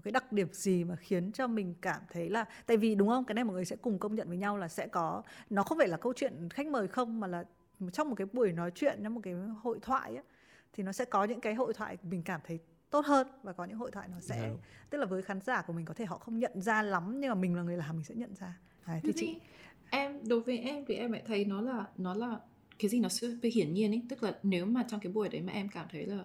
cái 0.00 0.12
đặc 0.12 0.32
điểm 0.32 0.48
gì 0.52 0.84
mà 0.84 0.96
khiến 0.96 1.32
cho 1.32 1.46
mình 1.46 1.74
cảm 1.80 2.00
thấy 2.12 2.30
là 2.30 2.44
tại 2.66 2.76
vì 2.76 2.94
đúng 2.94 3.08
không 3.08 3.24
cái 3.24 3.34
này 3.34 3.44
mọi 3.44 3.54
người 3.54 3.64
sẽ 3.64 3.76
cùng 3.76 3.98
công 3.98 4.14
nhận 4.14 4.28
với 4.28 4.36
nhau 4.36 4.56
là 4.56 4.68
sẽ 4.68 4.86
có 4.86 5.22
nó 5.50 5.62
không 5.62 5.78
phải 5.78 5.88
là 5.88 5.96
câu 5.96 6.12
chuyện 6.16 6.48
khách 6.50 6.66
mời 6.66 6.88
không 6.88 7.20
mà 7.20 7.26
là 7.26 7.44
trong 7.92 8.08
một 8.08 8.14
cái 8.14 8.26
buổi 8.32 8.52
nói 8.52 8.70
chuyện 8.74 9.00
trong 9.02 9.14
một 9.14 9.20
cái 9.24 9.34
hội 9.62 9.78
thoại 9.82 10.14
ấy, 10.14 10.24
thì 10.72 10.82
nó 10.82 10.92
sẽ 10.92 11.04
có 11.04 11.24
những 11.24 11.40
cái 11.40 11.54
hội 11.54 11.74
thoại 11.74 11.96
mình 12.02 12.22
cảm 12.22 12.40
thấy 12.46 12.58
tốt 12.90 13.06
hơn 13.06 13.26
và 13.42 13.52
có 13.52 13.64
những 13.64 13.78
hội 13.78 13.90
thoại 13.90 14.08
nó 14.08 14.20
sẽ 14.20 14.36
yeah. 14.36 14.50
Dạ. 14.50 14.56
tức 14.90 14.98
là 14.98 15.06
với 15.06 15.22
khán 15.22 15.40
giả 15.40 15.62
của 15.62 15.72
mình 15.72 15.84
có 15.84 15.94
thể 15.94 16.04
họ 16.04 16.18
không 16.18 16.38
nhận 16.38 16.60
ra 16.60 16.82
lắm 16.82 17.20
nhưng 17.20 17.28
mà 17.28 17.34
mình 17.34 17.54
là 17.54 17.62
người 17.62 17.76
làm 17.76 17.96
mình 17.96 18.04
sẽ 18.04 18.14
nhận 18.14 18.34
ra 18.34 18.58
Đấy, 18.86 19.00
thì 19.02 19.12
chị 19.16 19.36
em 19.90 20.28
đối 20.28 20.40
với 20.40 20.58
em 20.58 20.84
thì 20.88 20.94
em 20.94 21.12
lại 21.12 21.22
thấy 21.26 21.44
nó 21.44 21.60
là 21.60 21.84
nó 21.96 22.14
là 22.14 22.38
cái 22.78 22.88
gì 22.88 23.00
nó 23.00 23.08
super 23.08 23.54
hiển 23.54 23.74
nhiên 23.74 23.92
ấy 23.92 24.02
tức 24.08 24.22
là 24.22 24.38
nếu 24.42 24.66
mà 24.66 24.84
trong 24.88 25.00
cái 25.00 25.12
buổi 25.12 25.28
đấy 25.28 25.42
mà 25.42 25.52
em 25.52 25.68
cảm 25.68 25.86
thấy 25.90 26.06
là 26.06 26.24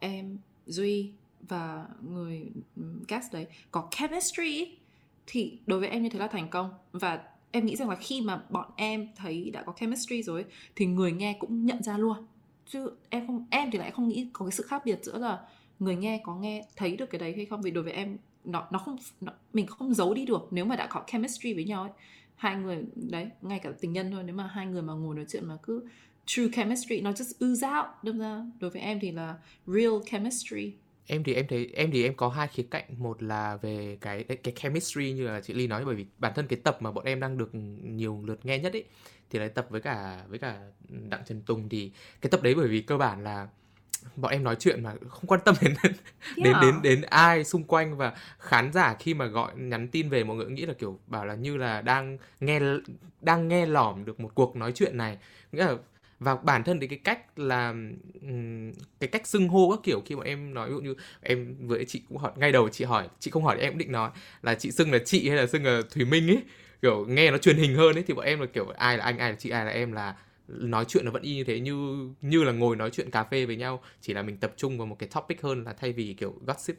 em 0.00 0.38
duy 0.66 1.12
và 1.48 1.86
người 2.02 2.50
ừ, 2.76 2.82
guest 3.08 3.32
đấy 3.32 3.46
có 3.70 3.88
chemistry 3.90 4.78
thì 5.26 5.58
đối 5.66 5.80
với 5.80 5.88
em 5.88 6.02
như 6.02 6.08
thế 6.08 6.18
là 6.18 6.26
thành 6.26 6.48
công. 6.48 6.70
Và 6.92 7.22
em 7.50 7.66
nghĩ 7.66 7.76
rằng 7.76 7.88
là 7.88 7.96
khi 7.96 8.20
mà 8.20 8.42
bọn 8.50 8.70
em 8.76 9.08
thấy 9.16 9.50
đã 9.50 9.62
có 9.62 9.72
chemistry 9.80 10.22
rồi 10.22 10.44
thì 10.76 10.86
người 10.86 11.12
nghe 11.12 11.36
cũng 11.40 11.66
nhận 11.66 11.82
ra 11.82 11.98
luôn. 11.98 12.26
Chứ 12.66 12.90
em 13.08 13.26
không 13.26 13.46
em 13.50 13.70
thì 13.70 13.78
lại 13.78 13.90
không 13.90 14.08
nghĩ 14.08 14.28
có 14.32 14.44
cái 14.44 14.52
sự 14.52 14.64
khác 14.66 14.82
biệt 14.84 14.98
giữa 15.02 15.18
là 15.18 15.40
người 15.78 15.96
nghe 15.96 16.20
có 16.24 16.34
nghe 16.36 16.64
thấy 16.76 16.96
được 16.96 17.10
cái 17.10 17.18
đấy 17.18 17.32
hay 17.36 17.46
không. 17.46 17.62
Vì 17.62 17.70
đối 17.70 17.84
với 17.84 17.92
em 17.92 18.16
nó 18.44 18.68
nó 18.70 18.78
không 18.78 18.96
nó, 19.20 19.32
mình 19.52 19.66
không 19.66 19.94
giấu 19.94 20.14
đi 20.14 20.26
được 20.26 20.48
nếu 20.50 20.64
mà 20.64 20.76
đã 20.76 20.86
có 20.86 21.04
chemistry 21.06 21.54
với 21.54 21.64
nhau 21.64 21.82
ấy. 21.82 21.92
Hai 22.36 22.56
người 22.56 22.84
đấy 22.94 23.28
ngay 23.42 23.58
cả 23.58 23.70
tình 23.80 23.92
nhân 23.92 24.10
thôi 24.12 24.22
nếu 24.26 24.34
mà 24.34 24.46
hai 24.46 24.66
người 24.66 24.82
mà 24.82 24.92
ngồi 24.92 25.14
nói 25.14 25.24
chuyện 25.28 25.46
mà 25.46 25.56
cứ 25.62 25.84
true 26.26 26.48
chemistry 26.52 27.00
nó 27.00 27.10
just 27.10 27.46
ooze 27.46 27.78
out 27.78 27.86
đâm 28.02 28.18
ra. 28.18 28.44
Đối 28.60 28.70
với 28.70 28.82
em 28.82 29.00
thì 29.00 29.10
là 29.10 29.34
real 29.66 29.92
chemistry 30.10 30.72
em 31.06 31.24
thì 31.24 31.34
em 31.34 31.46
thấy 31.46 31.70
em 31.74 31.90
thì 31.90 32.04
em 32.04 32.14
có 32.14 32.28
hai 32.28 32.48
khía 32.48 32.66
cạnh. 32.70 32.84
Một 32.98 33.22
là 33.22 33.56
về 33.56 33.98
cái 34.00 34.24
cái 34.24 34.54
chemistry 34.56 35.12
như 35.12 35.26
là 35.26 35.40
chị 35.40 35.54
Ly 35.54 35.66
nói 35.66 35.84
bởi 35.84 35.94
vì 35.94 36.06
bản 36.18 36.32
thân 36.36 36.46
cái 36.46 36.58
tập 36.64 36.76
mà 36.80 36.90
bọn 36.90 37.04
em 37.04 37.20
đang 37.20 37.38
được 37.38 37.50
nhiều 37.82 38.22
lượt 38.26 38.46
nghe 38.46 38.58
nhất 38.58 38.72
ấy 38.72 38.84
thì 39.30 39.38
là 39.38 39.48
tập 39.48 39.66
với 39.70 39.80
cả 39.80 40.24
với 40.28 40.38
cả 40.38 40.58
đặng 40.88 41.22
trần 41.26 41.42
tùng. 41.42 41.68
Thì 41.68 41.92
cái 42.20 42.30
tập 42.30 42.42
đấy 42.42 42.54
bởi 42.54 42.68
vì 42.68 42.80
cơ 42.80 42.96
bản 42.96 43.24
là 43.24 43.48
bọn 44.16 44.32
em 44.32 44.44
nói 44.44 44.56
chuyện 44.58 44.82
mà 44.82 44.94
không 45.08 45.26
quan 45.26 45.40
tâm 45.44 45.54
đến 45.60 45.74
yeah. 45.82 45.96
đến 46.36 46.54
đến 46.62 46.82
đến 46.82 47.02
ai 47.02 47.44
xung 47.44 47.64
quanh. 47.64 47.96
Và 47.96 48.14
khán 48.38 48.72
giả 48.72 48.96
khi 48.98 49.14
mà 49.14 49.26
gọi 49.26 49.52
nhắn 49.56 49.88
tin 49.88 50.08
về 50.08 50.24
mọi 50.24 50.36
người 50.36 50.46
nghĩ 50.46 50.66
là 50.66 50.74
kiểu 50.74 50.98
bảo 51.06 51.26
là 51.26 51.34
như 51.34 51.56
là 51.56 51.80
đang 51.80 52.18
nghe 52.40 52.60
đang 53.20 53.48
nghe 53.48 53.66
lỏm 53.66 54.04
được 54.04 54.20
một 54.20 54.30
cuộc 54.34 54.56
nói 54.56 54.72
chuyện 54.72 54.96
này. 54.96 55.18
Nghĩa 55.52 55.64
là 55.64 55.76
và 56.20 56.36
bản 56.36 56.64
thân 56.64 56.80
thì 56.80 56.86
cái 56.86 56.98
cách 57.04 57.38
là 57.38 57.74
cái 59.00 59.08
cách 59.08 59.26
xưng 59.26 59.48
hô 59.48 59.70
các 59.70 59.80
kiểu 59.84 60.02
khi 60.06 60.16
mà 60.16 60.24
em 60.24 60.54
nói, 60.54 60.68
ví 60.68 60.74
dụ 60.74 60.80
như 60.80 60.94
em 61.20 61.56
với 61.60 61.84
chị 61.84 62.02
cũng 62.08 62.18
hỏi, 62.18 62.32
ngay 62.36 62.52
đầu 62.52 62.68
chị 62.68 62.84
hỏi, 62.84 63.08
chị 63.20 63.30
không 63.30 63.44
hỏi 63.44 63.58
em 63.60 63.72
cũng 63.72 63.78
định 63.78 63.92
nói 63.92 64.10
là 64.42 64.54
chị 64.54 64.70
xưng 64.70 64.92
là 64.92 64.98
chị 65.04 65.28
hay 65.28 65.36
là 65.38 65.46
xưng 65.46 65.64
là 65.64 65.80
thùy 65.90 66.04
minh 66.04 66.28
ấy. 66.28 66.42
Kiểu 66.82 67.04
nghe 67.08 67.30
nó 67.30 67.38
truyền 67.38 67.56
hình 67.56 67.74
hơn 67.74 67.96
ấy 67.96 68.04
thì 68.06 68.14
bọn 68.14 68.24
em 68.24 68.40
là 68.40 68.46
kiểu 68.46 68.68
ai 68.68 68.98
là 68.98 69.04
anh, 69.04 69.18
ai 69.18 69.30
là 69.30 69.36
chị, 69.38 69.50
ai 69.50 69.64
là 69.64 69.70
em 69.70 69.92
là 69.92 70.16
nói 70.48 70.84
chuyện 70.88 71.04
nó 71.04 71.10
vẫn 71.10 71.22
y 71.22 71.34
như 71.34 71.44
thế, 71.44 71.60
như 71.60 72.08
như 72.20 72.44
là 72.44 72.52
ngồi 72.52 72.76
nói 72.76 72.90
chuyện 72.90 73.10
cà 73.10 73.24
phê 73.24 73.46
với 73.46 73.56
nhau, 73.56 73.82
chỉ 74.00 74.14
là 74.14 74.22
mình 74.22 74.36
tập 74.36 74.52
trung 74.56 74.78
vào 74.78 74.86
một 74.86 74.96
cái 74.98 75.08
topic 75.08 75.42
hơn 75.42 75.64
là 75.64 75.72
thay 75.72 75.92
vì 75.92 76.14
kiểu 76.18 76.34
gossip 76.46 76.76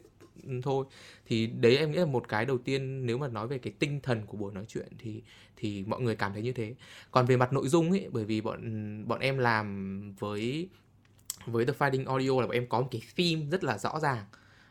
thôi. 0.62 0.86
Thì 1.26 1.46
đấy 1.46 1.76
em 1.76 1.92
nghĩ 1.92 1.98
là 1.98 2.04
một 2.04 2.28
cái 2.28 2.44
đầu 2.44 2.58
tiên, 2.58 3.06
nếu 3.06 3.18
mà 3.18 3.28
nói 3.28 3.48
về 3.48 3.58
cái 3.58 3.72
tinh 3.78 4.00
thần 4.02 4.26
của 4.26 4.36
buổi 4.36 4.52
nói 4.54 4.64
chuyện 4.68 4.88
thì 4.98 5.22
thì 5.56 5.84
mọi 5.86 6.00
người 6.00 6.16
cảm 6.16 6.32
thấy 6.32 6.42
như 6.42 6.52
thế. 6.52 6.74
Còn 7.10 7.26
về 7.26 7.36
mặt 7.36 7.52
nội 7.52 7.68
dung 7.68 7.90
ấy, 7.90 8.08
bởi 8.12 8.24
vì 8.24 8.40
bọn 8.40 9.08
bọn 9.08 9.20
em 9.20 9.38
làm 9.38 10.14
với 10.18 10.68
với 11.46 11.66
The 11.66 11.72
Finding 11.78 12.06
Audio 12.06 12.40
là 12.40 12.46
bọn 12.46 12.56
em 12.56 12.66
có 12.66 12.80
một 12.80 12.88
cái 12.90 13.02
theme 13.16 13.50
rất 13.50 13.64
là 13.64 13.78
rõ 13.78 14.00
ràng 14.00 14.24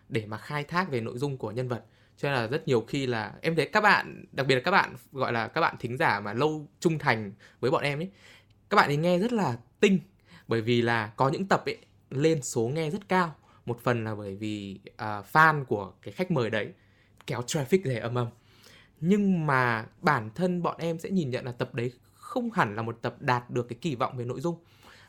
để 0.10 0.26
mà 0.26 0.38
khai 0.38 0.64
thác 0.64 0.90
về 0.90 1.02
nội 1.02 1.18
dung 1.18 1.38
của 1.38 1.52
nhân 1.52 1.68
vật. 1.68 1.86
Cho 2.18 2.30
nên 2.30 2.38
là 2.38 2.48
rất 2.48 2.68
nhiều 2.68 2.82
khi 2.82 3.06
là, 3.08 3.34
em 3.42 3.56
thấy 3.56 3.66
các 3.66 3.82
bạn, 3.82 4.26
đặc 4.32 4.48
biệt 4.48 4.56
là 4.56 4.62
các 4.62 4.72
bạn, 4.72 4.96
gọi 5.12 5.32
là 5.34 5.48
các 5.48 5.62
bạn 5.62 5.76
thính 5.80 5.98
giả 5.98 6.20
mà 6.20 6.34
lâu 6.34 6.68
trung 6.80 7.00
thành 7.00 7.32
với 7.60 7.72
bọn 7.72 7.84
em 7.84 8.00
ấy, 8.00 8.10
các 8.70 8.76
bạn 8.76 8.90
ấy 8.90 8.98
nghe 8.98 9.20
rất 9.20 9.34
là 9.34 9.58
tinh. 9.80 10.00
Bởi 10.48 10.62
vì 10.62 10.82
là 10.82 11.08
có 11.16 11.30
những 11.30 11.46
tập 11.46 11.64
ấy, 11.66 11.78
lên 12.10 12.42
số 12.42 12.68
nghe 12.68 12.90
rất 12.90 13.10
cao 13.10 13.36
một 13.66 13.80
phần 13.84 14.04
là 14.04 14.16
bởi 14.16 14.36
vì 14.36 14.80
uh, 14.90 15.26
fan 15.34 15.66
của 15.66 15.94
cái 16.02 16.12
khách 16.12 16.32
mời 16.32 16.50
đấy 16.50 16.74
kéo 17.28 17.42
traffic 17.42 17.80
về 17.84 17.98
âm 17.98 18.18
âm. 18.18 18.28
Nhưng 19.02 19.48
mà 19.48 19.86
bản 20.02 20.30
thân 20.36 20.62
bọn 20.62 20.76
em 20.80 21.00
sẽ 21.00 21.10
nhìn 21.10 21.30
nhận 21.30 21.46
là 21.46 21.52
tập 21.52 21.76
đấy 21.76 21.92
không 22.14 22.52
hẳn 22.52 22.76
là 22.76 22.82
một 22.82 23.00
tập 23.02 23.16
đạt 23.20 23.50
được 23.50 23.70
cái 23.70 23.78
kỳ 23.82 23.96
vọng 23.96 24.18
về 24.18 24.26
nội 24.26 24.42
dung. 24.42 24.56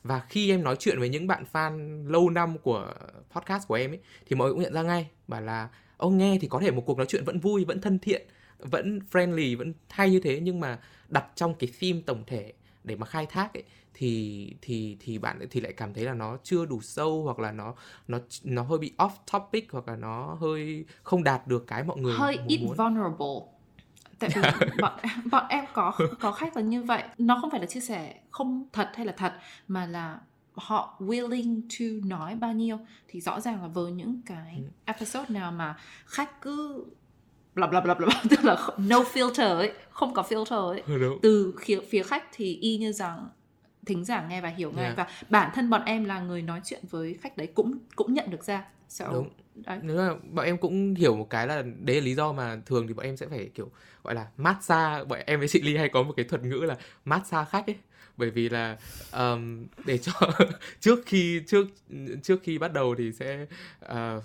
Và 0.02 0.20
khi 0.28 0.50
em 0.50 0.62
nói 0.62 0.76
chuyện 0.78 0.98
với 0.98 1.08
những 1.08 1.26
bạn 1.26 1.44
fan 1.52 2.06
lâu 2.08 2.30
năm 2.30 2.58
của 2.58 2.94
podcast 3.30 3.68
của 3.68 3.74
em 3.74 3.90
ấy 3.90 4.00
thì 4.26 4.36
mọi 4.36 4.48
người 4.48 4.54
cũng 4.54 4.62
nhận 4.62 4.72
ra 4.72 4.82
ngay 4.82 5.08
bảo 5.28 5.40
là 5.40 5.68
ông 5.96 6.18
nghe 6.18 6.38
thì 6.40 6.48
có 6.48 6.60
thể 6.60 6.70
một 6.70 6.82
cuộc 6.86 6.98
nói 6.98 7.06
chuyện 7.08 7.24
vẫn 7.24 7.40
vui 7.40 7.64
vẫn 7.64 7.80
thân 7.80 7.98
thiện 7.98 8.26
vẫn 8.58 9.00
friendly 9.12 9.58
vẫn 9.58 9.72
hay 9.88 10.10
như 10.10 10.20
thế 10.20 10.40
nhưng 10.40 10.60
mà 10.60 10.78
đặt 11.08 11.26
trong 11.34 11.54
cái 11.54 11.70
theme 11.80 12.00
tổng 12.06 12.24
thể 12.26 12.52
để 12.86 12.96
mà 12.96 13.06
khai 13.06 13.26
thác 13.26 13.54
ấy 13.54 13.62
thì 13.94 14.52
thì 14.62 14.96
thì 15.00 15.18
bạn 15.18 15.38
thì 15.50 15.60
lại 15.60 15.72
cảm 15.72 15.94
thấy 15.94 16.04
là 16.04 16.14
nó 16.14 16.38
chưa 16.42 16.66
đủ 16.66 16.80
sâu 16.80 17.22
hoặc 17.24 17.38
là 17.38 17.52
nó 17.52 17.74
nó 18.08 18.18
nó 18.44 18.62
hơi 18.62 18.78
bị 18.78 18.92
off 18.98 19.10
topic 19.32 19.72
hoặc 19.72 19.88
là 19.88 19.96
nó 19.96 20.34
hơi 20.40 20.84
không 21.02 21.24
đạt 21.24 21.46
được 21.46 21.66
cái 21.66 21.84
mọi 21.84 21.96
người 21.96 22.14
hơi 22.16 22.38
ít 22.48 22.60
muốn. 22.62 22.76
vulnerable 22.76 23.52
tại 24.18 24.30
vì 24.34 24.42
bọn 24.80 25.00
bọn 25.30 25.44
em 25.48 25.64
có 25.72 25.92
có 26.20 26.32
khách 26.32 26.56
là 26.56 26.62
như 26.62 26.82
vậy 26.82 27.02
nó 27.18 27.38
không 27.40 27.50
phải 27.50 27.60
là 27.60 27.66
chia 27.66 27.80
sẻ 27.80 28.14
không 28.30 28.64
thật 28.72 28.90
hay 28.94 29.06
là 29.06 29.12
thật 29.12 29.32
mà 29.68 29.86
là 29.86 30.20
họ 30.54 30.96
willing 31.00 31.60
to 31.62 32.06
nói 32.08 32.34
bao 32.34 32.52
nhiêu 32.52 32.78
thì 33.08 33.20
rõ 33.20 33.40
ràng 33.40 33.62
là 33.62 33.68
với 33.68 33.92
những 33.92 34.20
cái 34.26 34.54
ừ. 34.56 34.62
episode 34.84 35.26
nào 35.28 35.52
mà 35.52 35.76
khách 36.06 36.40
cứ 36.40 36.84
bla 37.56 37.66
bla 37.66 37.80
bla 37.80 37.94
bla 37.94 38.22
tức 38.30 38.44
là 38.44 38.68
no 38.78 39.02
filter 39.14 39.56
ấy 39.56 39.72
không 39.90 40.14
có 40.14 40.24
filter 40.28 40.68
ấy 40.68 40.82
Đúng. 40.86 41.18
từ 41.22 41.54
phía 41.60 41.80
phía 41.90 42.02
khách 42.02 42.24
thì 42.32 42.58
y 42.60 42.76
như 42.76 42.92
rằng 42.92 43.28
thính 43.86 44.04
giả 44.04 44.26
nghe 44.28 44.40
và 44.40 44.48
hiểu 44.48 44.72
ngay 44.72 44.84
yeah. 44.84 44.96
và 44.96 45.06
bản 45.28 45.50
thân 45.54 45.70
bọn 45.70 45.82
em 45.84 46.04
là 46.04 46.20
người 46.20 46.42
nói 46.42 46.60
chuyện 46.64 46.80
với 46.90 47.18
khách 47.20 47.36
đấy 47.36 47.46
cũng 47.54 47.78
cũng 47.96 48.14
nhận 48.14 48.30
được 48.30 48.44
ra 48.44 48.64
so, 48.88 49.06
đúng 49.12 49.30
đấy. 49.54 49.78
nếu 49.82 49.96
mà 49.96 50.14
bọn 50.30 50.46
em 50.46 50.58
cũng 50.58 50.94
hiểu 50.94 51.16
một 51.16 51.30
cái 51.30 51.46
là 51.46 51.62
đấy 51.80 51.96
là 51.96 52.04
lý 52.04 52.14
do 52.14 52.32
mà 52.32 52.56
thường 52.66 52.86
thì 52.88 52.94
bọn 52.94 53.06
em 53.06 53.16
sẽ 53.16 53.26
phải 53.26 53.50
kiểu 53.54 53.70
gọi 54.04 54.14
là 54.14 54.26
massage 54.36 55.04
bọn 55.04 55.18
em 55.26 55.38
với 55.38 55.48
chị 55.48 55.62
ly 55.62 55.76
hay 55.76 55.88
có 55.88 56.02
một 56.02 56.12
cái 56.16 56.24
thuật 56.24 56.42
ngữ 56.42 56.56
là 56.56 56.76
massage 57.04 57.48
khách 57.50 57.66
ấy 57.66 57.76
bởi 58.16 58.30
vì 58.30 58.48
là 58.48 58.76
um, 59.12 59.66
để 59.84 59.98
cho 59.98 60.12
trước 60.80 60.98
khi 61.06 61.42
trước 61.46 61.66
trước 62.22 62.40
khi 62.42 62.58
bắt 62.58 62.72
đầu 62.72 62.94
thì 62.98 63.12
sẽ 63.12 63.46
uh, 63.84 64.22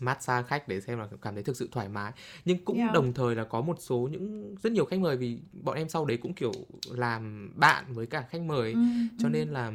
massage 0.00 0.48
khách 0.48 0.68
để 0.68 0.80
xem 0.80 0.98
là 0.98 1.08
cảm 1.22 1.34
thấy 1.34 1.42
thực 1.42 1.56
sự 1.56 1.68
thoải 1.72 1.88
mái 1.88 2.12
nhưng 2.44 2.64
cũng 2.64 2.76
yeah. 2.76 2.92
đồng 2.92 3.12
thời 3.12 3.34
là 3.34 3.44
có 3.44 3.60
một 3.60 3.76
số 3.80 4.08
những 4.12 4.54
rất 4.62 4.72
nhiều 4.72 4.84
khách 4.84 5.00
mời 5.00 5.16
vì 5.16 5.38
bọn 5.52 5.76
em 5.76 5.88
sau 5.88 6.04
đấy 6.04 6.16
cũng 6.16 6.34
kiểu 6.34 6.52
làm 6.90 7.52
bạn 7.56 7.84
với 7.88 8.06
cả 8.06 8.24
khách 8.30 8.40
mời 8.40 8.72
ừ, 8.72 8.80
cho 9.18 9.28
ừ. 9.28 9.32
nên 9.32 9.48
là 9.48 9.72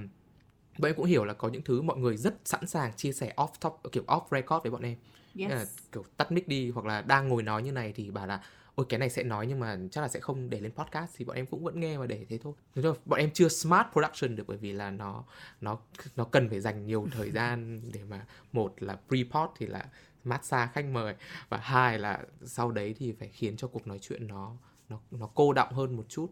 bọn 0.77 0.89
em 0.89 0.95
cũng 0.95 1.05
hiểu 1.05 1.25
là 1.25 1.33
có 1.33 1.47
những 1.49 1.61
thứ 1.61 1.81
mọi 1.81 1.97
người 1.97 2.17
rất 2.17 2.35
sẵn 2.45 2.67
sàng 2.67 2.93
chia 2.95 3.13
sẻ 3.13 3.33
off 3.35 3.49
top 3.61 3.81
kiểu 3.91 4.03
off 4.07 4.21
record 4.31 4.63
với 4.63 4.71
bọn 4.71 4.81
em 4.81 4.95
yes. 5.39 5.51
là 5.51 5.65
kiểu 5.91 6.03
tắt 6.17 6.31
mic 6.31 6.47
đi 6.47 6.69
hoặc 6.69 6.85
là 6.85 7.01
đang 7.01 7.27
ngồi 7.27 7.43
nói 7.43 7.63
như 7.63 7.71
này 7.71 7.93
thì 7.95 8.11
bảo 8.11 8.27
là 8.27 8.41
ôi 8.75 8.85
cái 8.89 8.99
này 8.99 9.09
sẽ 9.09 9.23
nói 9.23 9.47
nhưng 9.47 9.59
mà 9.59 9.77
chắc 9.91 10.01
là 10.01 10.07
sẽ 10.07 10.19
không 10.19 10.49
để 10.49 10.59
lên 10.59 10.71
podcast 10.71 11.11
thì 11.17 11.25
bọn 11.25 11.35
em 11.35 11.45
cũng 11.45 11.63
vẫn 11.63 11.79
nghe 11.79 11.97
và 11.97 12.05
để 12.05 12.25
thế 12.29 12.37
thôi. 12.37 12.53
Thế 12.75 12.81
bọn 13.05 13.19
em 13.19 13.31
chưa 13.33 13.49
smart 13.49 13.87
production 13.91 14.35
được 14.35 14.43
bởi 14.47 14.57
vì 14.57 14.73
là 14.73 14.91
nó 14.91 15.23
nó 15.61 15.79
nó 16.15 16.23
cần 16.23 16.49
phải 16.49 16.59
dành 16.59 16.85
nhiều 16.85 17.07
thời 17.11 17.31
gian 17.31 17.81
để 17.93 18.03
mà 18.03 18.25
một 18.51 18.73
là 18.77 18.97
pre-pod 19.09 19.47
thì 19.57 19.65
là 19.65 19.85
massage 20.23 20.71
khách 20.73 20.85
mời 20.85 21.15
và 21.49 21.57
hai 21.57 21.99
là 21.99 22.23
sau 22.45 22.71
đấy 22.71 22.95
thì 22.99 23.11
phải 23.19 23.29
khiến 23.29 23.57
cho 23.57 23.67
cuộc 23.67 23.87
nói 23.87 23.99
chuyện 24.01 24.27
nó 24.27 24.55
nó 24.89 24.99
nó 25.11 25.29
cô 25.35 25.53
động 25.53 25.73
hơn 25.73 25.97
một 25.97 26.05
chút. 26.09 26.27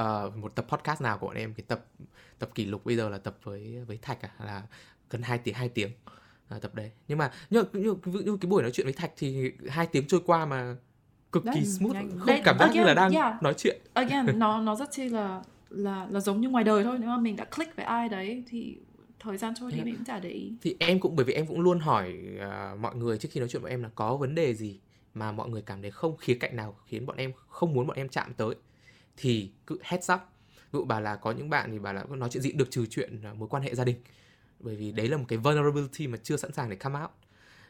Uh, 0.00 0.36
một 0.36 0.54
tập 0.54 0.66
podcast 0.68 1.00
nào 1.00 1.18
của 1.18 1.26
bọn 1.26 1.36
em 1.36 1.54
cái 1.54 1.64
tập 1.68 1.86
tập 2.38 2.50
kỷ 2.54 2.66
lục 2.66 2.84
bây 2.84 2.96
giờ 2.96 3.08
là 3.08 3.18
tập 3.18 3.38
với 3.42 3.84
với 3.86 3.98
thạch 4.02 4.22
à 4.22 4.30
là 4.44 4.62
gần 5.10 5.22
2 5.22 5.38
tiếng 5.38 5.54
2 5.54 5.68
tiếng 5.68 5.90
à, 6.48 6.58
tập 6.58 6.74
đấy. 6.74 6.90
Nhưng 7.08 7.18
mà 7.18 7.32
như, 7.50 7.64
như, 7.72 7.94
như 8.04 8.36
cái 8.40 8.48
buổi 8.50 8.62
nói 8.62 8.70
chuyện 8.70 8.86
với 8.86 8.92
thạch 8.92 9.12
thì 9.16 9.52
hai 9.68 9.86
tiếng 9.86 10.06
trôi 10.06 10.20
qua 10.26 10.46
mà 10.46 10.76
cực 11.32 11.44
kỳ 11.54 11.64
smooth. 11.64 11.94
nhanh. 11.94 12.10
không 12.18 12.26
Đây, 12.26 12.40
cảm 12.44 12.58
giác 12.58 12.64
again, 12.64 12.80
như 12.80 12.86
là 12.86 12.94
đang 12.94 13.12
yeah. 13.12 13.42
nói 13.42 13.54
chuyện. 13.56 13.80
Again 13.94 14.26
nó 14.38 14.60
nó 14.60 14.76
rất 14.76 14.88
chi 14.92 15.08
là 15.08 15.42
là 15.70 16.06
là 16.10 16.20
giống 16.20 16.40
như 16.40 16.48
ngoài 16.48 16.64
đời 16.64 16.84
thôi. 16.84 16.96
Nếu 17.00 17.08
mà 17.08 17.18
mình 17.18 17.36
đã 17.36 17.44
click 17.44 17.76
với 17.76 17.84
ai 17.84 18.08
đấy 18.08 18.44
thì 18.48 18.76
thời 19.20 19.36
gian 19.36 19.54
trôi 19.60 19.72
đi 19.72 19.80
mình 19.84 19.96
cũng 19.96 20.04
chả 20.04 20.18
để 20.18 20.30
ý. 20.30 20.52
Thì 20.62 20.76
em 20.78 21.00
cũng 21.00 21.16
bởi 21.16 21.24
vì 21.24 21.32
em 21.32 21.46
cũng 21.46 21.60
luôn 21.60 21.80
hỏi 21.80 22.14
uh, 22.36 22.78
mọi 22.78 22.96
người 22.96 23.18
trước 23.18 23.28
khi 23.32 23.40
nói 23.40 23.48
chuyện 23.48 23.62
với 23.62 23.70
em 23.70 23.82
là 23.82 23.90
có 23.94 24.16
vấn 24.16 24.34
đề 24.34 24.54
gì 24.54 24.80
mà 25.14 25.32
mọi 25.32 25.48
người 25.48 25.62
cảm 25.62 25.82
thấy 25.82 25.90
không 25.90 26.16
khía 26.16 26.34
cạnh 26.34 26.56
nào 26.56 26.76
khiến 26.86 27.06
bọn 27.06 27.16
em 27.16 27.32
không 27.48 27.72
muốn 27.72 27.86
bọn 27.86 27.96
em 27.96 28.08
chạm 28.08 28.34
tới. 28.34 28.54
Thì 29.16 29.50
cứ 29.66 29.78
heads 29.82 30.12
up. 30.12 30.20
Ví 30.72 30.78
dụ 30.78 30.84
bà 30.84 31.00
là 31.00 31.16
có 31.16 31.32
những 31.32 31.50
bạn 31.50 31.70
thì 31.70 31.78
bà 31.78 31.92
là 31.92 32.04
nói 32.08 32.28
chuyện 32.32 32.42
gì 32.42 32.52
được 32.52 32.70
trừ 32.70 32.86
chuyện 32.86 33.22
mối 33.38 33.48
quan 33.48 33.62
hệ 33.62 33.74
gia 33.74 33.84
đình. 33.84 33.96
Bởi 34.60 34.76
vì 34.76 34.92
đấy 34.92 35.08
là 35.08 35.16
một 35.16 35.24
cái 35.28 35.38
vulnerability 35.38 36.06
mà 36.06 36.18
chưa 36.22 36.36
sẵn 36.36 36.52
sàng 36.52 36.70
để 36.70 36.76
come 36.76 37.00
out 37.00 37.10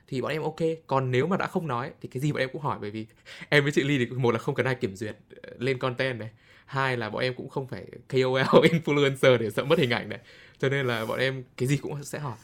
thì 0.07 0.21
bọn 0.21 0.33
em 0.33 0.43
ok. 0.43 0.57
Còn 0.87 1.11
nếu 1.11 1.27
mà 1.27 1.37
đã 1.37 1.47
không 1.47 1.67
nói, 1.67 1.93
thì 2.01 2.09
cái 2.09 2.21
gì 2.21 2.33
bọn 2.33 2.41
em 2.41 2.49
cũng 2.53 2.63
hỏi, 2.63 2.79
bởi 2.81 2.91
vì 2.91 3.07
em 3.49 3.63
với 3.63 3.73
chị 3.73 3.83
Ly 3.83 3.99
thì 3.99 4.07
một 4.07 4.31
là 4.31 4.39
không 4.39 4.55
cần 4.55 4.67
ai 4.67 4.75
kiểm 4.75 4.97
duyệt 4.97 5.17
ờ, 5.43 5.51
lên 5.59 5.79
content 5.79 6.19
này. 6.19 6.31
Hai 6.67 6.97
là 6.97 7.11
bọn 7.11 7.23
em 7.23 7.35
cũng 7.35 7.49
không 7.49 7.67
phải 7.67 7.87
KOL 8.09 8.67
influencer 8.67 9.39
để 9.39 9.51
sợ 9.51 9.65
mất 9.65 9.79
hình 9.79 9.91
ảnh 9.91 10.09
này. 10.09 10.19
Cho 10.59 10.69
nên 10.69 10.87
là 10.87 11.07
bọn 11.07 11.19
em 11.19 11.45
cái 11.57 11.69
gì 11.69 11.77
cũng 11.77 12.05
sẽ 12.05 12.19
hỏi. 12.19 12.37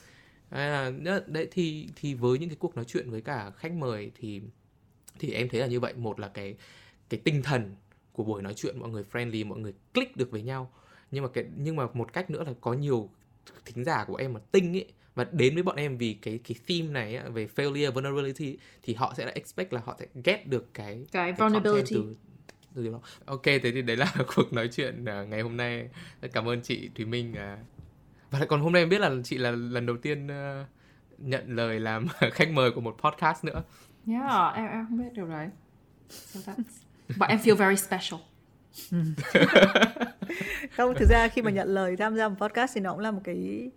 Đấy 0.50 0.68
là 0.68 1.20
đấy, 1.26 1.48
thì 1.50 1.88
thì 1.96 2.14
với 2.14 2.38
những 2.38 2.48
cái 2.48 2.56
cuộc 2.60 2.76
nói 2.76 2.84
chuyện 2.84 3.10
với 3.10 3.20
cả 3.20 3.50
khách 3.56 3.72
mời 3.72 4.10
thì 4.20 4.40
thì 5.18 5.32
em 5.32 5.48
thấy 5.48 5.60
là 5.60 5.66
như 5.66 5.80
vậy. 5.80 5.94
Một 5.94 6.20
là 6.20 6.28
cái 6.28 6.54
cái 7.08 7.20
tinh 7.24 7.42
thần 7.42 7.74
của 8.12 8.24
buổi 8.24 8.42
nói 8.42 8.54
chuyện, 8.54 8.78
mọi 8.78 8.90
người 8.90 9.04
friendly, 9.12 9.46
mọi 9.46 9.58
người 9.58 9.72
click 9.94 10.16
được 10.16 10.30
với 10.30 10.42
nhau. 10.42 10.70
Nhưng 11.10 11.22
mà 11.22 11.28
cái, 11.34 11.44
nhưng 11.56 11.76
mà 11.76 11.86
một 11.94 12.12
cách 12.12 12.30
nữa 12.30 12.44
là 12.44 12.52
có 12.60 12.72
nhiều 12.72 13.10
thính 13.64 13.84
giả 13.84 14.04
của 14.04 14.16
em 14.16 14.32
mà 14.32 14.40
tinh 14.52 14.76
ấy 14.76 14.86
và 15.16 15.26
đến 15.32 15.54
với 15.54 15.62
bọn 15.62 15.76
em 15.76 15.98
vì 15.98 16.12
cái 16.22 16.40
cái 16.48 16.56
theme 16.68 16.92
này 16.92 17.16
á, 17.16 17.24
về 17.28 17.48
failure 17.56 17.92
vulnerability 17.92 18.58
thì 18.82 18.94
họ 18.94 19.14
sẽ 19.16 19.24
là 19.24 19.32
expect 19.34 19.72
là 19.72 19.80
họ 19.84 19.96
sẽ 20.00 20.06
get 20.24 20.46
được 20.46 20.74
cái 20.74 21.06
cái, 21.12 21.32
cái 21.32 21.32
vulnerability 21.32 21.94
từ, 21.94 22.14
từ 22.74 22.88
đó. 22.92 23.00
Ok 23.24 23.44
thế 23.44 23.60
thì 23.62 23.82
đấy 23.82 23.96
là 23.96 24.14
cuộc 24.36 24.52
nói 24.52 24.68
chuyện 24.72 25.04
uh, 25.04 25.28
ngày 25.28 25.40
hôm 25.40 25.56
nay. 25.56 25.88
Cảm 26.32 26.48
ơn 26.48 26.60
chị 26.60 26.90
Thùy 26.94 27.06
Minh 27.06 27.32
uh, 27.32 27.66
và 28.30 28.46
còn 28.48 28.60
hôm 28.60 28.72
nay 28.72 28.82
em 28.82 28.88
biết 28.88 29.00
là 29.00 29.10
chị 29.24 29.38
là 29.38 29.50
lần 29.50 29.86
đầu 29.86 29.96
tiên 29.96 30.26
uh, 30.26 30.66
nhận 31.18 31.56
lời 31.56 31.80
làm 31.80 32.06
khách 32.32 32.50
mời 32.50 32.70
của 32.70 32.80
một 32.80 32.96
podcast 32.98 33.44
nữa. 33.44 33.62
Yeah, 34.06 34.54
em 34.54 34.66
em 34.66 34.86
không 34.88 34.98
biết 34.98 35.12
điều 35.14 35.26
đấy. 35.26 35.48
So 36.08 36.40
that's... 36.40 36.82
But 37.18 37.28
I 37.28 37.36
feel 37.36 37.56
very 37.56 37.76
special. 37.76 38.20
không 40.76 40.94
thực 40.94 41.08
ra 41.08 41.28
khi 41.28 41.42
mà 41.42 41.50
nhận 41.50 41.68
lời 41.68 41.96
tham 41.96 42.16
gia 42.16 42.28
một 42.28 42.34
podcast 42.38 42.74
thì 42.74 42.80
nó 42.80 42.92
cũng 42.92 43.00
là 43.00 43.10
một 43.10 43.20
cái 43.24 43.70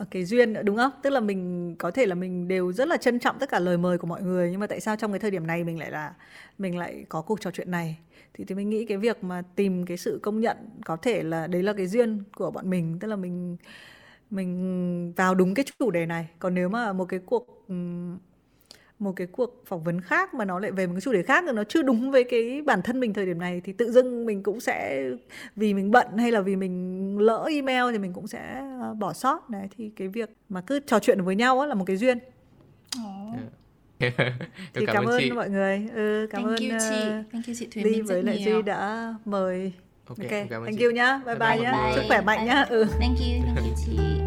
ờ, 0.00 0.06
cái 0.10 0.24
duyên 0.24 0.52
nữa 0.52 0.62
đúng 0.62 0.76
không? 0.76 0.92
Tức 1.02 1.10
là 1.10 1.20
mình 1.20 1.74
có 1.78 1.90
thể 1.90 2.06
là 2.06 2.14
mình 2.14 2.48
đều 2.48 2.72
rất 2.72 2.88
là 2.88 2.96
trân 2.96 3.18
trọng 3.20 3.38
tất 3.38 3.48
cả 3.50 3.58
lời 3.58 3.78
mời 3.78 3.98
của 3.98 4.06
mọi 4.06 4.22
người 4.22 4.50
nhưng 4.50 4.60
mà 4.60 4.66
tại 4.66 4.80
sao 4.80 4.96
trong 4.96 5.12
cái 5.12 5.18
thời 5.18 5.30
điểm 5.30 5.46
này 5.46 5.64
mình 5.64 5.78
lại 5.78 5.90
là 5.90 6.14
mình 6.58 6.78
lại 6.78 7.04
có 7.08 7.22
cuộc 7.22 7.40
trò 7.40 7.50
chuyện 7.50 7.70
này? 7.70 7.98
Thì 8.34 8.44
thì 8.44 8.54
mình 8.54 8.70
nghĩ 8.70 8.84
cái 8.84 8.98
việc 8.98 9.24
mà 9.24 9.42
tìm 9.56 9.86
cái 9.86 9.96
sự 9.96 10.20
công 10.22 10.40
nhận 10.40 10.56
có 10.84 10.96
thể 10.96 11.22
là 11.22 11.46
đấy 11.46 11.62
là 11.62 11.72
cái 11.72 11.86
duyên 11.86 12.22
của 12.36 12.50
bọn 12.50 12.70
mình 12.70 12.98
tức 13.00 13.08
là 13.08 13.16
mình 13.16 13.56
mình 14.30 15.12
vào 15.16 15.34
đúng 15.34 15.54
cái 15.54 15.64
chủ 15.78 15.90
đề 15.90 16.06
này. 16.06 16.28
Còn 16.38 16.54
nếu 16.54 16.68
mà 16.68 16.92
một 16.92 17.04
cái 17.04 17.20
cuộc 17.26 17.66
một 19.00 19.12
cái 19.16 19.26
cuộc 19.26 19.62
phỏng 19.66 19.84
vấn 19.84 20.00
khác 20.00 20.34
mà 20.34 20.44
nó 20.44 20.58
lại 20.58 20.70
về 20.70 20.86
một 20.86 20.92
cái 20.94 21.00
chủ 21.00 21.12
đề 21.12 21.22
khác 21.22 21.44
nó 21.44 21.64
chưa 21.64 21.82
đúng 21.82 22.10
với 22.10 22.24
cái 22.24 22.62
bản 22.62 22.82
thân 22.82 23.00
mình 23.00 23.14
thời 23.14 23.26
điểm 23.26 23.38
này 23.38 23.60
thì 23.64 23.72
tự 23.72 23.92
dưng 23.92 24.26
mình 24.26 24.42
cũng 24.42 24.60
sẽ 24.60 25.04
vì 25.56 25.74
mình 25.74 25.90
bận 25.90 26.06
hay 26.16 26.32
là 26.32 26.40
vì 26.40 26.56
mình 26.56 27.18
lỡ 27.18 27.46
email 27.50 27.92
thì 27.92 27.98
mình 27.98 28.12
cũng 28.12 28.26
sẽ 28.26 28.62
ờ, 28.80 28.94
bỏ 28.94 29.12
sót 29.12 29.50
đấy 29.50 29.68
thì 29.76 29.90
cái 29.96 30.08
việc 30.08 30.30
mà 30.48 30.60
cứ 30.60 30.80
trò 30.86 30.98
chuyện 30.98 31.20
với 31.20 31.36
nhau 31.36 31.66
là 31.66 31.74
một 31.74 31.84
cái 31.84 31.96
duyên 31.96 32.18
oh. 32.98 33.38
thì 34.74 34.86
cảm, 34.86 34.94
cảm 34.94 35.04
ơn 35.04 35.20
chị. 35.20 35.30
mọi 35.30 35.50
người 35.50 35.88
ừ, 35.94 36.26
cảm 36.30 36.42
thank 36.44 36.58
ơn 36.58 36.70
you 36.70 36.78
chị. 36.90 36.96
Uh, 36.96 37.32
thank 37.32 37.46
you 37.46 37.54
chị 37.58 37.68
Thùy 37.70 37.84
Ly 37.84 38.00
với 38.00 38.22
lại 38.22 38.42
Duy 38.44 38.62
đã 38.62 39.14
mời 39.24 39.72
ok, 40.06 40.18
okay. 40.18 40.46
thank 40.50 40.78
chị. 40.78 40.84
you 40.84 40.92
nhá 40.92 41.20
bye 41.26 41.34
bye, 41.34 41.48
bye, 41.48 41.56
bye 41.56 41.64
nhá 41.64 41.92
sức 41.94 42.02
khỏe 42.08 42.20
mạnh 42.20 42.46
nhá 42.46 42.62
ừ. 42.62 42.84
thank 43.00 43.18
you 43.18 43.54
thank 43.54 43.66
you 43.66 43.74
chị 43.86 43.98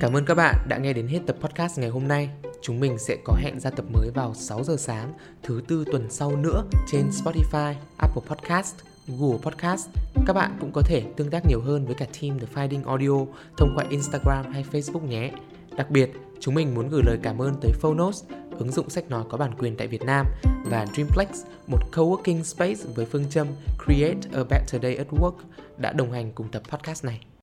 Cảm 0.00 0.12
ơn 0.12 0.24
các 0.24 0.34
bạn 0.34 0.56
đã 0.68 0.78
nghe 0.78 0.92
đến 0.92 1.06
hết 1.06 1.18
tập 1.26 1.36
podcast 1.40 1.78
ngày 1.78 1.88
hôm 1.88 2.08
nay. 2.08 2.30
Chúng 2.62 2.80
mình 2.80 2.98
sẽ 2.98 3.16
có 3.24 3.34
hẹn 3.34 3.60
ra 3.60 3.70
tập 3.70 3.84
mới 3.92 4.10
vào 4.10 4.34
6 4.34 4.64
giờ 4.64 4.76
sáng 4.78 5.12
thứ 5.42 5.62
tư 5.68 5.84
tuần 5.92 6.06
sau 6.10 6.36
nữa 6.36 6.64
trên 6.86 7.08
Spotify, 7.08 7.74
Apple 7.96 8.22
Podcast, 8.26 8.74
Google 9.08 9.38
Podcast. 9.42 9.88
Các 10.26 10.32
bạn 10.32 10.56
cũng 10.60 10.72
có 10.72 10.82
thể 10.82 11.02
tương 11.16 11.30
tác 11.30 11.46
nhiều 11.46 11.60
hơn 11.60 11.86
với 11.86 11.94
cả 11.94 12.06
team 12.20 12.38
The 12.38 12.46
Finding 12.54 12.86
Audio 12.86 13.32
thông 13.56 13.72
qua 13.76 13.84
Instagram 13.90 14.52
hay 14.52 14.64
Facebook 14.72 15.06
nhé. 15.06 15.30
Đặc 15.76 15.90
biệt, 15.90 16.10
chúng 16.40 16.54
mình 16.54 16.74
muốn 16.74 16.88
gửi 16.88 17.02
lời 17.06 17.18
cảm 17.22 17.42
ơn 17.42 17.54
tới 17.60 17.72
Phonos, 17.80 18.24
ứng 18.58 18.72
dụng 18.72 18.90
sách 18.90 19.10
nói 19.10 19.24
có 19.28 19.38
bản 19.38 19.54
quyền 19.58 19.76
tại 19.76 19.86
Việt 19.86 20.02
Nam 20.02 20.26
và 20.64 20.86
Dreamplex, 20.94 21.28
một 21.66 21.80
coworking 21.92 22.42
space 22.42 22.80
với 22.94 23.06
phương 23.06 23.24
châm 23.30 23.46
Create 23.84 24.20
a 24.32 24.44
Better 24.50 24.82
Day 24.82 24.96
at 24.96 25.08
Work 25.10 25.36
đã 25.76 25.92
đồng 25.92 26.12
hành 26.12 26.32
cùng 26.32 26.48
tập 26.48 26.62
podcast 26.70 27.04
này. 27.04 27.37